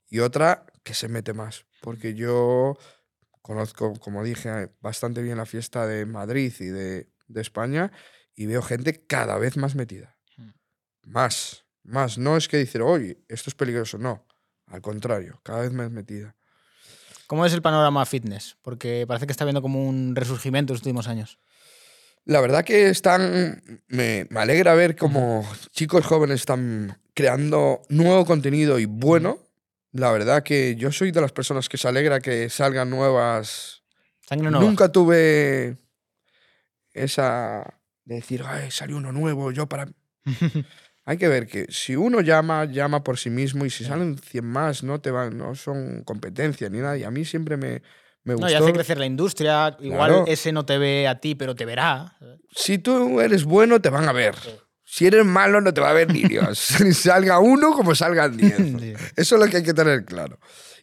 y 0.09 0.19
otra 0.21 0.67
que 0.83 0.93
se 0.95 1.09
mete 1.09 1.33
más. 1.33 1.65
Porque 1.81 2.15
yo 2.15 2.77
conozco, 3.43 3.95
como 4.01 4.23
dije, 4.23 4.71
bastante 4.81 5.23
bien 5.23 5.39
la 5.39 5.47
fiesta 5.47 5.87
de 5.87 6.05
Madrid 6.05 6.53
y 6.61 6.67
de, 6.67 7.09
de 7.29 7.41
España 7.41 7.91
y 8.35 8.47
veo 8.47 8.61
gente 8.61 9.07
cada 9.07 9.39
vez 9.39 9.57
más 9.57 9.75
metida. 9.75 10.17
Más, 11.05 11.65
más. 11.83 12.19
No 12.19 12.37
es 12.37 12.49
que 12.49 12.57
dicen, 12.59 12.83
oye, 12.83 13.23
esto 13.29 13.49
es 13.51 13.55
peligroso, 13.55 13.97
no. 13.99 14.27
Al 14.67 14.83
contrario, 14.83 15.41
cada 15.45 15.61
vez 15.63 15.73
más 15.73 15.91
metida. 15.91 16.35
¿Cómo 17.29 17.47
es 17.47 17.53
el 17.53 17.63
panorama 17.63 18.05
fitness? 18.05 18.57
Porque 18.63 19.05
parece 19.07 19.27
que 19.27 19.33
está 19.33 19.45
habiendo 19.45 19.63
como 19.63 19.89
un 19.89 20.15
resurgimiento 20.17 20.73
en 20.73 20.75
los 20.75 20.81
últimos 20.83 21.09
años. 21.09 21.39
La 22.27 22.41
verdad 22.41 22.65
que 22.65 22.89
están. 22.89 23.63
Me, 23.89 24.27
me 24.31 24.41
alegra 24.41 24.75
ver 24.75 24.97
como 24.97 25.49
chicos 25.71 26.05
jóvenes 26.05 26.41
están 26.41 26.99
creando 27.15 27.83
nuevo 27.89 28.27
contenido 28.27 28.79
y 28.79 28.85
bueno. 28.85 29.39
La 29.93 30.13
verdad 30.13 30.43
que 30.43 30.77
yo 30.77 30.93
soy 30.93 31.11
de 31.11 31.23
las 31.23 31.33
personas 31.33 31.71
que 31.71 31.79
se 31.79 31.89
alegra 31.89 32.21
que 32.21 32.51
salgan 32.51 32.91
nuevas. 32.91 33.83
Sangre 34.29 34.51
nueva. 34.51 34.67
Nunca 34.67 34.93
tuve 34.93 35.77
esa 36.93 37.81
de 38.07 38.15
decir, 38.17 38.43
ay, 38.47 38.71
salió 38.71 38.97
uno 38.97 39.13
nuevo, 39.13 39.51
yo 39.51 39.67
para. 39.67 39.89
Hay 41.05 41.19
que 41.19 41.29
ver 41.29 41.47
que 41.47 41.67
si 41.69 41.95
uno 41.95 42.21
llama, 42.21 42.65
llama 42.65 43.05
por 43.05 43.19
sí 43.19 43.31
mismo 43.31 43.65
y 43.65 43.71
si 43.71 43.85
salen 43.85 44.19
100 44.19 44.45
más, 44.45 44.83
no 44.83 45.01
te 45.01 45.13
van, 45.13 45.39
no 45.39 45.55
son 45.55 46.03
competencia 46.03 46.69
ni 46.69 46.79
nada. 46.79 46.97
Y 46.99 47.05
a 47.05 47.13
mí 47.13 47.25
siempre 47.25 47.57
me, 47.57 47.83
me 48.27 48.35
No, 48.35 48.41
gustó. 48.41 48.53
y 48.53 48.55
hace 48.55 48.73
crecer 48.75 48.99
la 48.99 49.07
industria. 49.07 49.77
Igual 49.81 50.11
Claro. 50.11 50.25
ese 50.27 50.53
no 50.53 50.67
te 50.67 50.77
ve 50.77 51.09
a 51.09 51.19
ti, 51.21 51.35
pero 51.35 51.55
te 51.55 51.65
verá. 51.65 52.17
Si 52.55 52.77
tú 52.79 53.21
eres 53.21 53.45
bueno, 53.45 53.81
te 53.81 53.89
van 53.89 54.09
a 54.09 54.13
ver. 54.13 54.35
Si 54.85 55.07
eres 55.07 55.25
malo, 55.25 55.61
no 55.61 55.73
te 55.73 55.81
va 55.81 55.91
a 55.91 55.95
ver 55.95 56.13
ni 56.13 56.23
Dios. 56.29 56.59
salga 56.93 57.39
uno 57.39 57.73
como 57.73 57.95
salgan 57.95 58.37
diez. 58.37 58.57
Sí. 58.57 58.93
Eso 59.17 59.37
es 59.37 59.41
lo 59.43 59.49
que 59.49 59.57
hay 59.59 59.63
que 59.63 59.75
tener 59.75 60.05
claro. 60.05 60.39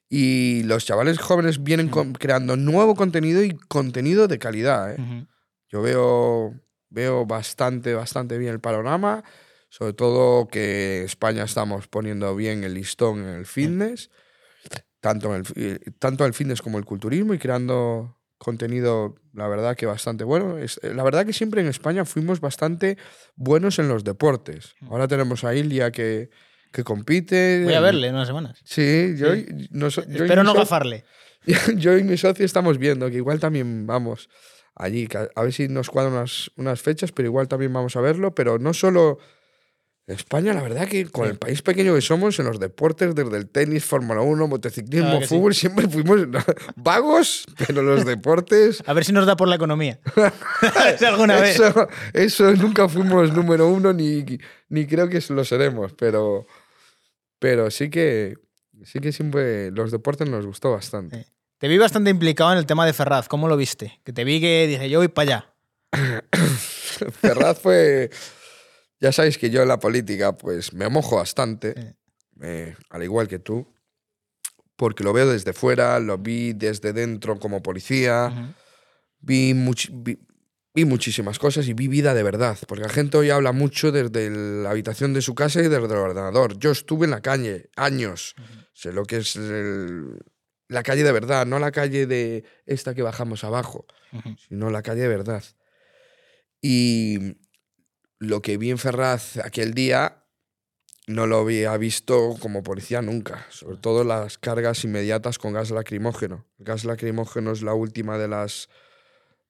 Y 0.09 0.63
los 0.63 0.85
chavales 0.85 1.17
jóvenes 1.19 1.63
vienen 1.63 1.89
creando 1.89 2.55
nuevo 2.55 2.95
contenido 2.95 3.43
y 3.43 3.55
contenido 3.67 4.27
de 4.27 4.39
calidad. 4.39 4.93
¿eh? 4.93 5.25
Yo 5.69 5.81
veo, 5.81 6.53
veo 6.89 7.25
bastante, 7.25 7.93
bastante 7.93 8.37
bien 8.37 8.53
el 8.53 8.59
panorama. 8.59 9.23
Sobre 9.69 9.93
todo 9.93 10.47
que 10.47 11.03
España 11.03 11.43
estamos 11.43 11.87
poniendo 11.87 12.35
bien 12.35 12.63
el 12.63 12.75
listón 12.75 13.19
en 13.23 13.29
el 13.29 13.45
fitness. 13.47 14.11
Tanto, 15.03 15.35
en 15.35 15.41
el, 15.41 15.45
fi- 15.45 15.91
tanto 15.99 16.25
el 16.25 16.33
fitness 16.33 16.61
como 16.61 16.77
el 16.77 16.85
culturismo 16.85 17.33
y 17.33 17.37
creando 17.37 18.15
contenido, 18.37 19.15
la 19.33 19.49
verdad 19.49 19.75
que 19.75 19.85
bastante 19.85 20.23
bueno. 20.23 20.57
Es- 20.57 20.79
la 20.81 21.03
verdad 21.03 21.25
que 21.25 21.33
siempre 21.33 21.59
en 21.59 21.67
España 21.67 22.05
fuimos 22.05 22.39
bastante 22.39 22.97
buenos 23.35 23.79
en 23.79 23.89
los 23.89 24.05
deportes. 24.05 24.75
Ahora 24.89 25.09
tenemos 25.09 25.43
a 25.43 25.53
Ilia 25.53 25.91
que, 25.91 26.29
que 26.71 26.85
compite. 26.85 27.59
Mm. 27.61 27.65
Voy 27.65 27.73
a 27.73 27.81
verle 27.81 28.07
en 28.07 28.15
unas 28.15 28.27
semanas. 28.27 28.61
Sí, 28.63 29.15
yo, 29.17 29.33
Sí. 29.35 29.45
no 29.71 29.89
yo 29.89 30.01
Espero 30.03 30.41
no 30.45 30.53
gafarle. 30.53 31.03
yo 31.75 31.97
y 31.97 32.03
mi 32.05 32.15
socio 32.15 32.45
estamos 32.45 32.77
viendo 32.77 33.09
que 33.09 33.17
igual 33.17 33.41
también 33.41 33.85
vamos 33.85 34.29
allí, 34.73 35.09
a 35.35 35.41
ver 35.43 35.51
si 35.51 35.67
nos 35.67 35.89
cuadran 35.89 36.13
unas, 36.13 36.49
unas 36.55 36.81
fechas, 36.81 37.11
pero 37.11 37.27
igual 37.27 37.49
también 37.49 37.73
vamos 37.73 37.97
a 37.97 38.01
verlo, 38.01 38.33
pero 38.33 38.57
no 38.57 38.73
solo 38.73 39.17
España, 40.05 40.53
la 40.53 40.61
verdad 40.61 40.87
que 40.87 41.05
con 41.05 41.29
el 41.29 41.37
país 41.37 41.61
pequeño 41.61 41.95
que 41.95 42.01
somos, 42.01 42.37
en 42.39 42.45
los 42.45 42.59
deportes, 42.59 43.15
desde 43.15 43.37
el 43.37 43.47
tenis, 43.47 43.85
Fórmula 43.85 44.19
1, 44.21 44.47
motociclismo, 44.49 45.05
Claro 45.07 45.19
que 45.21 45.27
sí. 45.27 45.35
fútbol, 45.35 45.55
siempre 45.55 45.87
fuimos 45.87 46.19
vagos, 46.75 47.45
pero 47.57 47.81
los 47.81 48.03
deportes... 48.05 48.83
A 48.85 48.91
ver 48.93 49.05
si 49.05 49.13
nos 49.13 49.25
da 49.25 49.37
por 49.37 49.47
la 49.47 49.55
economía. 49.55 49.99
Alguna 51.07 51.39
vez. 51.39 51.55
Eso, 51.59 51.87
eso 52.11 52.51
nunca 52.53 52.89
fuimos 52.89 53.31
número 53.33 53.67
uno 53.69 53.93
ni, 53.93 54.25
ni 54.67 54.85
creo 54.87 55.07
que 55.07 55.23
lo 55.29 55.45
seremos, 55.45 55.93
pero, 55.93 56.47
pero 57.39 57.71
sí 57.71 57.89
que 57.89 58.35
sí 58.83 58.99
que 58.99 59.13
siempre 59.13 59.71
los 59.71 59.91
deportes 59.91 60.29
nos 60.29 60.45
gustó 60.45 60.71
bastante. 60.71 61.27
Te 61.57 61.69
vi 61.69 61.77
bastante 61.77 62.09
implicado 62.09 62.51
en 62.51 62.57
el 62.57 62.65
tema 62.65 62.85
de 62.85 62.91
Ferraz. 62.91 63.29
¿Cómo 63.29 63.47
lo 63.47 63.55
viste? 63.55 64.01
Que 64.03 64.11
te 64.11 64.25
vi 64.25 64.41
que 64.41 64.67
dije, 64.67 64.89
yo 64.89 64.99
voy 64.99 65.07
para 65.07 65.23
allá. 65.37 65.53
Ferraz 67.21 67.59
fue. 67.59 68.09
Ya 69.03 69.11
sabéis 69.11 69.37
que 69.37 69.49
yo 69.49 69.61
en 69.61 69.67
la 69.67 69.79
política, 69.81 70.31
pues 70.37 70.71
me 70.71 70.87
mojo 70.87 71.17
bastante, 71.17 71.73
Sí. 71.75 71.87
eh, 72.41 72.73
al 72.89 73.03
igual 73.03 73.27
que 73.27 73.37
tú, 73.37 73.67
porque 74.77 75.03
lo 75.03 75.11
veo 75.11 75.27
desde 75.29 75.51
fuera, 75.51 75.99
lo 75.99 76.17
vi 76.17 76.53
desde 76.53 76.93
dentro 76.93 77.37
como 77.37 77.61
policía, 77.61 78.31
Ujú. 78.31 78.53
vi, 79.19 79.53
much- 79.53 79.89
vi, 79.91 80.17
vi 80.73 80.85
muchísimas 80.85 81.37
cosas 81.37 81.67
y 81.67 81.73
vi 81.73 81.89
vida 81.89 82.13
de 82.13 82.23
verdad, 82.23 82.57
porque 82.65 82.83
la 82.85 82.89
gente 82.89 83.17
hoy 83.17 83.29
habla 83.29 83.51
mucho 83.51 83.91
desde 83.91 84.29
la 84.63 84.69
habitación 84.71 85.13
de 85.13 85.21
su 85.21 85.35
casa 85.35 85.59
y 85.59 85.63
desde 85.63 85.75
el 85.85 85.91
ordenador. 85.91 86.57
Yo 86.57 86.71
estuve 86.71 87.03
en 87.03 87.11
la 87.11 87.21
calle 87.21 87.69
años, 87.75 88.35
sé 88.73 88.93
lo 88.93 89.03
que 89.03 89.17
es 89.17 89.35
el- 89.35 90.17
la 90.69 90.81
calle 90.81 91.03
de 91.03 91.11
verdad, 91.11 91.45
no 91.45 91.59
la 91.59 91.71
calle 91.73 92.07
de 92.07 92.45
esta 92.65 92.95
que 92.95 93.01
bajamos 93.01 93.43
abajo 93.43 93.85
Ujú. 94.13 94.35
sino 94.47 94.69
la 94.69 94.81
calle 94.81 95.01
de 95.01 95.07
verdad. 95.09 95.43
Y 96.61 97.35
lo 98.28 98.41
que 98.41 98.57
vi 98.57 98.71
en 98.71 98.78
Ferraz 98.78 99.38
aquel 99.38 99.74
día 99.74 100.24
no 101.07 101.28
lo 101.28 101.39
había 101.39 101.76
visto 101.78 102.36
como 102.39 102.63
policía 102.63 103.01
nunca, 103.01 103.45
sobre 103.49 103.78
todo 103.78 104.03
las 104.05 104.38
cargas 104.38 104.84
inmediatas 104.86 105.38
con 105.38 105.51
gas 105.53 105.69
lacrimógeno. 105.69 106.45
El 106.59 106.65
gas 106.65 106.86
lacrimógeno 106.86 107.51
es 107.51 107.61
la 107.61 107.74
última 107.74 108.17
de 108.17 108.30
las 108.30 108.69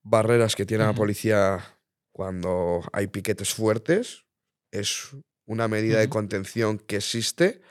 barreras 0.02 0.56
que 0.56 0.66
tiene 0.66 0.84
la 0.84 0.94
policía 0.96 1.78
cuando 2.12 2.82
hay 2.92 3.08
piquetes 3.08 3.54
fuertes. 3.54 4.24
Es 4.72 5.10
una 5.46 5.68
medida 5.68 6.00
de 6.00 6.10
contención 6.10 6.80
que 6.80 6.96
existe, 6.98 7.62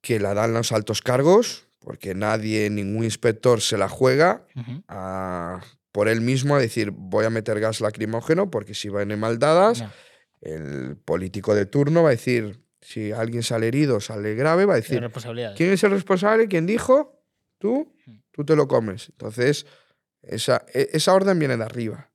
que 0.00 0.18
la 0.18 0.32
dan 0.32 0.54
los 0.54 0.72
altos 0.72 1.02
cargos, 1.02 1.66
porque 1.80 2.14
nadie, 2.14 2.70
ningún 2.70 3.04
inspector 3.04 3.60
se 3.60 3.76
la 3.76 3.88
juega 3.88 4.46
a- 4.88 5.60
por 5.92 6.08
él 6.08 6.20
mismo 6.20 6.54
a 6.56 6.60
decir 6.60 6.90
voy 6.92 7.24
a 7.24 7.30
meter 7.30 7.58
gas 7.60 7.80
lacrimógeno 7.80 8.50
porque 8.50 8.74
si 8.74 8.88
van 8.88 9.18
mal 9.18 9.38
dadas, 9.38 9.78
Ya. 9.80 9.92
el 10.40 10.96
político 10.96 11.54
de 11.54 11.66
turno 11.66 12.02
va 12.02 12.08
a 12.10 12.12
decir, 12.12 12.64
si 12.80 13.12
alguien 13.12 13.42
sale 13.42 13.68
herido, 13.68 14.00
sale 14.00 14.34
grave, 14.34 14.64
va 14.64 14.74
a 14.74 14.76
decir. 14.76 15.00
¿quién 15.56 15.70
es 15.72 15.82
el 15.84 15.90
responsable? 15.90 16.48
¿Quién 16.48 16.66
dijo? 16.66 17.22
Tú, 17.58 17.94
tú 18.32 18.44
te 18.44 18.56
lo 18.56 18.66
comes. 18.68 19.08
Entonces, 19.10 19.66
esa, 20.22 20.64
e- 20.72 20.88
esa 20.92 21.12
orden 21.12 21.38
viene 21.38 21.56
de 21.56 21.64
arriba. 21.64 22.10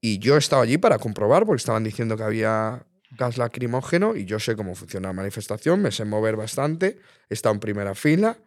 Y 0.00 0.18
yo 0.20 0.36
estaba 0.36 0.62
allí 0.62 0.78
para 0.78 0.98
comprobar 0.98 1.44
porque 1.44 1.58
estaban 1.60 1.82
diciendo 1.84 2.16
que 2.16 2.22
había 2.22 2.86
gas 3.18 3.36
lacrimógeno 3.36 4.14
y 4.16 4.24
yo 4.26 4.38
sé 4.38 4.54
cómo 4.54 4.74
funciona 4.74 5.08
la 5.08 5.12
manifestación, 5.12 5.82
me 5.82 5.90
sé 5.90 6.04
mover 6.04 6.36
bastante, 6.36 6.98
he 7.28 7.34
estado 7.34 7.54
en 7.54 7.60
primera 7.60 7.94
fila 7.94 8.38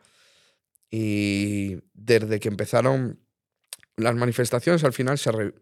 y 0.89 1.77
desde 1.93 2.39
que 2.39 2.47
empezaron 2.47 3.19
las 3.97 4.15
manifestaciones 4.15 4.83
al 4.83 4.93
final 4.93 5.17
se 5.17 5.31
re- 5.31 5.53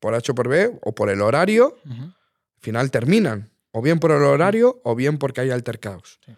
por 0.00 0.14
H 0.14 0.32
o 0.32 0.34
por 0.34 0.48
B 0.48 0.78
o 0.82 0.94
por 0.94 1.10
el 1.10 1.20
horario, 1.20 1.76
al 1.84 2.14
final 2.60 2.90
terminan, 2.90 3.50
o 3.70 3.82
bien 3.82 3.98
por 4.00 4.10
el 4.10 4.22
horario 4.22 4.80
o 4.84 4.94
bien 4.94 5.18
porque 5.18 5.40
hay 5.42 5.50
altercados. 5.50 6.18
Sí. 6.26 6.32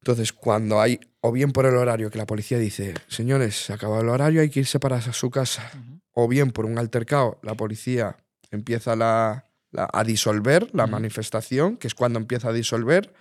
Entonces, 0.00 0.32
cuando 0.32 0.80
hay, 0.80 1.00
o 1.20 1.32
bien 1.32 1.52
por 1.52 1.64
el 1.66 1.76
horario 1.76 2.10
que 2.10 2.18
la 2.18 2.26
policía 2.26 2.58
dice, 2.58 2.94
señores, 3.08 3.56
se 3.64 3.72
acaba 3.72 4.00
el 4.00 4.08
horario, 4.08 4.42
hay 4.42 4.50
que 4.50 4.60
irse 4.60 4.78
para 4.78 5.00
su 5.00 5.30
casa, 5.30 5.70
o 6.12 6.28
bien 6.28 6.52
por 6.52 6.66
un 6.66 6.78
altercado, 6.78 7.38
la 7.42 7.54
policía 7.54 8.16
empieza 8.50 8.94
la- 8.96 9.46
la- 9.70 9.88
a 9.92 10.04
disolver 10.04 10.68
la 10.74 10.86
manifestación, 10.86 11.76
que 11.78 11.86
es 11.88 11.94
cuando 11.94 12.18
empieza 12.18 12.50
a 12.50 12.52
disolver, 12.52 13.12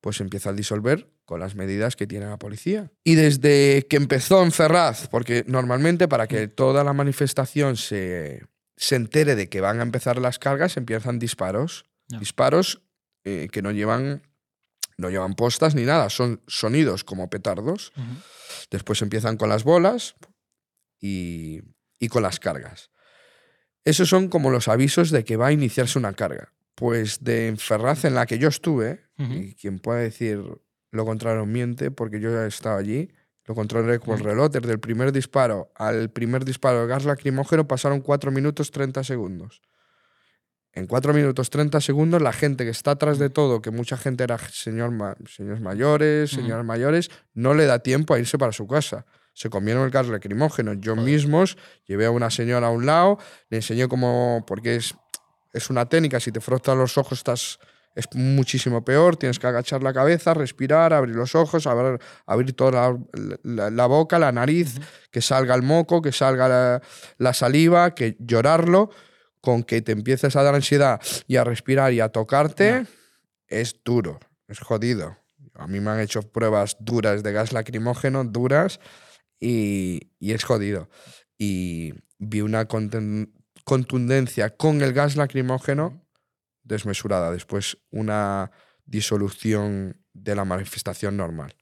pues 0.00 0.20
empieza 0.20 0.50
a 0.50 0.52
disolver 0.52 1.08
con 1.32 1.40
las 1.40 1.54
medidas 1.54 1.96
que 1.96 2.06
tiene 2.06 2.26
la 2.26 2.38
policía. 2.38 2.92
Y 3.04 3.14
desde 3.14 3.86
que 3.88 3.96
empezó 3.96 4.42
en 4.42 4.52
Ferraz, 4.52 5.08
porque 5.08 5.44
normalmente 5.46 6.06
para 6.06 6.26
que 6.26 6.46
toda 6.46 6.84
la 6.84 6.92
manifestación 6.92 7.78
se, 7.78 8.44
se 8.76 8.96
entere 8.96 9.34
de 9.34 9.48
que 9.48 9.62
van 9.62 9.80
a 9.80 9.82
empezar 9.82 10.18
las 10.18 10.38
cargas, 10.38 10.76
empiezan 10.76 11.18
disparos. 11.18 11.86
Disparos 12.06 12.82
eh, 13.24 13.48
que 13.50 13.62
no 13.62 13.70
llevan, 13.70 14.28
no 14.98 15.08
llevan 15.08 15.32
postas 15.32 15.74
ni 15.74 15.84
nada, 15.84 16.10
son 16.10 16.42
sonidos 16.48 17.02
como 17.02 17.30
petardos. 17.30 17.94
Después 18.70 19.00
empiezan 19.00 19.38
con 19.38 19.48
las 19.48 19.64
bolas 19.64 20.16
y, 21.00 21.62
y 21.98 22.08
con 22.08 22.22
las 22.22 22.40
cargas. 22.40 22.90
Esos 23.86 24.10
son 24.10 24.28
como 24.28 24.50
los 24.50 24.68
avisos 24.68 25.10
de 25.10 25.24
que 25.24 25.38
va 25.38 25.46
a 25.46 25.52
iniciarse 25.52 25.98
una 25.98 26.12
carga. 26.12 26.52
Pues 26.74 27.24
de 27.24 27.54
Ferraz, 27.56 28.04
en 28.04 28.16
la 28.16 28.26
que 28.26 28.38
yo 28.38 28.48
estuve, 28.48 29.06
y 29.16 29.54
quien 29.54 29.78
pueda 29.78 30.00
decir 30.00 30.42
lo 30.92 31.04
contrario 31.04 31.44
miente, 31.46 31.90
porque 31.90 32.20
yo 32.20 32.30
ya 32.30 32.44
he 32.44 32.48
estado 32.48 32.76
allí, 32.78 33.10
lo 33.46 33.54
contrario 33.56 33.98
con 34.00 34.16
el 34.18 34.24
reloj, 34.24 34.50
desde 34.52 34.70
el 34.72 34.78
primer 34.78 35.10
disparo 35.10 35.72
al 35.74 36.10
primer 36.10 36.44
disparo 36.44 36.82
de 36.82 36.86
gas 36.86 37.04
lacrimógeno 37.04 37.66
pasaron 37.66 38.00
4 38.00 38.30
minutos 38.30 38.70
30 38.70 39.02
segundos. 39.02 39.62
En 40.74 40.86
4 40.86 41.12
minutos 41.12 41.50
30 41.50 41.80
segundos, 41.82 42.22
la 42.22 42.32
gente 42.32 42.64
que 42.64 42.70
está 42.70 42.92
atrás 42.92 43.18
de 43.18 43.28
todo, 43.28 43.60
que 43.60 43.70
mucha 43.70 43.96
gente 43.98 44.24
era 44.24 44.38
señor 44.38 44.90
ma- 44.90 45.16
señores 45.26 45.60
mayores, 45.60 46.30
señoras 46.30 46.64
mayores, 46.64 47.10
no 47.34 47.52
le 47.52 47.66
da 47.66 47.80
tiempo 47.80 48.14
a 48.14 48.18
irse 48.18 48.38
para 48.38 48.52
su 48.52 48.66
casa. 48.66 49.04
Se 49.34 49.50
comieron 49.50 49.84
el 49.84 49.90
gas 49.90 50.08
lacrimógeno. 50.08 50.72
Yo 50.74 50.94
mismos 50.96 51.56
llevé 51.86 52.06
a 52.06 52.10
una 52.10 52.30
señora 52.30 52.68
a 52.68 52.70
un 52.70 52.86
lado, 52.86 53.18
le 53.50 53.58
enseñé 53.58 53.86
cómo, 53.88 54.44
porque 54.46 54.76
es, 54.76 54.94
es 55.52 55.68
una 55.68 55.86
técnica, 55.88 56.20
si 56.20 56.32
te 56.32 56.40
frotas 56.40 56.76
los 56.76 56.96
ojos 56.96 57.18
estás, 57.18 57.58
es 57.94 58.06
muchísimo 58.14 58.84
peor, 58.84 59.16
tienes 59.16 59.38
que 59.38 59.46
agachar 59.46 59.82
la 59.82 59.92
cabeza, 59.92 60.32
respirar, 60.34 60.92
abrir 60.92 61.14
los 61.14 61.34
ojos, 61.34 61.66
abrir, 61.66 61.98
abrir 62.26 62.52
toda 62.54 62.70
la, 62.72 62.98
la- 63.42 63.70
la 63.70 63.86
boca, 63.86 64.18
la 64.18 64.32
nariz, 64.32 64.76
que 65.10 65.20
salga 65.20 65.54
el 65.54 65.62
moco, 65.62 66.00
que 66.02 66.12
salga 66.12 66.48
la, 66.48 66.82
la 67.18 67.34
saliva, 67.34 67.94
que 67.94 68.16
llorarlo, 68.18 68.90
con 69.40 69.62
que 69.64 69.82
te 69.82 69.92
empieces 69.92 70.36
a 70.36 70.42
dar 70.42 70.54
ansiedad 70.54 71.00
y 71.26 71.36
a 71.36 71.44
respirar 71.44 71.92
y 71.92 72.00
a 72.00 72.08
tocarte, 72.10 72.86
es 73.48 73.76
duro, 73.84 74.20
es 74.48 74.60
jodido. 74.60 75.16
A 75.54 75.66
mí 75.66 75.80
me 75.80 75.90
han 75.90 76.00
hecho 76.00 76.22
pruebas 76.22 76.76
duras 76.80 77.22
de 77.22 77.32
gas 77.32 77.52
lacrimógeno, 77.52 78.24
duras, 78.24 78.80
y, 79.38 80.12
y 80.20 80.32
es 80.32 80.44
jodido. 80.44 80.88
Y 81.36 81.92
vi 82.18 82.40
una 82.40 82.66
contundencia 83.64 84.50
con 84.56 84.80
el 84.82 84.92
gas 84.92 85.16
lacrimógeno 85.16 86.00
desmesurada. 86.62 87.30
Después 87.30 87.78
una 87.90 88.50
disolución 88.84 89.96
de 90.12 90.34
la 90.34 90.44
manifestación 90.44 91.16
normal. 91.16 91.54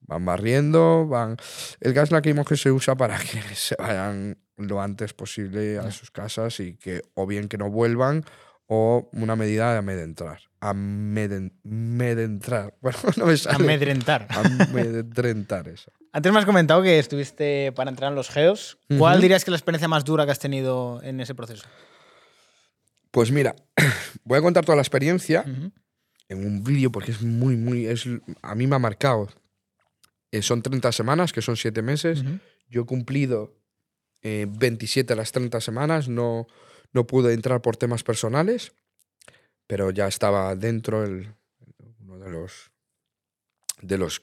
Van 0.00 0.24
barriendo, 0.24 1.06
van... 1.06 1.36
El 1.80 1.92
gas 1.92 2.10
lacrimógeno 2.10 2.56
se 2.56 2.72
usa 2.72 2.96
para 2.96 3.18
que 3.18 3.42
se 3.54 3.76
vayan 3.78 4.38
lo 4.56 4.80
antes 4.80 5.12
posible 5.12 5.78
a 5.78 5.90
sus 5.90 6.10
casas 6.10 6.58
y 6.60 6.74
que 6.74 7.02
o 7.14 7.26
bien 7.26 7.48
que 7.48 7.58
no 7.58 7.70
vuelvan 7.70 8.24
o 8.66 9.08
una 9.12 9.36
medida 9.36 9.72
de 9.72 9.78
amedrentar. 9.78 10.40
Amedrentar. 10.60 12.74
Bueno, 12.80 12.98
no 13.16 13.26
me 13.26 13.36
sale. 13.36 13.64
Amedrentar. 13.64 14.26
Amedrentar 14.30 15.68
eso. 15.68 15.92
Antes 16.12 16.32
me 16.32 16.38
has 16.38 16.46
comentado 16.46 16.82
que 16.82 16.98
estuviste 16.98 17.72
para 17.72 17.90
entrar 17.90 18.10
en 18.10 18.16
los 18.16 18.30
GEOS. 18.30 18.78
¿Cuál 18.98 19.20
dirías 19.20 19.44
que 19.44 19.50
es 19.50 19.52
la 19.52 19.58
experiencia 19.58 19.88
más 19.88 20.04
dura 20.04 20.24
que 20.24 20.32
has 20.32 20.38
tenido 20.38 21.02
en 21.02 21.20
ese 21.20 21.34
proceso? 21.34 21.68
Pues 23.10 23.30
mira, 23.32 23.56
voy 24.24 24.38
a 24.38 24.42
contar 24.42 24.64
toda 24.64 24.76
la 24.76 24.82
experiencia 24.82 25.44
en 26.28 26.46
un 26.46 26.62
vídeo 26.62 26.92
porque 26.92 27.12
es 27.12 27.22
muy, 27.22 27.56
muy. 27.56 27.86
Es, 27.86 28.04
a 28.42 28.54
mí 28.54 28.66
me 28.66 28.76
ha 28.76 28.78
marcado. 28.78 29.28
Eh, 30.30 30.42
son 30.42 30.62
30 30.62 30.92
semanas, 30.92 31.32
que 31.32 31.42
son 31.42 31.56
7 31.56 31.80
meses. 31.82 32.22
Yo 32.68 32.82
he 32.82 32.86
cumplido 32.86 33.56
eh, 34.22 34.46
27 34.48 35.12
de 35.12 35.16
las 35.16 35.32
30 35.32 35.60
semanas. 35.60 36.08
No, 36.08 36.46
no 36.92 37.06
pude 37.06 37.32
entrar 37.32 37.62
por 37.62 37.76
temas 37.76 38.02
personales, 38.02 38.72
pero 39.66 39.90
ya 39.90 40.06
estaba 40.06 40.54
dentro 40.54 41.04
el, 41.04 41.34
uno 42.00 42.18
de 42.18 42.30
los, 42.30 42.70
de 43.80 43.96
los 43.96 44.22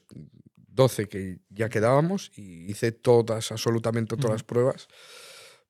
12 0.54 1.08
que 1.08 1.38
ya 1.48 1.68
quedábamos 1.68 2.30
y 2.36 2.70
hice 2.70 2.92
todas, 2.92 3.50
absolutamente 3.50 4.16
todas 4.16 4.32
las 4.32 4.44
pruebas. 4.44 4.86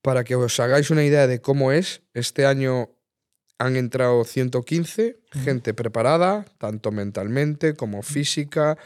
Para 0.03 0.23
que 0.23 0.37
os 0.37 0.61
hagáis 0.61 0.91
una 0.91 1.05
idea 1.05 1.27
de 1.27 1.41
cómo 1.41 1.73
es, 1.73 2.03
este 2.13 2.45
año 2.45 2.96
han 3.59 3.77
entrado 3.77 4.25
115, 4.25 5.21
gente 5.31 5.75
preparada, 5.75 6.45
tanto 6.59 6.93
mentalmente 6.93 7.75
como 7.75 8.03
física, 8.03 8.77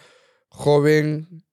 joven, 0.49 1.45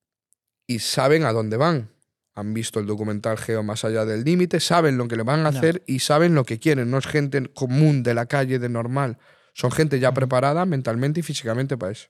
y 0.67 0.79
saben 0.79 1.23
a 1.23 1.31
dónde 1.31 1.57
van. 1.57 1.89
Han 2.35 2.53
visto 2.53 2.79
el 2.79 2.85
documental 2.85 3.37
Geo 3.39 3.63
Más 3.63 3.83
allá 3.83 4.05
del 4.05 4.23
límite, 4.23 4.59
saben 4.59 4.97
lo 4.97 5.07
que 5.07 5.15
le 5.15 5.23
van 5.23 5.45
a 5.47 5.49
hacer 5.49 5.83
y 5.87 5.99
saben 5.99 6.35
lo 6.35 6.43
que 6.43 6.59
quieren. 6.59 6.91
No 6.91 6.99
es 6.99 7.07
gente 7.07 7.51
común 7.51 8.03
de 8.03 8.13
la 8.13 8.27
calle, 8.27 8.59
de 8.59 8.69
normal. 8.69 9.17
Son 9.53 9.71
gente 9.71 9.99
ya 9.99 10.13
preparada 10.13 10.65
mentalmente 10.67 11.21
y 11.21 11.23
físicamente 11.23 11.77
para 11.77 11.93
eso. 11.93 12.09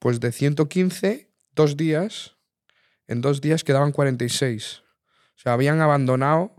Pues 0.00 0.18
de 0.18 0.32
115, 0.32 1.30
dos 1.54 1.76
días, 1.76 2.36
en 3.06 3.20
dos 3.20 3.40
días 3.40 3.62
quedaban 3.62 3.92
46. 3.92 4.82
O 5.36 5.40
sea, 5.40 5.52
habían 5.52 5.80
abandonado 5.80 6.53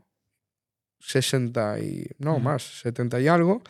60 1.06 1.80
y, 1.80 2.08
no 2.18 2.40
más, 2.40 2.82
70 2.82 3.20
y 3.22 3.28
algo. 3.28 3.62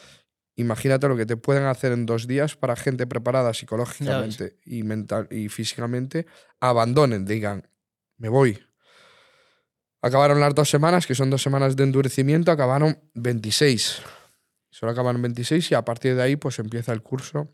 Imagínate 0.56 1.08
lo 1.08 1.18
que 1.18 1.26
te 1.26 1.36
pueden 1.36 1.66
hacer 1.66 1.92
en 1.92 2.06
dos 2.06 2.28
días 2.28 2.56
para 2.56 2.76
gente 2.76 3.06
preparada 3.08 3.54
psicológicamente 3.54 4.58
y, 4.66 4.84
mental, 4.84 5.28
y 5.30 5.50
físicamente. 5.50 6.26
Abandonen, 6.62 7.26
digan, 7.26 7.68
me 8.18 8.30
voy. 8.30 8.58
Acabaron 10.02 10.40
las 10.40 10.56
dos 10.56 10.70
semanas, 10.70 11.08
que 11.08 11.16
son 11.16 11.30
dos 11.30 11.42
semanas 11.42 11.76
de 11.76 11.84
endurecimiento, 11.84 12.52
acabaron 12.52 13.00
26. 13.16 14.02
Solo 14.70 14.92
acabaron 14.92 15.22
26 15.22 15.72
y 15.72 15.76
a 15.76 15.84
partir 15.84 16.16
de 16.16 16.22
ahí 16.22 16.36
pues 16.38 16.60
empieza 16.60 16.94
el 16.94 17.02
curso. 17.02 17.50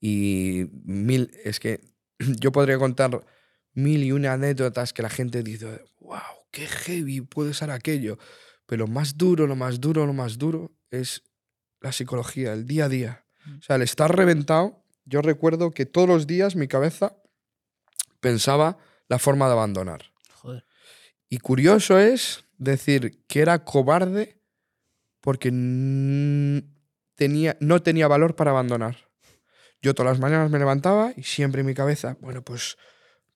Y 0.00 0.66
mil, 0.84 1.30
es 1.44 1.58
que 1.58 1.80
yo 2.18 2.52
podría 2.52 2.78
contar 2.78 3.24
mil 3.72 4.04
y 4.04 4.12
una 4.12 4.34
anécdotas 4.34 4.92
que 4.92 5.02
la 5.02 5.10
gente 5.10 5.42
dice, 5.42 5.82
wow, 6.00 6.20
qué 6.50 6.66
heavy 6.66 7.22
puede 7.22 7.54
ser 7.54 7.70
aquello. 7.70 8.18
Pero 8.66 8.86
lo 8.86 8.92
más 8.92 9.16
duro, 9.16 9.46
lo 9.46 9.56
más 9.56 9.80
duro, 9.80 10.06
lo 10.06 10.12
más 10.12 10.38
duro 10.38 10.72
es 10.90 11.22
la 11.80 11.92
psicología, 11.92 12.52
el 12.52 12.66
día 12.66 12.86
a 12.86 12.88
día. 12.88 13.26
O 13.58 13.62
sea, 13.62 13.76
el 13.76 13.82
estar 13.82 14.14
reventado, 14.14 14.84
yo 15.04 15.20
recuerdo 15.20 15.72
que 15.72 15.86
todos 15.86 16.08
los 16.08 16.26
días 16.26 16.54
mi 16.54 16.68
cabeza 16.68 17.16
pensaba 18.20 18.78
la 19.08 19.18
forma 19.18 19.46
de 19.46 19.52
abandonar. 19.52 20.12
Joder. 20.34 20.64
Y 21.28 21.38
curioso 21.38 21.98
es 21.98 22.44
decir 22.58 23.24
que 23.26 23.40
era 23.40 23.64
cobarde 23.64 24.40
porque 25.20 25.50
tenía, 27.14 27.56
no 27.60 27.82
tenía 27.82 28.08
valor 28.08 28.36
para 28.36 28.52
abandonar. 28.52 29.08
Yo 29.80 29.94
todas 29.94 30.12
las 30.12 30.20
mañanas 30.20 30.50
me 30.50 30.58
levantaba 30.58 31.12
y 31.16 31.24
siempre 31.24 31.60
en 31.60 31.66
mi 31.66 31.74
cabeza, 31.74 32.16
bueno, 32.20 32.42
pues 32.42 32.76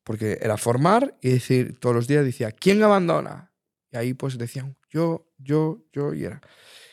porque 0.04 0.38
era 0.40 0.56
formar 0.56 1.18
y 1.20 1.30
decir, 1.30 1.80
todos 1.80 1.96
los 1.96 2.06
días 2.06 2.24
decía, 2.24 2.52
¿quién 2.52 2.80
abandona? 2.82 3.52
Y 3.96 3.98
ahí 3.98 4.14
pues 4.14 4.36
decían, 4.36 4.76
yo, 4.90 5.26
yo, 5.38 5.82
yo, 5.92 6.12
y 6.12 6.24
era. 6.24 6.40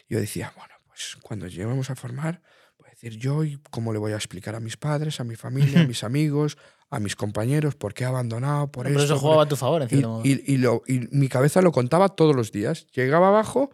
Yo 0.08 0.20
decía, 0.20 0.54
bueno, 0.56 0.74
pues 0.88 1.18
cuando 1.22 1.48
lleguemos 1.48 1.90
a 1.90 1.96
formar, 1.96 2.42
voy 2.78 2.88
a 2.88 2.92
decir 2.92 3.18
yo 3.18 3.44
y 3.44 3.60
cómo 3.72 3.92
le 3.92 4.00
voy 4.00 4.14
a 4.14 4.16
explicar 4.16 4.56
a 4.56 4.62
mis 4.62 4.78
padres, 4.78 5.20
a 5.20 5.26
mi 5.26 5.36
familia, 5.36 5.82
a 5.82 5.84
mis 5.88 6.04
amigos, 6.06 6.58
a 6.90 7.00
mis 7.00 7.16
compañeros, 7.18 7.76
por 7.76 7.94
qué 7.94 8.04
he 8.06 8.08
abandonado, 8.08 8.72
por 8.72 8.86
Pero 8.86 9.00
esto, 9.02 9.06
eso 9.06 9.14
por 9.16 9.22
jugaba 9.22 9.44
a 9.44 9.48
tu 9.48 9.56
favor, 9.58 9.82
en 9.82 9.88
y, 9.88 9.90
cierto 9.90 10.10
modo. 10.10 10.22
y- 10.26 10.44
y 10.46 10.58
lo- 10.58 10.82
y 10.88 11.08
mi 11.12 11.28
cabeza 11.28 11.62
lo 11.62 11.72
contaba 11.72 12.10
todos 12.10 12.36
los 12.36 12.52
días. 12.52 12.88
Llegaba 12.94 13.28
abajo, 13.30 13.70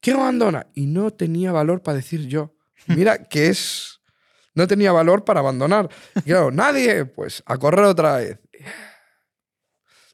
¿quién 0.00 0.16
abandona? 0.16 0.66
Y 0.74 0.86
no 0.86 1.12
tenía 1.12 1.52
valor 1.52 1.82
para 1.82 1.96
decir 1.98 2.26
yo. 2.26 2.56
Mira 2.88 3.22
que 3.28 3.46
es... 3.48 4.00
No 4.54 4.66
tenía 4.66 4.92
valor 4.92 5.24
para 5.24 5.40
abandonar. 5.40 5.88
Y 6.16 6.22
claro, 6.22 6.50
nadie, 6.50 7.06
pues 7.06 7.42
a 7.46 7.56
correr 7.56 7.84
otra 7.86 8.16
vez. 8.16 8.38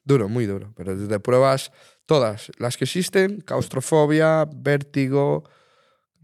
Duro, 0.05 0.29
muy 0.29 0.47
duro. 0.47 0.73
Pero 0.77 0.97
desde 0.97 1.19
pruebas, 1.21 1.73
todas, 2.09 2.51
las 2.57 2.79
que 2.79 2.85
existen, 2.85 3.43
claustrofobia, 3.43 4.49
vértigo, 4.51 5.45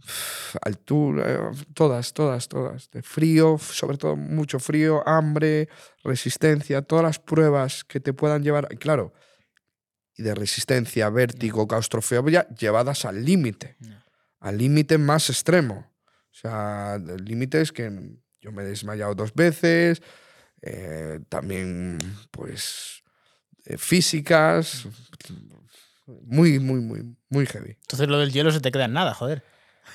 altura, 0.63 1.53
todas, 1.75 2.15
todas, 2.15 2.49
todas. 2.49 2.91
De 2.91 3.03
frío, 3.03 3.59
sobre 3.59 3.99
todo 3.99 4.17
mucho 4.17 4.59
frío, 4.59 5.07
hambre, 5.07 5.69
resistencia, 6.03 6.81
todas 6.81 7.05
las 7.05 7.19
pruebas 7.19 7.85
que 7.85 8.01
te 8.01 8.15
puedan 8.15 8.43
llevar, 8.43 8.67
claro, 8.79 9.13
y 10.17 10.23
de 10.23 10.35
resistencia, 10.35 11.11
vértigo, 11.11 11.69
claustrofobia, 11.69 12.49
llevadas 12.49 13.05
al 13.05 13.23
límite, 13.23 13.77
al 14.41 14.57
límite 14.57 14.97
más 14.97 15.29
extremo. 15.29 15.93
O 16.07 16.35
sea, 16.35 16.95
el 16.95 17.27
límite 17.27 17.61
es 17.61 17.73
que 17.73 17.93
yo 18.41 18.53
me 18.53 18.63
he 18.63 18.67
desmayado 18.67 19.15
dos 19.15 19.35
veces, 19.35 20.01
eh, 20.63 21.21
también, 21.29 21.99
pues, 22.31 23.03
eh, 23.67 23.77
físicas, 23.77 24.87
muy, 26.07 26.59
muy, 26.59 26.81
muy, 26.81 27.17
muy 27.29 27.47
heavy. 27.47 27.77
Entonces 27.81 28.09
lo 28.09 28.19
del 28.19 28.33
hielo 28.33 28.51
se 28.51 28.61
te 28.61 28.71
queda 28.71 28.85
en 28.87 28.93
nada, 28.93 29.15
joder. 29.15 29.43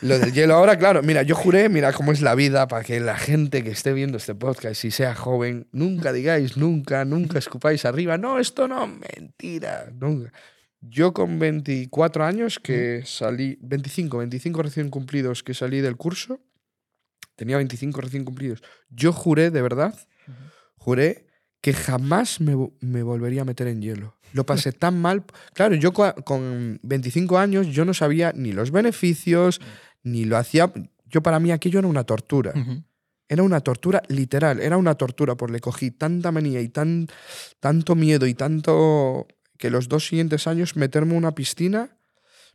Lo 0.01 0.17
del 0.17 0.31
hielo 0.31 0.53
ahora, 0.55 0.77
claro, 0.77 1.03
mira, 1.03 1.23
yo 1.23 1.35
juré, 1.35 1.67
mira 1.67 1.91
cómo 1.91 2.11
es 2.11 2.21
la 2.21 2.35
vida 2.35 2.67
para 2.67 2.83
que 2.83 2.99
la 2.99 3.17
gente 3.17 3.63
que 3.63 3.71
esté 3.71 3.91
viendo 3.91 4.17
este 4.17 4.33
podcast 4.33 4.85
y 4.85 4.91
sea 4.91 5.13
joven, 5.13 5.67
nunca 5.71 6.13
digáis 6.13 6.57
nunca, 6.57 7.03
nunca 7.05 7.37
escupáis 7.37 7.85
arriba, 7.85 8.17
no, 8.17 8.39
esto 8.39 8.67
no, 8.67 8.87
mentira, 8.87 9.91
nunca. 9.93 10.31
Yo 10.79 11.13
con 11.13 11.37
24 11.39 12.23
años 12.23 12.59
que 12.59 13.03
salí, 13.05 13.57
25, 13.61 14.19
25 14.19 14.61
recién 14.61 14.89
cumplidos 14.89 15.43
que 15.43 15.53
salí 15.53 15.81
del 15.81 15.97
curso, 15.97 16.39
tenía 17.35 17.57
25 17.57 17.99
recién 17.99 18.23
cumplidos, 18.23 18.61
yo 18.89 19.11
juré, 19.11 19.51
de 19.51 19.61
verdad, 19.61 19.93
juré 20.77 21.28
que 21.61 21.73
jamás 21.73 22.39
me, 22.41 22.55
me 22.79 23.03
volvería 23.03 23.41
a 23.41 23.45
meter 23.45 23.67
en 23.67 23.81
hielo. 23.81 24.15
Lo 24.33 24.45
pasé 24.45 24.71
tan 24.71 24.99
mal. 25.01 25.23
Claro, 25.53 25.75
yo 25.75 25.91
con 25.93 26.79
25 26.83 27.37
años 27.37 27.67
yo 27.67 27.83
no 27.85 27.93
sabía 27.93 28.31
ni 28.35 28.51
los 28.51 28.71
beneficios, 28.71 29.59
ni 30.03 30.25
lo 30.25 30.37
hacía. 30.37 30.71
Yo 31.07 31.21
para 31.23 31.39
mí 31.39 31.51
aquello 31.51 31.79
era 31.79 31.87
una 31.87 32.03
tortura. 32.03 32.53
Era 33.27 33.43
una 33.43 33.59
tortura 33.61 34.01
literal, 34.07 34.59
era 34.59 34.77
una 34.77 34.95
tortura, 34.95 35.35
porque 35.35 35.53
le 35.53 35.59
cogí 35.59 35.91
tanta 35.91 36.31
manía 36.31 36.61
y 36.61 36.69
tan, 36.69 37.07
tanto 37.59 37.95
miedo 37.95 38.25
y 38.25 38.33
tanto 38.33 39.27
que 39.57 39.69
los 39.69 39.87
dos 39.89 40.07
siguientes 40.07 40.47
años 40.47 40.75
meterme 40.75 41.11
en 41.11 41.17
una 41.17 41.35
piscina 41.35 41.95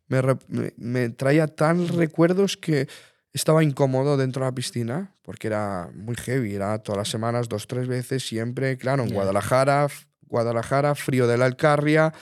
me, 0.09 0.21
me- 0.49 0.73
me 0.77 1.11
traía 1.11 1.47
tan 1.47 1.87
recuerdos 1.89 2.57
que 2.57 2.89
estaba 3.35 3.62
incómodo 3.62 4.16
dentro 4.16 4.43
de 4.44 4.51
la 4.51 4.55
piscina, 4.55 5.12
porque 5.23 5.48
era 5.48 5.90
muy 5.94 6.16
heavy, 6.16 6.55
era 6.55 6.78
todas 6.78 6.97
las 6.98 7.09
semanas, 7.09 7.48
dos, 7.48 7.66
tres 7.66 7.86
veces, 7.89 8.27
siempre, 8.27 8.78
claro, 8.78 9.02
en. 9.05 9.12
Guadalajara, 9.12 9.89
Guadalajara, 10.23 10.94
frío 10.94 11.27
de 11.27 11.36
la 11.36 11.44
Alcarria. 11.44 12.15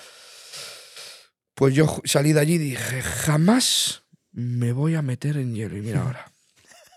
Pues 1.55 1.75
yo 1.75 2.01
salí 2.05 2.33
de 2.33 2.41
allí 2.41 2.55
y 2.55 2.59
dije, 2.59 3.03
jamás 3.03 4.03
me 4.33 4.73
voy 4.73 4.95
a 4.95 5.03
meter 5.03 5.37
en 5.37 5.55
hielo. 5.55 5.77
Y 5.77 5.83
mira 5.83 6.03
ahora. 6.05 6.27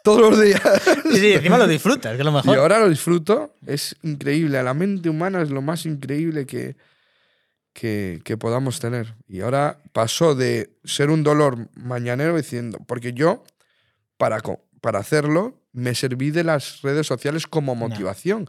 Todos 0.04 0.22
los 0.32 0.42
días. 0.42 0.62
Sí, 1.12 1.20
sí, 1.20 1.34
encima 1.34 1.58
lo 1.58 1.68
disfrutas, 1.68 2.14
que 2.14 2.20
es 2.20 2.26
lo 2.26 2.32
Y 2.32 2.34
mejor. 2.34 2.58
ahora 2.58 2.80
lo 2.80 2.90
disfruto. 2.90 3.56
Es 3.66 3.96
increíble. 4.02 4.62
La 4.64 4.74
mente 4.74 5.10
humana 5.10 5.42
es 5.42 5.50
lo 5.50 5.62
más 5.62 5.86
increíble 5.86 6.46
que, 6.46 6.76
que, 7.74 8.22
que 8.24 8.38
podamos 8.38 8.80
tener. 8.80 9.16
Y 9.28 9.42
ahora 9.42 9.80
pasó 9.94 10.36
de 10.36 10.72
ser 10.84 11.10
un 11.10 11.24
dolor 11.24 11.70
mañanero 11.76 12.36
diciendo, 12.38 12.80
porque 12.88 13.14
yo, 13.14 13.44
para, 14.18 14.42
para 14.82 15.00
hacerlo, 15.00 15.62
me 15.72 15.96
serví 15.96 16.32
de 16.32 16.44
las 16.44 16.82
redes 16.82 17.08
sociales 17.08 17.48
como 17.48 17.76
motivación. 17.76 18.48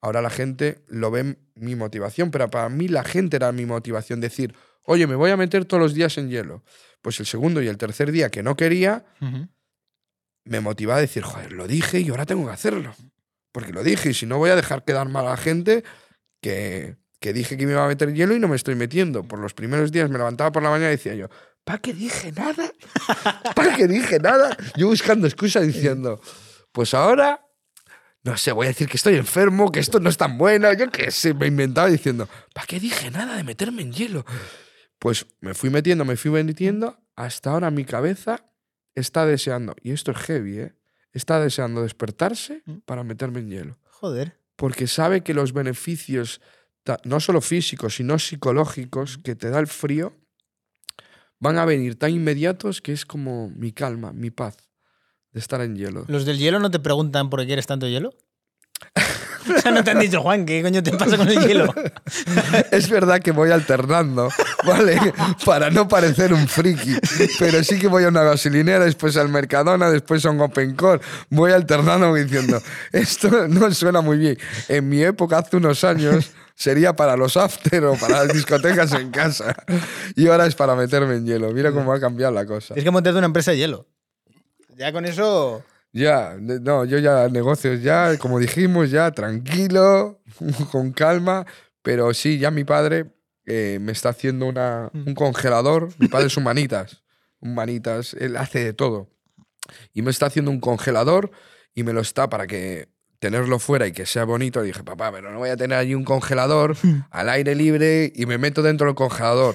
Ahora 0.00 0.20
la 0.20 0.30
gente 0.30 0.84
lo 0.88 1.10
ve 1.10 1.38
mi 1.54 1.76
motivación, 1.76 2.30
pero 2.30 2.50
para 2.50 2.68
mí 2.68 2.88
la 2.88 3.04
gente 3.04 3.36
era 3.36 3.52
mi 3.52 3.64
motivación. 3.64 4.20
Decir, 4.20 4.54
oye, 4.82 5.06
me 5.06 5.14
voy 5.14 5.30
a 5.30 5.36
meter 5.36 5.64
todos 5.64 5.82
los 5.82 5.94
días 5.94 6.18
en 6.18 6.28
hielo. 6.28 6.62
Pues 7.00 7.20
el 7.20 7.26
segundo 7.26 7.62
y 7.62 7.68
el 7.68 7.78
tercer 7.78 8.12
día 8.12 8.28
que 8.30 8.42
no 8.42 8.56
quería, 8.56 9.04
me 10.44 10.60
motiva 10.60 10.96
a 10.96 11.00
decir, 11.00 11.22
joder, 11.22 11.52
lo 11.52 11.66
dije 11.66 12.00
y 12.00 12.10
ahora 12.10 12.26
tengo 12.26 12.46
que 12.46 12.52
hacerlo. 12.52 12.94
Porque 13.52 13.72
lo 13.72 13.82
dije 13.82 14.10
y 14.10 14.14
si 14.14 14.26
no 14.26 14.38
voy 14.38 14.50
a 14.50 14.56
dejar 14.56 14.84
quedar 14.84 15.08
mal 15.08 15.26
a 15.26 15.30
la 15.30 15.36
gente 15.36 15.84
que, 16.40 16.96
que 17.20 17.32
dije 17.32 17.56
que 17.56 17.64
me 17.66 17.72
iba 17.72 17.84
a 17.84 17.88
meter 17.88 18.12
hielo 18.12 18.34
y 18.34 18.40
no 18.40 18.48
me 18.48 18.56
estoy 18.56 18.74
metiendo. 18.74 19.22
Por 19.22 19.38
los 19.38 19.54
primeros 19.54 19.92
días 19.92 20.10
me 20.10 20.18
levantaba 20.18 20.52
por 20.52 20.62
la 20.62 20.70
mañana 20.70 20.88
y 20.88 20.96
decía 20.96 21.14
yo, 21.14 21.28
¿para 21.64 21.78
qué 21.78 21.92
dije 21.92 22.32
nada? 22.32 22.72
¿Para 23.54 23.74
qué 23.76 23.88
dije 23.88 24.18
nada? 24.18 24.56
Yo 24.76 24.88
buscando 24.88 25.26
excusas 25.26 25.66
diciendo, 25.66 26.20
pues 26.72 26.94
ahora, 26.94 27.46
no 28.22 28.36
sé, 28.36 28.52
voy 28.52 28.66
a 28.66 28.68
decir 28.68 28.88
que 28.88 28.96
estoy 28.96 29.16
enfermo, 29.16 29.72
que 29.72 29.80
esto 29.80 30.00
no 30.00 30.08
es 30.08 30.16
tan 30.16 30.38
bueno, 30.38 30.72
yo 30.72 30.90
qué 30.90 31.10
sé, 31.10 31.34
me 31.34 31.46
inventaba 31.46 31.88
diciendo, 31.88 32.28
¿para 32.52 32.66
qué 32.66 32.78
dije 32.78 33.10
nada 33.10 33.36
de 33.36 33.44
meterme 33.44 33.82
en 33.82 33.92
hielo? 33.92 34.24
Pues 34.98 35.26
me 35.40 35.54
fui 35.54 35.70
metiendo, 35.70 36.04
me 36.04 36.16
fui 36.16 36.30
metiendo, 36.30 36.98
hasta 37.16 37.50
ahora 37.50 37.70
mi 37.70 37.84
cabeza 37.84 38.44
está 38.94 39.26
deseando, 39.26 39.74
y 39.82 39.92
esto 39.92 40.12
es 40.12 40.18
heavy, 40.18 40.58
¿eh? 40.58 40.74
Está 41.12 41.40
deseando 41.40 41.82
despertarse 41.82 42.62
para 42.86 43.04
meterme 43.04 43.38
en 43.40 43.48
hielo. 43.48 43.78
Joder. 43.84 44.40
Porque 44.56 44.88
sabe 44.88 45.22
que 45.22 45.32
los 45.32 45.52
beneficios, 45.52 46.40
no 47.04 47.20
solo 47.20 47.40
físicos, 47.40 47.94
sino 47.96 48.18
psicológicos, 48.18 49.18
que 49.18 49.36
te 49.36 49.50
da 49.50 49.60
el 49.60 49.68
frío, 49.68 50.16
van 51.44 51.58
a 51.58 51.66
venir 51.66 51.98
tan 51.98 52.10
inmediatos 52.10 52.80
que 52.80 52.92
es 52.92 53.04
como 53.04 53.50
mi 53.50 53.70
calma, 53.70 54.14
mi 54.14 54.30
paz 54.30 54.56
de 55.30 55.40
estar 55.40 55.60
en 55.60 55.76
hielo. 55.76 56.06
¿Los 56.08 56.24
del 56.24 56.38
hielo 56.38 56.58
no 56.58 56.70
te 56.70 56.78
preguntan 56.78 57.28
por 57.28 57.40
qué 57.40 57.46
quieres 57.46 57.66
tanto 57.66 57.86
hielo? 57.86 58.14
o 59.56 59.60
sea, 59.60 59.70
no 59.70 59.84
te 59.84 59.90
han 59.90 59.98
dicho, 59.98 60.20
Juan, 60.22 60.46
¿qué 60.46 60.62
coño 60.62 60.82
te 60.82 60.92
pasa 60.92 61.16
con 61.16 61.28
el 61.28 61.46
hielo? 61.46 61.72
Es 62.70 62.88
verdad 62.88 63.20
que 63.20 63.30
voy 63.32 63.50
alternando, 63.50 64.28
¿vale? 64.64 65.00
Para 65.44 65.70
no 65.70 65.88
parecer 65.88 66.32
un 66.32 66.48
friki. 66.48 66.96
Pero 67.38 67.62
sí 67.64 67.78
que 67.78 67.88
voy 67.88 68.04
a 68.04 68.08
una 68.08 68.22
gasolinera, 68.22 68.84
después 68.84 69.16
al 69.16 69.28
Mercadona, 69.28 69.90
después 69.90 70.24
a 70.26 70.30
un 70.30 70.40
Open 70.40 70.74
Core. 70.74 71.00
Voy 71.30 71.52
alternando 71.52 72.12
diciendo, 72.14 72.60
esto 72.92 73.48
no 73.48 73.72
suena 73.72 74.00
muy 74.00 74.18
bien. 74.18 74.38
En 74.68 74.88
mi 74.88 75.02
época, 75.02 75.38
hace 75.38 75.56
unos 75.56 75.84
años, 75.84 76.32
sería 76.54 76.94
para 76.94 77.16
los 77.16 77.36
after 77.36 77.84
o 77.84 77.94
para 77.94 78.24
las 78.24 78.32
discotecas 78.32 78.92
en 78.92 79.10
casa. 79.10 79.54
Y 80.16 80.28
ahora 80.28 80.46
es 80.46 80.54
para 80.54 80.74
meterme 80.74 81.16
en 81.16 81.26
hielo. 81.26 81.50
Mira 81.52 81.72
cómo 81.72 81.92
ha 81.92 82.00
cambiado 82.00 82.32
la 82.32 82.46
cosa. 82.46 82.74
Tienes 82.74 82.84
que 82.84 82.90
montarte 82.90 83.18
una 83.18 83.26
empresa 83.26 83.50
de 83.50 83.58
hielo. 83.58 83.86
Ya 84.76 84.92
con 84.92 85.04
eso. 85.04 85.62
Ya, 85.94 86.36
no, 86.40 86.84
yo 86.84 86.98
ya 86.98 87.28
negocios 87.28 87.80
ya, 87.80 88.18
como 88.18 88.40
dijimos, 88.40 88.90
ya 88.90 89.12
tranquilo, 89.12 90.20
con 90.72 90.90
calma, 90.90 91.46
pero 91.82 92.12
sí, 92.14 92.36
ya 92.38 92.50
mi 92.50 92.64
padre 92.64 93.14
eh, 93.46 93.78
me 93.80 93.92
está 93.92 94.08
haciendo 94.08 94.46
una, 94.46 94.90
un 94.92 95.14
congelador, 95.14 95.90
mi 95.98 96.08
padre 96.08 96.26
es 96.26 96.36
un 96.36 96.42
manitas, 96.42 97.04
un 97.38 97.54
manitas, 97.54 98.12
él 98.14 98.36
hace 98.36 98.64
de 98.64 98.72
todo, 98.72 99.08
y 99.92 100.02
me 100.02 100.10
está 100.10 100.26
haciendo 100.26 100.50
un 100.50 100.58
congelador 100.58 101.30
y 101.76 101.84
me 101.84 101.92
lo 101.92 102.00
está 102.00 102.28
para 102.28 102.48
que 102.48 102.88
tenerlo 103.20 103.60
fuera 103.60 103.86
y 103.86 103.92
que 103.92 104.04
sea 104.04 104.24
bonito, 104.24 104.64
y 104.64 104.66
dije, 104.66 104.82
papá, 104.82 105.12
pero 105.12 105.30
no 105.30 105.38
voy 105.38 105.50
a 105.50 105.56
tener 105.56 105.78
allí 105.78 105.94
un 105.94 106.04
congelador 106.04 106.76
al 107.12 107.28
aire 107.28 107.54
libre 107.54 108.12
y 108.16 108.26
me 108.26 108.36
meto 108.36 108.62
dentro 108.62 108.88
del 108.88 108.96
congelador. 108.96 109.54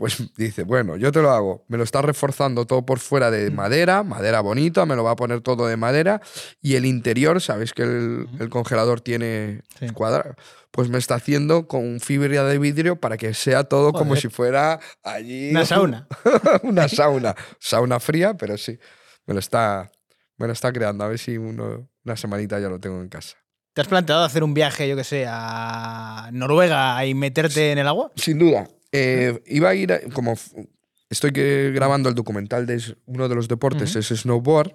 Pues 0.00 0.16
dice, 0.38 0.62
bueno, 0.64 0.96
yo 0.96 1.12
te 1.12 1.20
lo 1.20 1.30
hago. 1.30 1.62
Me 1.68 1.76
lo 1.76 1.84
está 1.84 2.00
reforzando 2.00 2.66
todo 2.66 2.86
por 2.86 2.98
fuera 3.00 3.30
de 3.30 3.50
madera, 3.50 4.02
madera 4.02 4.40
bonita, 4.40 4.86
me 4.86 4.96
lo 4.96 5.04
va 5.04 5.10
a 5.10 5.16
poner 5.16 5.42
todo 5.42 5.66
de 5.66 5.76
madera. 5.76 6.22
Y 6.62 6.76
el 6.76 6.86
interior, 6.86 7.38
¿sabes 7.42 7.74
que 7.74 7.82
el, 7.82 8.26
el 8.40 8.48
congelador 8.48 9.02
tiene 9.02 9.60
Sí. 9.78 9.90
cuadra? 9.90 10.34
Pues 10.70 10.88
me 10.88 10.96
está 10.96 11.16
haciendo 11.16 11.68
con 11.68 12.00
fibra 12.00 12.44
de 12.44 12.58
vidrio 12.58 12.96
para 12.96 13.18
que 13.18 13.34
sea 13.34 13.64
todo 13.64 13.92
como 13.92 14.10
Joder. 14.12 14.22
si 14.22 14.28
fuera 14.30 14.80
allí. 15.02 15.50
Una 15.50 15.66
sauna. 15.66 16.08
una 16.62 16.88
sauna. 16.88 17.34
Sauna 17.58 18.00
fría, 18.00 18.32
pero 18.38 18.56
sí. 18.56 18.78
Me 19.26 19.34
lo 19.34 19.40
está, 19.40 19.92
me 20.38 20.46
lo 20.46 20.54
está 20.54 20.72
creando. 20.72 21.04
A 21.04 21.08
ver 21.08 21.18
si 21.18 21.36
uno, 21.36 21.90
una 22.06 22.16
semanita 22.16 22.58
ya 22.58 22.70
lo 22.70 22.80
tengo 22.80 23.02
en 23.02 23.10
casa. 23.10 23.36
¿Te 23.74 23.82
has 23.82 23.86
planteado 23.88 24.24
hacer 24.24 24.42
un 24.42 24.54
viaje, 24.54 24.88
yo 24.88 24.96
que 24.96 25.04
sé, 25.04 25.26
a 25.28 26.30
Noruega 26.32 27.04
y 27.04 27.12
meterte 27.14 27.72
en 27.72 27.78
el 27.78 27.86
agua? 27.86 28.10
Sin 28.16 28.38
duda. 28.38 28.66
Eh, 28.92 29.40
iba 29.46 29.68
a 29.70 29.74
ir, 29.74 29.92
a- 29.92 30.00
como 30.12 30.34
estoy 31.08 31.30
grabando 31.72 32.08
el 32.08 32.14
documental 32.14 32.66
de 32.66 32.82
uno 33.06 33.28
de 33.28 33.34
los 33.34 33.48
deportes, 33.48 33.94
es 33.96 34.08
snowboard, 34.20 34.72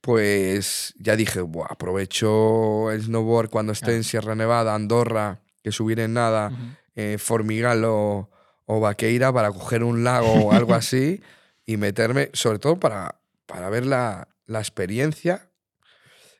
pues 0.00 0.94
ya 0.98 1.16
dije, 1.16 1.40
"Buah, 1.42 1.66
aprovecho 1.70 2.90
el 2.90 3.02
snowboard 3.02 3.50
cuando 3.50 3.72
esté 3.72 3.94
en 3.96 4.04
Sierra 4.04 4.34
Nevada, 4.34 4.74
Andorra, 4.74 5.42
que 5.62 5.72
subir 5.72 6.00
en 6.00 6.14
nada, 6.14 6.50
eh, 6.96 7.18
Formigal 7.18 7.84
o, 7.84 8.30
o 8.66 8.80
Vaqueira 8.80 9.32
para 9.32 9.52
coger 9.52 9.84
un 9.84 10.04
lago 10.04 10.46
o 10.46 10.52
algo 10.52 10.74
así 10.74 11.20
y 11.66 11.76
meterme, 11.76 12.30
sobre 12.32 12.58
todo 12.58 12.80
para, 12.80 13.20
para 13.46 13.68
ver 13.68 13.84
la, 13.86 14.28
la 14.46 14.58
experiencia. 14.60 15.50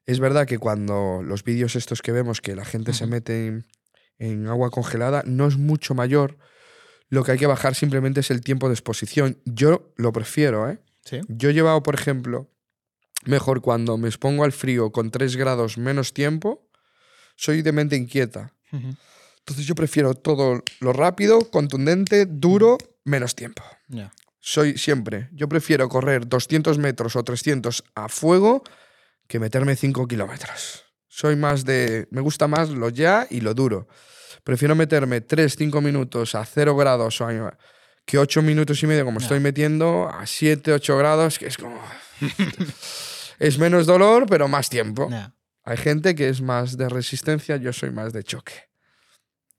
Es 0.06 0.18
verdad 0.20 0.46
que 0.46 0.58
cuando 0.58 1.20
los 1.22 1.44
vídeos 1.44 1.76
estos 1.76 2.02
que 2.02 2.12
vemos 2.12 2.40
que 2.40 2.56
la 2.56 2.64
gente 2.64 2.92
se 2.94 3.06
mete 3.06 3.46
en, 3.46 3.66
en 4.18 4.46
agua 4.48 4.70
congelada 4.70 5.22
no 5.26 5.46
es 5.46 5.56
mucho 5.58 5.94
mayor, 5.94 6.38
lo 7.10 7.24
que 7.24 7.32
hay 7.32 7.38
que 7.38 7.46
bajar 7.46 7.74
simplemente 7.74 8.20
es 8.20 8.30
el 8.30 8.40
tiempo 8.40 8.68
de 8.68 8.74
exposición. 8.74 9.38
Yo 9.44 9.92
lo 9.96 10.12
prefiero, 10.12 10.70
¿eh? 10.70 10.80
Sí. 11.04 11.20
Yo 11.28 11.50
he 11.50 11.54
llevado, 11.54 11.82
por 11.82 11.94
ejemplo, 11.94 12.48
mejor 13.24 13.60
cuando 13.60 13.98
me 13.98 14.08
expongo 14.08 14.44
al 14.44 14.52
frío 14.52 14.92
con 14.92 15.10
3 15.10 15.36
grados 15.36 15.76
menos 15.76 16.14
tiempo, 16.14 16.68
soy 17.36 17.62
de 17.62 17.72
mente 17.72 17.96
inquieta. 17.96 18.54
Entonces 18.70 19.66
yo 19.66 19.74
prefiero 19.74 20.14
todo 20.14 20.62
lo 20.80 20.92
rápido, 20.92 21.50
contundente, 21.50 22.26
duro, 22.26 22.78
menos 23.04 23.34
tiempo. 23.34 23.62
Soy 24.38 24.78
siempre, 24.78 25.28
yo 25.32 25.48
prefiero 25.48 25.88
correr 25.88 26.28
200 26.28 26.78
metros 26.78 27.16
o 27.16 27.24
300 27.24 27.84
a 27.94 28.08
fuego 28.08 28.62
que 29.26 29.38
meterme 29.38 29.74
5 29.76 30.06
kilómetros. 30.06 30.84
Soy 31.08 31.36
más 31.36 31.64
de, 31.64 32.06
me 32.10 32.20
gusta 32.20 32.46
más 32.46 32.70
lo 32.70 32.88
ya 32.88 33.26
y 33.28 33.40
lo 33.40 33.52
duro. 33.54 33.88
Prefiero 34.44 34.74
meterme 34.74 35.20
3, 35.20 35.54
5 35.56 35.80
minutos 35.80 36.34
a 36.34 36.44
0 36.44 36.76
grados 36.76 37.20
o 37.20 37.26
a- 37.26 37.58
que 38.06 38.18
8 38.18 38.42
minutos 38.42 38.82
y 38.82 38.86
medio 38.86 39.04
como 39.04 39.20
estoy 39.20 39.40
metiendo 39.40 40.08
a 40.08 40.26
7, 40.26 40.72
8 40.72 40.96
grados, 40.98 41.38
que 41.38 41.46
es 41.46 41.56
como... 41.56 41.80
es 43.38 43.58
menos 43.58 43.86
dolor, 43.86 44.26
pero 44.28 44.48
más 44.48 44.68
tiempo. 44.68 45.08
Ya. 45.10 45.34
Hay 45.64 45.76
gente 45.76 46.14
que 46.14 46.28
es 46.28 46.40
más 46.40 46.76
de 46.76 46.88
resistencia, 46.88 47.56
yo 47.56 47.72
soy 47.72 47.90
más 47.90 48.12
de 48.12 48.24
choque. 48.24 48.54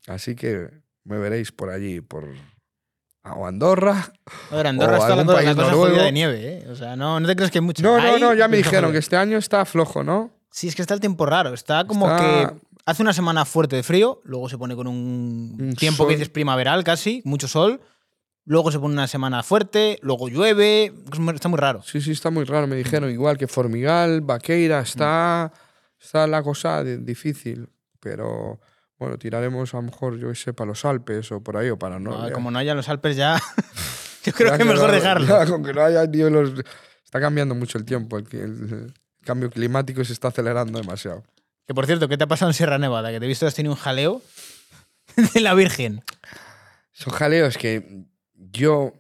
Así 0.08 0.36
que 0.36 0.70
me 1.04 1.18
veréis 1.20 1.52
por 1.52 1.70
allí, 1.70 2.02
por 2.02 2.28
o 3.24 3.46
Andorra. 3.46 4.12
Ver, 4.50 4.66
Andorra 4.68 4.94
o 4.98 5.02
está 5.02 5.16
la, 5.16 5.24
la 5.24 5.34
país 5.34 5.56
cosa 5.56 5.72
jodida 5.74 6.04
de 6.04 6.12
nieve, 6.12 6.40
¿eh? 6.58 6.68
O 6.70 6.76
sea, 6.76 6.96
no, 6.96 7.20
no 7.20 7.28
te 7.28 7.36
crees 7.36 7.52
que 7.52 7.60
hay 7.60 7.64
mucho. 7.64 7.84
No, 7.84 8.00
no, 8.02 8.18
no, 8.18 8.34
ya 8.34 8.48
me 8.48 8.58
dijeron 8.58 8.92
que 8.92 8.98
este 8.98 9.16
año 9.16 9.38
está 9.38 9.64
flojo, 9.66 10.04
¿no? 10.04 10.32
Sí, 10.50 10.68
es 10.68 10.76
que 10.76 10.82
está 10.82 10.96
el 10.96 11.00
tiempo 11.00 11.26
raro. 11.28 11.54
Está 11.54 11.86
como 11.86 12.08
Está- 12.10 12.20
que 12.50 12.56
hace 12.86 13.02
una 13.04 13.14
semana 13.14 13.46
fuerte 13.46 13.76
de 13.76 13.84
frío, 13.84 14.22
luego 14.24 14.50
se 14.50 14.58
pone 14.58 14.76
con 14.76 14.88
un, 14.88 15.58
Un 15.60 15.76
tiempo 15.76 16.06
que 16.08 16.14
sol. 16.14 16.20
dices 16.20 16.30
primaveral 16.30 16.84
casi, 16.84 17.22
mucho 17.26 17.48
sol. 17.48 17.82
Luego 18.44 18.72
se 18.72 18.80
pone 18.80 18.94
una 18.94 19.08
semana 19.08 19.44
fuerte, 19.44 20.00
luego 20.02 20.28
llueve. 20.28 20.94
Está 21.34 21.48
muy 21.48 21.60
raro. 21.60 21.84
Sí, 21.84 22.02
sí, 22.02 22.12
está 22.12 22.32
muy 22.32 22.44
raro. 22.44 22.66
Me 22.66 22.76
dijeron 22.76 23.12
igual 23.12 23.38
que 23.38 23.48
Formigal, 23.48 24.22
Vaqueira, 24.22 24.80
está, 24.80 25.54
está 26.00 26.26
la 26.26 26.42
cosa 26.42 26.84
difícil. 26.84 27.70
Pero 28.00 28.60
bueno, 28.98 29.18
tiraremos 29.20 29.74
a 29.76 29.78
lo 29.78 29.84
mejor, 29.84 30.18
yo 30.18 30.34
sé, 30.34 30.54
para 30.54 30.70
los 30.70 30.84
Alpes 30.86 31.32
o 31.32 31.42
por 31.44 31.56
ahí 31.56 31.70
o 31.70 31.78
para 31.78 32.00
no. 32.00 32.18
No, 32.28 32.32
como 32.34 32.50
no 32.50 32.58
haya 32.58 32.74
los 32.74 32.90
Alpes 32.90 33.16
ya. 33.16 33.40
yo 34.24 34.34
creo 34.34 34.50
Ya 34.50 34.58
que 34.58 34.66
mejor 34.66 34.88
no- 34.90 34.94
dejarlo. 34.96 35.28
ya, 35.28 35.46
con 35.46 35.64
que 35.64 35.74
no 35.74 35.82
haya 35.84 36.06
ni 36.08 36.18
los- 36.30 36.64
Está 37.06 37.20
cambiando 37.22 37.54
mucho 37.54 37.78
el 37.78 37.86
tiempo. 37.86 38.18
El, 38.18 38.26
el 38.32 38.94
cambio 39.24 39.52
climático 39.52 40.04
se 40.04 40.14
está 40.14 40.30
acelerando 40.30 40.80
demasiado. 40.80 41.24
Que 41.72 41.76
por 41.76 41.86
cierto, 41.86 42.10
¿qué 42.10 42.18
te 42.18 42.26
ha 42.26 42.28
pasado 42.28 42.52
en 42.52 42.54
Sierra 42.54 42.78
Nevada? 42.78 43.12
Que 43.12 43.20
te 43.22 43.26
he 43.26 43.30
visto 43.30 43.46
que 43.46 43.48
has 43.48 43.56
tenido 43.56 43.72
un 43.74 43.80
jaleo 43.80 44.22
de 45.34 45.40
la 45.40 45.54
Virgen. 45.54 46.04
Son 46.92 47.14
jaleos 47.14 47.58
que 47.58 48.04
yo. 48.36 48.92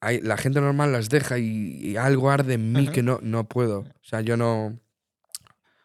hay- 0.00 0.20
la 0.20 0.36
gente 0.36 0.60
normal 0.60 0.92
las 0.92 1.08
deja 1.08 1.38
y, 1.38 1.44
y 1.90 1.96
algo 1.96 2.30
arde 2.30 2.54
en 2.54 2.70
mí 2.72 2.84
Ajá. 2.84 2.92
que 2.92 3.02
no, 3.02 3.18
no 3.20 3.48
puedo. 3.48 3.80
O 3.80 4.04
sea, 4.04 4.20
yo 4.20 4.36
no. 4.36 4.78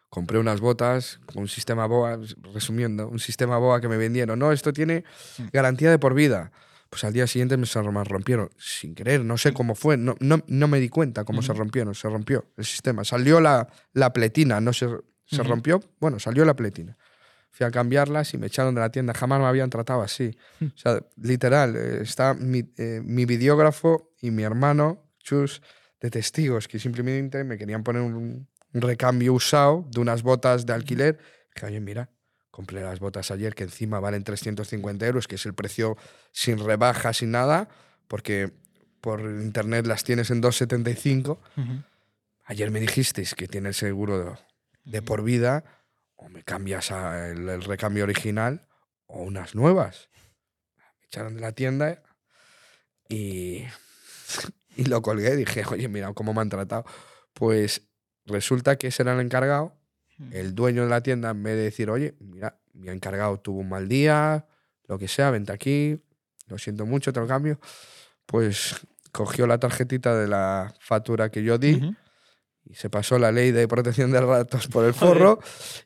Compré 0.08 0.38
unas 0.38 0.60
botas 0.60 1.18
con 1.26 1.38
un 1.42 1.48
sistema 1.48 1.86
BOA, 1.86 2.20
resumiendo, 2.54 3.08
un 3.08 3.18
sistema 3.18 3.58
BOA 3.58 3.80
que 3.80 3.88
me 3.88 3.96
vendieron. 3.96 4.38
No, 4.38 4.52
esto 4.52 4.72
tiene 4.72 5.02
garantía 5.52 5.90
de 5.90 5.98
por 5.98 6.14
vida. 6.14 6.52
Pues 6.90 7.02
al 7.02 7.12
día 7.12 7.26
siguiente 7.26 7.56
me 7.56 7.66
se 7.66 7.82
rompieron 7.82 8.50
sin 8.56 8.94
querer, 8.94 9.24
no 9.24 9.36
sé 9.36 9.52
cómo 9.52 9.74
fue, 9.74 9.96
no, 9.96 10.14
no, 10.20 10.44
no 10.46 10.68
me 10.68 10.78
di 10.78 10.88
cuenta 10.88 11.24
cómo 11.24 11.42
se 11.42 11.52
rompieron, 11.52 11.92
se 11.96 12.08
rompió 12.08 12.46
el 12.56 12.64
sistema. 12.64 13.02
Salió 13.02 13.40
la, 13.40 13.66
la 13.92 14.12
pletina, 14.12 14.60
no 14.60 14.72
se, 15.26 15.36
se 15.36 15.42
Ujú. 15.42 15.50
rompió, 15.50 15.80
bueno, 16.00 16.18
salió 16.18 16.44
la 16.44 16.54
pletina. 16.54 16.96
Fui 17.50 17.64
a 17.64 17.70
cambiarlas 17.70 18.34
y 18.34 18.38
me 18.38 18.48
echaron 18.48 18.74
de 18.74 18.80
la 18.80 18.90
tienda. 18.90 19.14
Jamás 19.14 19.38
me 19.40 19.46
habían 19.46 19.70
tratado 19.70 20.02
así. 20.02 20.36
O 20.60 20.76
sea, 20.76 21.00
literal, 21.16 21.76
eh, 21.76 22.00
está 22.02 22.34
mi, 22.34 22.64
eh, 22.78 23.00
mi 23.04 23.26
videógrafo 23.26 24.10
y 24.20 24.30
mi 24.32 24.42
hermano, 24.42 25.04
Chus, 25.20 25.62
de 26.00 26.10
testigos, 26.10 26.66
que 26.66 26.78
simplemente 26.80 27.44
me 27.44 27.56
querían 27.56 27.84
poner 27.84 28.02
un, 28.02 28.48
un 28.72 28.80
recambio 28.82 29.32
usado 29.32 29.86
de 29.90 30.00
unas 30.00 30.22
botas 30.24 30.66
de 30.66 30.72
alquiler. 30.72 31.18
Dije, 31.54 31.66
oye, 31.66 31.80
mira, 31.80 32.10
compré 32.50 32.80
las 32.82 32.98
botas 32.98 33.30
ayer 33.30 33.54
que 33.54 33.62
encima 33.64 34.00
valen 34.00 34.24
350 34.24 35.06
euros, 35.06 35.28
que 35.28 35.36
es 35.36 35.46
el 35.46 35.54
precio 35.54 35.96
sin 36.32 36.58
rebaja, 36.58 37.12
sin 37.12 37.30
nada, 37.30 37.68
porque 38.08 38.50
por 39.00 39.20
internet 39.20 39.86
las 39.86 40.02
tienes 40.02 40.30
en 40.32 40.42
2,75. 40.42 41.38
Ayer 42.46 42.70
me 42.72 42.80
dijisteis 42.80 43.34
que 43.34 43.46
tiene 43.48 43.68
el 43.68 43.74
seguro 43.74 44.36
de, 44.84 45.02
por 45.02 45.22
vida, 45.22 45.64
o 46.16 46.28
me 46.28 46.42
cambias 46.42 46.90
a 46.90 47.28
el, 47.28 47.48
el 47.48 47.62
recambio 47.62 48.04
original, 48.04 48.68
o 49.06 49.22
unas 49.22 49.54
nuevas. 49.54 50.08
Me 51.00 51.06
echaron 51.06 51.34
de 51.34 51.40
la 51.40 51.52
tienda 51.52 52.02
y, 53.08 53.64
y 54.76 54.84
lo 54.84 55.02
colgué. 55.02 55.36
Dije, 55.36 55.64
oye, 55.70 55.88
mira 55.88 56.12
cómo 56.12 56.34
me 56.34 56.40
han 56.40 56.48
tratado. 56.48 56.84
Pues 57.32 57.82
resulta 58.26 58.76
que 58.76 58.88
ese 58.88 59.02
era 59.02 59.14
el 59.14 59.20
encargado. 59.20 59.76
El 60.30 60.54
dueño 60.54 60.84
de 60.84 60.90
la 60.90 61.02
tienda, 61.02 61.30
en 61.30 61.42
vez 61.42 61.56
de 61.56 61.62
decir, 61.62 61.90
oye, 61.90 62.14
mira, 62.20 62.60
mi 62.72 62.88
encargado 62.88 63.40
tuvo 63.40 63.60
un 63.60 63.68
mal 63.68 63.88
día, 63.88 64.46
lo 64.86 64.96
que 64.96 65.08
sea, 65.08 65.30
vente 65.30 65.52
aquí, 65.52 66.00
lo 66.46 66.56
siento 66.56 66.86
mucho, 66.86 67.12
te 67.12 67.18
lo 67.18 67.26
cambio. 67.26 67.58
Pues 68.26 68.76
cogió 69.10 69.46
la 69.46 69.58
tarjetita 69.58 70.16
de 70.16 70.28
la 70.28 70.72
factura 70.78 71.30
que 71.30 71.42
yo 71.42 71.58
di. 71.58 71.96
Y 72.68 72.74
se 72.74 72.88
pasó 72.88 73.18
la 73.18 73.30
ley 73.30 73.52
de 73.52 73.68
protección 73.68 74.10
de 74.10 74.20
datos 74.20 74.68
por 74.68 74.84
el 74.84 74.94
forro 74.94 75.40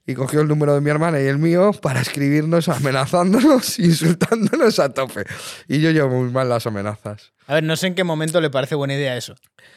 y 0.06 0.14
cogió 0.14 0.40
el 0.40 0.48
número 0.48 0.74
de 0.74 0.80
mi 0.80 0.90
hermana 0.90 1.20
y 1.20 1.26
el 1.26 1.38
mío 1.38 1.72
para 1.72 2.00
escribirnos 2.00 2.68
amenazándonos, 2.68 3.78
insultándonos 3.78 4.78
a 4.78 4.88
tope. 4.90 5.24
Y 5.66 5.80
yo 5.80 5.90
llevo 5.90 6.10
muy 6.22 6.30
mal 6.30 6.48
las 6.48 6.66
amenazas. 6.66 7.32
A 7.46 7.54
ver, 7.54 7.64
no 7.64 7.76
sé 7.76 7.88
en 7.88 7.94
qué 7.94 8.04
momento 8.04 8.40
le 8.40 8.50
parece 8.50 8.74
buena 8.74 8.94
idea 8.94 9.16
eso. 9.16 9.34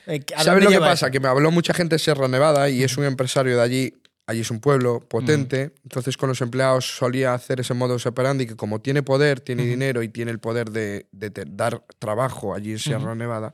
Eh, 0.07 0.23
¿a 0.35 0.43
¿Sabes 0.43 0.63
lo 0.63 0.69
que 0.69 0.79
pasa? 0.79 1.07
eso? 1.07 1.11
Que 1.11 1.19
me 1.19 1.27
habló 1.27 1.51
mucha 1.51 1.73
gente 1.73 1.95
de 1.95 1.99
Sierra 1.99 2.27
Nevada 2.27 2.69
y 2.69 2.83
es 2.83 2.97
un 2.97 3.05
empresario 3.05 3.55
de 3.55 3.61
allí. 3.61 3.93
Allí 4.27 4.41
es 4.41 4.51
un 4.51 4.61
pueblo 4.61 4.99
potente. 4.99 5.73
Entonces, 5.83 6.15
con 6.15 6.29
los 6.29 6.39
empleados 6.41 6.85
solía 6.85 7.33
hacer 7.33 7.59
ese 7.59 7.73
modo 7.73 7.97
operandi 8.05 8.45
que, 8.45 8.55
como 8.55 8.79
tiene 8.79 9.03
poder, 9.03 9.41
tiene 9.41 9.65
dinero 9.65 10.03
y 10.03 10.09
tiene 10.09 10.31
el 10.31 10.39
poder 10.39 10.69
de, 10.69 11.07
de 11.11 11.31
dar 11.47 11.83
trabajo 11.99 12.53
allí 12.53 12.71
en 12.71 12.79
Sierra 12.79 13.13
Nevada, 13.15 13.53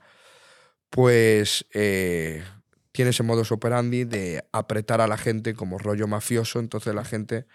pues 0.90 1.66
eh, 1.74 2.44
tiene 2.98 3.12
ese 3.12 3.22
modus 3.22 3.52
operandi 3.52 4.06
de 4.06 4.44
apretar 4.52 5.02
a 5.02 5.08
la 5.08 5.20
gente 5.20 5.54
como 5.54 5.78
rollo 5.78 6.08
mafioso. 6.08 6.58
Entonces, 6.58 6.96
la 6.96 7.06
gente. 7.06 7.46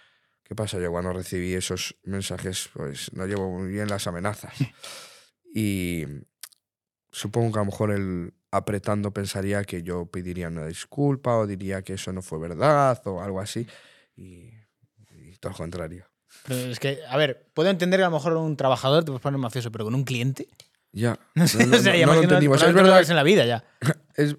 ¿Qué 0.44 0.54
pasa? 0.54 0.78
Yo 0.78 0.92
cuando 0.92 1.12
recibí 1.12 1.52
esos 1.54 1.96
mensajes, 2.04 2.70
pues 2.72 3.12
no 3.12 3.26
llevo 3.26 3.50
muy 3.50 3.66
bien 3.66 3.88
las 3.88 4.06
amenazas. 4.06 4.54
Y 5.54 6.06
supongo 7.10 7.52
que 7.52 7.58
a 7.58 7.62
lo 7.62 7.66
mejor 7.66 7.90
él 7.90 8.32
apretando 8.50 9.10
pensaría 9.10 9.64
que 9.64 9.82
yo 9.82 10.06
pediría 10.06 10.48
una 10.48 10.66
disculpa 10.66 11.36
o 11.36 11.46
diría 11.46 11.82
que 11.82 11.92
eso 11.92 12.10
no 12.10 12.22
fue 12.22 12.38
verdad 12.38 13.02
o 13.04 13.20
algo 13.20 13.38
así. 13.38 13.66
Y, 14.16 14.48
y 15.10 15.36
todo 15.38 15.52
lo 15.52 15.58
contrario. 15.58 16.06
Pero 16.46 16.70
es 16.70 16.80
que, 16.80 17.00
a 17.06 17.18
ver, 17.18 17.50
puedo 17.52 17.68
entender 17.68 18.00
que 18.00 18.04
a 18.04 18.08
lo 18.08 18.16
mejor 18.16 18.34
un 18.34 18.56
trabajador 18.56 19.04
te 19.04 19.08
puedes 19.08 19.20
poner 19.20 19.38
mafioso, 19.38 19.70
pero 19.70 19.84
con 19.84 19.94
un 19.94 20.04
cliente. 20.04 20.48
Ya. 20.92 21.18
No 21.34 21.46
sé, 21.46 21.58
No, 21.58 21.72
no, 21.72 21.76
o 21.76 21.80
sea, 21.80 22.06
no, 22.06 22.14
lo 22.14 22.22
entendimos. 22.22 22.62
Es 22.62 22.72
verdad, 22.72 23.02
en 23.10 23.16
la 23.16 23.24
vida 23.24 23.44
ya. 23.44 23.64
es, 24.14 24.36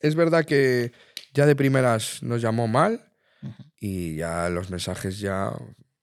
es 0.00 0.14
verdad 0.14 0.44
que 0.44 0.92
ya 1.32 1.46
de 1.46 1.56
primeras 1.56 2.22
nos 2.22 2.42
llamó 2.42 2.66
mal 2.68 3.12
y 3.78 4.16
ya 4.16 4.48
los 4.48 4.70
mensajes 4.70 5.18
ya... 5.18 5.52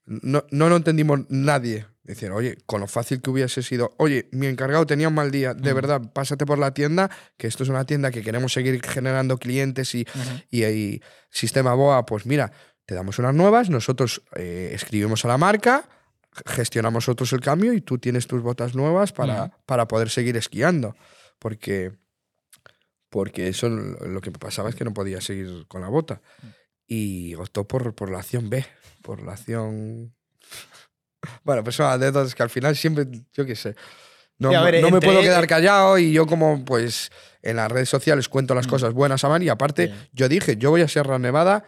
No, 0.05 0.45
no 0.51 0.69
lo 0.69 0.77
entendimos 0.77 1.21
nadie. 1.29 1.85
Decir, 2.03 2.31
oye, 2.31 2.57
con 2.65 2.79
lo 2.79 2.87
fácil 2.87 3.21
que 3.21 3.29
hubiese 3.29 3.61
sido, 3.61 3.93
oye, 3.97 4.29
mi 4.31 4.47
encargado 4.47 4.85
tenía 4.85 5.09
un 5.09 5.13
mal 5.13 5.29
día, 5.29 5.53
de 5.53 5.73
verdad, 5.73 6.01
pásate 6.13 6.45
por 6.45 6.57
la 6.57 6.73
tienda, 6.73 7.11
que 7.35 7.47
esto 7.47 7.63
es 7.63 7.69
una 7.69 7.85
tienda 7.85 8.11
que 8.11 8.21
queremos 8.21 8.53
seguir 8.53 8.81
generando 8.81 9.37
clientes 9.37 9.93
y, 9.93 10.07
y, 10.49 10.63
y 10.63 11.01
sistema 11.29 11.73
BOA, 11.73 12.05
pues 12.05 12.25
mira, 12.25 12.53
te 12.85 12.95
damos 12.95 13.19
unas 13.19 13.35
nuevas, 13.35 13.69
nosotros 13.69 14.23
eh, 14.37 14.69
escribimos 14.71 15.25
a 15.25 15.27
la 15.27 15.37
marca, 15.37 15.89
gestionamos 16.45 17.03
nosotros 17.03 17.33
el 17.33 17.41
cambio 17.41 17.73
y 17.73 17.81
tú 17.81 17.97
tienes 17.97 18.27
tus 18.27 18.41
botas 18.41 18.75
nuevas 18.75 19.11
para, 19.11 19.51
para 19.65 19.89
poder 19.89 20.09
seguir 20.09 20.37
esquiando. 20.37 20.95
Porque, 21.37 21.91
porque 23.09 23.47
eso 23.47 23.69
lo 23.69 24.21
que 24.21 24.31
pasaba 24.31 24.69
es 24.69 24.75
que 24.75 24.83
no 24.83 24.93
podía 24.93 25.21
seguir 25.21 25.65
con 25.67 25.81
la 25.81 25.87
bota. 25.89 26.21
Y 26.85 27.35
optó 27.35 27.67
por, 27.67 27.93
por 27.95 28.09
la 28.09 28.19
acción 28.19 28.49
B, 28.49 28.65
por 29.01 29.21
la 29.21 29.33
acción... 29.33 30.13
Bueno, 31.43 31.63
pues 31.63 31.75
son 31.75 31.87
anécdotas 31.87 32.33
que 32.35 32.43
al 32.43 32.49
final 32.49 32.75
siempre, 32.75 33.05
yo 33.33 33.45
qué 33.45 33.55
sé, 33.55 33.75
no, 34.37 34.49
Sí, 34.49 34.55
a 34.55 34.61
ver, 34.61 34.81
no 34.81 34.91
me 34.91 35.01
puedo 35.01 35.19
quedar 35.21 35.47
callado 35.47 35.97
y 35.97 36.13
yo 36.13 36.27
como 36.27 36.63
pues 36.63 37.09
en 37.41 37.55
las 37.57 37.71
redes 37.71 37.89
sociales 37.89 38.29
cuento 38.29 38.53
Mm. 38.53 38.57
las 38.57 38.67
cosas 38.67 38.93
buenas 38.93 39.23
a 39.23 39.43
y 39.43 39.49
aparte 39.49 39.93
yo 40.13 40.29
dije, 40.29 40.57
yo 40.57 40.69
voy 40.69 40.81
a 40.81 40.87
Sierra 40.87 41.17
Nevada 41.17 41.65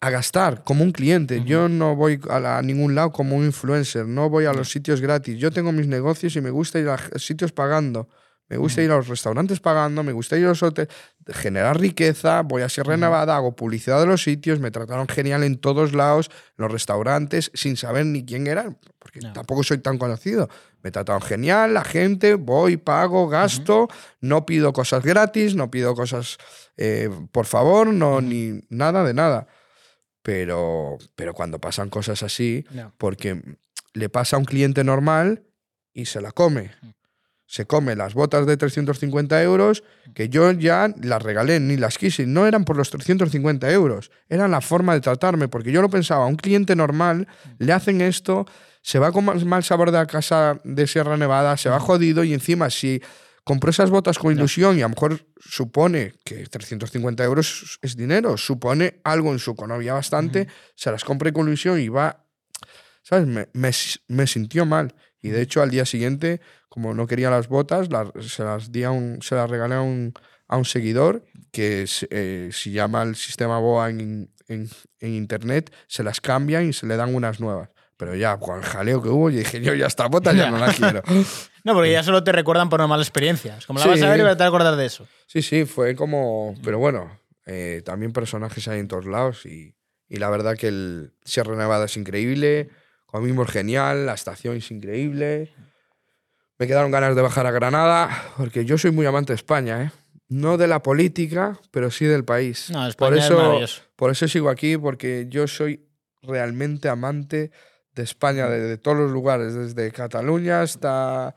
a 0.00 0.10
gastar 0.10 0.64
como 0.64 0.82
un 0.82 0.92
cliente. 0.92 1.44
Yo 1.44 1.68
no 1.68 1.94
voy 1.94 2.20
a, 2.28 2.40
la- 2.40 2.58
a 2.58 2.62
ningún 2.62 2.94
lado 2.94 3.12
como 3.12 3.36
un 3.36 3.44
influencer, 3.44 4.06
no 4.06 4.28
voy 4.30 4.46
a 4.46 4.52
los 4.52 4.70
sitios 4.70 5.00
gratis. 5.00 5.38
Yo 5.38 5.50
tengo 5.50 5.72
mis 5.72 5.86
negocios 5.86 6.34
y 6.36 6.40
me 6.40 6.50
gusta 6.50 6.78
ir 6.78 6.88
a 6.88 6.98
sitios 7.18 7.52
pagando. 7.52 8.08
Me 8.48 8.58
gusta 8.58 8.82
ir 8.82 8.90
a 8.90 8.96
los 8.96 9.08
restaurantes 9.08 9.58
pagando, 9.60 10.02
me 10.02 10.12
gusta 10.12 10.36
ir 10.36 10.44
a 10.44 10.48
los 10.48 10.62
hoteles, 10.62 10.92
generar 11.32 11.80
riqueza, 11.80 12.42
voy 12.42 12.60
a 12.62 12.68
Sierra 12.68 12.96
Nevada, 12.96 13.36
hago 13.36 13.56
publicidad 13.56 13.98
de 14.00 14.06
los 14.06 14.22
sitios, 14.22 14.60
me 14.60 14.70
trataron 14.70 15.08
genial 15.08 15.42
en 15.44 15.56
todos 15.58 15.94
lados, 15.94 16.30
en 16.58 16.62
los 16.64 16.70
restaurantes, 16.70 17.50
sin 17.54 17.76
saber 17.78 18.04
ni 18.04 18.24
quién 18.26 18.46
eran, 18.46 18.78
porque 18.98 19.20
No. 19.20 19.32
tampoco 19.32 19.62
soy 19.62 19.78
tan 19.78 19.96
conocido. 19.96 20.50
Me 20.82 20.90
trataron 20.90 21.22
genial, 21.22 21.72
la 21.72 21.84
gente, 21.84 22.34
voy, 22.34 22.76
pago, 22.76 23.28
gasto, 23.28 23.88
no 24.20 24.44
pido 24.44 24.74
cosas 24.74 25.02
gratis, 25.02 25.54
no 25.54 25.70
pido 25.70 25.94
cosas 25.94 26.36
eh, 26.76 27.08
por 27.32 27.46
favor, 27.46 27.86
no, 27.86 28.20
ni 28.20 28.60
nada 28.68 29.04
de 29.04 29.14
nada. 29.14 29.46
Pero, 30.22 30.98
pero 31.16 31.34
cuando 31.34 31.58
pasan 31.60 31.90
cosas 31.90 32.22
así, 32.22 32.64
No. 32.70 32.92
porque 32.98 33.42
le 33.92 34.08
pasa 34.08 34.36
a 34.36 34.38
un 34.38 34.44
cliente 34.44 34.82
normal 34.84 35.44
y 35.92 36.06
se 36.06 36.20
la 36.20 36.32
come. 36.32 36.72
Se 37.46 37.66
come 37.66 37.94
las 37.94 38.14
botas 38.14 38.46
de 38.46 38.56
350 38.56 39.42
euros 39.42 39.84
que 40.14 40.28
yo 40.28 40.50
ya 40.52 40.92
las 41.02 41.22
regalé, 41.22 41.60
ni 41.60 41.76
las 41.76 41.98
quise. 41.98 42.26
No 42.26 42.46
eran 42.46 42.64
por 42.64 42.76
los 42.76 42.90
350 42.90 43.70
euros, 43.70 44.10
eran 44.28 44.50
la 44.50 44.60
forma 44.60 44.94
de 44.94 45.00
tratarme, 45.00 45.48
porque 45.48 45.72
yo 45.72 45.82
lo 45.82 45.90
pensaba, 45.90 46.24
a 46.24 46.28
un 46.28 46.36
cliente 46.36 46.74
normal 46.74 47.28
le 47.58 47.72
hacen 47.72 48.00
esto, 48.00 48.46
se 48.82 48.98
va 48.98 49.12
con 49.12 49.24
mal 49.46 49.64
sabor 49.64 49.90
de 49.90 49.98
la 49.98 50.06
casa 50.06 50.60
de 50.64 50.86
Sierra 50.86 51.16
Nevada, 51.16 51.56
se 51.56 51.68
va 51.68 51.80
jodido 51.80 52.24
y 52.24 52.34
encima 52.34 52.70
si 52.70 53.02
compró 53.44 53.70
esas 53.70 53.90
botas 53.90 54.18
con 54.18 54.32
ilusión 54.32 54.78
y 54.78 54.80
a 54.80 54.86
lo 54.86 54.90
mejor 54.90 55.20
supone 55.38 56.14
que 56.24 56.46
350 56.46 57.22
euros 57.24 57.78
es 57.82 57.96
dinero, 57.96 58.36
supone 58.38 59.00
algo 59.04 59.32
en 59.32 59.38
su 59.38 59.50
economía 59.50 59.92
bastante, 59.92 60.48
se 60.74 60.90
las 60.90 61.04
compre 61.04 61.32
con 61.32 61.46
ilusión 61.46 61.78
y 61.78 61.88
va 61.88 62.24
¿sabes? 63.04 63.26
Me, 63.26 63.48
me, 63.52 63.70
me 64.08 64.26
sintió 64.26 64.66
mal. 64.66 64.94
Y 65.24 65.30
de 65.30 65.40
hecho, 65.42 65.62
al 65.62 65.70
día 65.70 65.86
siguiente, 65.86 66.40
como 66.68 66.92
no 66.94 67.06
quería 67.06 67.30
las 67.30 67.48
botas, 67.48 67.90
las- 67.90 68.10
se 68.20 68.44
las 68.44 68.70
di 68.70 68.84
a 68.84 68.90
un, 68.90 69.20
se 69.22 69.34
las 69.34 69.48
regalé 69.48 69.74
a 69.76 69.80
un, 69.80 70.12
a 70.48 70.56
un 70.58 70.64
seguidor 70.66 71.24
que 71.50 71.86
se, 71.86 72.06
eh, 72.10 72.50
si 72.52 72.72
llama 72.72 73.00
al 73.02 73.16
sistema 73.16 73.58
BOA 73.58 73.90
en, 73.90 74.30
en- 74.48 74.68
en 75.00 75.14
internet, 75.14 75.72
se 75.88 76.02
las 76.02 76.20
cambian 76.20 76.68
y 76.68 76.72
se 76.72 76.86
le 76.86 76.96
dan 76.96 77.14
unas 77.14 77.40
nuevas. 77.40 77.70
Pero 77.96 78.14
ya, 78.16 78.36
con 78.38 78.58
el 78.58 78.64
jaleo 78.64 79.00
que 79.00 79.08
hubo, 79.08 79.30
yo 79.30 79.38
dije, 79.38 79.60
yo 79.62 79.72
ya 79.72 79.86
esta 79.86 80.08
bota 80.08 80.32
ya 80.34 80.50
no 80.50 80.58
la 80.58 80.72
quiero. 80.74 81.02
No, 81.62 81.72
porque 81.72 81.92
ya 81.92 82.02
solo 82.02 82.22
te 82.22 82.32
recuerdan 82.32 82.68
por 82.68 82.80
una 82.80 82.88
mala 82.88 83.02
experiencia. 83.02 83.56
Como 83.66 83.78
la 83.78 83.86
vas 83.86 84.02
a 84.02 84.08
ver 84.08 84.16
y 84.18 84.20
Sí. 84.20 84.26
vas 84.26 84.40
a 84.40 84.46
acordar 84.46 84.76
de 84.76 84.84
eso. 84.84 85.06
Sí, 85.26 85.40
sí, 85.42 85.64
fue 85.64 85.94
como. 85.94 86.54
Pero 86.62 86.78
bueno, 86.78 87.18
eh, 87.46 87.80
también 87.84 88.12
personajes 88.12 88.66
hay 88.68 88.80
en 88.80 88.88
todos 88.88 89.06
lados 89.06 89.46
y, 89.46 89.74
y 90.08 90.16
la 90.16 90.28
verdad 90.28 90.56
que 90.56 90.68
el 90.68 91.12
Sierra 91.24 91.56
Nevada 91.56 91.86
es 91.86 91.96
increíble, 91.96 92.68
comimos 93.14 93.48
genial, 93.48 94.06
la 94.06 94.14
estación 94.14 94.56
es 94.56 94.72
increíble. 94.72 95.54
Me 96.58 96.66
quedaron 96.66 96.90
ganas 96.90 97.14
de 97.14 97.22
bajar 97.22 97.46
a 97.46 97.52
Granada 97.52 98.10
porque 98.36 98.64
yo 98.64 98.76
soy 98.76 98.90
muy 98.90 99.06
amante 99.06 99.32
de 99.32 99.36
España, 99.36 99.82
¿eh? 99.84 99.90
No 100.28 100.56
de 100.56 100.66
la 100.66 100.82
política, 100.82 101.56
pero 101.70 101.92
sí 101.92 102.06
del 102.06 102.24
país. 102.24 102.70
No, 102.70 102.84
España 102.88 103.10
por 103.10 103.16
es 103.18 103.24
eso, 103.26 103.36
maravilloso. 103.36 103.82
por 103.94 104.10
eso 104.10 104.26
sigo 104.26 104.50
aquí, 104.50 104.76
porque 104.76 105.26
yo 105.28 105.46
soy 105.46 105.86
realmente 106.22 106.88
amante 106.88 107.52
de 107.94 108.02
España, 108.02 108.48
de, 108.48 108.58
de 108.60 108.78
todos 108.78 108.96
los 108.96 109.12
lugares, 109.12 109.54
desde 109.54 109.92
Cataluña 109.92 110.62
hasta, 110.62 111.36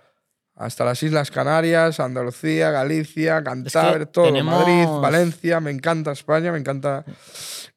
hasta 0.56 0.84
las 0.84 1.04
Islas 1.04 1.30
Canarias, 1.30 2.00
Andalucía, 2.00 2.72
Galicia, 2.72 3.44
Cantabria, 3.44 4.08
todo, 4.08 4.26
tenemos- 4.34 4.66
Madrid, 4.66 4.88
Valencia, 5.00 5.60
me 5.60 5.70
encanta 5.70 6.12
España, 6.12 6.52
me 6.52 6.58
encanta. 6.58 7.06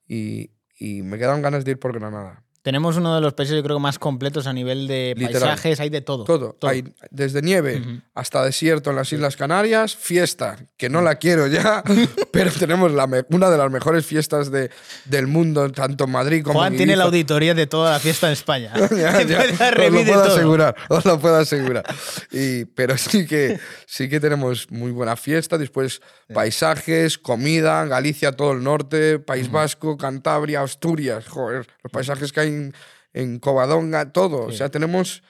Y, 0.09 0.52
y 0.78 1.02
me 1.02 1.18
quedaron 1.18 1.43
ganas 1.43 1.66
de 1.66 1.72
ir 1.72 1.78
por 1.78 1.93
Granada. 1.93 2.43
Tenemos 2.62 2.97
uno 2.97 3.15
de 3.15 3.20
los 3.23 3.32
países, 3.32 3.57
yo 3.57 3.62
creo, 3.62 3.78
más 3.78 3.99
completos 3.99 4.47
a 4.47 4.53
nivel 4.53 4.87
de 4.87 5.15
Literal. 5.16 5.41
paisajes, 5.41 5.81
hay 5.81 5.89
de 5.89 6.03
todo. 6.03 6.24
Todo, 6.24 6.57
hay 6.62 6.85
desde 7.11 7.41
nieve 7.41 7.81
Ujú. 7.81 8.01
hasta 8.15 8.45
desierto 8.45 8.91
en 8.91 8.97
las 8.97 9.11
Islas 9.12 9.37
Canarias, 9.37 9.97
fiesta, 9.97 10.57
que 10.77 10.91
no 10.91 11.01
la 11.01 11.15
quiero 11.15 11.47
ya, 11.47 11.82
pero 12.32 12.51
tenemos 12.51 12.93
la 12.93 13.09
una 13.31 13.49
de 13.51 13.57
las 13.57 13.70
mejores 13.70 14.05
fiestas 14.05 14.51
de, 14.51 14.70
del 15.07 15.27
mundo, 15.27 15.70
tanto 15.73 16.05
en 16.05 16.11
Madrid 16.11 16.43
como 16.43 16.59
Juan 16.59 16.73
en 16.74 16.77
tiene 16.77 16.97
la 16.97 17.05
auditoría 17.05 17.55
de 17.55 17.66
toda 17.66 17.93
la 17.93 17.99
fiesta 17.99 18.27
en 18.27 18.35
España. 18.35 18.73
Ya, 18.91 19.23
ya, 19.24 19.41
os 19.41 19.93
lo 19.93 20.05
puedo 20.05 20.23
todo. 20.24 20.35
asegurar, 20.35 20.74
os 20.89 21.05
lo 21.05 21.19
puedo 21.19 21.37
asegurar. 21.37 21.85
Y, 22.31 22.65
pero 22.66 22.99
sí 22.99 23.27
que, 23.27 23.59
sí 23.87 24.09
que 24.09 24.20
tenemos 24.20 24.70
muy 24.70 24.91
buena 24.91 25.16
fiesta, 25.16 25.57
después 25.57 26.03
paisajes, 26.32 27.19
comida, 27.19 27.85
Galicia, 27.87 28.32
todo 28.32 28.53
el 28.53 28.62
norte, 28.62 29.19
País 29.19 29.51
Vasco, 29.51 29.97
Cantabria, 29.97 30.62
Asturias, 30.62 31.27
joder, 31.28 31.66
los 31.82 31.91
paisajes 31.93 32.32
que 32.32 32.41
hay 32.41 32.49
en, 32.51 32.74
en 33.12 33.39
Covadonga, 33.39 34.12
todo. 34.12 34.47
O 34.47 34.52
sea, 34.52 34.68
tenemos... 34.68 35.22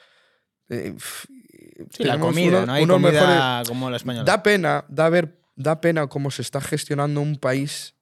eh, 0.69 0.95
Sí, 1.93 2.05
la 2.05 2.13
tenemos 2.15 2.27
comida, 2.35 2.59
uno- 2.59 2.67
no 2.67 2.73
hay 2.75 2.83
unos 2.85 2.97
comida 2.97 3.11
mejores- 3.63 3.69
como 3.69 3.89
la 3.91 3.97
española. 3.97 4.25
Da 4.25 4.43
pena, 4.43 4.85
da, 4.89 5.09
ver, 5.09 5.41
da 5.57 5.81
pena 5.81 6.07
cómo 6.09 6.31
se 6.31 6.43
está 6.43 6.61
gestionando 6.61 7.21
un 7.23 7.37
país 7.39 7.95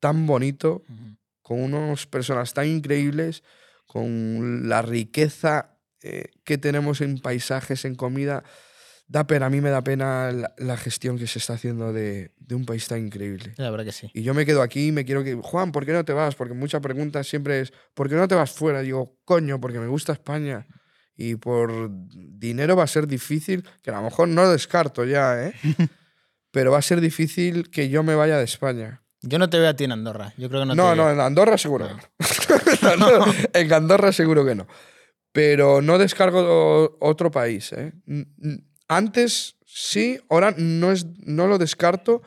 tan 0.00 0.26
bonito, 0.26 0.82
Ujú. 0.88 1.16
con 1.42 1.60
unas 1.74 2.06
personas 2.06 2.54
tan 2.54 2.66
increíbles, 2.68 3.42
con 3.86 4.68
la 4.68 4.80
riqueza 4.82 5.76
eh, 6.02 6.30
que 6.44 6.56
tenemos 6.58 7.00
en 7.02 7.18
paisajes, 7.20 7.84
en 7.84 7.94
comida. 7.96 8.44
Da 9.12 9.26
pena, 9.26 9.44
a 9.44 9.50
mí 9.50 9.60
me 9.60 9.68
da 9.68 9.84
pena 9.84 10.32
la, 10.32 10.54
la 10.56 10.76
gestión 10.78 11.18
que 11.18 11.26
se 11.26 11.38
está 11.38 11.52
haciendo 11.52 11.92
de, 11.92 12.32
de 12.38 12.54
un 12.54 12.64
país 12.64 12.88
tan 12.88 13.04
increíble. 13.04 13.52
La 13.58 13.70
verdad 13.70 13.84
que 13.84 13.92
sí. 13.92 14.10
Y 14.14 14.22
yo 14.22 14.32
me 14.32 14.46
quedo 14.46 14.62
aquí 14.62 14.86
y 14.86 14.92
me 14.92 15.04
quiero 15.04 15.22
que. 15.22 15.34
Juan, 15.34 15.70
¿por 15.70 15.84
qué 15.84 15.92
no 15.92 16.02
te 16.02 16.14
vas? 16.14 16.34
Porque 16.34 16.54
mucha 16.54 16.80
pregunta 16.80 17.22
siempre 17.22 17.60
es: 17.60 17.74
¿por 17.92 18.08
qué 18.08 18.14
no 18.14 18.26
te 18.26 18.34
vas 18.34 18.52
fuera? 18.52 18.80
Digo, 18.80 19.18
coño, 19.26 19.60
porque 19.60 19.78
me 19.78 19.86
gusta 19.86 20.14
España. 20.14 20.66
Y 21.14 21.34
por 21.34 21.90
dinero 21.92 22.74
va 22.74 22.84
a 22.84 22.86
ser 22.86 23.06
difícil, 23.06 23.68
que 23.82 23.90
a 23.90 23.96
lo 23.96 24.02
mejor 24.02 24.28
no 24.28 24.44
lo 24.44 24.50
descarto 24.50 25.04
ya, 25.04 25.46
¿eh? 25.46 25.52
Pero 26.50 26.72
va 26.72 26.78
a 26.78 26.82
ser 26.82 27.02
difícil 27.02 27.68
que 27.68 27.90
yo 27.90 28.02
me 28.02 28.14
vaya 28.14 28.38
de 28.38 28.44
España. 28.44 29.02
Yo 29.20 29.38
no 29.38 29.50
te 29.50 29.58
veo 29.58 29.68
a 29.68 29.76
ti 29.76 29.84
en 29.84 29.92
Andorra. 29.92 30.32
Yo 30.38 30.48
creo 30.48 30.62
que 30.62 30.68
no, 30.68 30.74
No, 30.74 30.90
te 30.92 30.96
no, 30.96 31.10
en 31.10 31.20
Andorra 31.20 31.58
seguro 31.58 31.86
que 31.86 31.94
no. 31.94 33.34
En 33.52 33.72
Andorra 33.74 34.10
seguro 34.10 34.42
que 34.46 34.54
no. 34.54 34.66
Pero 35.32 35.82
no 35.82 35.98
descargo 35.98 36.96
otro 36.98 37.30
país. 37.30 37.74
¿eh? 37.74 37.92
Antes 38.88 39.56
sí, 39.66 40.18
ahora 40.28 40.54
no, 40.56 40.92
es, 40.92 41.06
no 41.24 41.46
lo 41.46 41.58
descarto, 41.58 42.22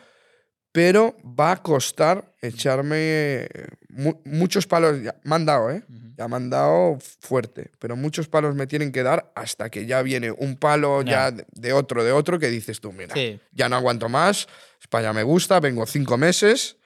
pero 0.71 1.15
va 1.23 1.51
a 1.53 1.63
costar 1.63 2.33
echarme 2.41 2.95
eh, 2.99 3.49
mu- 3.89 4.19
muchos 4.25 4.67
palos. 4.67 5.01
Ya, 5.01 5.15
me 5.23 5.35
han 5.35 5.45
dado, 5.45 5.71
¿eh? 5.71 5.83
Ya 6.17 6.27
me 6.27 6.35
han 6.37 6.49
dado 6.49 6.97
fuerte, 7.21 7.71
pero 7.79 7.95
muchos 7.95 8.27
palos 8.27 8.55
me 8.55 8.67
tienen 8.67 8.91
que 8.91 9.03
dar 9.03 9.31
hasta 9.35 9.69
que 9.69 9.85
ya 9.85 10.01
viene 10.01 10.31
un 10.31 10.57
palo 10.57 11.01
Ya. 11.01 11.29
ya 11.31 11.43
de- 11.53 11.73
otro, 11.73 12.03
de 12.03 12.11
otro, 12.11 12.39
que 12.39 12.49
dices 12.49 12.79
tú, 12.81 12.91
mira, 12.91 13.13
Sí. 13.13 13.39
ya 13.51 13.69
no 13.69 13.75
aguanto 13.75 14.09
más, 14.09 14.47
España 14.81 15.13
me 15.13 15.23
gusta, 15.23 15.59
vengo 15.59 15.85
cinco 15.85 16.17
meses 16.17 16.77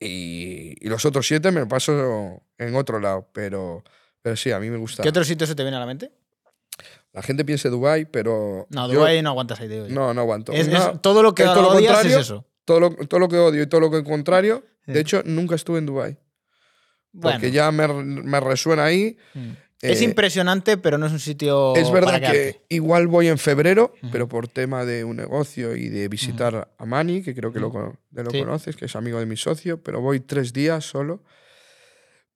y, 0.00 0.74
y 0.80 0.88
los 0.88 1.04
otros 1.04 1.26
siete 1.26 1.50
me 1.50 1.60
lo 1.60 1.68
paso 1.68 2.42
en 2.58 2.74
otro 2.74 2.98
lado, 3.00 3.28
pero, 3.32 3.82
pero 4.20 4.36
sí, 4.36 4.50
a 4.52 4.58
mí 4.58 4.68
me 4.70 4.76
gusta. 4.78 5.02
¿Qué 5.02 5.08
otro 5.10 5.24
sitio 5.24 5.46
se 5.46 5.54
te 5.54 5.62
viene 5.62 5.76
a 5.76 5.80
la 5.80 5.86
mente? 5.86 6.10
La 7.12 7.22
gente 7.22 7.44
piensa 7.44 7.68
Dubai, 7.68 8.06
pero 8.06 8.66
No, 8.70 8.88
yo- 8.88 8.94
Dubái 9.00 9.20
no 9.22 9.30
aguantas 9.30 9.60
ahí, 9.60 9.68
digo 9.68 9.86
yo. 9.86 9.94
no, 9.94 10.14
no 10.14 10.20
aguanto. 10.22 10.52
Es- 10.52 10.68
No, 10.68 10.92
es- 10.92 11.02
todo 11.02 11.22
lo 11.22 11.34
que 11.34 11.42
es 11.42 11.48
todo 11.52 11.62
lo 11.62 11.68
odias 11.70 12.04
es 12.04 12.16
eso. 12.16 12.46
Todo 12.64 12.80
lo, 12.80 12.90
todo 13.06 13.20
lo 13.20 13.28
que 13.28 13.36
odio 13.38 13.62
y 13.62 13.66
todo 13.66 13.80
lo 13.80 13.90
que 13.90 14.02
contrario. 14.04 14.64
Sí. 14.86 14.92
De 14.92 15.00
hecho, 15.00 15.22
nunca 15.24 15.54
estuve 15.54 15.78
en 15.78 15.86
Dubai 15.86 16.18
Bueno, 17.12 17.36
porque 17.38 17.50
ya 17.50 17.70
me, 17.70 17.86
me 17.88 18.40
resuena 18.40 18.84
ahí. 18.84 19.16
mm. 19.34 19.50
es 19.82 20.00
eh, 20.00 20.04
impresionante, 20.04 20.76
pero 20.78 20.96
no 20.96 21.06
es 21.06 21.12
un 21.12 21.18
sitio. 21.18 21.74
Es 21.76 21.90
verdad 21.90 22.12
para 22.20 22.30
que 22.32 22.62
igual 22.68 23.08
voy 23.08 23.26
en 23.28 23.36
febrero, 23.36 23.92
pero 24.12 24.28
por 24.28 24.46
tema 24.48 24.84
de 24.84 25.02
un 25.04 25.16
negocio 25.16 25.74
y 25.76 25.88
de 25.88 26.06
visitar 26.08 26.72
a 26.78 26.86
Mani, 26.86 27.22
que 27.22 27.34
creo 27.34 27.52
que 27.52 27.58
lo, 27.60 27.70
cono- 27.70 27.98
de 28.10 28.22
lo 28.24 28.30
Sí. 28.30 28.38
conoces, 28.40 28.76
que 28.76 28.84
es 28.86 28.94
amigo 28.96 29.18
de 29.18 29.26
mi 29.26 29.36
socio, 29.36 29.82
pero 29.82 30.00
voy 30.00 30.20
tres 30.20 30.52
días 30.52 30.84
solo. 30.84 31.24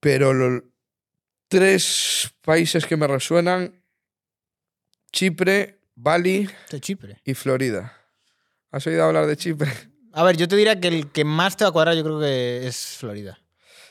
Pero 0.01 0.35
lo- 0.35 0.63
tres 1.49 2.31
países 2.43 2.85
que 2.87 2.97
me 2.97 3.07
resuenan, 3.07 3.81
Chipre, 5.13 5.79
Bali 5.95 6.49
De 6.71 6.81
Chipre. 6.81 7.21
y 7.25 7.35
Florida. 7.35 7.97
¿Has 8.71 8.87
oído 8.87 9.05
hablar 9.05 9.27
de 9.27 9.37
Chipre? 9.37 9.71
A 10.13 10.23
ver, 10.25 10.37
yo 10.37 10.49
te 10.49 10.57
diría 10.57 10.79
que 10.81 10.89
el 10.89 11.11
que 11.11 11.25
más 11.25 11.57
te 11.57 11.65
va 11.65 11.71
a 11.71 11.73
cuadrar, 11.73 11.95
yo 11.97 12.03
creo 12.03 12.21
que 12.21 12.67
es 12.67 12.97
Florida. 12.99 13.39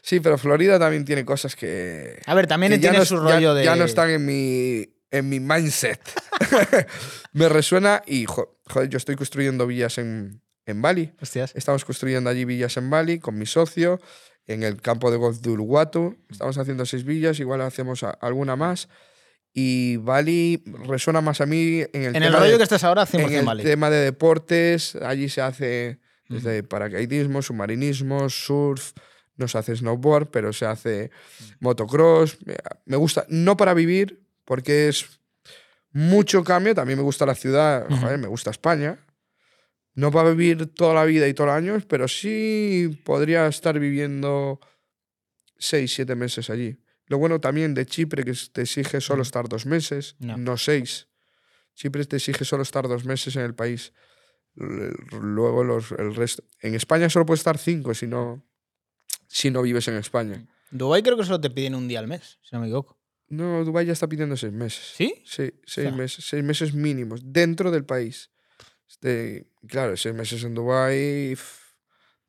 Sí, 0.01 0.19
pero 0.19 0.37
Florida 0.37 0.77
también 0.77 1.03
tiene 1.05 1.25
cosas 1.25 1.55
que... 1.55 2.21
A 2.27 2.35
ver, 2.35 2.45
también 2.47 2.73
ya 2.73 2.79
tiene 2.79 2.97
no- 2.99 3.05
su 3.05 3.15
ya- 3.15 3.21
rollo 3.21 3.53
de. 3.55 3.63
Ya 3.65 3.75
no 3.75 3.85
están 3.85 4.09
en 4.11 4.23
mi, 4.25 4.87
en 5.09 5.29
mi 5.29 5.39
mindset. 5.39 5.99
me 7.33 7.49
resuena 7.49 8.03
y, 8.05 8.25
jo- 8.25 8.59
joder, 8.67 8.89
yo 8.89 8.97
estoy 8.97 9.15
construyendo 9.15 9.65
villas 9.65 9.97
en, 9.97 10.41
en 10.65 10.81
Bali. 10.81 11.11
Hostias. 11.21 11.51
Estamos 11.55 11.85
construyendo 11.85 12.29
allí 12.29 12.45
villas 12.45 12.77
en 12.77 12.89
Bali 12.89 13.19
con 13.19 13.37
mi 13.37 13.45
socio, 13.47 13.99
en 14.45 14.61
el 14.63 14.79
campo 14.81 15.09
de 15.09 15.17
golf 15.17 15.39
de 15.39 15.49
Uluwatu. 15.49 16.17
Estamos 16.29 16.57
haciendo 16.59 16.85
seis 16.85 17.03
villas, 17.03 17.39
igual 17.39 17.61
hacemos 17.61 18.03
alguna 18.03 18.55
más. 18.55 18.89
Y 19.57 19.95
Bali 19.98 20.61
resuena 20.86 21.22
más 21.22 21.40
a 21.40 21.45
mí 21.45 21.80
en 21.94 22.03
el 22.03 22.15
En 22.18 22.23
el 22.23 22.23
tema 22.23 22.40
rollo 22.40 22.52
de, 22.52 22.57
que 22.57 22.64
estás 22.64 22.84
ahora, 22.84 23.06
100% 23.06 23.23
en 23.40 23.45
el 23.61 23.64
tema 23.64 23.90
de 23.90 23.98
deportes. 23.99 24.95
Allí 24.98 25.30
se 25.30 25.40
hace 25.41 25.99
desde 26.27 26.61
paracaidismo, 26.64 27.41
submarinismo, 27.41 28.27
surf, 28.30 28.91
no 29.38 29.48
se 29.48 29.57
hace 29.57 29.76
snowboard, 29.77 30.30
pero 30.30 30.52
se 30.52 30.65
hace 30.65 31.10
motocross. 31.61 32.38
Me- 32.45 32.57
Me 32.86 32.98
gusta, 32.98 33.26
no 33.30 33.56
para 33.56 33.73
vivir, 33.73 34.27
porque 34.44 34.90
es 34.90 35.06
mucho 35.94 36.44
cambio. 36.44 36.76
También 36.76 36.99
me 36.99 37.03
gusta 37.03 37.26
la 37.26 37.36
ciudad, 37.36 37.88
joder, 38.02 38.18
me 38.18 38.27
gusta 38.27 38.52
España. 38.52 38.99
No 39.94 40.11
para 40.11 40.32
vivir 40.32 40.65
toda 40.73 40.94
la 40.94 41.06
vida 41.06 41.30
y 41.30 41.34
todos 41.34 41.48
los 41.48 41.56
años, 41.56 41.86
pero 41.86 42.10
sí 42.10 43.02
podría 43.06 43.48
estar 43.48 43.80
viviendo 43.80 44.60
seis, 45.57 45.94
siete 45.94 46.15
meses 46.15 46.49
allí. 46.49 46.77
Lo 47.07 47.18
bueno 47.18 47.40
también 47.40 47.73
de 47.73 47.86
Chipre, 47.86 48.23
que 48.23 48.34
te 48.52 48.61
exige 48.64 48.99
solo 49.02 49.22
estar 49.22 49.48
dos 49.48 49.65
meses, 49.65 50.15
No. 50.19 50.38
no 50.38 50.57
seis. 50.57 51.07
Chipre 51.76 52.06
te 52.06 52.15
exige 52.18 52.45
solo 52.45 52.64
estar 52.64 52.88
dos 52.88 53.06
meses 53.06 53.36
en 53.36 53.44
el 53.44 53.53
país. 53.53 53.94
Luego 54.56 55.64
los, 55.64 55.91
el 55.91 56.15
resto. 56.15 56.44
En 56.61 56.76
España 56.76 57.10
solo 57.10 57.26
puedes 57.26 57.41
estar 57.41 57.57
cinco 57.57 57.94
si 57.94 58.07
no, 58.07 58.44
si 59.27 59.52
no 59.52 59.61
vives 59.61 59.88
en 59.88 59.95
España. 59.95 60.45
Dubái 60.72 61.03
creo 61.03 61.18
que 61.18 61.26
solo 61.26 61.40
te 61.41 61.49
piden 61.49 61.76
un 61.76 61.88
día 61.88 61.99
al 61.99 62.07
mes, 62.07 62.40
si 62.41 62.56
no 62.56 62.61
me 62.61 62.68
equivoco. 62.68 62.98
No, 63.27 63.64
Dubái 63.65 63.86
ya 63.86 63.94
está 63.94 64.07
pidiendo 64.07 64.38
seis 64.38 64.53
meses. 64.53 64.94
¿Sí? 64.95 65.22
Sí, 65.26 65.52
seis 65.65 65.94
meses, 65.94 66.26
seis 66.26 66.44
meses 66.44 66.73
mínimos 66.73 67.22
dentro 67.23 67.72
del 67.72 67.84
país. 67.86 68.32
Este, 68.88 69.48
claro, 69.68 69.98
seis 69.98 70.15
meses 70.15 70.44
en 70.44 70.53
Dubái. 70.53 71.36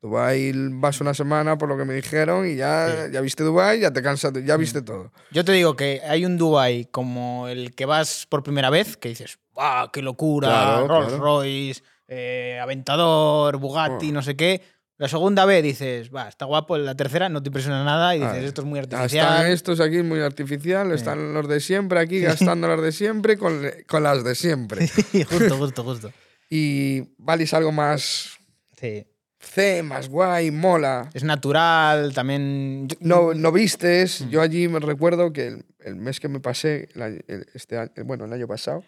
Dubái 0.01 0.51
vas 0.73 1.01
una 1.01 1.13
semana 1.13 1.57
por 1.57 1.67
lo 1.69 1.77
que 1.77 1.85
me 1.85 1.93
dijeron 1.93 2.47
y 2.47 2.55
ya, 2.55 3.07
ya 3.11 3.19
viste 3.21 3.43
Dubái, 3.43 3.79
ya 3.79 3.91
te 3.91 4.01
cansas, 4.01 4.31
ya 4.45 4.55
Mm. 4.57 4.59
viste 4.59 4.81
todo. 4.81 5.11
Yo 5.31 5.43
te 5.43 5.51
digo 5.53 5.75
que 5.75 6.01
hay 6.07 6.25
un 6.25 6.37
Dubai 6.37 6.85
como 6.91 7.47
el 7.47 7.73
que 7.73 7.85
vas 7.85 8.25
por 8.29 8.43
primera 8.43 8.69
vez, 8.69 8.95
que 8.97 9.09
dices, 9.09 9.39
¡guau, 9.53 9.89
qué 9.91 10.01
locura! 10.01 10.47
Claro, 10.49 10.87
Rolls 10.87 11.07
claro. 11.07 11.23
Royce, 11.23 11.83
eh, 12.07 12.59
Aventador, 12.61 13.57
Bugatti, 13.57 14.09
Oh. 14.09 14.13
no 14.13 14.21
sé 14.21 14.35
qué. 14.35 14.61
La 14.99 15.07
segunda 15.07 15.45
vez 15.45 15.61
dices, 15.61 16.09
va, 16.13 16.27
está 16.27 16.45
guapo. 16.45 16.75
La 16.77 16.95
tercera 16.95 17.29
no 17.29 17.43
te 17.43 17.49
impresiona 17.49 17.83
nada 17.83 18.15
y 18.15 18.19
dices, 18.19 18.33
Ah, 18.35 18.39
esto 18.39 18.61
es 18.61 18.67
muy 18.67 18.79
Están 18.79 18.99
artificial. 19.01 19.45
estos 19.51 19.79
aquí 19.79 20.01
muy 20.01 20.19
artificial, 20.21 20.91
están 20.91 21.33
los 21.35 21.47
de 21.47 21.59
siempre 21.59 21.99
aquí 21.99 22.19
gastando 22.19 22.67
las 22.67 22.81
de 22.81 22.91
siempre 22.91 23.37
con, 23.37 23.61
con 23.87 24.01
las 24.03 24.23
de 24.23 24.33
siempre. 24.33 24.87
justo, 25.29 25.57
justo, 25.57 25.83
justo. 25.83 26.11
Y 26.49 27.01
Valis 27.17 27.53
algo 27.53 27.71
más 27.73 28.37
Sí. 28.79 29.05
C, 29.39 29.83
más 29.83 30.09
guay, 30.09 30.51
mola. 30.51 31.09
Es 31.13 31.23
natural, 31.23 32.13
también. 32.13 32.87
No, 32.99 33.33
no 33.33 33.51
vistes. 33.51 34.21
Mm. 34.21 34.29
Yo 34.29 34.41
allí 34.41 34.67
me 34.67 34.79
recuerdo 34.79 35.31
que 35.31 35.47
el, 35.47 35.65
el 35.79 35.95
mes 35.95 36.19
que 36.19 36.27
me 36.27 36.39
pasé, 36.39 36.89
el 36.95 37.23
el- 37.27 37.45
este 37.53 37.77
bueno, 38.03 38.25
el 38.25 38.33
año 38.33 38.47
pasado, 38.47 38.83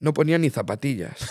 no 0.00 0.12
ponía 0.14 0.38
ni 0.38 0.50
zapatillas. 0.50 1.12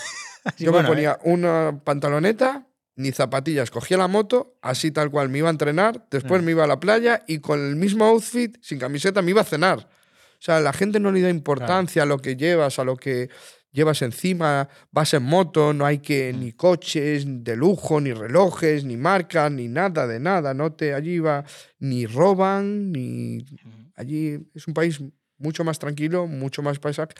Sí, 0.56 0.64
Yo 0.64 0.72
bueno, 0.72 0.88
me 0.88 0.94
ponía 0.94 1.18
una 1.24 1.82
pantaloneta, 1.84 2.66
ni 2.96 3.12
zapatillas. 3.12 3.70
Cogía 3.70 3.98
la 3.98 4.08
moto, 4.08 4.56
así 4.62 4.90
tal 4.90 5.10
cual, 5.10 5.28
me 5.28 5.36
iba 5.36 5.48
a 5.48 5.50
entrenar, 5.50 6.06
después 6.10 6.42
me 6.42 6.52
iba 6.52 6.64
a 6.64 6.66
la 6.66 6.80
playa 6.80 7.22
y 7.26 7.40
con 7.40 7.60
el 7.60 7.76
mismo 7.76 8.06
outfit, 8.06 8.56
sin 8.62 8.78
camiseta, 8.78 9.20
me 9.20 9.32
iba 9.32 9.42
a 9.42 9.44
cenar. 9.44 9.80
O 9.80 10.38
sea, 10.42 10.60
la 10.60 10.72
gente 10.72 10.98
no 10.98 11.12
le 11.12 11.20
da 11.20 11.28
importancia 11.28 12.04
a 12.04 12.06
lo 12.06 12.20
que 12.20 12.36
llevas, 12.36 12.78
a 12.78 12.84
lo 12.84 12.96
que 12.96 13.28
llevas 13.72 14.02
encima, 14.02 14.68
vas 14.90 15.14
en 15.14 15.22
moto, 15.22 15.72
no 15.72 15.86
hay 15.86 15.98
que 15.98 16.32
ni 16.32 16.52
coches 16.52 17.24
de 17.26 17.56
lujo, 17.56 18.00
ni 18.00 18.12
relojes, 18.12 18.84
ni 18.84 18.96
marcas, 18.96 19.50
ni 19.52 19.68
nada 19.68 20.06
de 20.06 20.20
nada, 20.20 20.54
no 20.54 20.72
te 20.72 20.94
allí 20.94 21.18
va 21.18 21.44
ni 21.78 22.06
roban, 22.06 22.92
ni 22.92 23.44
allí 23.96 24.38
es 24.54 24.66
un 24.66 24.74
país 24.74 25.00
mucho 25.38 25.64
más 25.64 25.78
tranquilo, 25.78 26.26
mucho 26.26 26.62
más 26.62 26.78
paisaje, 26.78 27.14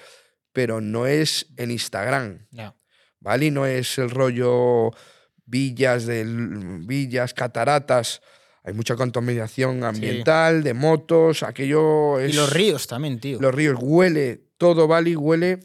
pero 0.53 0.81
no 0.81 1.07
es 1.07 1.47
en 1.57 1.71
Instagram. 1.71 2.47
Ya. 2.51 2.75
¿vale? 3.21 3.47
Y 3.47 3.51
no 3.51 3.67
es 3.67 3.99
el 3.99 4.11
rollo 4.11 4.91
villas, 5.47 6.07
del, 6.07 6.81
villas, 6.87 7.35
cataratas. 7.35 8.21
Hay 8.63 8.75
mucha 8.75 8.97
contaminación 8.97 9.85
ambiental, 9.85 10.63
de 10.63 10.75
motos, 10.75 11.43
aquello 11.43 12.19
es... 12.19 12.35
Y 12.35 12.37
los 12.37 12.53
ríos 12.53 12.87
también, 12.87 13.19
tío. 13.21 13.41
Los 13.41 13.55
ríos, 13.55 13.79
huele, 13.81 14.43
todo 14.59 14.87
Bali 14.87 15.17
huele 15.17 15.61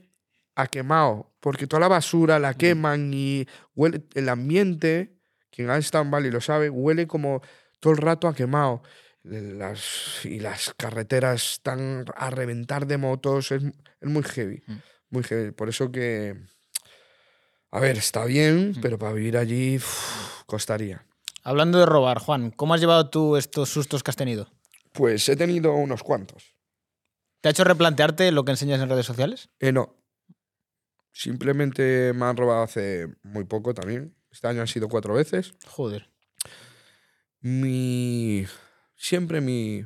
a 0.55 0.67
quemado, 0.67 1.33
porque 1.39 1.67
toda 1.67 1.81
la 1.81 1.87
basura 1.87 2.39
la 2.39 2.53
queman 2.53 3.13
y 3.13 3.45
huele 3.75 4.03
el 4.13 4.29
ambiente, 4.29 5.17
quien 5.51 5.69
ha 5.69 5.77
estado 5.77 6.03
en 6.03 6.11
Bali 6.11 6.31
lo 6.31 6.41
sabe, 6.41 6.69
huele 6.69 7.07
como 7.07 7.41
todo 7.79 7.93
el 7.93 7.99
rato 7.99 8.27
a 8.27 8.35
quemado. 8.35 8.81
Las, 9.23 10.23
y 10.23 10.39
las 10.39 10.73
carreteras 10.77 11.53
están 11.53 12.05
a 12.15 12.29
reventar 12.29 12.85
de 12.85 12.97
motos, 12.97 13.51
es, 13.51 13.63
es 13.63 14.09
muy 14.09 14.21
heavy, 14.21 14.63
muy 15.09 15.23
heavy. 15.23 15.51
Por 15.51 15.67
eso 15.67 15.91
que, 15.91 16.37
a 17.71 17.79
ver, 17.79 17.97
está 17.97 18.23
bien, 18.25 18.75
pero 18.83 18.99
para 18.99 19.13
vivir 19.13 19.35
allí 19.37 19.79
costaría. 20.45 21.05
Hablando 21.43 21.79
de 21.79 21.87
robar, 21.87 22.19
Juan, 22.19 22.51
¿cómo 22.51 22.75
has 22.75 22.81
llevado 22.81 23.09
tú 23.09 23.35
estos 23.35 23.69
sustos 23.69 24.03
que 24.03 24.11
has 24.11 24.15
tenido? 24.15 24.47
Pues 24.93 25.27
he 25.27 25.35
tenido 25.35 25.73
unos 25.73 26.03
cuantos. 26.03 26.55
¿Te 27.41 27.49
ha 27.49 27.51
hecho 27.51 27.63
replantearte 27.63 28.31
lo 28.31 28.45
que 28.45 28.51
enseñas 28.51 28.81
en 28.81 28.89
redes 28.89 29.05
sociales? 29.05 29.49
Eh, 29.59 29.71
no. 29.71 29.95
Simplemente 31.17 32.11
me 32.13 32.25
han 32.25 32.35
robado 32.35 32.61
hace 32.63 33.07
muy 33.23 33.45
poco 33.45 33.73
también. 33.73 34.13
Este 34.31 34.47
año 34.49 34.59
han 34.59 34.67
sido 34.67 34.89
cuatro 34.89 35.13
veces. 35.13 35.53
Joder. 35.65 36.09
Mi. 37.41 38.45
Siempre 38.95 39.39
mi. 39.39 39.85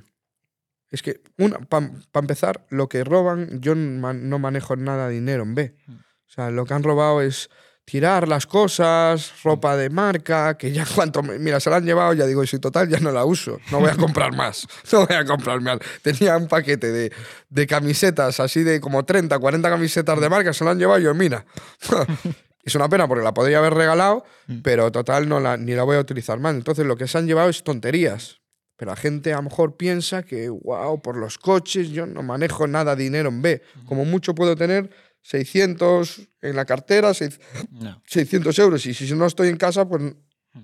Es 0.90 1.04
que, 1.04 1.22
para 1.70 1.92
empezar, 2.16 2.66
lo 2.70 2.90
que 2.90 3.04
roban, 3.04 3.62
yo 3.62 3.76
no 3.76 4.00
man- 4.02 4.28
no 4.28 4.40
manejo 4.40 4.76
nada 4.76 5.08
de 5.08 5.14
dinero 5.14 5.44
en 5.44 5.54
B. 5.54 5.76
O 5.88 6.32
sea, 6.32 6.50
lo 6.50 6.66
que 6.66 6.74
han 6.74 6.82
robado 6.82 7.22
es 7.22 7.52
tirar 7.90 8.28
las 8.28 8.46
cosas, 8.46 9.34
ropa 9.44 9.76
de 9.76 9.90
marca, 9.90 10.56
que 10.58 10.72
ya 10.72 10.86
cuanto. 10.96 11.24
me- 11.24 11.40
Mira, 11.40 11.60
se 11.60 11.70
la 11.70 11.78
han 11.78 11.86
llevado, 11.86 12.14
ya 12.14 12.26
digo, 12.26 12.44
y 12.44 12.48
si 12.48 12.60
total 12.60 12.88
ya 12.88 13.00
no 13.00 13.12
la 13.12 13.26
uso. 13.26 13.60
No 13.72 13.80
voy 13.80 13.90
a 13.90 13.96
comprar 13.96 14.36
más. 14.36 14.68
No 14.92 15.06
voy 15.06 15.16
a 15.16 15.26
comprar 15.26 15.60
más. 15.62 15.80
Tenía 16.02 16.38
un 16.38 16.48
paquete 16.48 16.92
de, 16.92 17.12
de 17.50 17.68
camisetas, 17.68 18.40
así 18.40 18.64
de 18.64 18.80
como 18.80 19.04
30, 19.06 19.38
40 19.40 19.70
camisetas 19.70 20.20
de 20.20 20.30
marca, 20.30 20.54
se 20.54 20.64
la 20.64 20.72
han 20.72 20.80
llevado 20.80 21.00
y 21.00 21.04
yo, 21.04 21.14
mira. 21.14 21.46
Es 22.64 22.76
una 22.76 22.90
pena 22.90 23.08
porque 23.08 23.24
la 23.24 23.34
podría 23.34 23.60
haber 23.60 23.74
regalado, 23.74 24.24
pero 24.64 24.92
total 24.92 25.28
no 25.28 25.40
la, 25.40 25.58
ni 25.58 25.72
la 25.74 25.84
voy 25.84 25.96
a 25.96 26.02
utilizar 26.02 26.40
más. 26.40 26.54
Entonces 26.54 26.86
lo 26.86 26.98
que 26.98 27.08
se 27.08 27.18
han 27.18 27.26
llevado 27.26 27.50
es 27.50 27.64
tonterías. 27.64 28.42
Pero 28.76 28.92
la 28.92 28.96
gente 28.98 29.34
a 29.34 29.38
lo 29.38 29.44
mejor 29.44 29.76
piensa 29.76 30.24
que, 30.24 30.50
wow, 30.50 31.02
por 31.02 31.18
los 31.18 31.38
coches 31.38 31.90
yo 31.90 32.06
no 32.06 32.22
manejo 32.22 32.68
nada 32.68 32.96
de 32.96 33.04
dinero 33.04 33.30
en 33.30 33.42
B. 33.42 33.62
Como 33.86 34.06
mucho 34.06 34.36
puedo 34.36 34.56
tener 34.56 34.90
600 35.22 36.22
en 36.42 36.56
la 36.56 36.66
cartera, 36.66 37.14
seis- 37.14 37.40
No. 37.72 38.02
600 38.08 38.58
euros. 38.60 38.86
Y 38.86 38.94
si 38.94 39.14
no 39.14 39.26
estoy 39.26 39.50
en 39.50 39.58
casa, 39.58 39.88
pues 39.88 40.02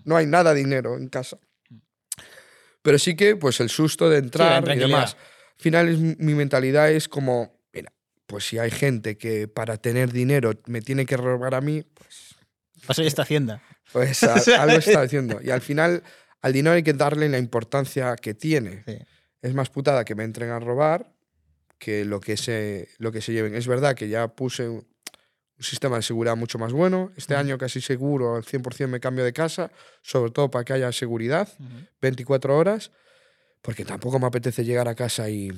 no 0.04 0.16
hay 0.18 0.26
nada 0.26 0.54
de 0.54 0.60
dinero 0.62 0.98
en 0.98 1.08
casa. 1.10 1.38
Pero 2.82 3.00
sí 3.00 3.16
que, 3.16 3.36
pues 3.36 3.60
el 3.60 3.70
susto 3.70 4.10
de 4.10 4.20
entrar 4.20 4.64
y 4.76 4.80
demás. 4.80 5.16
Al 5.58 5.62
final 5.62 5.90
es- 5.90 6.00
mi 6.20 6.34
mentalidad 6.36 6.92
es 6.92 7.08
como, 7.08 7.60
mira, 7.74 7.92
pues 8.28 8.48
si 8.48 8.58
hay 8.60 8.70
gente 8.72 9.18
que 9.18 9.48
para 9.48 9.78
tener 9.78 10.12
dinero 10.12 10.52
me 10.68 10.82
tiene 10.82 11.06
que 11.06 11.18
robar 11.18 11.56
a 11.56 11.62
mí, 11.62 11.84
Paso 12.86 13.02
ya 13.02 13.08
esta 13.08 13.24
hacienda. 13.24 13.62
pues 13.92 14.22
a- 14.24 14.36
algo 14.62 14.78
está 14.78 15.02
haciendo. 15.02 15.42
Y 15.42 15.50
al 15.50 15.62
final, 15.62 16.04
al 16.42 16.54
dinero 16.54 16.76
hay 16.76 16.84
que 16.84 16.94
darle 16.94 17.28
la 17.30 17.38
importancia 17.40 18.16
que 18.16 18.34
tiene. 18.36 18.84
Sí. 18.86 18.98
Es 19.42 19.54
más 19.54 19.70
putada 19.70 20.06
que 20.06 20.14
me 20.16 20.24
entren 20.24 20.50
a 20.52 20.60
robar 20.60 21.12
que 21.78 22.06
lo 22.06 22.20
que 22.20 22.38
se, 22.38 22.90
lo 22.98 23.12
que 23.12 23.22
se 23.22 23.34
lleven. 23.34 23.56
Es 23.56 23.68
verdad 23.68 23.96
que 23.96 24.08
ya 24.10 24.28
puse 24.30 24.68
un, 24.70 24.78
un 25.58 25.64
sistema 25.64 25.98
de 25.98 26.02
seguridad 26.02 26.36
mucho 26.36 26.58
más 26.60 26.74
bueno. 26.74 27.12
Este 27.18 27.36
año 27.36 27.58
casi 27.58 27.80
seguro, 27.82 28.36
al 28.36 28.44
100% 28.44 28.88
me 28.88 29.00
cambio 29.00 29.24
de 29.24 29.34
casa, 29.34 29.72
sobre 30.02 30.32
todo 30.32 30.50
para 30.52 30.66
que 30.66 30.74
haya 30.74 30.92
seguridad, 30.92 31.48
24 32.02 32.58
horas, 32.58 32.92
porque 33.62 33.86
tampoco 33.86 34.20
me 34.20 34.28
apetece 34.28 34.64
llegar 34.66 34.88
a 34.88 34.96
casa 34.96 35.30
y, 35.30 35.52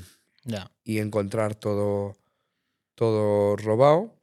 Ya. 0.44 0.72
y 0.84 1.00
encontrar 1.00 1.56
todo, 1.56 2.16
todo 2.96 3.56
robado. 3.58 4.14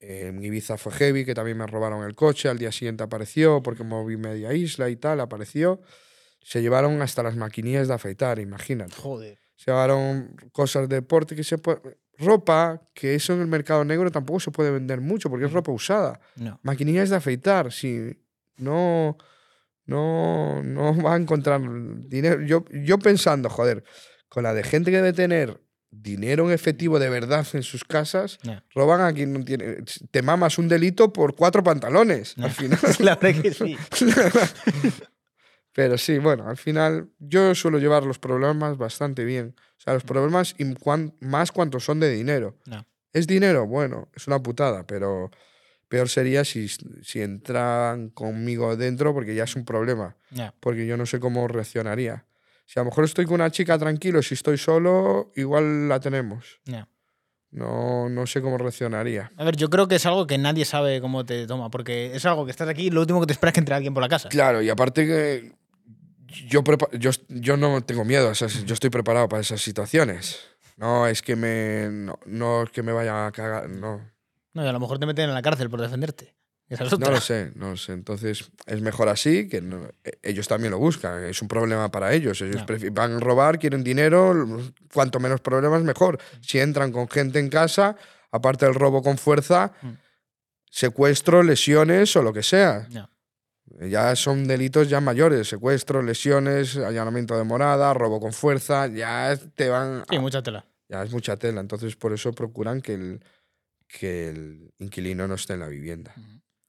Eh, 0.00 0.26
En 0.28 0.42
Ibiza 0.44 0.76
fue 0.76 0.92
heavy, 0.92 1.24
que 1.24 1.34
también 1.34 1.56
me 1.58 1.66
robaron 1.66 2.04
el 2.04 2.14
coche, 2.14 2.48
al 2.48 2.58
día 2.58 2.72
siguiente 2.72 3.02
apareció, 3.04 3.62
porque 3.62 3.84
moví 3.84 4.16
media 4.16 4.52
isla 4.52 4.88
y 4.90 4.96
tal, 4.96 5.20
apareció. 5.20 5.80
Se 6.42 6.60
llevaron 6.60 7.00
hasta 7.00 7.22
las 7.22 7.36
maquinillas 7.36 7.88
de 7.88 7.94
afeitar, 7.94 8.38
imagínate. 8.38 8.94
Joder. 8.96 9.38
Se 9.56 9.70
llevaron 9.70 10.36
cosas 10.52 10.88
de 10.88 10.96
deporte 10.96 11.34
que 11.36 11.44
se 11.44 11.58
puede... 11.58 11.80
Ropa, 12.16 12.80
que 12.94 13.16
eso 13.16 13.32
en 13.32 13.40
el 13.40 13.48
mercado 13.48 13.84
negro 13.84 14.08
tampoco 14.10 14.38
se 14.38 14.52
puede 14.52 14.70
vender 14.70 15.00
mucho, 15.00 15.28
porque 15.28 15.46
es 15.46 15.52
ropa 15.52 15.72
usada. 15.72 16.20
No. 16.36 16.60
Maquinillas 16.62 17.10
de 17.10 17.16
afeitar, 17.16 17.72
si 17.72 18.16
no, 18.56 19.18
no, 19.86 20.62
no 20.62 20.96
va 21.02 21.14
a 21.14 21.16
encontrar 21.16 21.60
dinero. 22.08 22.40
Yo, 22.42 22.64
yo 22.70 22.98
pensando, 22.98 23.48
joder, 23.50 23.84
con 24.28 24.44
la 24.44 24.54
de 24.54 24.62
gente 24.62 24.90
que 24.90 24.98
debe 24.98 25.12
tener 25.12 25.60
dinero 25.90 26.46
en 26.46 26.52
efectivo 26.52 26.98
de 26.98 27.08
verdad 27.08 27.46
en 27.52 27.62
sus 27.62 27.84
casas, 27.84 28.38
roban 28.74 29.00
a 29.00 29.12
quien 29.12 29.32
no 29.32 29.44
tiene. 29.44 29.76
Te 30.10 30.22
mamas 30.22 30.58
un 30.58 30.68
delito 30.68 31.12
por 31.12 31.36
cuatro 31.36 31.62
pantalones, 31.62 32.34
al 32.38 32.50
final. 32.50 32.78
La 33.00 33.16
verdad 33.16 33.42
que 33.42 33.52
sí. 33.52 33.76
Pero 35.74 35.98
sí, 35.98 36.18
bueno, 36.18 36.48
al 36.48 36.56
final 36.56 37.10
yo 37.18 37.54
suelo 37.54 37.78
llevar 37.78 38.04
los 38.04 38.18
problemas 38.18 38.78
bastante 38.78 39.24
bien. 39.24 39.54
O 39.76 39.80
sea, 39.80 39.92
los 39.94 40.04
problemas 40.04 40.54
y 40.58 40.72
cuan- 40.74 41.14
más 41.20 41.50
cuanto 41.52 41.80
son 41.80 42.00
de 42.00 42.10
dinero. 42.10 42.56
No. 42.66 42.86
¿Es 43.12 43.26
dinero? 43.26 43.66
Bueno, 43.66 44.08
es 44.14 44.26
una 44.26 44.40
putada, 44.42 44.86
pero 44.86 45.30
peor 45.88 46.08
sería 46.08 46.44
si, 46.44 46.68
si 46.68 47.20
entran 47.20 48.10
conmigo 48.10 48.76
dentro 48.76 49.12
porque 49.12 49.34
ya 49.34 49.44
es 49.44 49.56
un 49.56 49.64
problema. 49.64 50.16
Ya. 50.30 50.54
Porque 50.60 50.86
yo 50.86 50.96
no 50.96 51.06
sé 51.06 51.20
cómo 51.20 51.46
reaccionaría. 51.48 52.24
Si 52.66 52.78
a 52.78 52.82
lo 52.82 52.86
mejor 52.90 53.04
estoy 53.04 53.26
con 53.26 53.34
una 53.34 53.50
chica 53.50 53.76
tranquilo, 53.78 54.22
si 54.22 54.34
estoy 54.34 54.56
solo, 54.58 55.32
igual 55.36 55.88
la 55.88 56.00
tenemos. 56.00 56.60
Ya. 56.64 56.88
No, 57.50 58.08
no 58.08 58.26
sé 58.26 58.40
cómo 58.42 58.58
reaccionaría. 58.58 59.30
A 59.36 59.44
ver, 59.44 59.56
yo 59.56 59.70
creo 59.70 59.86
que 59.86 59.94
es 59.96 60.06
algo 60.06 60.26
que 60.26 60.38
nadie 60.38 60.64
sabe 60.64 61.00
cómo 61.00 61.24
te 61.24 61.46
toma, 61.46 61.70
porque 61.70 62.14
es 62.14 62.24
algo 62.24 62.44
que 62.44 62.50
estás 62.50 62.68
aquí 62.68 62.86
y 62.86 62.90
lo 62.90 63.00
último 63.00 63.20
que 63.20 63.26
te 63.26 63.32
esperas 63.32 63.50
es 63.52 63.54
que 63.54 63.60
entre 63.60 63.74
alguien 63.76 63.94
por 63.94 64.02
la 64.02 64.08
casa. 64.08 64.28
Claro, 64.28 64.60
y 64.62 64.68
aparte 64.70 65.06
que 65.06 65.52
yo, 66.48 66.62
yo, 66.92 67.10
yo 67.28 67.56
no 67.56 67.82
tengo 67.82 68.04
miedo, 68.04 68.28
a 68.28 68.32
esas- 68.32 68.64
yo 68.64 68.74
estoy 68.74 68.90
preparado 68.90 69.28
para 69.28 69.42
esas 69.42 69.60
situaciones. 69.62 70.38
No 70.76 71.06
es 71.06 71.22
que 71.22 71.36
me, 71.36 71.88
no, 71.90 72.18
no 72.26 72.62
es 72.64 72.70
que 72.70 72.82
me 72.82 72.92
vaya 72.92 73.26
a 73.26 73.32
cagar, 73.32 73.68
no. 73.68 74.00
No, 74.52 74.64
y 74.64 74.68
a 74.68 74.72
lo 74.72 74.80
mejor 74.80 74.98
te 74.98 75.06
meten 75.06 75.28
en 75.28 75.34
la 75.34 75.42
cárcel 75.42 75.70
por 75.70 75.80
defenderte. 75.80 76.34
Esa 76.68 76.84
es 76.84 76.92
otra. 76.92 77.08
No 77.08 77.14
lo 77.16 77.20
sé, 77.20 77.52
no 77.56 77.70
lo 77.70 77.76
sé. 77.76 77.92
Entonces 77.92 78.50
es 78.66 78.80
mejor 78.80 79.08
así, 79.08 79.48
que 79.48 79.60
no- 79.60 79.88
e- 80.02 80.18
ellos 80.22 80.48
también 80.48 80.70
lo 80.70 80.78
buscan, 80.78 81.22
es 81.24 81.42
un 81.42 81.48
problema 81.48 81.90
para 81.90 82.12
ellos. 82.14 82.40
Ellos 82.40 82.62
van 82.92 83.12
a 83.16 83.20
robar, 83.20 83.58
quieren 83.58 83.84
dinero, 83.84 84.34
cuanto 84.92 85.20
menos 85.20 85.40
problemas 85.40 85.82
mejor. 85.82 86.18
Si 86.40 86.58
entran 86.58 86.90
con 86.90 87.08
gente 87.08 87.38
en 87.38 87.50
casa, 87.50 87.96
aparte 88.32 88.64
del 88.64 88.74
robo 88.74 89.02
con 89.02 89.18
fuerza, 89.18 89.72
Mm. 89.82 89.88
secuestro, 90.70 91.42
lesiones 91.42 92.16
o 92.16 92.22
lo 92.22 92.32
que 92.32 92.42
sea. 92.42 92.86
Ya 93.80 94.14
son 94.14 94.46
delitos 94.46 94.88
ya 94.88 95.00
mayores, 95.00 95.48
secuestro, 95.48 96.02
lesiones, 96.02 96.76
allanamiento 96.76 97.36
de 97.36 97.44
morada, 97.44 97.92
robo 97.94 98.20
con 98.20 98.32
fuerza, 98.32 98.86
ya 98.86 99.36
te 99.54 99.68
van... 99.68 100.04
Sí, 100.08 100.16
a- 100.16 100.20
mucha 100.20 100.42
tela. 100.42 100.66
ya 100.88 101.02
es 101.02 101.12
mucha 101.12 101.36
tela, 101.36 101.60
entonces 101.60 101.96
por 101.96 102.12
eso 102.12 102.32
procuran 102.32 102.80
que 102.82 102.94
el, 102.94 103.24
que 103.88 104.28
el 104.30 104.72
inquilino 104.78 105.26
no 105.26 105.34
esté 105.34 105.54
en 105.54 105.60
la 105.60 105.68
vivienda. 105.68 106.14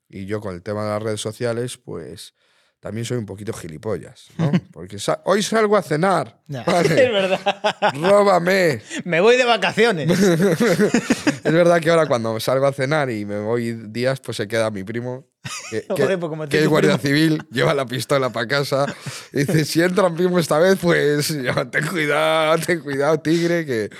Y 0.08 0.26
yo 0.26 0.40
con 0.40 0.54
el 0.54 0.62
tema 0.62 0.84
de 0.84 0.90
las 0.90 1.02
redes 1.02 1.20
sociales, 1.20 1.76
pues 1.78 2.34
también 2.80 3.04
soy 3.04 3.16
un 3.18 3.26
poquito 3.26 3.52
gilipollas, 3.52 4.26
¿no? 4.38 4.52
Porque 4.72 4.98
sa- 4.98 5.20
hoy 5.24 5.42
salgo 5.42 5.76
a 5.76 5.82
cenar. 5.82 6.40
Vale, 6.48 7.04
Es 7.06 7.12
verdad. 7.12 7.74
róbame. 7.94 8.80
Me 9.04 9.20
voy 9.20 9.36
de 9.36 9.44
vacaciones. 9.44 10.10
Es 10.10 11.52
verdad 11.52 11.80
que 11.80 11.90
ahora 11.90 12.06
cuando 12.06 12.38
salgo 12.40 12.66
a 12.66 12.72
cenar 12.72 13.10
y 13.10 13.24
me 13.24 13.38
voy 13.40 13.72
días, 13.88 14.20
pues 14.20 14.36
se 14.36 14.46
queda 14.48 14.70
mi 14.70 14.84
primo. 14.84 15.26
Que, 15.70 15.82
que- 15.82 16.02
Joder, 16.02 16.18
pues 16.18 16.32
que 16.42 16.46
tiene 16.48 16.64
es 16.64 16.68
guardia 16.70 16.98
primo. 16.98 17.16
civil, 17.16 17.42
lleva 17.50 17.72
la 17.74 17.86
pistola 17.86 18.30
para 18.30 18.46
casa. 18.48 18.86
Y 19.32 19.38
dice, 19.44 19.64
si 19.64 19.80
entra 19.82 20.08
mi 20.08 20.16
primo 20.16 20.38
esta 20.38 20.58
vez, 20.58 20.76
pues 20.80 21.28
ten 21.70 21.86
cuidado, 21.86 22.58
ten 22.58 22.80
cuidado, 22.80 23.18
tigre, 23.20 23.64
que... 23.64 23.90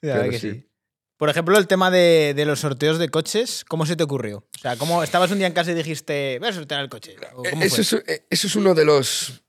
Que 0.00 0.30
sí. 0.32 0.38
sí. 0.38 0.65
Por 1.16 1.30
ejemplo, 1.30 1.56
el 1.56 1.66
tema 1.66 1.90
de, 1.90 2.34
de 2.36 2.44
los 2.44 2.60
sorteos 2.60 2.98
de 2.98 3.08
coches, 3.08 3.64
¿cómo 3.66 3.86
se 3.86 3.96
te 3.96 4.02
ocurrió? 4.04 4.38
O 4.54 4.58
sea, 4.60 4.76
¿cómo 4.76 5.02
estabas 5.02 5.30
un 5.30 5.38
día 5.38 5.46
en 5.46 5.54
casa 5.54 5.70
y 5.70 5.74
dijiste, 5.74 6.38
voy 6.40 6.48
a 6.48 6.52
sortear 6.52 6.80
el 6.82 6.88
coche? 6.90 7.16
Es, 7.62 7.92
eh, 7.92 8.26
eso 8.28 8.46
es 8.46 8.56
uno 8.56 8.74
de 8.74 8.84
los... 8.84 9.42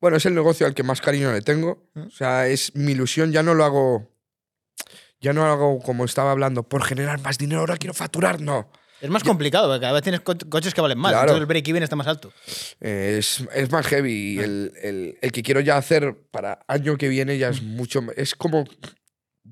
Bueno, 0.00 0.16
es 0.16 0.24
el 0.26 0.34
negocio 0.34 0.66
al 0.66 0.74
que 0.74 0.82
más 0.84 1.00
cariño 1.00 1.32
le 1.32 1.42
tengo. 1.42 1.90
¿Mm? 1.94 2.02
O 2.06 2.10
sea, 2.10 2.46
es 2.46 2.74
mi 2.76 2.92
ilusión, 2.92 3.32
ya 3.32 3.42
no 3.42 3.54
lo 3.54 3.64
hago... 3.64 4.10
Ya 5.20 5.32
no 5.34 5.44
lo 5.44 5.52
hago 5.52 5.78
como 5.80 6.04
estaba 6.06 6.30
hablando, 6.30 6.62
por 6.62 6.82
generar 6.84 7.20
más 7.20 7.36
dinero, 7.36 7.60
ahora 7.60 7.76
quiero 7.76 7.92
facturar, 7.92 8.40
no. 8.40 8.70
Es 9.02 9.10
más 9.10 9.22
complicado, 9.22 9.66
porque 9.68 9.80
cada 9.80 9.92
vez 9.92 10.02
tienes 10.02 10.20
co- 10.22 10.34
coches 10.48 10.72
que 10.72 10.80
valen 10.80 10.96
más. 10.98 11.10
Claro. 11.12 11.24
Entonces 11.24 11.40
el 11.42 11.46
break-even 11.46 11.82
está 11.82 11.96
más 11.96 12.06
alto. 12.06 12.32
Eh, 12.80 13.16
es, 13.18 13.44
es 13.54 13.70
más 13.70 13.86
heavy. 13.86 14.38
El, 14.38 14.72
el- 14.82 15.18
el 15.20 15.32
que 15.32 15.42
quiero 15.42 15.60
ya 15.60 15.76
hacer 15.76 16.16
para 16.30 16.60
año 16.68 16.96
que 16.96 17.08
viene 17.08 17.36
ya 17.36 17.48
es 17.48 17.62
mucho. 17.62 18.00
Es 18.16 18.34
como. 18.34 18.64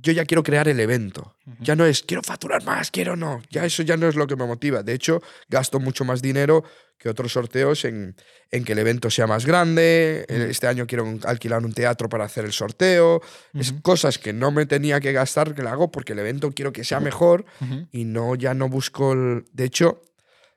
Yo 0.01 0.13
ya 0.13 0.25
quiero 0.25 0.43
crear 0.43 0.69
el 0.69 0.79
evento. 0.81 1.35
Ya 1.61 1.75
no 1.77 1.85
es 1.85 2.03
quiero 2.03 2.23
facturar 2.23 2.65
más, 2.65 2.91
quiero 2.91 3.17
no. 3.17 3.43
Ya 3.51 3.65
eso 3.65 3.83
ya 3.83 3.97
no 3.97 4.07
es 4.09 4.15
lo 4.17 4.27
que 4.27 4.37
me 4.37 4.47
motiva. 4.47 4.83
De 4.83 4.93
hecho, 4.93 5.21
gasto 5.49 5.81
mucho 5.81 6.05
más 6.05 6.23
dinero 6.23 6.63
que 6.99 7.09
otros 7.09 7.33
sorteos 7.33 7.85
en, 7.85 8.17
en 8.51 8.65
que 8.65 8.73
el 8.73 8.79
evento 8.81 9.09
sea 9.11 9.27
más 9.27 9.47
grande. 9.47 10.25
Eh, 10.29 10.47
Este 10.51 10.67
año 10.67 10.87
quiero 10.87 11.07
alquilar 11.25 11.65
un 11.65 11.73
teatro 11.73 12.09
para 12.09 12.25
hacer 12.25 12.45
el 12.45 12.53
sorteo. 12.53 13.21
Es 13.55 13.73
cosas 13.83 14.19
que 14.19 14.33
no 14.33 14.51
me 14.51 14.67
tenía 14.67 15.01
que 15.01 15.13
gastar 15.13 15.55
que 15.55 15.63
la 15.63 15.73
hago 15.73 15.91
porque 15.91 16.13
el 16.13 16.19
evento 16.19 16.51
quiero 16.53 16.73
que 16.73 16.85
sea 16.85 17.01
mejor 17.01 17.45
y 17.93 18.05
no 18.05 18.35
ya 18.35 18.55
no 18.55 18.69
busco. 18.69 19.13
el- 19.13 19.45
De 19.53 19.65
hecho, 19.65 20.03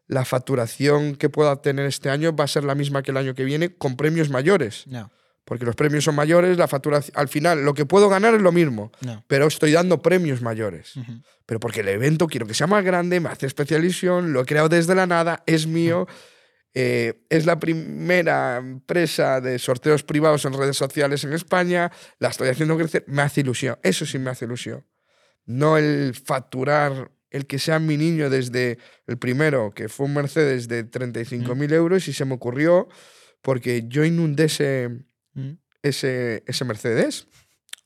la 0.08 0.26
facturación 0.26 1.16
que 1.16 1.30
pueda 1.30 1.52
obtener 1.54 1.86
este 1.86 2.10
año 2.10 2.36
va 2.36 2.44
a 2.44 2.48
ser 2.48 2.64
la 2.64 2.76
misma 2.76 3.02
que 3.04 3.12
el 3.12 3.18
año 3.18 3.34
que 3.36 3.44
viene 3.46 3.76
con 3.76 3.96
premios 3.96 4.30
mayores. 4.30 4.86
No, 4.88 5.10
Porque 5.52 5.65
los 5.65 5.76
premios 5.76 6.06
son 6.06 6.15
mayores, 6.15 6.57
la 6.57 6.69
facturación. 6.69 7.11
Al 7.14 7.28
final, 7.28 7.65
lo 7.65 7.73
que 7.73 7.86
puedo 7.86 8.07
ganar 8.07 8.34
es 8.34 8.41
lo 8.41 8.53
mismo, 8.53 8.90
no. 9.02 9.22
pero 9.28 9.48
estoy 9.48 9.73
dando 9.73 10.02
premios 10.02 10.41
mayores. 10.41 10.94
Pero 11.45 11.60
porque 11.60 11.82
el 11.82 11.90
evento 11.90 12.28
quiero 12.28 12.48
que 12.48 12.53
sea 12.53 12.68
más 12.68 12.86
grande, 12.86 13.19
me 13.19 13.28
hace 13.28 13.48
especial 13.48 13.84
ilusión, 13.84 14.32
lo 14.32 14.40
he 14.40 14.45
creado 14.45 14.69
desde 14.69 14.95
la 14.95 15.07
nada, 15.07 15.44
es 15.45 15.68
mío. 15.68 16.07
eh, 16.73 17.26
es 17.30 17.45
la 17.45 17.60
primera 17.60 18.60
empresa 18.60 19.41
de 19.41 19.60
sorteos 19.60 20.03
privados 20.03 20.45
en 20.45 20.53
redes 20.53 20.78
sociales 20.78 21.26
en 21.26 21.34
España. 21.34 21.91
La 22.19 22.30
estoy 22.30 22.48
haciendo 22.48 22.78
crecer. 22.78 23.03
Me 23.07 23.22
hace 23.22 23.41
ilusión. 23.41 23.78
Eso 23.84 24.06
sí 24.06 24.19
me 24.19 24.30
hace 24.30 24.45
ilusión. 24.45 24.88
No 25.45 25.78
el 25.78 26.14
facturar, 26.15 27.11
el 27.30 27.45
que 27.45 27.60
sea 27.60 27.78
mi 27.78 27.98
niño 27.98 28.30
desde 28.30 28.78
el 29.06 29.18
primero, 29.18 29.73
que 29.73 29.90
fue 29.90 30.06
un 30.06 30.14
Mercedes 30.14 30.69
de 30.69 30.90
35.000 30.90 31.73
euros 31.73 32.07
y 32.07 32.14
se 32.14 32.23
me 32.23 32.36
ocurrió 32.36 32.88
porque 33.41 33.84
yo 33.88 34.06
inundé 34.06 34.45
ese, 34.45 35.02
Mm. 35.34 35.52
ese, 35.84 36.44
ese 36.48 36.66
Mercedes, 36.66 37.28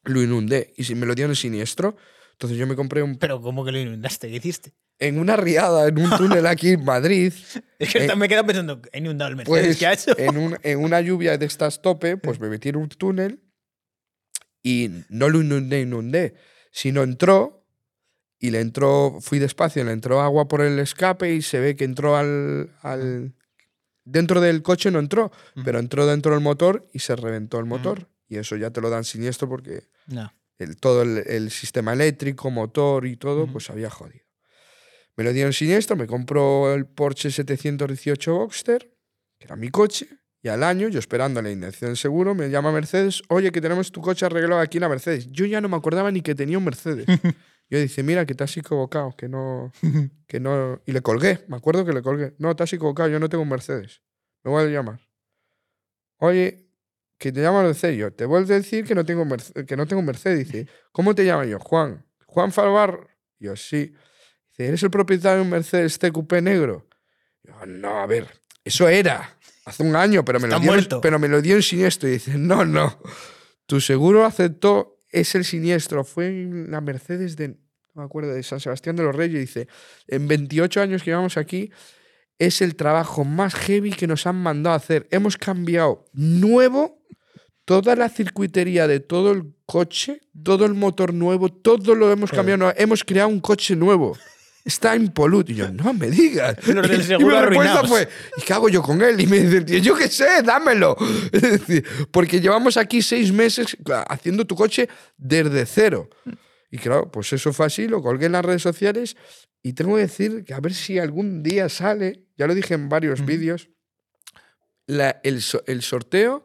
lo 0.03 0.21
inundé 0.21 0.73
y 0.77 0.83
si 0.83 0.95
me 0.95 1.05
lo 1.05 1.15
dieron 1.15 1.35
siniestro. 1.35 1.95
Entonces 2.33 2.57
yo 2.57 2.67
me 2.67 2.75
compré 2.75 3.01
un, 3.01 3.17
Pero 3.17 3.39
¿cómo 3.41 3.63
que 3.63 3.71
lo 3.71 3.79
inundaste? 3.79 4.29
¿Qué 4.29 4.35
hiciste? 4.37 4.73
en 4.97 5.19
una 5.19 5.35
riada, 5.35 5.89
en 5.89 5.99
un 5.99 6.09
túnel 6.17 6.47
aquí 6.47 6.69
en 6.69 6.85
Madrid, 6.85 7.33
Es 7.79 7.91
que 7.91 8.05
Eh, 8.05 8.15
me 8.15 8.27
he 8.27 8.29
quedado 8.29 8.45
pensando, 8.47 8.81
he 8.93 8.99
inundado 8.99 9.29
el 9.29 9.35
Mercedes. 9.35 9.65
pues 9.65 9.77
¿Qué 9.77 9.87
ha 9.87 9.93
hecho? 9.93 10.17
en, 10.17 10.37
un- 10.37 10.57
en 10.63 10.79
una 10.79 11.01
lluvia 11.01 11.37
de 11.37 11.45
estas 11.45 11.81
tope, 11.81 12.15
pues 12.17 12.39
me 12.39 12.47
metí 12.49 12.69
en 12.69 12.77
un 12.77 12.87
túnel 12.89 13.41
y 14.63 14.89
no 15.09 15.29
lo 15.29 15.41
inundé, 15.41 15.81
inundé, 15.81 16.35
sino 16.71 17.03
entró 17.03 17.67
y 18.39 18.51
le 18.51 18.59
entró, 18.61 19.17
fui 19.21 19.39
despacio, 19.39 19.83
le 19.83 19.91
entró 19.91 20.21
agua 20.21 20.47
por 20.47 20.61
el 20.61 20.79
escape 20.79 21.33
y 21.33 21.41
se 21.41 21.59
ve 21.59 21.75
que 21.75 21.83
entró 21.85 22.15
al... 22.17 22.71
al 22.81 23.33
dentro 24.05 24.39
del 24.39 24.61
coche 24.61 24.89
no 24.91 24.99
entró, 24.99 25.31
pero 25.65 25.79
entró 25.79 26.05
dentro 26.07 26.31
del 26.33 26.41
motor 26.41 26.87
y 26.93 26.99
se 26.99 27.15
reventó 27.15 27.59
el 27.59 27.65
motor. 27.65 28.07
Y 28.27 28.37
eso 28.37 28.55
ya 28.55 28.71
te 28.71 28.79
lo 28.81 28.89
dan 28.89 29.03
siniestro 29.03 29.49
porque 29.49 29.83
No. 30.07 30.31
el, 30.57 30.77
todo 30.77 31.01
el, 31.01 31.17
el 31.27 31.51
sistema 31.51 31.93
eléctrico, 31.93 32.49
motor 32.49 33.05
y 33.05 33.17
todo, 33.17 33.45
pues 33.47 33.69
había 33.69 33.89
jodido. 33.89 34.25
Me 35.17 35.23
lo 35.23 35.31
dieron 35.33 35.53
siniestro, 35.53 35.95
me 35.95 36.07
compró 36.07 36.73
el 36.73 36.85
Porsche 36.85 37.29
718 37.31 38.33
Boxster, 38.33 38.91
que 39.37 39.45
era 39.45 39.55
mi 39.55 39.69
coche, 39.69 40.07
y 40.41 40.47
al 40.49 40.61
año, 40.63 40.87
yo 40.89 40.99
esperando 40.99 41.41
la 41.41 41.49
indemnización 41.49 41.89
del 41.91 41.97
seguro, 41.97 42.35
me 42.35 42.49
llama 42.49 42.71
Mercedes, 42.71 43.23
oye, 43.29 43.51
que 43.51 43.61
tenemos 43.61 43.91
tu 43.91 44.01
coche 44.01 44.25
arreglado 44.27 44.61
aquí 44.61 44.77
en 44.77 44.81
la 44.81 44.89
Mercedes. 44.89 45.27
Yo 45.31 45.45
ya 45.45 45.59
no 45.61 45.69
me 45.69 45.75
acordaba 45.77 46.11
ni 46.11 46.21
que 46.21 46.35
tenía 46.35 46.57
un 46.57 46.65
Mercedes. 46.65 47.05
Yo 47.69 47.79
dice, 47.79 48.03
mira, 48.03 48.25
que 48.25 48.35
te 48.35 48.43
has 48.43 48.55
equivocado, 48.57 49.15
que 49.17 49.27
no, 49.27 49.71
que 50.27 50.39
no... 50.39 50.81
Y 50.85 50.91
le 50.91 51.01
colgué, 51.01 51.43
me 51.47 51.57
acuerdo 51.57 51.83
que 51.85 51.93
le 51.93 52.01
colgué. 52.01 52.35
No, 52.37 52.55
te 52.55 52.63
has 52.63 52.73
equivocado, 52.73 53.09
yo 53.09 53.19
no 53.19 53.27
tengo 53.29 53.43
un 53.43 53.49
Mercedes. 53.49 54.01
Me 54.43 54.51
voy 54.51 54.63
a 54.63 54.67
llamar. 54.67 54.99
Oye, 56.17 56.69
que 57.17 57.31
te 57.31 57.41
llama 57.41 57.63
Mercedes. 57.63 57.97
Yo, 57.97 58.13
te 58.13 58.25
vuelvo 58.25 58.51
a 58.53 58.57
decir 58.57 58.85
que 58.85 58.95
no 58.95 59.03
tengo, 59.05 59.25
Merce- 59.25 59.65
que 59.65 59.75
no 59.75 59.85
tengo 59.87 59.99
un 60.01 60.05
Mercedes. 60.05 60.39
Dice, 60.51 60.67
¿cómo 60.91 61.15
te 61.15 61.25
llaman 61.25 61.49
yo? 61.49 61.59
Juan. 61.59 62.05
¿Juan 62.27 62.51
Falvar? 62.51 63.07
Yo, 63.39 63.55
sí. 63.55 63.93
Dice, 64.51 64.67
¿eres 64.67 64.83
el 64.83 64.91
propietario 64.91 65.37
de 65.37 65.41
un 65.43 65.49
Mercedes 65.49 65.97
TQP 65.99 66.33
negro? 66.41 66.87
Yo, 67.43 67.65
no, 67.65 67.99
a 67.99 68.05
ver, 68.05 68.27
eso 68.63 68.87
era 68.87 69.37
hace 69.65 69.83
un 69.83 69.95
año, 69.95 70.23
pero 70.23 70.39
me, 70.39 70.47
lo 70.47 70.59
dio, 70.59 70.71
muerto. 70.71 71.01
pero 71.01 71.17
me 71.19 71.27
lo 71.27 71.41
dio 71.41 71.55
en 71.55 71.63
siniestro. 71.63 72.07
Y 72.07 72.13
dice, 72.13 72.37
no, 72.37 72.65
no. 72.65 72.99
Tu 73.65 73.81
seguro 73.81 74.25
aceptó, 74.25 74.94
es 75.15 75.33
el 75.33 75.45
siniestro. 75.45 76.03
Fue 76.03 76.27
en 76.27 76.69
la 76.69 76.81
Mercedes 76.81 77.35
de, 77.37 77.49
no 77.49 77.55
me 77.93 78.03
acuerdo, 78.03 78.33
de 78.33 78.43
San 78.43 78.59
Sebastián 78.59 78.95
de 78.95 79.03
los 79.03 79.15
Reyes. 79.15 79.39
Dice, 79.39 79.67
en 80.07 80.27
28 80.27 80.81
años 80.81 81.03
que 81.03 81.11
llevamos 81.11 81.37
aquí, 81.37 81.71
es 82.37 82.61
el 82.61 82.75
trabajo 82.75 83.23
más 83.23 83.55
heavy 83.55 83.91
que 83.91 84.07
nos 84.07 84.27
han 84.27 84.35
mandado 84.35 84.73
a 84.73 84.77
hacer. 84.77 85.07
Hemos 85.11 85.37
cambiado 85.37 86.05
nuevo 86.13 87.01
toda 87.63 87.95
la 87.95 88.09
circuitería 88.09 88.87
de 88.87 88.99
todo 88.99 89.31
el 89.31 89.53
coche, 89.65 90.21
todo 90.43 90.65
el 90.65 90.73
motor 90.73 91.13
nuevo, 91.13 91.49
todo 91.49 91.95
lo 91.95 92.11
hemos 92.11 92.29
cambiado. 92.29 92.73
Hemos 92.75 93.03
creado 93.03 93.29
un 93.29 93.39
coche 93.39 93.75
nuevo. 93.75 94.17
Está 94.65 94.95
impoluto. 94.95 95.51
Y 95.51 95.55
yo, 95.55 95.71
no 95.71 95.93
me 95.93 96.09
digas. 96.09 96.57
Los 96.67 96.89
del 96.89 97.01
y 97.01 97.23
mi 97.23 97.29
respuesta 97.29 97.39
arruinados. 97.39 97.87
fue, 97.87 98.09
¿y 98.37 98.41
qué 98.41 98.53
hago 98.53 98.67
yo 98.67 98.81
con 98.81 98.99
él? 99.03 99.21
Y 99.21 99.27
me 99.27 99.39
dice, 99.39 99.61
"Tío, 99.61 99.77
yo 99.77 99.95
qué 99.95 100.07
sé, 100.07 100.41
dámelo. 100.43 100.97
Es 101.31 101.41
decir, 101.43 101.85
porque 102.11 102.41
llevamos 102.41 102.75
aquí 102.75 103.01
seis 103.03 103.31
meses 103.31 103.77
haciendo 104.07 104.45
tu 104.45 104.55
coche 104.55 104.89
desde 105.17 105.65
cero. 105.67 106.09
Y 106.71 106.79
claro, 106.79 107.11
pues 107.11 107.31
eso 107.31 107.53
fue 107.53 107.67
así, 107.67 107.87
lo 107.87 108.01
colgué 108.01 108.25
en 108.25 108.31
las 108.33 108.43
redes 108.43 108.63
sociales 108.63 109.15
y 109.61 109.73
tengo 109.73 109.95
que 109.95 110.01
decir 110.01 110.43
que 110.43 110.53
a 110.55 110.59
ver 110.59 110.73
si 110.73 110.97
algún 110.99 111.43
día 111.43 111.69
sale, 111.69 112.25
ya 112.35 112.47
lo 112.47 112.55
dije 112.55 112.73
en 112.73 112.89
varios 112.89 113.23
vídeos, 113.23 113.69
la- 114.87 115.21
el, 115.23 115.41
el 115.67 115.81
sorteo, 115.83 116.43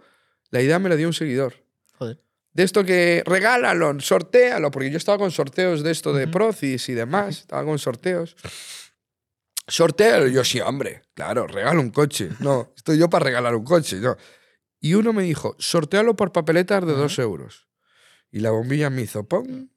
la 0.51 0.61
idea 0.63 0.79
me 0.79 0.89
la 0.89 0.97
dio 0.97 1.07
un 1.07 1.15
seguidor. 1.15 1.55
Joder. 1.95 2.21
De 2.53 2.65
esto 2.65 2.85
que 2.85 3.23
regálalo, 3.27 3.99
sortealo, 4.01 4.71
porque 4.71 4.91
yo 4.91 4.97
estaba 4.97 5.19
con 5.19 5.31
sorteos 5.31 5.83
de 5.85 5.93
esto 5.93 6.13
de 6.13 6.27
Procis 6.29 6.89
y 6.89 6.95
demás, 6.95 7.39
estaba 7.41 7.65
con 7.65 7.79
sorteos. 7.79 8.37
Sortealo, 9.69 10.27
yo 10.27 10.45
sí, 10.45 10.61
hombre, 10.61 11.03
claro, 11.15 11.47
regalo 11.47 11.81
un 11.81 11.91
coche. 11.91 12.31
No, 12.41 12.73
estoy 12.77 12.99
yo 12.99 13.09
para 13.09 13.25
regalar 13.25 13.55
un 13.55 13.65
coche. 13.65 13.97
No. 13.97 14.17
Y 14.81 14.95
uno 14.95 15.13
me 15.13 15.23
dijo, 15.23 15.55
sortealo 15.59 16.17
por 16.17 16.33
papeletas 16.33 16.85
de 16.87 16.95
dos 16.95 17.19
euros. 17.19 17.69
Y 18.33 18.41
la 18.41 18.51
bombilla 18.51 18.91
me 18.91 19.03
hizo, 19.03 19.25
¡pum! 19.29 19.69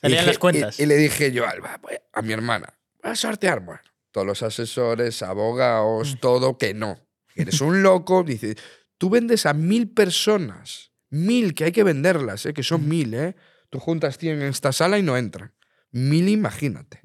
Salían 0.00 0.20
dije- 0.22 0.26
las 0.26 0.38
cuentas. 0.38 0.80
Y, 0.80 0.84
y 0.84 0.86
le 0.86 0.96
dije 0.96 1.30
yo, 1.32 1.46
Alba, 1.46 1.80
a 2.12 2.22
mi 2.22 2.32
hermana, 2.32 2.78
voy 3.02 3.12
a 3.12 3.16
sortear. 3.16 3.60
Bueno, 3.60 3.82
todos 4.10 4.26
los 4.26 4.42
asesores, 4.42 5.22
abogados, 5.22 6.16
todo, 6.20 6.56
que 6.58 6.74
no. 6.74 6.98
Eres 7.34 7.60
un 7.60 7.82
loco. 7.82 8.24
Dice, 8.24 8.56
tú 8.98 9.10
vendes 9.10 9.44
a 9.46 9.52
mil 9.52 9.90
personas. 9.92 10.89
Mil, 11.10 11.54
que 11.54 11.64
hay 11.64 11.72
que 11.72 11.84
venderlas, 11.84 12.46
¿eh? 12.46 12.54
que 12.54 12.62
son 12.62 12.88
mil. 12.88 13.12
¿eh? 13.14 13.34
Tú 13.68 13.78
juntas 13.78 14.16
100 14.18 14.42
en 14.42 14.48
esta 14.48 14.72
sala 14.72 14.98
y 14.98 15.02
no 15.02 15.16
entran. 15.16 15.52
Mil, 15.90 16.28
imagínate. 16.28 17.00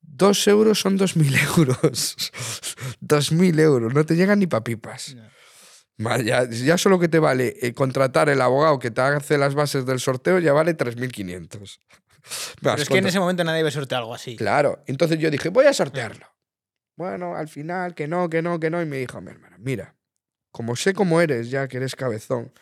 Dos 0.00 0.46
euros 0.48 0.80
son 0.80 0.96
dos 0.96 1.16
mil 1.16 1.34
euros. 1.56 2.16
dos 3.00 3.32
mil 3.32 3.58
euros. 3.58 3.92
No 3.92 4.04
te 4.06 4.14
llegan 4.14 4.38
ni 4.38 4.46
papipas. 4.46 5.16
Ma, 5.96 6.18
Ya, 6.18 6.48
ya 6.48 6.78
solo 6.78 6.98
que 6.98 7.08
te 7.08 7.18
vale 7.18 7.56
eh, 7.60 7.74
contratar 7.74 8.28
el 8.28 8.40
abogado 8.40 8.78
que 8.78 8.90
te 8.90 9.00
hace 9.00 9.36
las 9.36 9.54
bases 9.54 9.84
del 9.84 9.98
sorteo 9.98 10.38
ya 10.38 10.52
vale 10.52 10.76
3.500. 10.76 11.80
Pero 12.62 12.74
es 12.76 12.88
que 12.88 12.98
en 12.98 13.06
ese 13.06 13.18
momento 13.18 13.42
nadie 13.42 13.58
debe 13.58 13.70
sortear 13.70 14.00
algo 14.00 14.14
así. 14.14 14.36
Claro. 14.36 14.82
Entonces 14.86 15.18
yo 15.18 15.30
dije, 15.30 15.48
voy 15.48 15.66
a 15.66 15.72
sortearlo. 15.72 16.26
Bueno, 16.96 17.36
al 17.36 17.48
final, 17.48 17.94
que 17.94 18.08
no, 18.08 18.28
que 18.28 18.42
no, 18.42 18.58
que 18.58 18.70
no. 18.70 18.82
Y 18.82 18.86
me 18.86 18.98
dijo 18.98 19.20
mi 19.20 19.30
hermana, 19.30 19.56
mira, 19.58 19.94
como 20.50 20.76
sé 20.76 20.94
cómo 20.94 21.20
eres 21.20 21.50
ya, 21.50 21.68
que 21.68 21.76
eres 21.76 21.94
cabezón, 21.94 22.52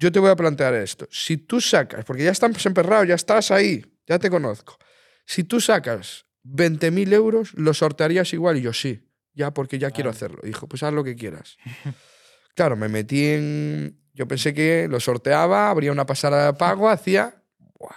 yo 0.00 0.10
te 0.10 0.18
voy 0.18 0.30
a 0.30 0.36
plantear 0.36 0.74
esto. 0.74 1.06
Si 1.10 1.36
tú 1.36 1.60
sacas, 1.60 2.06
porque 2.06 2.24
ya 2.24 2.30
estás 2.30 2.64
emperrado, 2.64 3.04
ya 3.04 3.14
estás 3.14 3.50
ahí, 3.50 3.84
ya 4.06 4.18
te 4.18 4.30
conozco. 4.30 4.78
Si 5.26 5.44
tú 5.44 5.60
sacas 5.60 6.24
20.000 6.44 7.12
euros, 7.12 7.52
lo 7.54 7.74
sortearías 7.74 8.32
igual. 8.32 8.56
Y 8.56 8.62
yo 8.62 8.72
sí. 8.72 9.06
ya 9.34 9.52
porque 9.52 9.78
ya 9.78 9.90
quiero 9.90 10.08
hacerlo. 10.08 10.40
Dijo, 10.42 10.66
pues 10.66 10.82
haz 10.82 10.94
lo 10.94 11.04
que 11.04 11.16
quieras. 11.16 11.58
claro, 12.56 12.76
me 12.76 12.88
metí 12.88 13.26
en... 13.26 14.00
Yo 14.14 14.26
pensé 14.26 14.54
que 14.54 14.88
lo 14.88 15.00
sorteaba, 15.00 15.70
abría 15.70 15.92
una 15.92 16.06
pasada 16.06 16.46
de 16.46 16.54
pago, 16.54 16.88
hacía... 16.88 17.42
Buah. 17.78 17.94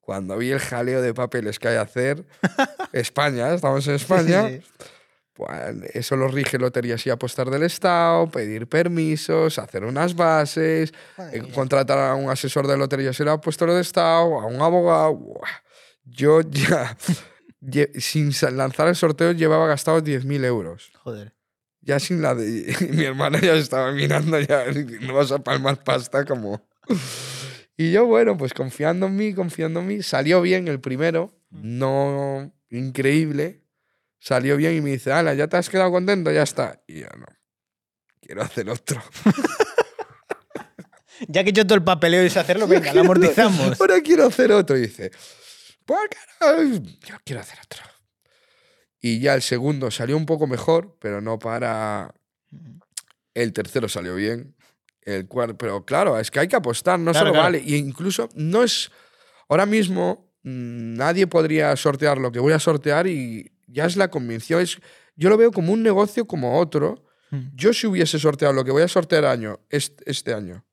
Cuando 0.00 0.38
vi 0.38 0.52
el 0.52 0.60
jaleo 0.60 1.02
de 1.02 1.14
papeles 1.14 1.58
que 1.58 1.68
hay 1.68 1.74
que 1.74 1.80
hacer, 1.80 2.24
España, 2.92 3.52
estamos 3.52 3.86
en 3.88 3.94
España, 3.96 4.48
Sí, 4.48 4.60
sí. 4.60 4.84
Pues, 5.34 5.50
eso 5.94 6.16
lo 6.16 6.28
rige 6.28 6.58
Loterías 6.58 7.04
y 7.06 7.10
Apostar 7.10 7.50
del 7.50 7.64
Estado, 7.64 8.30
pedir 8.30 8.68
permisos, 8.68 9.58
hacer 9.58 9.84
unas 9.84 10.14
bases, 10.14 10.94
eh, 11.32 11.42
contratar 11.52 11.98
a 11.98 12.14
un 12.14 12.30
asesor 12.30 12.68
de 12.68 12.76
Loterías 12.76 13.18
y 13.18 13.28
Apostar 13.28 13.70
del 13.70 13.80
Estado, 13.80 14.40
a 14.40 14.46
un 14.46 14.62
abogado. 14.62 15.40
Yo 16.04 16.40
ya, 16.40 16.96
sin 17.98 18.32
lanzar 18.56 18.88
el 18.88 18.94
sorteo, 18.94 19.32
llevaba 19.32 19.66
gastado 19.66 20.00
10.000 20.00 20.44
euros. 20.44 20.92
Joder. 21.02 21.34
Ya 21.80 21.98
sin 21.98 22.22
la 22.22 22.36
de... 22.36 22.74
Mi 22.90 23.04
hermana 23.04 23.40
ya 23.40 23.54
estaba 23.54 23.90
mirando, 23.90 24.38
ya 24.40 24.64
no 25.00 25.14
vas 25.14 25.32
a 25.32 25.40
palmar 25.40 25.82
pasta 25.82 26.24
como... 26.24 26.64
Y 27.76 27.90
yo, 27.90 28.06
bueno, 28.06 28.36
pues 28.36 28.54
confiando 28.54 29.06
en 29.06 29.16
mí, 29.16 29.34
confiando 29.34 29.80
en 29.80 29.88
mí, 29.88 30.02
salió 30.02 30.40
bien 30.40 30.68
el 30.68 30.78
primero, 30.78 31.34
no 31.50 32.52
increíble, 32.70 33.63
salió 34.24 34.56
bien 34.56 34.74
y 34.74 34.80
me 34.80 34.90
dice, 34.90 35.12
Ala, 35.12 35.34
¿ya 35.34 35.48
te 35.48 35.58
has 35.58 35.68
quedado 35.68 35.90
contento? 35.90 36.32
Ya 36.32 36.42
está. 36.42 36.82
Y 36.86 37.00
yo, 37.00 37.08
no, 37.18 37.26
quiero 38.20 38.42
hacer 38.42 38.68
otro. 38.70 39.02
Ya 41.28 41.44
que 41.44 41.50
hecho 41.50 41.64
todo 41.64 41.76
el 41.76 41.84
papeleo 41.84 42.24
y 42.24 42.28
sé 42.28 42.40
hacerlo, 42.40 42.66
venga, 42.66 42.92
lo 42.92 43.00
amortizamos. 43.02 43.80
Ahora 43.80 44.00
quiero 44.00 44.26
hacer 44.26 44.50
otro. 44.50 44.76
Y 44.76 44.80
dice, 44.80 45.12
pues 45.86 46.00
claro, 46.38 46.64
yo 46.64 47.16
quiero 47.24 47.40
hacer 47.40 47.56
otro. 47.64 47.82
Y 49.00 49.20
ya 49.20 49.34
el 49.34 49.42
segundo 49.42 49.92
salió 49.92 50.16
un 50.16 50.26
poco 50.26 50.48
mejor, 50.48 50.96
pero 51.00 51.20
no 51.20 51.38
para... 51.38 52.12
El 53.32 53.52
tercero 53.52 53.88
salió 53.88 54.16
bien. 54.16 54.56
El 55.02 55.28
cuarto, 55.28 55.56
pero 55.56 55.84
claro, 55.84 56.18
es 56.18 56.32
que 56.32 56.40
hay 56.40 56.48
que 56.48 56.56
apostar, 56.56 56.98
no 56.98 57.12
Claro, 57.12 57.26
solo 57.26 57.32
claro. 57.32 57.44
vale. 57.44 57.62
Y 57.64 57.76
incluso 57.76 58.28
no 58.34 58.64
es... 58.64 58.90
Ahora 59.48 59.66
mismo 59.66 60.34
mm, 60.42 60.94
nadie 60.94 61.28
podría 61.28 61.76
sortear 61.76 62.18
lo 62.18 62.32
que 62.32 62.40
voy 62.40 62.54
a 62.54 62.58
sortear 62.58 63.06
y 63.06 63.53
ya 63.74 63.84
es 63.86 63.96
la 63.96 64.08
convicción. 64.08 64.60
Es, 64.62 64.78
yo 65.16 65.28
lo 65.28 65.36
veo 65.36 65.50
como 65.52 65.72
un 65.72 65.82
negocio 65.82 66.26
como 66.26 66.58
otro. 66.58 67.04
Mm. 67.30 67.40
Yo 67.54 67.72
si 67.72 67.86
hubiese 67.86 68.18
sorteado 68.18 68.54
lo 68.54 68.64
que 68.64 68.70
voy 68.70 68.82
a 68.82 68.88
sortear 68.88 69.24
año, 69.24 69.60
este, 69.70 70.08
este 70.10 70.32
año, 70.32 70.64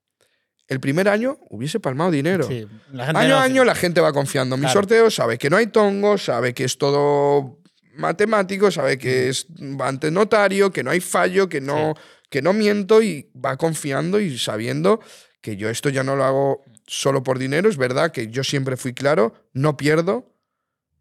el 0.68 0.80
primer 0.80 1.10
año 1.10 1.38
hubiese 1.49 1.80
palmado 1.80 2.11
dinero. 2.11 2.45
Sí, 2.48 2.68
Año 2.98 3.36
a 3.36 3.44
año 3.44 3.64
la 3.65 3.76
gente 3.76 3.99
va 4.02 4.14
confiando 4.14 4.56
mi 4.56 4.61
Claro. 4.61 4.73
sorteo, 4.73 5.10
sabe 5.11 5.38
que 5.38 5.49
no 5.49 5.57
hay 5.57 5.68
tongo, 5.68 6.18
sabe 6.18 6.53
que 6.53 6.64
es 6.64 6.78
todo 6.78 7.60
matemático, 7.95 8.72
sabe 8.72 8.95
Mm. 8.95 8.99
que 8.99 9.30
es 9.30 9.48
va 9.80 9.88
ante 9.90 10.11
notario, 10.11 10.72
que 10.72 10.84
no 10.84 10.91
hay 10.91 11.02
fallo, 11.02 11.49
que 11.49 11.60
no, 11.60 11.95
que 12.30 12.41
no 12.41 12.53
miento 12.53 13.02
y 13.02 13.30
va 13.36 13.57
confiando 13.57 14.19
y 14.19 14.38
sabiendo 14.38 15.02
que 15.41 15.57
yo 15.57 15.69
esto 15.69 15.90
ya 15.90 16.03
no 16.03 16.15
lo 16.15 16.23
hago 16.23 16.64
solo 16.88 17.22
por 17.23 17.38
dinero. 17.40 17.68
Es 17.69 17.78
verdad 17.78 18.11
que 18.11 18.28
yo 18.30 18.44
siempre 18.44 18.78
fui 18.78 18.94
claro, 18.94 19.34
no 19.53 19.76
pierdo 19.76 20.32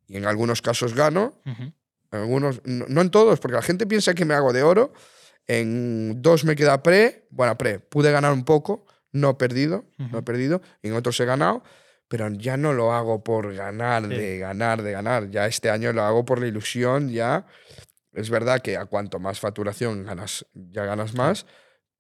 y 0.09 0.17
en 0.17 0.25
algunos 0.27 0.63
casos 0.63 0.95
gano, 0.95 1.41
Ujú. 1.47 1.63
en 1.63 1.75
algunos, 2.11 2.61
no, 2.65 2.87
no 2.89 3.01
en 3.01 3.11
todos, 3.11 3.39
porque 3.41 3.57
la 3.57 3.63
gente 3.63 3.87
piensa 3.87 4.15
que 4.15 4.25
me 4.25 4.35
hago 4.35 4.53
de 4.53 4.63
oro. 4.63 4.93
En 5.47 6.23
dos 6.23 6.45
me 6.45 6.55
queda 6.55 6.83
pre, 6.83 7.27
bueno, 7.31 7.57
pre, 7.59 7.81
pude 7.81 8.13
ganar 8.13 8.33
un 8.33 8.45
poco, 8.45 8.85
no 9.13 9.31
he 9.31 9.35
perdido, 9.35 9.85
no 9.99 10.19
he 10.19 10.23
perdido, 10.23 10.61
en 10.83 10.95
otros 10.95 11.19
he 11.19 11.25
ganado, 11.25 11.65
pero 12.07 12.29
ya 12.31 12.57
no 12.57 12.73
lo 12.73 12.93
hago 12.93 13.25
por 13.25 13.53
ganar, 13.55 14.03
Sí. 14.05 14.09
de 14.11 14.39
ganar, 14.39 14.83
de 14.83 14.93
ganar. 14.93 15.31
Ya 15.31 15.47
este 15.47 15.71
año 15.71 15.93
lo 15.93 16.03
hago 16.03 16.25
por 16.25 16.41
la 16.41 16.47
ilusión, 16.47 17.09
ya. 17.11 17.47
Es 18.13 18.31
verdad 18.31 18.61
que 18.61 18.77
a 18.77 18.87
cuanto 18.87 19.19
más 19.19 19.41
facturación 19.41 20.05
ganas, 20.05 20.47
ya 20.55 20.85
ganas 20.85 21.15
más, 21.15 21.47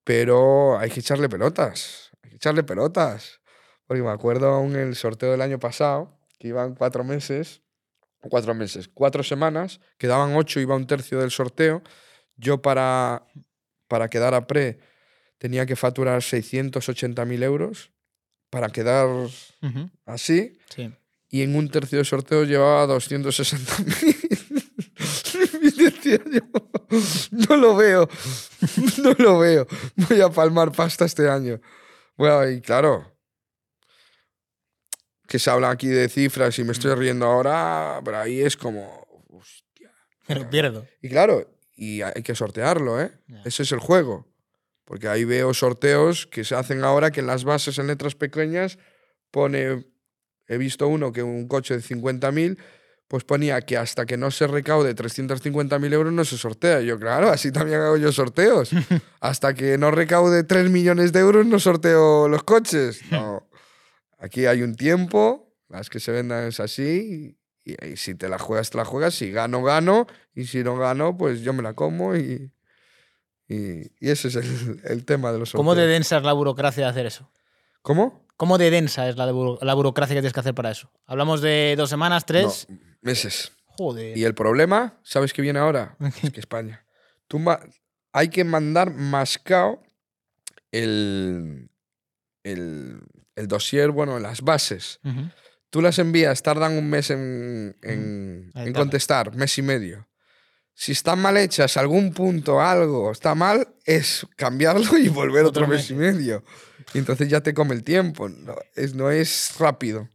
pero 0.04 0.78
hay 0.78 0.90
que 0.90 1.00
echarle 1.00 1.28
pelotas, 1.28 2.10
hay 2.22 2.30
que 2.30 2.36
echarle 2.36 2.62
pelotas. 2.62 3.40
Porque 3.86 4.02
me 4.02 4.10
acuerdo 4.10 4.48
aún 4.48 4.76
el 4.76 4.94
sorteo 4.94 5.32
del 5.32 5.40
año 5.42 5.58
pasado, 5.58 6.16
que 6.38 6.48
iban 6.48 6.74
cuatro 6.76 7.02
meses, 7.02 7.62
cuatro 8.20 8.54
meses, 8.54 8.88
cuatro 8.92 9.22
semanas, 9.22 9.80
quedaban 9.98 10.34
ocho, 10.36 10.60
iba 10.60 10.74
un 10.76 10.86
tercio 10.86 11.20
del 11.20 11.30
sorteo. 11.30 11.82
Yo 12.36 12.60
para, 12.62 13.24
para 13.88 14.08
quedar 14.08 14.34
a 14.34 14.46
pre 14.46 14.78
tenía 15.38 15.64
que 15.66 15.76
facturar 15.76 16.20
680.000 16.20 17.42
euros 17.42 17.90
para 18.50 18.68
quedar 18.68 19.06
así 20.06 20.58
Sí. 20.74 20.92
y 21.30 21.42
en 21.42 21.54
un 21.56 21.70
tercio 21.70 21.98
de 21.98 22.04
sorteo 22.04 22.44
llevaba 22.44 22.86
260.000. 22.86 24.16
Y 25.62 25.82
decía 25.84 26.18
yo, 26.30 26.40
no 27.48 27.56
lo 27.56 27.76
veo, 27.76 28.08
no 29.02 29.12
lo 29.18 29.38
veo. 29.38 29.66
Voy 29.96 30.20
a 30.20 30.28
palmar 30.30 30.72
pasta 30.72 31.04
este 31.04 31.28
año. 31.28 31.60
Bueno, 32.16 32.48
y 32.50 32.60
claro, 32.60 33.09
que 35.30 35.38
se 35.38 35.48
habla 35.48 35.70
aquí 35.70 35.86
de 35.86 36.08
cifras 36.08 36.58
y 36.58 36.64
me 36.64 36.72
estoy 36.72 36.92
riendo 36.96 37.24
ahora, 37.24 38.00
pero 38.04 38.18
ahí 38.18 38.40
es 38.40 38.56
como, 38.56 39.06
hostia. 39.28 39.92
Pero 40.26 40.50
pierdo. 40.50 40.88
Y 41.00 41.08
claro, 41.08 41.48
y 41.76 42.02
hay 42.02 42.24
que 42.24 42.34
sortearlo, 42.34 43.00
¿eh? 43.00 43.12
Ya. 43.28 43.42
Ese 43.44 43.62
es 43.62 43.70
el 43.70 43.78
juego. 43.78 44.26
Porque 44.84 45.06
ahí 45.06 45.24
veo 45.24 45.54
sorteos 45.54 46.26
que 46.26 46.42
se 46.42 46.56
hacen 46.56 46.82
ahora 46.82 47.12
que 47.12 47.20
en 47.20 47.28
las 47.28 47.44
bases 47.44 47.78
en 47.78 47.86
letras 47.86 48.16
pequeñas 48.16 48.78
pone, 49.30 49.86
he 50.48 50.58
visto 50.58 50.88
uno 50.88 51.12
que 51.12 51.22
un 51.22 51.46
coche 51.46 51.76
de 51.76 51.80
50.000, 51.80 52.58
pues 53.06 53.22
ponía 53.22 53.60
que 53.60 53.76
hasta 53.76 54.06
que 54.06 54.16
no 54.16 54.32
se 54.32 54.48
recaude 54.48 54.96
350.000 54.96 55.92
euros 55.92 56.12
no 56.12 56.24
se 56.24 56.38
sortea. 56.38 56.80
Yo, 56.80 56.98
claro, 56.98 57.30
así 57.30 57.52
también 57.52 57.78
hago 57.78 57.98
yo 57.98 58.10
sorteos. 58.10 58.70
hasta 59.20 59.54
que 59.54 59.78
no 59.78 59.92
recaude 59.92 60.42
3 60.42 60.70
millones 60.70 61.12
de 61.12 61.20
euros 61.20 61.46
no 61.46 61.60
sorteo 61.60 62.26
los 62.26 62.42
coches. 62.42 63.00
No. 63.12 63.48
Aquí 64.20 64.46
hay 64.46 64.62
un 64.62 64.76
tiempo, 64.76 65.52
las 65.68 65.90
que 65.90 65.98
se 65.98 66.12
vendan 66.12 66.46
es 66.46 66.60
así, 66.60 67.36
y, 67.64 67.86
y 67.86 67.96
si 67.96 68.14
te 68.14 68.28
la 68.28 68.38
juegas, 68.38 68.70
te 68.70 68.76
la 68.78 68.84
juegas. 68.84 69.14
Si 69.14 69.30
gano, 69.32 69.62
gano, 69.62 70.06
y 70.34 70.44
si 70.46 70.62
no 70.62 70.76
gano, 70.76 71.16
pues 71.16 71.40
yo 71.40 71.52
me 71.52 71.62
la 71.62 71.74
como 71.74 72.14
y, 72.16 72.52
y, 73.48 73.82
y 73.98 74.10
ese 74.10 74.28
es 74.28 74.36
el, 74.36 74.80
el 74.84 75.04
tema 75.04 75.32
de 75.32 75.38
los 75.38 75.50
sorteos. 75.50 75.60
¿Cómo 75.66 75.74
de 75.74 75.86
densa 75.86 76.18
es 76.18 76.22
la 76.22 76.32
burocracia 76.32 76.84
de 76.84 76.90
hacer 76.90 77.06
eso? 77.06 77.30
¿Cómo? 77.82 78.26
¿Cómo 78.36 78.56
de 78.58 78.70
densa 78.70 79.08
es 79.08 79.16
la, 79.16 79.26
de 79.26 79.32
buro- 79.32 79.58
la 79.62 79.74
burocracia 79.74 80.14
que 80.14 80.20
tienes 80.20 80.32
que 80.32 80.40
hacer 80.40 80.54
para 80.54 80.70
eso? 80.70 80.90
¿Hablamos 81.06 81.40
de 81.42 81.74
dos 81.76 81.90
semanas, 81.90 82.24
tres? 82.26 82.66
No, 82.68 82.78
meses. 83.02 83.52
Joder. 83.66 84.16
Y 84.16 84.24
el 84.24 84.34
problema, 84.34 84.98
¿sabes 85.02 85.32
qué 85.32 85.42
viene 85.42 85.58
ahora? 85.58 85.96
es 86.22 86.30
que 86.32 86.40
España. 86.40 86.84
Tú 87.28 87.38
hay 88.12 88.28
que 88.28 88.44
mandar 88.44 88.92
mascao 88.94 89.82
el, 90.72 91.70
el, 92.42 93.00
el 93.36 93.48
dossier, 93.48 93.90
bueno, 93.90 94.18
las 94.18 94.42
bases. 94.42 95.00
Tú 95.70 95.80
las 95.80 95.98
envías, 95.98 96.42
tardan 96.42 96.72
un 96.76 96.90
mes 96.90 97.10
en, 97.10 98.50
contestar, 98.74 99.34
mes 99.34 99.56
y 99.58 99.62
medio. 99.62 100.08
Si 100.74 100.92
están 100.92 101.20
mal 101.20 101.36
hechas, 101.36 101.76
algún 101.76 102.12
punto, 102.14 102.60
algo 102.60 103.12
está 103.12 103.34
mal, 103.34 103.68
es 103.84 104.26
cambiarlo 104.36 104.96
y 104.96 105.08
volver 105.08 105.44
otro, 105.44 105.64
Otro 105.64 105.74
mes 105.74 105.90
y 105.90 105.94
medio. 105.94 106.42
Y 106.94 106.98
entonces 106.98 107.28
ya 107.28 107.42
te 107.42 107.52
come 107.52 107.74
el 107.74 107.82
tiempo. 107.84 108.28
No 108.28 108.56
es, 108.74 108.94
no 108.94 109.10
es 109.10 109.54
rápido. 109.58 110.08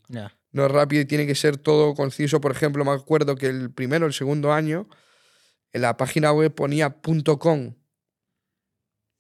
No 0.52 0.66
es 0.66 0.72
rápido 0.72 1.02
y 1.04 1.06
tiene 1.06 1.28
que 1.28 1.36
ser 1.36 1.58
todo 1.58 1.94
conciso. 1.94 2.42
Por 2.42 2.52
ejemplo, 2.52 2.84
me 2.84 2.92
acuerdo 2.92 3.36
que 3.36 3.48
el 3.48 3.72
primero, 3.72 4.08
el 4.08 4.14
segundo 4.14 4.54
año, 4.54 4.90
en 5.72 5.82
la 5.82 5.98
página 5.98 6.32
web 6.32 6.54
ponía 6.54 7.02
punto 7.02 7.38
.com 7.38 7.76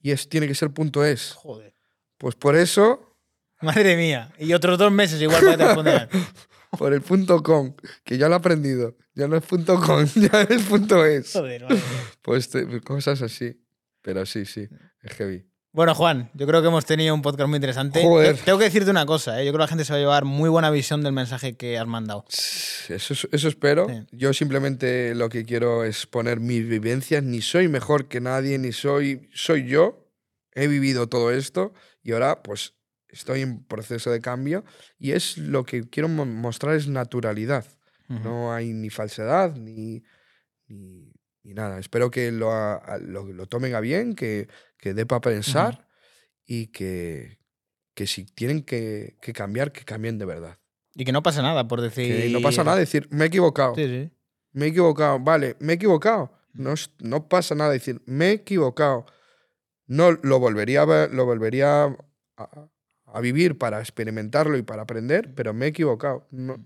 y 0.02 0.12
es, 0.12 0.30
tiene 0.30 0.48
que 0.48 0.56
ser 0.56 0.72
punto 0.72 1.04
.es. 1.04 1.34
Joder. 1.34 1.74
Pues 2.18 2.36
por 2.36 2.56
eso, 2.56 3.15
Madre 3.61 3.95
mía. 3.95 4.32
Y 4.40 4.53
otros 4.53 4.77
dos 4.77 4.91
meses 4.91 5.22
igual 5.22 5.40
para 5.41 5.52
que 5.52 5.57
te 5.57 5.65
respondan. 5.65 6.10
por 6.77 6.94
el 6.94 7.02
punto 7.02 7.41
.com, 7.41 7.73
que 8.03 8.18
ya 8.18 8.27
lo 8.27 8.34
he 8.36 8.38
aprendido. 8.38 8.98
Ya 9.14 9.27
no 9.27 9.38
es 9.38 9.44
punto 9.45 9.80
.com, 9.80 10.06
ya 10.15 10.41
es 10.41 10.64
punto 10.64 11.06
.es. 11.06 11.32
Joder, 11.34 11.61
madre 11.64 11.76
mía. 11.76 11.84
Pues 12.22 12.49
te- 12.49 12.82
cosas 12.82 13.22
así. 13.22 13.61
Pero 14.02 14.26
sí, 14.26 14.45
sí, 14.45 14.68
es 15.02 15.14
heavy. 15.14 15.45
Bueno, 15.72 15.94
Juan, 15.95 16.30
yo 16.34 16.48
creo 16.48 16.61
que 16.61 16.68
hemos 16.69 16.86
tenido 16.86 17.14
un 17.14 17.22
podcast 17.22 17.49
muy 17.49 17.57
interesante. 17.57 18.02
Joder. 18.02 18.38
Te- 18.38 18.44
Tengo 18.44 18.57
que 18.60 18.65
decirte 18.65 18.91
una 18.91 19.06
cosa, 19.06 19.41
¿eh? 19.41 19.45
yo 19.45 19.52
creo 19.52 19.60
que 19.60 19.64
la 19.64 19.68
gente 19.68 19.84
se 19.84 19.91
va 19.94 19.98
a 19.98 19.99
llevar 19.99 20.23
muy 20.26 20.49
buena 20.49 20.69
visión 20.69 21.02
del 21.03 21.11
mensaje 21.11 21.57
que 21.57 21.77
has 21.77 21.88
mandado. 21.88 22.23
Eso, 22.30 23.14
es- 23.14 23.27
eso 23.32 23.48
espero. 23.48 23.88
Sí. 23.90 24.06
Yo 24.11 24.32
simplemente 24.34 25.15
lo 25.15 25.27
que 25.30 25.44
quiero 25.44 25.84
es 25.84 26.06
poner 26.06 26.40
mis 26.40 26.68
vivencias. 26.68 27.23
Ni 27.23 27.41
soy 27.41 27.68
mejor 27.68 28.07
que 28.07 28.22
nadie, 28.22 28.57
ni 28.57 28.72
soy. 28.72 29.30
Soy 29.34 29.65
yo. 29.68 30.07
He 30.53 30.68
vivido 30.68 31.07
todo 31.10 31.32
esto 31.32 31.73
y 32.03 32.14
ahora, 32.14 32.41
pues, 32.41 32.73
estoy 33.16 33.42
en 33.42 33.64
proceso 33.64 34.12
de 34.12 34.22
cambio. 34.22 34.64
Y 35.00 35.12
es 35.12 35.38
lo 35.38 35.64
que 35.66 35.90
quiero 35.90 36.08
mo- 36.10 36.26
mostrar 36.26 36.76
es 36.76 36.88
naturalidad. 36.88 37.66
No 38.08 38.54
hay 38.54 38.72
ni 38.74 38.90
falsedad 38.92 39.56
ni, 39.56 40.04
ni, 40.68 41.12
ni 41.44 41.54
nada. 41.54 41.80
Espero 41.80 42.12
que 42.12 42.32
lo, 42.32 42.52
a- 42.52 43.00
lo, 43.02 43.26
lo 43.34 43.46
tomen 43.48 43.74
a 43.74 43.80
bien, 43.80 44.14
que, 44.16 44.48
que 44.78 44.94
dé 44.94 45.06
para 45.06 45.22
pensar 45.22 45.88
y 46.46 46.68
que, 46.68 47.40
que 47.96 48.06
si 48.06 48.26
tienen 48.26 48.62
que, 48.64 49.18
que 49.22 49.34
cambiar, 49.34 49.72
que 49.72 49.84
cambien 49.86 50.20
de 50.20 50.26
verdad. 50.26 50.60
Y 50.94 51.04
que 51.04 51.12
no 51.12 51.24
pasa 51.24 51.42
nada 51.42 51.68
por 51.68 51.82
decir. 51.82 52.06
Que 52.08 52.30
no 52.30 52.42
pasa 52.42 52.64
nada 52.64 52.78
decir, 52.78 53.08
me 53.12 53.26
he 53.26 53.28
equivocado. 53.28 53.74
Sí, 53.76 53.86
sí. 53.88 54.12
Me 54.52 54.66
he 54.66 54.70
equivocado, 54.70 55.20
vale, 55.20 55.56
me 55.60 55.74
he 55.74 55.76
equivocado. 55.76 56.32
No, 56.54 56.74
no 57.00 57.28
pasa 57.28 57.56
nada 57.56 57.72
decir, 57.72 58.02
me 58.06 58.28
he 58.30 58.32
equivocado. 58.34 59.06
No 59.88 60.12
lo 60.12 60.40
volvería 60.40 60.82
a, 60.84 60.86
ver- 60.86 61.14
lo 61.14 61.26
volvería 61.26 61.84
a, 61.86 61.96
a 62.38 62.70
vivir 63.22 63.58
para 63.58 63.80
experimentarlo 63.80 64.58
y 64.58 64.62
para 64.64 64.84
aprender, 64.84 65.34
pero 65.36 65.54
me 65.54 65.66
he 65.66 65.70
equivocado. 65.70 66.28
No, 66.32 66.58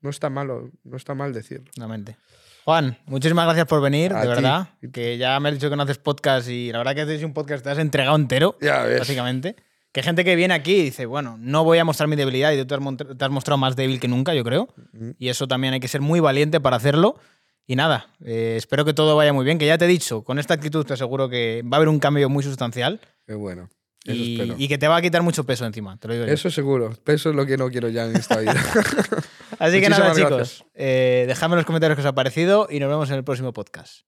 no 0.00 0.10
está 0.10 0.30
malo, 0.30 0.70
no 0.84 0.96
está 0.96 1.14
mal 1.14 1.32
decirlo. 1.32 1.70
Realmente. 1.76 2.16
Juan, 2.64 2.98
muchísimas 3.06 3.44
gracias 3.46 3.66
por 3.66 3.80
venir, 3.80 4.12
A 4.12 4.16
de 4.20 4.22
ti. 4.22 4.28
verdad. 4.28 4.68
Que 4.92 5.18
ya 5.18 5.38
me 5.40 5.48
has 5.50 5.54
dicho 5.54 5.70
que 5.70 5.76
no 5.76 5.84
haces 5.84 5.98
podcast 5.98 6.48
y 6.48 6.72
la 6.72 6.78
verdad 6.78 6.94
que 6.94 7.00
haces 7.02 7.22
un 7.22 7.32
podcast 7.32 7.62
te 7.62 7.70
has 7.70 7.78
entregado 7.78 8.16
entero, 8.16 8.56
Ya 8.60 8.82
ves. 8.82 8.98
básicamente. 8.98 9.54
Que 9.92 10.02
gente 10.02 10.24
que 10.24 10.36
viene 10.36 10.52
aquí 10.52 10.74
y 10.74 10.82
dice, 10.82 11.06
bueno, 11.06 11.36
no 11.40 11.64
voy 11.64 11.78
a 11.78 11.84
mostrar 11.84 12.08
mi 12.08 12.16
debilidad 12.16 12.52
y 12.52 12.58
tú 12.58 12.66
te 12.66 12.74
has, 12.74 12.80
mont- 12.80 13.16
te 13.16 13.24
has 13.24 13.30
mostrado 13.30 13.56
más 13.56 13.76
débil 13.76 13.98
que 14.00 14.08
nunca, 14.08 14.34
yo 14.34 14.44
creo. 14.44 14.68
Mm. 14.92 15.10
Y 15.18 15.28
eso 15.28 15.46
también 15.48 15.72
hay 15.74 15.80
que 15.80 15.88
ser 15.88 16.00
muy 16.02 16.20
valiente 16.20 16.60
para 16.60 16.76
hacerlo. 16.76 17.18
Y 17.68 17.76
nada, 17.76 18.08
eh, 18.24 18.54
espero 18.56 18.84
que 18.84 18.92
todo 18.92 19.16
vaya 19.16 19.32
muy 19.32 19.44
bien, 19.44 19.58
que 19.58 19.66
ya 19.66 19.78
te 19.78 19.86
he 19.86 19.88
dicho, 19.88 20.22
con 20.22 20.38
esta 20.38 20.54
actitud 20.54 20.84
te 20.84 20.92
aseguro 20.94 21.28
que 21.28 21.62
va 21.64 21.76
a 21.76 21.78
haber 21.78 21.88
un 21.88 21.98
cambio 21.98 22.28
muy 22.28 22.42
sustancial 22.44 23.00
Qué 23.26 23.34
bueno. 23.34 23.68
Y, 24.08 24.68
que 24.68 24.78
te 24.78 24.88
va 24.88 24.96
a 24.96 25.02
quitar 25.02 25.22
mucho 25.22 25.44
peso 25.44 25.66
encima, 25.66 25.96
te 25.98 26.08
lo 26.08 26.14
digo 26.14 26.26
yo. 26.26 26.32
Eso 26.32 26.50
seguro. 26.50 26.92
Peso 27.04 27.30
es 27.30 27.36
lo 27.36 27.44
que 27.46 27.56
no 27.56 27.70
quiero 27.70 27.88
ya 27.88 28.04
en 28.04 28.16
esta 28.16 28.38
vida. 28.38 28.54
Así 29.58 29.80
que 29.80 29.88
nada, 29.88 30.14
chicos, 30.14 30.64
eh, 30.74 31.24
dejadme 31.26 31.54
en 31.54 31.58
los 31.58 31.66
comentarios 31.66 31.96
qué 31.96 32.02
os 32.02 32.06
ha 32.06 32.14
parecido 32.14 32.68
y 32.70 32.80
nos 32.80 32.88
vemos 32.88 33.10
en 33.10 33.16
el 33.16 33.24
próximo 33.24 33.52
podcast. 33.52 34.06